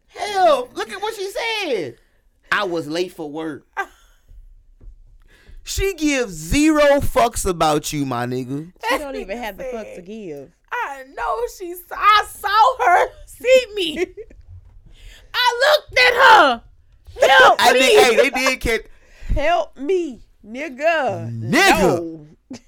Hell, 0.09 0.69
look 0.75 0.91
at 0.91 1.01
what 1.01 1.15
she 1.15 1.31
said. 1.31 1.97
I 2.53 2.65
was 2.65 2.87
late 2.89 3.13
for 3.13 3.31
work. 3.31 3.67
She 5.65 5.93
gives 5.95 6.33
zero 6.33 7.01
fucks 7.01 7.45
about 7.49 7.93
you, 7.93 8.07
my 8.07 8.25
nigga. 8.25 8.73
She 8.89 8.99
don't 8.99 9.17
even 9.17 9.37
have 9.37 9.59
the 9.59 9.65
fuck 9.65 9.87
to 9.97 10.03
give. 10.03 10.51
I 10.73 11.05
know 11.15 11.41
she. 11.59 11.75
saw- 11.75 11.95
I 11.97 12.25
saw 12.31 12.85
her 12.87 13.09
see 13.27 13.67
me. 13.75 13.99
I 15.35 15.77
looked 15.77 15.99
at 15.99 16.15
her. 16.15 16.63
Help 17.21 17.57
I 17.61 17.73
me. 17.75 17.79
think, 17.81 18.01
hey, 18.01 18.17
they 18.17 18.31
did 18.31 18.61
catch. 18.61 18.81
Help 19.35 19.77
me, 19.77 20.23
nigga. 20.45 21.31
Nigga. 21.31 22.27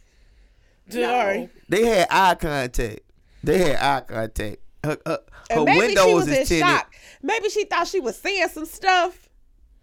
No. 0.93 1.03
Sorry. 1.03 1.49
They 1.69 1.87
had 1.87 2.09
eye 2.11 2.35
contact. 2.35 3.01
They 3.45 3.59
had 3.59 3.77
eye 3.77 4.01
contact. 4.01 4.57
Her, 4.83 4.99
her, 5.07 5.19
her 5.21 5.21
And 5.51 5.65
maybe 5.67 5.81
she 5.81 5.87
windows 5.87 6.15
was 6.15 6.27
in 6.27 6.35
is 6.35 6.49
tinted. 6.49 6.67
shock. 6.69 6.95
Maybe 7.23 7.49
she 7.49 7.65
thought 7.65 7.87
she 7.87 8.01
was 8.01 8.19
seeing 8.19 8.49
some 8.49 8.67
stuff. 8.67 9.29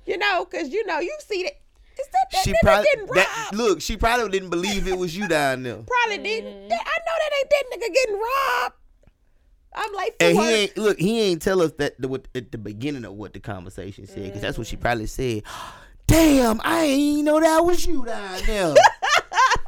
You 0.08 0.18
know, 0.18 0.46
cause 0.46 0.70
you 0.70 0.86
know, 0.86 1.00
you 1.00 1.16
see 1.20 1.44
that. 1.44 1.54
Is 2.00 2.08
that 2.12 2.28
that 2.32 2.44
She 2.44 2.52
nigga 2.52 2.56
probably 2.64 2.86
getting 2.86 3.08
robbed? 3.08 3.18
that, 3.18 3.50
look. 3.54 3.82
She 3.82 3.98
probably 3.98 4.30
didn't 4.30 4.50
believe 4.50 4.88
it 4.88 4.98
was 4.98 5.18
you 5.18 5.28
down 5.30 5.64
there. 5.64 5.78
probably 5.78 6.24
didn't. 6.24 6.54
Mm-hmm. 6.54 6.68
That- 6.70 6.86
I 6.86 6.98
know 7.06 7.14
that 7.20 7.32
ain't 7.38 7.50
that 7.50 7.64
nigga 7.74 7.94
getting 7.94 8.16
robbed. 8.16 8.76
I'm 9.76 9.94
like, 9.94 10.16
And 10.20 10.38
he 10.38 10.54
ain't 10.54 10.78
look. 10.78 11.00
He 11.00 11.22
ain't 11.22 11.42
tell 11.42 11.62
us 11.62 11.74
that 11.74 12.00
the, 12.02 12.08
what, 12.08 12.28
at 12.34 12.52
the 12.52 12.58
beginning 12.58 13.06
of 13.06 13.14
what 13.14 13.34
the 13.34 13.40
conversation 13.40 14.08
said, 14.08 14.24
because 14.24 14.42
that's 14.42 14.58
what 14.58 14.66
she 14.66 14.76
mm-hmm. 14.76 14.84
probably 14.84 15.08
said. 15.08 15.44
Damn, 16.08 16.62
I 16.64 16.86
ain't 16.86 17.00
even 17.00 17.26
know 17.26 17.40
that 17.42 17.60
was 17.60 17.86
you 17.86 18.06
down 18.06 18.40
there. 18.46 18.74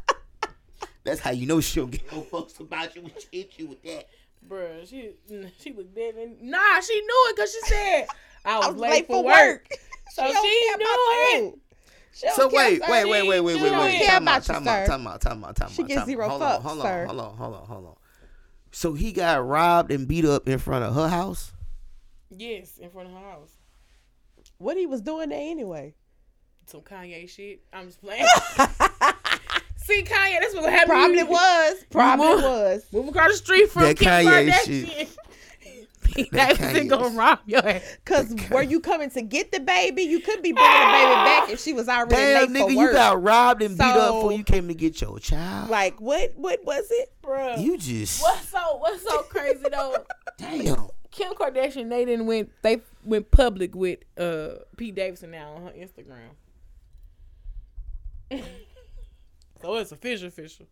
that's 1.03 1.19
how 1.19 1.31
you 1.31 1.45
know 1.45 1.59
she'll 1.59 1.87
get 1.87 2.09
no 2.13 2.21
fucks 2.21 2.59
about 2.61 2.95
you 2.95 3.01
when 3.01 3.11
she 3.19 3.39
hit 3.39 3.51
you 3.57 3.67
with 3.67 3.83
that. 3.83 4.07
Bruh, 4.47 4.89
she 4.89 5.11
she 5.59 5.71
was 5.73 5.87
dead. 5.87 6.15
And, 6.15 6.41
nah, 6.41 6.79
she 6.79 6.99
knew 7.01 7.25
it 7.27 7.35
because 7.35 7.51
she 7.51 7.59
said 7.61 8.07
I 8.45 8.57
was, 8.57 8.67
I 8.67 8.71
was 8.71 8.81
late, 8.81 9.07
for 9.07 9.23
work. 9.23 9.67
So 10.11 10.25
She 10.25 10.33
she, 10.33 10.37
knew 10.37 10.41
it. 10.79 11.35
you. 11.41 11.59
She 12.13 12.25
don't 12.27 12.35
So 12.35 12.49
care, 12.49 12.57
wait, 12.71 12.81
wait, 12.89 13.05
wait, 13.05 13.27
wait, 13.27 13.41
wait, 13.41 13.61
wait, 13.61 13.71
wait. 13.71 13.97
care 13.99 14.09
Time 14.09 14.23
about 14.23 14.35
out, 14.35 14.47
you, 14.47 14.53
time 14.53 14.67
out, 14.67 14.85
sir. 14.85 14.87
time 14.87 15.07
out, 15.07 15.21
time 15.21 15.43
out, 15.45 15.55
time 15.55 15.65
out. 15.67 15.71
She 15.73 15.83
gets 15.83 16.05
zero 16.05 16.27
fucks, 16.29 16.61
hold 16.61 16.79
on, 16.81 17.07
hold 17.07 17.19
on, 17.19 17.37
hold 17.37 17.53
on, 17.55 17.65
hold 17.67 17.85
on. 17.85 17.95
So 18.71 18.93
he 18.93 19.11
got 19.13 19.45
robbed 19.45 19.91
and 19.91 20.07
beat 20.07 20.25
up 20.25 20.47
in 20.47 20.59
front 20.59 20.83
of 20.85 20.93
her 20.95 21.07
house. 21.07 21.51
Yes, 22.29 22.77
in 22.77 22.89
front 22.89 23.07
of 23.07 23.13
her 23.13 23.19
house. 23.21 23.51
What 24.57 24.77
he 24.77 24.85
was 24.85 25.01
doing 25.01 25.29
there 25.29 25.39
anyway? 25.39 25.95
Some 26.65 26.81
Kanye 26.81 27.27
shit. 27.29 27.61
I'm 27.73 27.87
just 27.87 28.01
playing. 28.01 28.25
See, 29.77 30.03
Kanye, 30.03 30.39
that's 30.39 30.53
what 30.53 30.69
happened. 30.69 30.89
Probably 30.89 31.23
was. 31.23 31.75
Probably 31.89 32.25
was. 32.43 32.85
Move 32.91 33.07
across 33.07 33.31
the 33.31 33.37
street 33.37 33.69
from 33.71 33.83
That 33.83 33.97
Kim 33.97 34.07
Kanye 34.07 34.49
Kardashian. 34.51 35.17
That 36.31 36.57
That 36.57 36.57
Kanye 36.57 36.87
gonna 36.89 37.09
rob 37.17 37.39
your 37.45 37.67
ass. 37.67 37.97
Cause 38.05 38.33
were 38.51 38.61
you 38.63 38.79
coming 38.79 39.09
to 39.11 39.21
get 39.21 39.51
the 39.51 39.59
baby? 39.59 40.03
You 40.03 40.19
could 40.19 40.41
be 40.41 40.51
bringing 40.51 40.71
the 40.71 40.85
baby 40.91 41.13
back 41.13 41.49
if 41.49 41.59
she 41.59 41.73
was 41.73 41.87
already 41.89 42.15
Damn, 42.15 42.53
late 42.53 42.61
nigga, 42.61 42.65
for 42.65 42.71
you 42.71 42.91
got 42.91 43.21
robbed 43.23 43.61
and 43.61 43.77
beat 43.77 43.83
up 43.83 43.95
So- 43.95 44.13
before 44.15 44.33
you 44.33 44.43
came 44.43 44.67
to 44.67 44.73
get 44.73 44.99
your 45.01 45.19
child. 45.19 45.69
like 45.69 45.99
what? 46.01 46.33
What 46.35 46.63
was 46.65 46.85
it? 46.89 47.11
bro? 47.21 47.55
You 47.57 47.77
just 47.77 48.21
What's 48.23 48.49
so 48.49 48.77
what's 48.77 49.03
so 49.03 49.21
crazy 49.23 49.65
though? 49.71 49.97
damn. 50.37 50.87
Kim 51.11 51.33
Kardashian, 51.33 51.89
they 51.89 52.05
didn't 52.05 52.27
went 52.27 52.49
they 52.61 52.81
went 53.03 53.29
public 53.31 53.75
with 53.75 53.99
uh 54.17 54.49
Pete 54.77 54.95
Davidson 54.95 55.31
now 55.31 55.53
on 55.53 55.63
her 55.63 55.71
Instagram. 55.71 56.29
so 59.61 59.75
it's 59.75 59.91
official 59.91 60.27
official. 60.27 60.65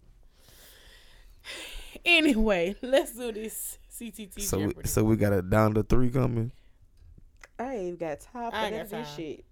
Anyway, 2.05 2.76
let's 2.81 3.14
do 3.14 3.31
this 3.31 3.77
CTT 3.99 4.41
So, 4.41 4.57
we, 4.59 4.67
Jeopardy. 4.67 4.87
so 4.89 5.03
we 5.03 5.15
got 5.15 5.33
a 5.33 5.41
down 5.41 5.73
to 5.75 5.83
three 5.83 6.09
coming. 6.09 6.51
I 7.59 7.73
ain't 7.75 7.99
got 7.99 8.19
time 8.19 8.51
for 8.51 8.55
I 8.57 8.65
ain't 8.65 8.73
that 8.75 8.89
this 8.89 9.07
time. 9.07 9.15
shit. 9.17 9.43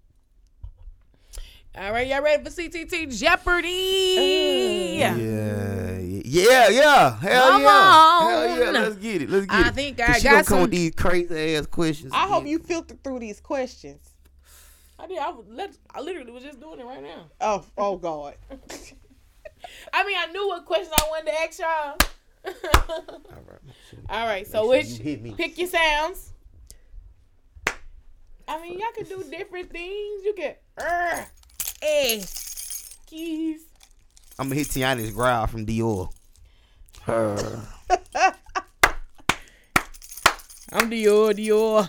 All 1.78 1.92
right, 1.92 2.06
y'all 2.06 2.22
ready 2.22 2.42
for 2.42 2.50
CTT 2.50 3.18
Jeopardy? 3.18 5.02
Uh. 5.02 5.14
Yeah, 5.14 5.16
yeah, 5.16 5.98
yeah, 6.24 6.68
yeah. 6.70 7.18
Hell 7.18 7.48
Come 7.50 7.62
yeah, 7.62 8.20
hell 8.30 8.58
yeah. 8.58 8.66
on. 8.68 8.72
Let's 8.74 8.96
get 8.96 9.22
it. 9.22 9.28
Let's 9.30 9.46
get 9.46 9.54
I 9.54 9.68
it. 9.68 9.74
think 9.74 9.98
'Cause 9.98 10.08
I 10.08 10.18
she 10.18 10.24
got 10.24 10.30
gonna 10.30 10.44
come 10.44 10.44
some- 10.54 10.60
with 10.62 10.70
these 10.70 10.94
crazy 10.94 11.56
ass 11.56 11.66
questions. 11.66 12.12
I 12.14 12.26
hope 12.28 12.46
you 12.46 12.58
filter 12.60 12.96
through 13.04 13.18
these 13.20 13.40
questions. 13.40 14.00
I 14.98 15.06
did. 15.06 15.18
I, 15.18 15.34
let, 15.50 15.76
I 15.94 16.00
literally 16.00 16.32
was 16.32 16.42
just 16.42 16.58
doing 16.58 16.80
it 16.80 16.86
right 16.86 17.02
now. 17.02 17.26
Oh, 17.42 17.64
oh 17.76 17.96
God. 17.96 18.36
I 19.92 20.06
mean, 20.06 20.16
I 20.18 20.26
knew 20.32 20.48
what 20.48 20.64
questions 20.64 20.94
I 20.98 21.06
wanted 21.10 21.26
to 21.32 21.40
ask 21.42 21.58
y'all. 21.58 21.98
All 22.46 22.52
right. 23.48 23.60
All 24.08 24.26
right, 24.26 24.46
so 24.46 24.70
Make 24.70 24.86
sure 24.86 24.90
which 24.92 24.98
you 24.98 25.04
hit 25.04 25.22
me. 25.22 25.34
pick 25.36 25.58
your 25.58 25.68
sounds. 25.68 26.32
I 28.48 28.62
mean, 28.62 28.78
y'all 28.78 28.88
can 28.94 29.04
do 29.06 29.24
different 29.28 29.70
things. 29.70 30.24
You 30.24 30.34
can 30.36 30.54
uh, 30.78 31.22
eh, 31.82 32.22
keys. 33.06 33.62
I'm 34.38 34.46
gonna 34.48 34.56
hit 34.56 34.68
Tiana's 34.68 35.10
growl 35.10 35.46
from 35.46 35.66
Dior. 35.66 36.10
Her. 37.02 37.62
I'm 40.72 40.90
Dior, 40.90 41.32
Dior. 41.32 41.88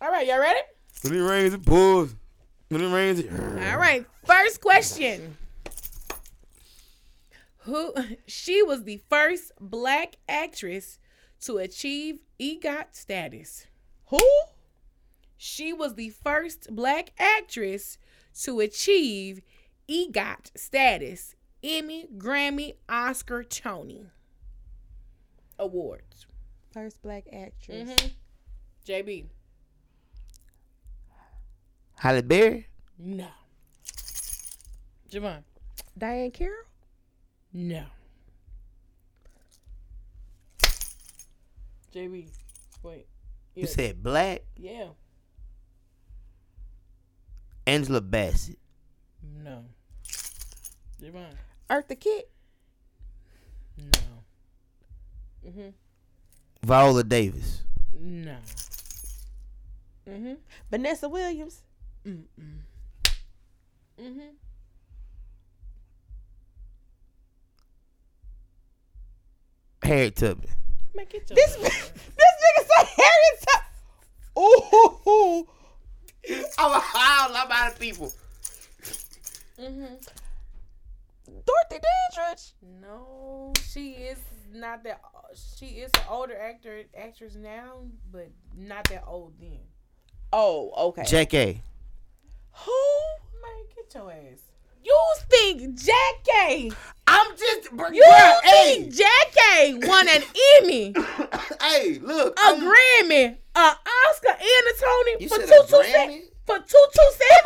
All 0.00 0.10
right, 0.10 0.26
y'all 0.26 0.38
ready? 0.38 0.60
When 1.02 1.14
it 1.14 1.20
rains, 1.20 1.54
it 1.54 1.64
pours. 1.64 2.14
When 2.68 2.80
it 2.80 2.94
rains, 2.94 3.20
it. 3.20 3.30
All 3.32 3.78
right, 3.78 4.04
first 4.24 4.60
question. 4.60 5.36
Who 7.64 7.94
she 8.26 8.62
was 8.62 8.84
the 8.84 9.02
first 9.08 9.52
black 9.60 10.16
actress 10.28 10.98
to 11.42 11.58
achieve 11.58 12.18
EGOT 12.40 12.86
status. 12.92 13.66
Who? 14.06 14.22
She 15.36 15.72
was 15.72 15.94
the 15.94 16.10
first 16.10 16.74
black 16.74 17.12
actress 17.18 17.98
to 18.42 18.60
achieve 18.60 19.42
EGOT 19.88 20.56
status, 20.56 21.34
Emmy, 21.62 22.06
Grammy, 22.16 22.74
Oscar, 22.88 23.42
Tony 23.42 24.06
awards. 25.58 26.26
First 26.72 27.02
black 27.02 27.24
actress. 27.32 27.90
Mm-hmm. 27.90 28.06
JB. 28.86 29.26
Halle 31.96 32.22
Berry. 32.22 32.66
No. 32.98 33.28
Javon. 35.10 35.42
Diahann 35.98 36.32
Carroll. 36.32 36.64
No. 37.52 37.84
JB. 41.94 42.28
Wait. 42.82 43.06
You 43.54 43.66
said 43.66 44.02
black. 44.02 44.42
Yeah. 44.56 44.88
Angela 47.66 48.00
Bassett. 48.00 48.58
No. 49.22 49.64
Javon. 51.00 51.34
Eartha 51.68 51.98
Kitt. 51.98 52.30
No. 53.76 54.24
Mm-hmm. 55.46 55.68
Viola 56.62 57.04
Davis. 57.04 57.62
No. 58.00 58.36
Mm-hmm. 60.08 60.34
Vanessa 60.70 61.08
Williams. 61.08 61.62
Mm-mm. 62.06 62.26
Mm-hmm. 64.00 64.30
Harriet 69.82 70.16
Tubman. 70.16 70.48
Man, 70.94 71.06
get 71.10 71.26
This 71.26 71.56
this 71.56 71.92
nigga 72.16 72.66
say 72.66 73.02
Harriet 73.02 73.44
Tubman. 73.46 73.62
Ooh. 74.38 75.48
I'm 76.58 76.70
a 76.70 76.80
whole 76.80 77.32
lot 77.32 77.72
of 77.72 77.78
people. 77.78 78.12
Mm-hmm. 79.58 79.94
Dorothy 81.44 81.86
Dandridge. 82.16 82.52
No, 82.80 83.52
she 83.70 83.90
is 83.92 84.18
not 84.52 84.84
that. 84.84 85.00
She 85.56 85.66
is 85.66 85.90
an 85.94 86.02
older 86.08 86.36
actor, 86.36 86.82
actress 86.96 87.34
now, 87.34 87.84
but 88.12 88.30
not 88.56 88.84
that 88.84 89.04
old 89.06 89.32
then. 89.40 89.60
Oh, 90.32 90.72
okay. 90.88 91.02
Jackée. 91.02 91.60
Who? 92.52 92.72
Man, 93.42 93.64
get 93.74 93.94
your 93.94 94.12
ass. 94.12 94.51
You 94.84 94.98
think 95.30 95.78
Jackée? 95.78 96.74
I'm 97.06 97.36
just. 97.36 97.68
You 97.92 98.04
think 98.42 98.92
Jackée 98.94 99.86
won 99.86 100.08
an 100.08 100.22
Emmy, 100.58 100.94
hey, 101.60 101.98
look. 102.02 102.38
a 102.38 102.42
I'm- 102.42 102.60
Grammy, 102.60 103.36
a 103.54 103.58
Oscar, 103.60 104.30
and 104.30 104.40
a 104.40 104.74
Tony 104.80 105.16
You 105.20 105.28
for 105.28 105.34
said 105.36 105.46
two 105.46 105.62
two 105.68 105.76
Grammy? 105.76 106.20
For 106.46 106.58
two 106.58 106.86
two 106.94 107.10
seven? 107.10 107.44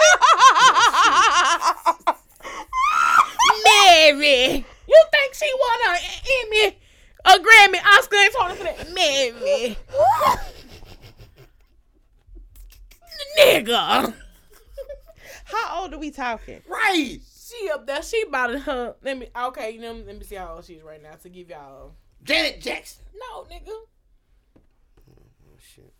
Oh, 2.48 3.64
Mary, 3.64 4.64
you 4.88 5.04
think 5.10 5.34
she 5.34 5.50
won 5.58 5.78
an 5.94 6.00
Emmy, 6.38 6.78
a 7.24 7.38
Grammy, 7.40 7.80
Oscar, 7.98 8.16
and 8.16 8.32
Tony 8.32 8.54
for 8.54 8.64
that? 8.64 8.92
Mary, 8.94 9.76
nigga. 13.38 14.14
How 15.46 15.82
old 15.82 15.94
are 15.94 15.98
we 15.98 16.10
talking? 16.10 16.60
Right. 16.68 17.18
She 17.48 17.70
up 17.72 17.86
there. 17.86 18.02
She 18.02 18.22
about 18.22 18.48
to 18.48 18.58
her. 18.58 18.96
Let 19.02 19.18
me. 19.18 19.28
Okay, 19.34 19.70
you 19.70 19.80
know. 19.80 19.92
Let 19.92 20.18
me 20.18 20.24
see 20.24 20.34
how 20.34 20.54
old 20.54 20.64
she 20.64 20.74
is 20.74 20.82
right 20.82 21.02
now 21.02 21.12
to 21.22 21.28
give 21.28 21.48
y'all. 21.48 21.92
Janet 22.24 22.60
Jackson. 22.60 23.04
No, 23.14 23.44
nigga. 23.44 23.70
Oh, 23.70 25.56
shit. 25.58 25.92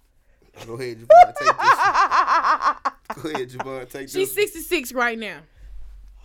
Go 0.66 0.74
ahead, 0.74 0.98
Javon. 0.98 1.34
Take 1.38 1.56
this. 1.58 3.22
Go 3.22 3.30
ahead, 3.30 3.50
Javon. 3.50 3.88
Take 3.88 4.02
this. 4.02 4.12
She's 4.12 4.34
this. 4.34 4.52
66 4.52 4.92
right 4.92 5.18
now. 5.18 5.38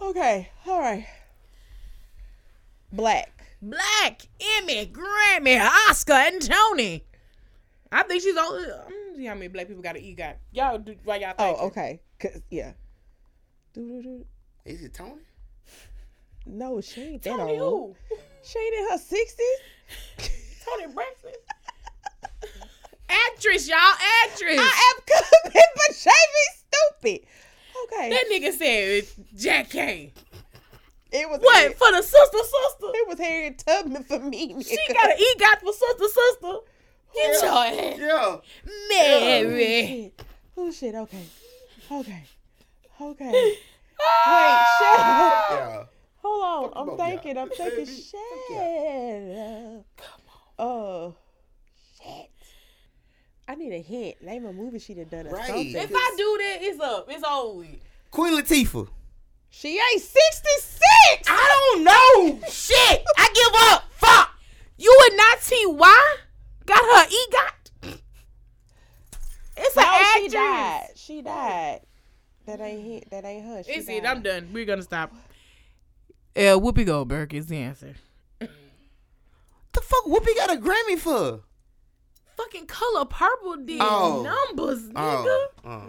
Okay. 0.02 0.49
All 0.65 0.80
right. 0.80 1.06
Black. 2.91 3.41
Black, 3.61 4.23
Emmy, 4.57 4.88
Grammy, 4.88 5.64
Oscar, 5.88 6.14
and 6.14 6.41
Tony. 6.41 7.06
I 7.91 8.02
think 8.03 8.23
she's 8.23 8.35
only. 8.35 8.64
I'm 8.64 8.69
mm, 8.69 8.89
gonna 8.89 9.15
see 9.18 9.26
how 9.26 9.35
many 9.35 9.49
black 9.49 9.68
people 9.68 9.84
got 9.84 9.98
an 9.98 10.15
Got 10.15 10.38
Y'all 10.52 10.80
do 10.80 10.95
why 11.03 11.18
y'all 11.18 11.34
think? 11.34 11.57
Oh, 11.60 11.68
okay. 11.68 12.02
Cause 12.19 12.41
yeah. 12.49 12.72
Is 13.76 14.84
it 14.84 14.93
Tony? 14.93 15.22
No, 16.48 16.81
she 16.81 17.02
ain't 17.02 17.22
that 17.22 17.38
Tony 17.38 17.60
old. 17.60 17.95
who? 18.10 18.15
She 18.43 18.57
ain't 18.57 18.73
in 18.76 18.89
her 18.89 18.98
sixties. 18.98 19.45
Toni 20.65 20.91
Braxton. 20.91 21.31
Actress, 23.10 23.68
y'all, 23.68 23.77
actress. 24.23 24.57
I 24.60 24.93
am 24.95 25.03
coming, 25.06 25.64
but 25.76 25.95
she 25.95 26.10
be 26.10 26.48
stupid. 26.57 27.27
Okay. 27.84 28.10
that 28.10 28.26
nigga 28.31 28.52
said 28.53 29.03
Jackée. 29.38 30.11
it 31.11 31.30
was 31.30 31.39
What 31.41 31.57
Harriet- 31.57 31.77
for 31.77 31.91
the 31.91 32.02
sister, 32.02 32.38
sister? 32.39 32.88
It 32.95 33.07
was 33.07 33.19
Harriet 33.19 33.57
Tubman 33.60 34.03
for 34.03 34.19
me. 34.19 34.48
She 34.64 34.77
nigga. 34.77 34.93
got 34.93 35.11
an 35.11 35.18
EGOT 35.18 35.60
for 35.60 35.73
sister, 35.73 36.06
sister. 36.07 36.57
Get 37.14 37.43
your 37.43 37.52
ass, 37.52 37.99
Yeah. 37.99 38.38
Mary. 38.89 40.14
Oh, 40.57 40.68
oh 40.68 40.72
shit. 40.72 40.95
Okay. 40.95 41.26
Okay. 41.91 42.23
Okay. 43.02 43.32
Wait. 43.32 44.65
Shut 44.78 45.07
up. 45.07 45.45
Yeah. 45.49 45.84
Hold 46.23 46.44
on. 46.44 46.69
Fuck 46.69 46.73
I'm 46.76 46.98
thinking. 46.98 47.36
y'all. 47.36 47.44
I'm 47.45 47.49
thinking. 47.49 47.86
Baby, 47.86 47.91
Shit. 48.02 48.19
fuck 48.48 49.86
Come 49.98 50.22
on. 50.28 50.41
Oh. 50.60 51.15
Shit. 52.02 52.30
I 53.48 53.56
need 53.56 53.73
a 53.73 53.82
hint. 53.82 54.22
Name 54.22 54.45
a 54.45 54.53
movie 54.53 54.80
she 54.80 54.94
done 54.94 55.06
done 55.10 55.28
or 55.28 55.32
Right. 55.32 55.48
something. 55.48 55.76
If 55.76 55.91
I 55.94 56.14
do 56.18 56.38
that, 56.40 56.57
it's 56.61 56.80
up. 56.80 57.07
It's 57.10 57.23
over. 57.23 57.57
with. 57.60 57.80
Queen 58.11 58.34
Latifah. 58.34 58.88
She 59.49 59.69
ain't 59.78 60.02
66. 60.02 61.28
I 61.28 61.72
don't 61.73 61.84
know. 61.84 62.40
Shit. 62.49 63.03
I 63.18 63.30
give 63.34 63.61
up. 63.73 63.84
Fuck. 63.98 64.30
You 64.78 64.95
would 65.02 65.18
not 65.18 65.40
see 65.40 65.64
why? 65.65 66.18
Got 66.65 66.80
her 66.80 67.07
EGOT. 67.07 67.99
It's 69.57 69.76
No, 69.76 69.82
an 69.84 70.22
she 70.22 70.28
died. 70.30 70.88
She 70.95 71.22
died. 71.22 71.82
That 72.45 72.59
ain't 72.59 72.84
hit. 72.85 73.09
That 73.11 73.23
ain't 73.26 73.45
her. 73.45 73.63
She 73.63 73.72
It's 73.73 73.88
it. 73.89 74.05
I'm 74.05 74.22
done. 74.22 74.49
We're 74.51 74.65
gonna 74.65 74.81
stop. 74.84 75.13
Uh, 76.35 76.57
Whoopi 76.57 76.85
Goldberg 76.85 77.34
is 77.34 77.47
the 77.47 77.57
answer. 77.57 77.95
The 78.39 79.80
fuck 79.81 80.05
Whoopi 80.05 80.35
got 80.35 80.51
a 80.51 80.57
Grammy 80.59 80.97
for? 80.97 81.41
Fucking 82.35 82.65
color 82.65 83.05
purple 83.05 83.57
did 83.57 83.80
Oh. 83.81 84.23
numbers, 84.23 84.84
nigga. 84.84 84.95
Oh. 84.95 85.47
oh. 85.65 85.84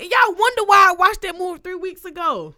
And 0.00 0.10
y'all 0.10 0.34
wonder 0.38 0.64
why 0.64 0.90
I 0.90 0.94
watched 0.96 1.22
that 1.22 1.36
movie 1.36 1.60
three 1.62 1.74
weeks 1.74 2.04
ago. 2.04 2.54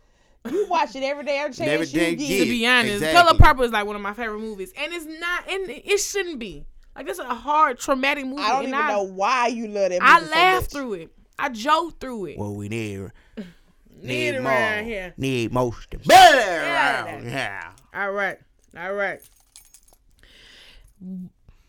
You 0.48 0.66
watch 0.68 0.94
it 0.94 1.02
every 1.02 1.24
day. 1.24 1.39
every 1.39 1.52
damn 1.52 1.66
chance 1.66 1.70
Every 1.70 1.86
you 1.86 2.01
damn 2.01 2.14
get. 2.16 2.39
To 2.39 2.51
be 2.51 2.66
honest, 2.66 2.94
exactly. 2.94 3.22
Color 3.22 3.39
Purple 3.39 3.64
is 3.64 3.72
like 3.72 3.86
one 3.86 3.97
of 3.97 4.02
my 4.02 4.12
favorite 4.14 4.39
movies, 4.40 4.72
and 4.78 4.93
it's 4.93 5.05
not, 5.06 5.51
and 5.51 5.68
it 5.70 5.98
shouldn't 5.98 6.39
be. 6.39 6.64
Like 6.97 7.09
it's 7.09 7.18
a 7.18 7.24
hard, 7.35 7.78
traumatic 7.78 8.27
movie. 8.27 8.43
I 8.43 8.48
don't 8.51 8.59
and 8.64 8.68
even 8.68 8.81
I, 8.81 8.89
know 8.89 9.02
why 9.02 9.47
you 9.48 9.66
love 9.68 9.90
that 9.90 10.01
movie 10.01 10.12
I 10.12 10.20
so 10.20 10.31
laughed 10.31 10.62
much. 10.62 10.70
through 10.72 10.93
it. 10.94 11.10
I 11.40 11.48
joked 11.50 12.00
through 12.00 12.26
it. 12.26 12.38
Well, 12.38 12.54
we 12.54 12.68
need 12.68 13.10
Need 14.02 14.40
more. 14.40 14.50
around 14.52 14.84
here. 14.84 15.12
Need 15.16 15.52
more 15.52 15.74
stability 15.74 16.14
around 16.14 17.22
here. 17.24 17.60
All 17.94 18.10
right. 18.12 18.38
All 18.76 18.92
right. 18.94 19.20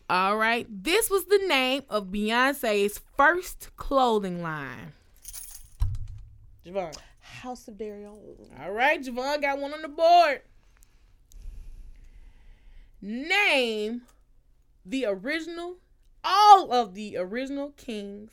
All 0.10 0.38
right. 0.38 0.66
This 0.70 1.10
was 1.10 1.26
the 1.26 1.40
name 1.48 1.84
of 1.90 2.08
Beyonce's 2.08 3.00
first 3.18 3.70
clothing 3.76 4.42
line. 4.42 4.94
Javon. 6.66 6.96
House 7.20 7.68
of 7.68 7.74
Deréon. 7.76 8.18
All 8.62 8.72
right, 8.72 9.02
Javon 9.04 9.42
got 9.42 9.58
one 9.60 9.74
on 9.74 9.82
the 9.82 9.88
board. 9.88 10.42
Name 13.02 14.04
the 14.86 15.06
original, 15.08 15.78
all 16.24 16.72
of 16.72 16.94
the 16.94 17.18
original 17.18 17.72
kings 17.72 18.30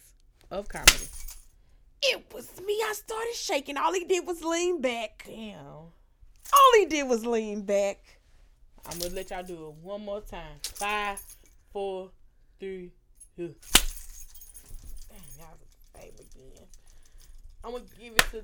of 0.51 0.69
comedy. 0.69 1.07
It 2.03 2.33
was 2.33 2.49
me. 2.61 2.75
I 2.87 2.93
started 2.95 3.35
shaking. 3.35 3.77
All 3.77 3.93
he 3.93 4.05
did 4.05 4.27
was 4.27 4.43
lean 4.43 4.81
back. 4.81 5.25
Damn. 5.27 5.59
All 5.59 6.73
he 6.77 6.87
did 6.87 7.09
was 7.09 7.27
lean 7.27 7.63
back. 7.63 7.99
I'm 8.87 8.99
gonna 8.99 9.15
let 9.15 9.31
y'all 9.31 9.43
do 9.43 9.55
it 9.55 9.75
one 9.83 10.05
more 10.05 10.21
time. 10.21 10.57
Five, 10.63 11.21
four, 11.73 12.11
three, 12.59 12.91
two. 13.37 13.55
Damn, 15.09 15.19
y'all 15.39 15.57
the 15.61 16.01
same 16.01 16.15
again. 16.15 16.67
I'm 17.65 17.73
gonna 17.73 17.85
give 18.01 18.15
it 18.15 18.25
to 18.31 18.43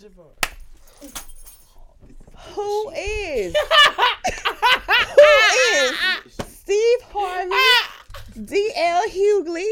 Javon. 0.00 0.32
Who 2.54 2.90
is? 2.96 3.54
Who 5.16 5.24
is 5.74 6.34
Steve 6.38 7.02
Harvey, 7.12 8.44
D.L. 8.44 9.02
Hughley, 9.08 9.70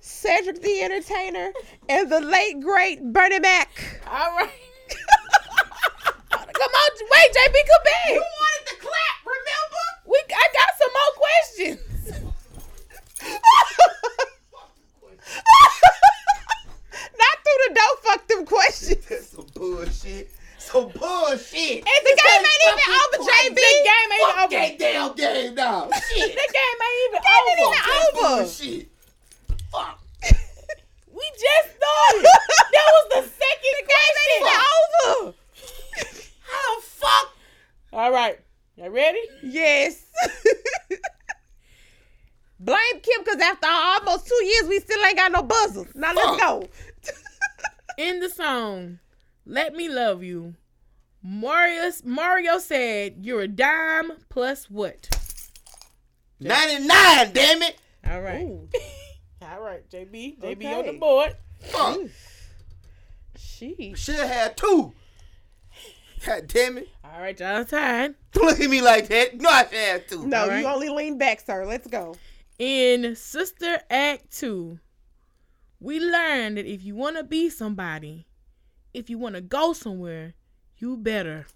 Cedric 0.00 0.60
the 0.62 0.80
Entertainer, 0.82 1.52
and 1.88 2.10
the 2.10 2.20
late 2.20 2.60
great 2.60 3.02
Bernie 3.12 3.38
Mac? 3.40 3.70
All 4.06 4.36
right. 4.36 4.50
Come 6.30 6.70
on, 6.70 6.90
wait, 7.10 7.30
JB, 7.32 7.54
come 7.54 7.84
back. 7.84 8.08
You 8.10 8.20
wanted 8.20 8.66
to 8.68 8.76
clap, 8.76 9.18
remember? 9.24 9.84
We, 10.06 10.18
I 10.34 10.48
got 10.52 10.70
some 10.78 10.92
more 10.92 11.12
questions. 11.16 11.80
Not 17.18 17.36
through 17.42 17.60
the 17.68 17.74
door. 17.74 17.96
Fuck 18.02 18.28
them 18.28 18.44
questions. 18.46 19.04
That's 19.08 19.28
some 19.28 19.46
bullshit. 19.54 20.30
Some 20.58 20.88
bullshit. 20.90 21.78
And 21.78 22.02
the 22.06 22.14
game 22.22 22.44
ain't 22.44 22.62
even 22.68 22.88
over, 22.94 23.18
JB. 23.30 23.54
The 23.54 23.74
game 23.84 24.12
ain't 24.12 24.22
Fuck 24.22 24.38
over. 24.38 24.50
that 24.52 24.78
damn 24.78 25.14
game 25.14 25.54
now. 25.54 25.90
Shit. 25.90 26.32
The 26.32 26.48
game 26.52 26.78
ain't 26.82 27.00
even 27.08 27.20
game 27.22 27.46
ain't 27.50 27.60
over. 27.60 27.74
even 27.74 28.24
over. 28.24 28.42
bullshit. 28.42 28.91
Fuck. 29.72 29.98
We 31.14 31.30
just 31.32 31.76
started. 31.76 32.24
that 32.72 32.86
was 32.94 33.06
the 33.10 33.22
second 33.30 33.76
question. 33.90 34.42
over. 35.06 35.34
How 36.40 36.76
the 36.76 36.82
fuck? 36.86 37.26
All 37.92 38.10
right. 38.10 38.38
Y'all 38.76 38.88
ready? 38.90 39.20
Yes. 39.42 40.06
Blame 42.58 43.00
Kim 43.02 43.24
because 43.24 43.40
after 43.40 43.66
almost 43.68 44.26
two 44.26 44.44
years, 44.44 44.68
we 44.68 44.80
still 44.80 45.04
ain't 45.04 45.16
got 45.16 45.32
no 45.32 45.42
buzzers. 45.42 45.94
Now 45.94 46.14
let's 46.14 46.40
go. 46.40 46.68
In 47.98 48.20
the 48.20 48.30
song, 48.30 49.00
Let 49.44 49.74
Me 49.74 49.88
Love 49.88 50.22
You, 50.22 50.54
Mario, 51.22 51.90
Mario 52.04 52.58
said, 52.58 53.16
You're 53.20 53.42
a 53.42 53.48
dime 53.48 54.12
plus 54.30 54.70
what? 54.70 55.08
99, 56.40 56.88
damn 57.32 57.62
it. 57.62 57.76
All 58.08 58.20
right. 58.22 58.58
All 59.42 59.60
right, 59.60 59.88
JB. 59.90 60.38
JB 60.40 60.56
Okay. 60.56 60.74
on 60.74 60.86
the 60.86 60.92
board. 60.98 61.36
Fuck. 61.60 61.98
She. 63.36 63.94
Should 63.96 64.16
have 64.16 64.28
had 64.28 64.56
two. 64.56 64.92
God 66.24 66.46
damn 66.46 66.78
it. 66.78 66.88
All 67.04 67.20
right, 67.20 67.38
y'all 67.38 67.64
time. 67.64 68.14
Don't 68.32 68.46
look 68.46 68.60
at 68.60 68.70
me 68.70 68.80
like 68.80 69.08
that. 69.08 69.40
No, 69.40 69.48
I 69.48 69.64
should 69.64 69.74
have 69.74 70.06
two. 70.06 70.26
No, 70.26 70.42
All 70.42 70.48
right. 70.48 70.60
you 70.60 70.66
only 70.66 70.88
lean 70.88 71.18
back, 71.18 71.40
sir. 71.40 71.64
Let's 71.66 71.86
go. 71.88 72.14
In 72.58 73.16
Sister 73.16 73.80
Act 73.90 74.30
2, 74.38 74.78
we 75.80 75.98
learned 75.98 76.58
that 76.58 76.66
if 76.66 76.84
you 76.84 76.94
want 76.94 77.16
to 77.16 77.24
be 77.24 77.50
somebody, 77.50 78.26
if 78.94 79.10
you 79.10 79.18
want 79.18 79.34
to 79.34 79.40
go 79.40 79.72
somewhere, 79.72 80.34
you 80.78 80.96
better. 80.96 81.46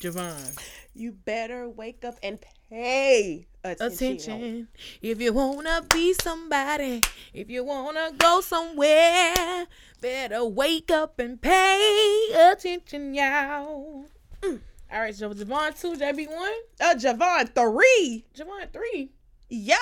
Javon. 0.00 0.56
You 0.94 1.12
better 1.12 1.68
wake 1.68 2.04
up 2.04 2.18
and 2.22 2.38
pay 2.70 3.46
attention. 3.62 4.12
attention. 4.12 4.68
If 5.00 5.20
you 5.20 5.32
wanna 5.32 5.82
be 5.92 6.14
somebody, 6.14 7.02
if 7.32 7.50
you 7.50 7.64
wanna 7.64 8.12
go 8.16 8.40
somewhere, 8.40 9.66
better 10.00 10.44
wake 10.44 10.90
up 10.90 11.18
and 11.18 11.40
pay 11.40 12.28
attention, 12.52 13.14
y'all. 13.14 14.06
Mm. 14.42 14.60
All 14.92 15.00
right, 15.00 15.14
so 15.14 15.32
Javon 15.32 15.80
two, 15.80 15.94
JB 15.94 16.28
one. 16.28 16.52
Uh, 16.80 16.94
Javon 16.94 17.54
three. 17.54 18.24
Javon 18.36 18.72
three. 18.72 19.10
Yeah. 19.48 19.76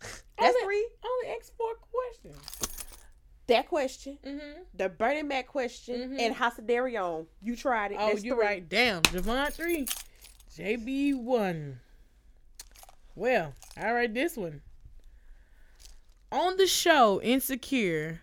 That's 0.00 0.22
only, 0.40 0.64
three. 0.64 0.88
Only 1.04 1.36
ask 1.36 1.54
four 1.56 1.74
questions. 1.90 2.68
That 3.48 3.66
question, 3.66 4.18
mm-hmm. 4.24 4.62
the 4.74 4.90
Bernie 4.90 5.22
Mac 5.22 5.46
question, 5.46 6.00
mm-hmm. 6.00 6.20
and 6.20 6.34
House 6.34 6.58
of 6.58 6.66
Deréon. 6.66 7.26
You 7.42 7.56
tried 7.56 7.92
it. 7.92 7.96
Oh, 7.98 8.14
you 8.14 8.38
right. 8.38 8.66
Damn, 8.68 9.02
Javon 9.02 9.52
three. 9.52 9.86
JB1. 10.58 11.76
Well, 13.14 13.54
all 13.80 13.94
right, 13.94 14.12
this 14.12 14.36
one. 14.36 14.60
On 16.32 16.56
the 16.56 16.66
show 16.66 17.20
Insecure, 17.22 18.20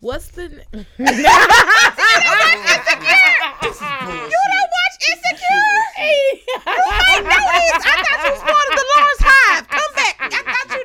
what's 0.00 0.28
the. 0.28 0.42
N- 0.44 0.60
you 0.98 1.06
not 1.06 1.24
watch 4.76 4.96
Insecure? 5.08 5.48
you 5.96 6.04
ain't 6.04 7.24
know 7.24 7.40
this. 7.56 7.80
I 7.80 8.04
thought 8.04 8.20
you 8.24 8.32
was 8.32 8.44
part 8.44 8.68
of 8.68 8.76
the 8.76 8.84
Lord's 8.92 9.22
Hive. 9.24 9.64
Come 9.68 9.92
back. 9.96 10.16
I 10.20 10.28
thought 10.28 10.76
you 10.76 10.84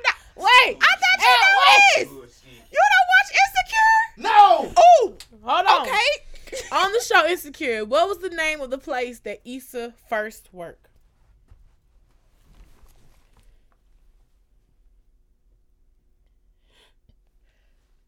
Insecure, 7.45 7.84
what 7.84 8.07
was 8.07 8.20
the 8.20 8.30
name 8.30 8.61
of 8.61 8.70
the 8.70 8.78
place 8.78 9.20
that 9.20 9.41
Issa 9.44 9.94
first 10.07 10.48
worked? 10.53 10.88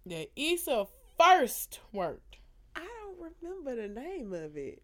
That 0.06 0.28
Issa 0.36 0.88
first 1.18 1.80
worked. 1.92 2.38
I 2.76 2.86
don't 3.02 3.34
remember 3.42 3.76
the 3.76 3.88
name 3.88 4.34
of 4.34 4.56
it. 4.56 4.84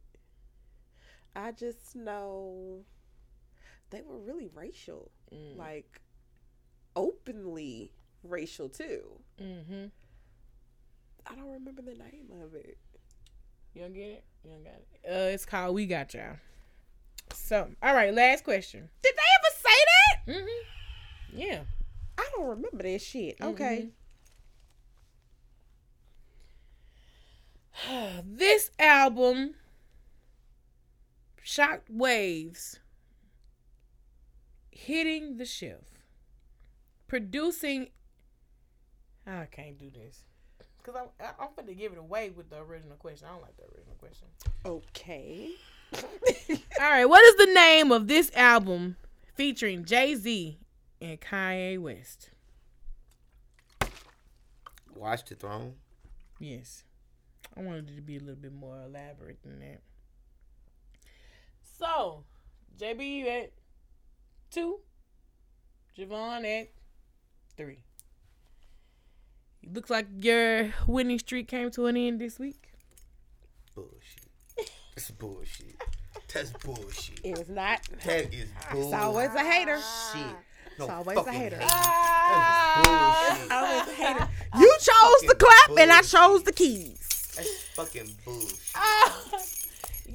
I 1.35 1.51
just 1.51 1.95
know 1.95 2.83
they 3.89 4.01
were 4.01 4.19
really 4.19 4.49
racial, 4.53 5.11
Mm. 5.31 5.55
like 5.57 6.01
openly 6.95 7.93
racial 8.23 8.67
too. 8.67 9.21
Mm-hmm. 9.39 9.85
I 11.25 11.35
don't 11.35 11.51
remember 11.51 11.81
the 11.81 11.95
name 11.95 12.31
of 12.43 12.53
it. 12.55 12.77
You 13.73 13.81
don't 13.81 13.93
get 13.93 14.01
it? 14.01 14.23
You 14.43 14.51
don't 14.51 14.63
got 14.63 14.73
it. 14.73 14.87
Uh, 15.09 15.29
it's 15.33 15.45
called 15.45 15.75
We 15.75 15.85
Got 15.85 16.13
Y'all. 16.13 16.37
So, 17.33 17.69
all 17.81 17.93
right, 17.93 18.13
last 18.13 18.43
question. 18.43 18.89
Did 19.01 19.13
they 19.15 19.21
ever 19.39 19.55
say 19.57 19.69
that? 19.85 20.33
Mm-hmm. 20.33 21.39
Yeah. 21.39 21.61
I 22.17 22.29
don't 22.35 22.47
remember 22.47 22.83
that 22.83 23.01
shit. 23.01 23.37
Okay. 23.41 23.89
This 28.23 28.69
album 28.77 29.55
shocked 31.41 31.89
waves 31.89 32.79
hitting 34.69 35.37
the 35.37 35.45
shelf. 35.45 35.85
Producing 37.07 37.89
I 39.25 39.45
can't 39.45 39.77
do 39.77 39.89
this. 39.89 40.23
Cause 40.83 40.95
I'm 40.97 41.07
I- 41.19 41.43
I'm 41.43 41.49
finna 41.49 41.77
give 41.77 41.91
it 41.91 41.97
away 41.97 42.29
with 42.31 42.49
the 42.49 42.59
original 42.59 42.95
question. 42.97 43.27
I 43.29 43.33
don't 43.33 43.41
like 43.41 43.55
the 43.57 43.63
original 43.63 43.95
question. 43.99 44.27
Okay. 44.65 45.51
All 46.81 46.89
right, 46.89 47.05
what 47.05 47.23
is 47.23 47.35
the 47.47 47.53
name 47.53 47.91
of 47.91 48.07
this 48.07 48.31
album 48.35 48.95
featuring 49.35 49.85
Jay 49.85 50.15
Z 50.15 50.57
and 51.01 51.19
Kanye 51.19 51.79
West? 51.79 52.29
Watch 54.95 55.25
the 55.25 55.35
throne. 55.35 55.73
Yes. 56.39 56.83
I 57.55 57.61
wanted 57.61 57.89
it 57.89 57.95
to 57.97 58.01
be 58.01 58.17
a 58.17 58.19
little 58.19 58.35
bit 58.35 58.53
more 58.53 58.81
elaborate 58.85 59.41
than 59.43 59.59
that. 59.59 59.81
So, 61.77 62.23
JB, 62.79 63.25
at 63.27 63.51
two. 64.49 64.79
Javon 65.97 66.45
at 66.61 66.69
three. 67.57 67.83
It 69.63 69.73
looks 69.73 69.89
like 69.89 70.07
your 70.19 70.73
winning 70.87 71.19
streak 71.19 71.47
came 71.47 71.71
to 71.71 71.85
an 71.85 71.97
end 71.97 72.19
this 72.19 72.39
week. 72.39 72.73
Bullshit. 73.75 74.71
That's 74.95 75.11
bullshit. 75.11 75.81
That's 76.33 76.51
bullshit. 76.51 77.19
It 77.23 77.37
was 77.37 77.49
not. 77.49 77.81
That 78.05 78.33
is 78.33 78.47
bullshit. 78.71 78.85
It's 78.85 78.93
always 78.93 79.29
a 79.35 79.43
hater. 79.43 79.77
Shit. 80.13 80.25
No 80.79 80.85
It's 80.85 80.93
always 80.93 81.17
a 81.17 81.23
fucking 81.23 81.39
hater. 81.39 81.57
That's 81.57 82.87
bullshit. 82.87 83.51
Always 83.51 83.87
a 83.87 83.93
hater. 83.93 84.29
You 84.57 84.77
chose 84.79 85.21
the 85.27 85.35
clap 85.35 85.77
and 85.79 85.91
I 85.91 86.01
chose 86.01 86.43
the 86.43 86.53
keys. 86.53 87.33
That's 87.35 87.63
fucking 87.75 88.09
bullshit. 88.25 88.59
Ah. 88.75 89.21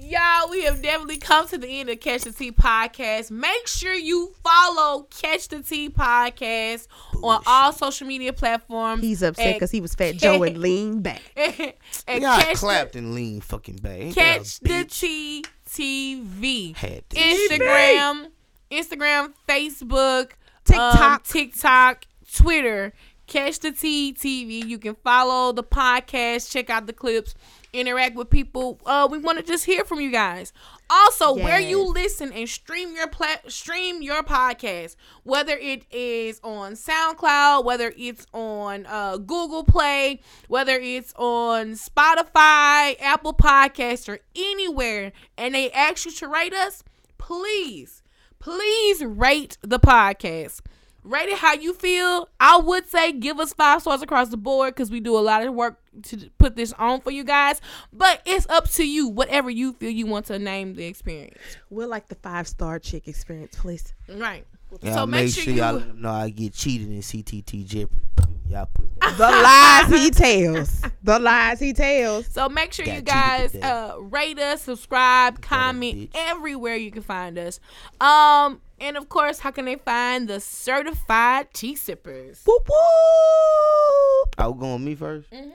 Y'all, 0.08 0.48
we 0.48 0.62
have 0.62 0.80
definitely 0.80 1.16
come 1.16 1.48
to 1.48 1.58
the 1.58 1.66
end 1.66 1.90
of 1.90 1.98
Catch 1.98 2.22
the 2.22 2.30
Tea 2.30 2.52
podcast. 2.52 3.32
Make 3.32 3.66
sure 3.66 3.92
you 3.92 4.32
follow 4.44 5.08
Catch 5.10 5.48
the 5.48 5.62
Tea 5.62 5.90
podcast 5.90 6.86
on 7.24 7.42
all 7.44 7.72
social 7.72 8.06
media 8.06 8.32
platforms. 8.32 9.02
He's 9.02 9.20
upset 9.20 9.56
because 9.56 9.72
he 9.72 9.80
was 9.80 9.96
Fat 9.96 10.14
Joe 10.16 10.44
and 10.44 10.58
leaned 10.62 11.02
back. 11.02 11.22
and 11.36 12.22
Y'all 12.22 12.38
catch 12.38 12.52
the, 12.52 12.58
clapped 12.58 12.94
and 12.94 13.16
lean 13.16 13.40
fucking 13.40 13.76
back. 13.76 13.98
Ain't 13.98 14.14
that 14.14 14.36
a 14.36 14.38
catch 14.38 14.60
the 14.60 14.84
Tea 14.84 15.44
TV. 15.68 16.76
Had 16.76 17.10
to. 17.10 17.16
Instagram, 17.16 18.26
Instagram, 18.70 19.32
Facebook, 19.48 20.30
TikTok. 20.64 21.00
um, 21.00 21.20
TikTok, 21.24 22.06
Twitter. 22.32 22.92
Catch 23.26 23.58
the 23.58 23.72
T 23.72 24.14
TV. 24.16 24.64
You 24.64 24.78
can 24.78 24.94
follow 25.02 25.50
the 25.50 25.64
podcast, 25.64 26.48
check 26.48 26.70
out 26.70 26.86
the 26.86 26.92
clips, 26.92 27.34
interact 27.78 28.16
with 28.16 28.30
people. 28.30 28.80
Uh, 28.84 29.08
we 29.10 29.18
want 29.18 29.38
to 29.38 29.44
just 29.44 29.64
hear 29.64 29.84
from 29.84 30.00
you 30.00 30.10
guys. 30.10 30.52
Also, 30.88 31.34
where 31.34 31.58
you 31.58 31.82
listen 31.82 32.32
and 32.32 32.48
stream 32.48 32.94
your 32.94 33.08
plat 33.08 33.50
stream 33.50 34.02
your 34.02 34.22
podcast, 34.22 34.94
whether 35.24 35.56
it 35.56 35.84
is 35.90 36.40
on 36.44 36.74
SoundCloud, 36.74 37.64
whether 37.64 37.92
it's 37.96 38.26
on 38.32 38.86
uh, 38.86 39.16
Google 39.16 39.64
Play, 39.64 40.20
whether 40.48 40.78
it's 40.78 41.12
on 41.16 41.72
Spotify, 41.72 42.96
Apple 43.00 43.34
Podcasts, 43.34 44.08
or 44.08 44.20
anywhere, 44.36 45.12
and 45.36 45.54
they 45.54 45.70
ask 45.72 46.06
you 46.06 46.12
to 46.12 46.28
rate 46.28 46.54
us, 46.54 46.84
please, 47.18 48.02
please 48.38 49.04
rate 49.04 49.58
the 49.62 49.80
podcast. 49.80 50.60
Rate 51.06 51.28
it 51.28 51.38
how 51.38 51.54
you 51.54 51.72
feel. 51.72 52.28
I 52.40 52.58
would 52.58 52.88
say 52.88 53.12
give 53.12 53.38
us 53.38 53.52
five 53.52 53.80
stars 53.80 54.02
across 54.02 54.28
the 54.28 54.36
board 54.36 54.74
because 54.74 54.90
we 54.90 54.98
do 54.98 55.16
a 55.16 55.20
lot 55.20 55.46
of 55.46 55.54
work 55.54 55.78
to 56.04 56.30
put 56.38 56.56
this 56.56 56.72
on 56.74 57.00
for 57.00 57.12
you 57.12 57.22
guys. 57.22 57.60
But 57.92 58.22
it's 58.26 58.46
up 58.48 58.68
to 58.70 58.86
you, 58.86 59.08
whatever 59.08 59.48
you 59.48 59.72
feel 59.74 59.90
you 59.90 60.06
want 60.06 60.26
to 60.26 60.38
name 60.38 60.74
the 60.74 60.84
experience. 60.84 61.38
We're 61.70 61.86
like 61.86 62.08
the 62.08 62.16
five 62.16 62.48
star 62.48 62.80
chick 62.80 63.06
experience, 63.06 63.56
please. 63.56 63.94
Right. 64.08 64.44
Y'all 64.82 64.94
so 64.94 65.06
make 65.06 65.26
make 65.26 65.34
sure 65.34 65.44
sure 65.44 65.52
y'all 65.52 65.72
you 65.74 65.78
let 65.78 65.88
them 65.88 66.02
know 66.02 66.10
I 66.10 66.30
get 66.30 66.52
cheated 66.52 66.88
in 66.88 66.98
CTT 66.98 67.66
Jeopardy. 67.66 68.02
Y'all 68.48 68.68
put. 68.72 68.86
The 69.00 69.18
lies 69.18 69.88
he 69.88 70.10
tells. 70.10 70.82
The 71.02 71.18
lies 71.18 71.60
he 71.60 71.72
tells. 71.72 72.26
So 72.26 72.48
make 72.48 72.72
sure 72.72 72.84
you 72.84 73.00
guys 73.00 73.54
uh, 73.54 73.96
rate 74.00 74.38
us, 74.38 74.62
subscribe, 74.62 75.40
comment 75.40 76.10
everywhere 76.14 76.74
you 76.74 76.90
can 76.90 77.02
find 77.02 77.38
us. 77.38 77.60
Um, 78.00 78.60
and 78.80 78.96
of 78.96 79.08
course, 79.08 79.40
how 79.40 79.50
can 79.50 79.64
they 79.64 79.76
find 79.76 80.28
the 80.28 80.40
certified 80.40 81.52
tea 81.54 81.74
sippers? 81.76 82.42
Whoop 82.46 82.68
whoop. 82.68 84.34
I 84.38 84.46
was 84.48 84.56
going 84.58 84.72
with 84.74 84.82
me 84.82 84.94
first. 84.94 85.30
Mm-hmm. 85.30 85.50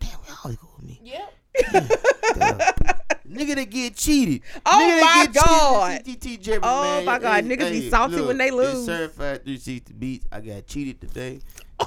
Damn, 0.00 0.18
we 0.26 0.32
always 0.44 0.56
go 0.58 0.68
with 0.76 0.86
me. 0.86 1.00
Yep. 1.02 1.34
Nigga 3.28 3.56
that 3.56 3.68
get 3.70 3.96
cheated. 3.96 4.42
Oh 4.64 4.70
Nigga 4.70 5.00
my 5.00 5.26
get 5.26 5.34
God. 5.44 6.04
cheated 6.04 6.48
in 6.48 6.60
Oh 6.62 6.82
man. 6.82 7.04
my 7.04 7.18
God, 7.18 7.44
Hey, 7.44 7.56
niggas 7.56 7.70
be 7.70 7.90
salty 7.90 8.16
look, 8.16 8.28
when 8.28 8.38
they 8.38 8.46
it's 8.46 8.54
lose. 8.56 8.86
Certified 8.86 9.44
360 9.44 9.92
beats. 9.94 10.26
I 10.32 10.40
got 10.40 10.66
cheated 10.66 11.00
today. 11.00 11.40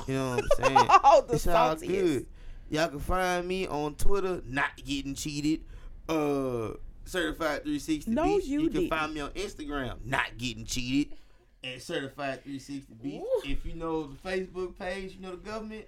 You 0.08 0.14
know 0.14 0.30
what 0.36 0.44
I'm 0.44 0.50
saying? 0.76 0.88
Oh, 1.04 1.26
the 1.28 1.34
it's 1.36 1.48
all 1.48 1.76
good. 1.76 2.26
Y'all 2.70 2.88
can 2.90 3.00
find 3.00 3.48
me 3.48 3.68
on 3.68 3.96
Twitter, 3.96 4.42
not 4.46 4.70
getting 4.86 5.16
cheated. 5.16 5.62
Uh, 6.08 6.72
certified 7.06 7.64
360 7.64 8.11
No, 8.11 8.23
beats. 8.23 8.48
you 8.48 8.61
You 8.61 8.69
can 8.69 8.82
didn't. 8.84 8.90
find 8.90 9.14
me 9.14 9.22
on 9.22 9.30
Instagram, 9.32 10.06
not 10.06 10.38
getting 10.38 10.65
cheated. 10.65 11.18
And 11.64 11.82
certified 11.82 12.44
360 12.44 12.94
beats. 13.02 13.26
If 13.45 13.65
you 13.65 13.76
know 13.76 14.03
the 14.07 14.30
Facebook 14.30 14.78
page, 14.80 15.14
you 15.15 15.22
know 15.22 15.32
the 15.32 15.38
government. 15.38 15.86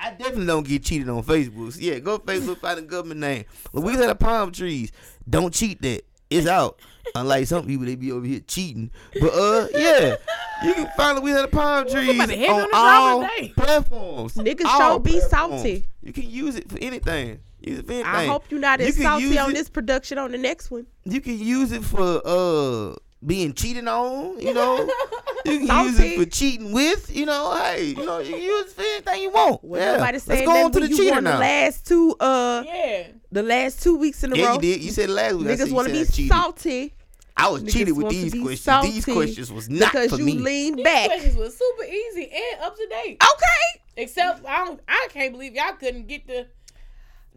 I 0.00 0.10
definitely 0.10 0.46
don't 0.46 0.66
get 0.66 0.82
cheated 0.82 1.08
on 1.08 1.22
Facebook. 1.22 1.72
So 1.72 1.80
yeah, 1.80 1.98
go 2.00 2.18
Facebook, 2.18 2.58
find 2.58 2.78
the 2.78 2.82
government 2.82 3.20
name. 3.20 3.44
Louisiana 3.72 4.14
palm 4.16 4.50
trees. 4.52 4.90
Don't 5.28 5.54
cheat 5.54 5.80
that. 5.82 6.02
It's 6.28 6.46
out. 6.46 6.80
Unlike 7.14 7.46
some 7.46 7.66
people, 7.66 7.84
they 7.86 7.94
be 7.94 8.10
over 8.10 8.26
here 8.26 8.40
cheating. 8.40 8.90
But 9.20 9.32
uh, 9.34 9.68
yeah, 9.72 10.16
you 10.64 10.74
can 10.74 10.88
find 10.96 11.18
Louisiana 11.20 11.46
palm 11.48 11.86
trees 11.88 12.14
about 12.14 12.28
to 12.30 12.34
hit 12.36 12.48
me 12.48 12.48
on 12.48 12.68
all 12.72 13.28
platforms. 13.54 14.34
Niggas 14.34 14.64
All 14.64 14.78
sure 14.78 15.00
be 15.00 15.10
platforms. 15.20 15.30
salty. 15.62 15.84
You 16.02 16.12
can 16.12 16.28
use 16.28 16.56
it 16.56 16.68
for 16.70 16.78
anything. 16.80 17.38
Use 17.64 17.78
it 17.80 17.86
for. 17.86 17.92
I 18.04 18.26
hope 18.26 18.44
you're 18.50 18.60
not 18.60 18.80
as 18.80 18.94
can 18.94 19.02
salty 19.04 19.38
on 19.38 19.50
it- 19.50 19.54
this 19.54 19.68
production 19.70 20.18
on 20.18 20.32
the 20.32 20.38
next 20.38 20.70
one. 20.70 20.86
You 21.04 21.20
can 21.20 21.38
use 21.38 21.72
it 21.72 21.84
for 21.84 22.20
uh 22.24 22.94
being 23.24 23.52
cheated 23.52 23.86
on. 23.86 24.40
You 24.40 24.52
know, 24.54 24.78
you 25.44 25.66
can 25.66 25.86
use 25.86 25.98
it 26.00 26.18
for 26.18 26.24
cheating 26.28 26.72
with. 26.72 27.14
You 27.14 27.26
know, 27.26 27.54
hey, 27.56 27.84
you 27.96 28.04
know, 28.04 28.18
you 28.18 28.32
can 28.34 28.42
use 28.42 28.70
it 28.70 28.72
for 28.74 28.82
anything 28.82 29.22
you 29.22 29.30
want. 29.30 29.62
Well, 29.62 29.80
yeah. 29.80 29.92
nobody 29.98 30.18
Let's 30.26 30.42
go 30.46 30.64
on 30.64 30.72
to 30.72 30.80
the 30.80 30.88
you 30.88 30.96
cheater 30.96 31.20
now. 31.20 31.32
the 31.34 31.38
last 31.38 31.86
two 31.86 32.16
uh 32.18 32.62
Yeah. 32.66 33.06
the 33.30 33.42
last 33.42 33.82
two 33.82 33.96
weeks 33.96 34.24
in 34.24 34.32
a 34.32 34.36
Yeah, 34.36 34.46
row. 34.48 34.54
you 34.54 34.60
did. 34.60 34.82
You 34.82 34.90
said 34.90 35.10
last 35.10 35.34
week. 35.36 35.46
I 35.48 35.50
Niggas 35.54 35.72
want 35.72 35.88
to 35.88 35.92
be 35.94 36.00
I 36.00 36.04
cheated. 36.04 36.28
salty. 36.32 36.94
I 37.34 37.48
was 37.48 37.62
Niggas 37.62 37.72
cheated 37.72 37.96
with 37.96 38.08
these 38.10 38.32
be 38.32 38.42
questions. 38.42 38.82
These 38.94 39.04
questions 39.06 39.50
was 39.52 39.70
not 39.70 39.90
because 39.92 40.10
for 40.10 40.18
you 40.18 40.24
me. 40.24 40.34
leaned 40.34 40.78
These 40.78 40.84
back. 40.84 41.06
questions 41.06 41.36
was 41.36 41.56
super 41.56 41.84
easy 41.90 42.30
and 42.30 42.62
up 42.62 42.76
to 42.76 42.86
date. 42.88 43.22
Okay. 43.22 43.80
Except 43.96 44.44
I 44.46 44.64
don't. 44.64 44.80
I 44.88 45.08
can't 45.10 45.32
believe 45.32 45.54
y'all 45.54 45.72
couldn't 45.78 46.08
get 46.08 46.26
the 46.26 46.46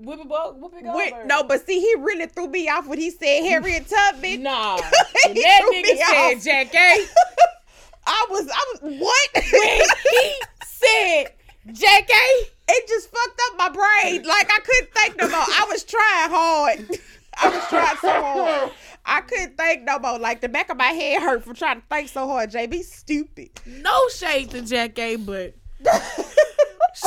whoopie 0.02 0.28
bug 0.28 0.60
whoopie 0.62 0.96
Wait, 0.96 1.14
no, 1.26 1.44
but 1.44 1.66
see, 1.66 1.80
he 1.80 1.96
really 2.00 2.26
threw 2.28 2.48
me 2.48 2.68
off 2.70 2.88
when 2.88 3.00
he 3.00 3.10
said 3.10 3.44
Harriet 3.44 3.88
Tubman. 3.88 4.42
Nah. 4.44 4.78
He 4.78 5.42
that 5.42 5.60
threw 5.62 5.72
nigga 5.74 6.36
me 6.36 6.40
said. 6.40 6.70
Jackée. 6.72 7.08
I 8.08 8.28
was, 8.30 8.48
I 8.48 8.74
was, 8.74 9.00
what? 9.00 9.30
when 9.34 9.82
he 10.22 10.34
said 10.66 11.26
Jackée. 11.70 12.50
it 12.70 12.88
just 12.88 13.10
fucked 13.10 13.42
up 13.52 13.58
my 13.58 13.70
brain. 13.70 14.24
Like 14.24 14.52
I 14.52 14.60
couldn't 14.64 14.94
think 14.94 15.18
no 15.18 15.28
more. 15.30 15.40
I 15.40 15.66
was 15.70 15.84
trying 15.84 16.30
hard. 16.30 17.00
I 17.42 17.50
was 17.50 17.68
trying 17.68 17.98
so 17.98 18.10
hard. 18.10 18.72
I 19.08 19.22
couldn't 19.22 19.58
think 19.58 19.84
no 19.84 20.00
more. 20.00 20.20
Like 20.20 20.42
the 20.42 20.50
back 20.50 20.70
of 20.70 20.78
my 20.78 20.86
head 20.88 21.22
hurt 21.22 21.44
from 21.44 21.56
trying 21.56 21.82
to 21.82 21.88
think 21.90 22.10
so 22.10 22.28
hard. 22.28 22.52
JB 22.52 22.84
stupid. 22.84 23.50
No 23.66 24.08
shade 24.10 24.52
to 24.52 24.62
Jackée, 24.62 25.24
but 25.26 25.56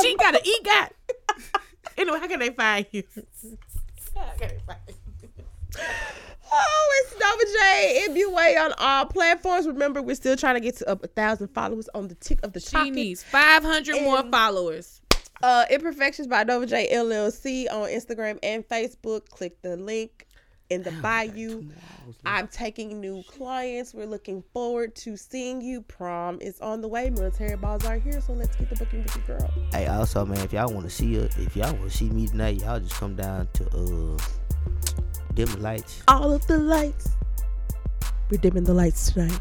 she 0.01 0.15
got 0.17 0.35
an 0.35 0.41
EGOT. 0.41 0.89
Anyway, 2.01 2.19
how 2.19 2.27
can 2.27 2.39
they 2.39 2.49
find 2.51 2.85
you? 2.91 3.03
How 4.15 4.25
can 4.37 4.49
they 4.49 4.59
find 4.65 4.79
you? 4.87 4.95
Oh, 6.51 7.03
it's 7.03 7.13
Nova 7.19 7.43
J 7.53 8.07
MUA 8.09 8.65
on 8.65 8.73
all 8.79 9.05
platforms. 9.05 9.67
Remember, 9.67 10.01
we're 10.01 10.15
still 10.15 10.35
trying 10.35 10.55
to 10.55 10.59
get 10.61 10.77
to 10.77 10.89
up 10.89 11.03
a 11.03 11.07
thousand 11.07 11.49
followers 11.49 11.87
on 11.93 12.07
the 12.07 12.15
tick 12.15 12.39
of 12.43 12.53
the 12.53 12.59
She 12.59 12.71
chocolate. 12.71 12.93
needs 12.93 13.23
500 13.23 14.01
more 14.01 14.23
followers. 14.31 15.01
Uh, 15.43 15.65
Imperfections 15.69 16.27
by 16.27 16.43
Nova 16.43 16.65
J 16.65 16.89
LLC 16.91 17.71
on 17.71 17.87
Instagram 17.89 18.39
and 18.43 18.67
Facebook. 18.67 19.29
Click 19.29 19.61
the 19.61 19.77
link 19.77 20.25
in 20.69 20.83
the 20.83 20.91
bio. 21.01 21.63
I'm 22.25 22.47
taking 22.47 22.99
new 22.99 23.23
clients. 23.27 23.93
We're 23.93 24.05
looking 24.05 24.43
forward 24.53 24.95
to 24.97 25.17
seeing 25.17 25.61
you. 25.61 25.81
Prom 25.81 26.39
is 26.41 26.59
on 26.61 26.81
the 26.81 26.87
way. 26.87 27.09
Military 27.09 27.55
balls 27.57 27.85
are 27.85 27.97
here, 27.97 28.21
so 28.21 28.33
let's 28.33 28.55
get 28.55 28.69
the 28.69 28.75
booking 28.75 29.03
with 29.03 29.15
your 29.27 29.37
girl. 29.37 29.51
Hey, 29.71 29.87
also, 29.87 30.25
man, 30.25 30.39
if 30.39 30.53
y'all 30.53 30.71
want 30.73 30.85
to 30.85 30.89
see 30.89 31.15
her, 31.15 31.29
if 31.37 31.55
y'all 31.55 31.73
want 31.75 31.91
to 31.91 31.97
see 31.97 32.09
me 32.09 32.27
tonight, 32.27 32.61
y'all 32.61 32.79
just 32.79 32.95
come 32.95 33.15
down 33.15 33.47
to 33.53 33.65
uh 33.67 34.17
dim 35.33 35.47
the 35.49 35.57
lights. 35.59 36.03
All 36.07 36.33
of 36.33 36.45
the 36.47 36.57
lights. 36.57 37.11
We're 38.29 38.37
dimming 38.37 38.63
the 38.63 38.73
lights 38.73 39.11
tonight. 39.11 39.39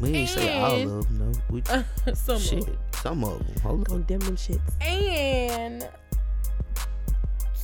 We 0.00 0.10
ain't 0.10 0.30
say 0.30 0.58
all 0.58 0.74
of 0.98 1.08
them, 1.08 1.32
no. 1.32 1.40
We, 1.50 1.62
Some 2.14 2.36
of 2.36 2.42
shit, 2.42 2.64
them. 2.64 2.78
some 3.02 3.22
of 3.24 3.38
them. 3.46 3.62
Hold 3.62 3.84
Gonna 3.84 4.00
on. 4.00 4.06
dim 4.06 4.18
them 4.20 4.36
shits. 4.36 4.82
And 4.84 5.86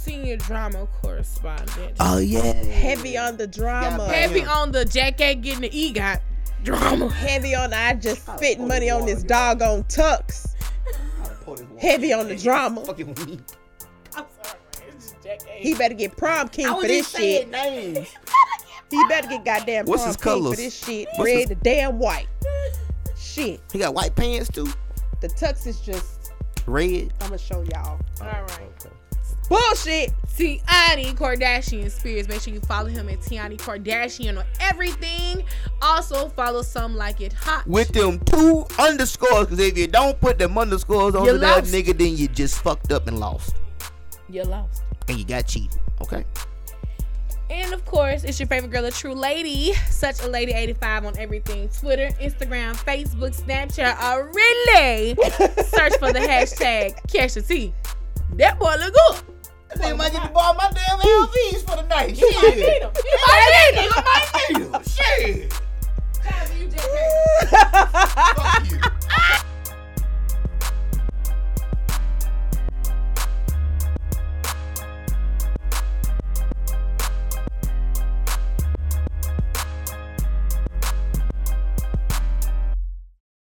senior 0.07 0.37
drama 0.37 0.87
correspondent. 1.03 1.97
Oh 2.01 2.19
yeah. 2.19 2.53
Heavy 2.65 3.17
on 3.19 3.37
the 3.37 3.47
drama. 3.47 4.07
Yeah, 4.07 4.13
Heavy 4.15 4.45
on 4.45 4.71
the 4.73 4.85
Jackée 4.85 5.41
getting 5.41 5.63
the 5.63 5.71
EGOT 5.71 6.21
drama. 6.63 7.09
Heavy 7.09 7.55
on 7.55 7.71
the 7.71 7.77
I 7.79 7.95
just 7.95 8.25
spitting 8.27 8.69
money 8.69 8.89
on 8.91 9.05
this 9.07 9.23
doggone 9.23 9.83
tux. 9.85 10.55
pour 11.43 11.57
this 11.57 11.67
water. 11.67 11.81
Heavy 11.81 12.13
on 12.13 12.29
the 12.29 12.37
drama. 12.37 12.85
Fucking 12.85 13.15
weed. 13.15 13.43
I'm 14.15 14.25
sorry, 14.43 14.59
man. 14.79 14.95
It's 14.97 15.11
just 15.13 15.25
Jackée. 15.25 15.57
He 15.57 15.75
better 15.75 15.95
get 15.95 16.17
prom 16.17 16.49
king 16.49 16.67
for 16.69 16.83
this 16.83 17.11
shit. 17.11 17.51
names. 17.51 18.09
He 18.89 19.05
better 19.09 19.27
get 19.27 19.45
goddamn 19.45 19.87
What's 19.87 20.03
prom 20.03 20.07
his 20.11 20.17
king 20.17 20.23
colors? 20.23 20.51
for 20.55 20.57
this 20.63 20.85
shit. 20.85 21.09
What's 21.17 21.25
Red 21.29 21.39
his- 21.41 21.49
to 21.49 21.55
damn 21.57 21.99
white. 21.99 22.29
Shit. 23.17 23.61
He 23.73 23.81
got 23.81 23.95
white 23.95 24.15
pants 24.15 24.49
too. 24.49 24.69
The 25.21 25.27
tux 25.27 25.67
is 25.67 25.81
just. 25.81 26.31
Red. 26.67 27.13
I'm 27.21 27.27
gonna 27.31 27.37
show 27.39 27.63
y'all. 27.73 27.99
All 28.21 28.27
right. 28.27 28.87
Bullshit. 29.49 30.13
Tiani 30.37 31.15
Kardashian 31.15 31.91
Spears. 31.91 32.29
Make 32.29 32.43
sure 32.43 32.53
you 32.53 32.61
follow 32.61 32.89
him 32.89 33.09
at 33.09 33.21
Tiani 33.21 33.57
Kardashian 33.57 34.39
on 34.39 34.45
everything. 34.61 35.43
Also 35.81 36.29
follow 36.29 36.61
some 36.63 36.95
like 36.95 37.21
it 37.23 37.33
hot. 37.33 37.67
With 37.67 37.89
them 37.89 38.19
two 38.21 38.67
underscores, 38.79 39.47
because 39.47 39.61
if 39.61 39.79
you 39.79 39.87
don't 39.87 40.21
put 40.21 40.39
them 40.39 40.59
underscores 40.59 41.15
on 41.15 41.25
You 41.25 41.39
that 41.39 41.65
nigga, 41.65 41.97
then 41.97 42.17
you 42.17 42.29
just 42.29 42.61
fucked 42.63 42.93
up 42.93 43.07
and 43.07 43.19
lost. 43.19 43.57
You 44.29 44.43
lost. 44.43 44.83
And 45.09 45.19
you 45.19 45.25
got 45.25 45.47
cheated. 45.47 45.81
Okay. 46.03 46.25
And 47.49 47.73
of 47.73 47.85
course, 47.87 48.25
it's 48.25 48.41
your 48.41 48.49
favorite 48.49 48.73
girl, 48.73 48.85
a 48.85 48.91
true 48.91 49.15
lady. 49.15 49.73
Such 49.89 50.21
a 50.23 50.27
lady 50.27 50.53
85 50.53 51.07
on 51.07 51.19
everything 51.19 51.69
Twitter, 51.69 52.09
Instagram, 52.21 52.75
Facebook, 52.75 53.41
Snapchat. 53.41 53.97
I 53.97 54.17
really 54.17 55.15
search 55.65 55.93
for 55.99 56.13
the 56.13 56.19
hashtag 56.19 56.99
Catch 57.11 57.35
the 57.35 57.43
Tea. 57.43 57.73
That 58.35 58.59
boy 58.59 58.75
look 58.79 58.95
good. 58.95 59.36
That 59.69 59.79
nigga 59.79 59.97
might 59.97 60.13
get 60.13 60.23
to 60.23 60.29
borrow 60.29 60.55
my 60.55 60.71
damn 60.73 60.99
LVs 60.99 61.69
for 61.69 61.77
the 61.77 61.87
night. 61.89 62.11
You 62.11 62.31
shit. 62.31 62.43
might 62.43 62.57
need 62.57 62.83
them. 62.83 62.93
You 63.05 63.19
might 63.27 63.51
need 63.53 63.75
them. 63.77 63.85
You 63.85 63.91
might 64.05 64.29
need 64.49 64.73
them. 64.73 64.83
Shit. 64.85 65.61
Child, 66.23 66.51
you 66.59 66.67
just 66.69 66.89
Fuck 68.37 68.71
you. 68.71 68.79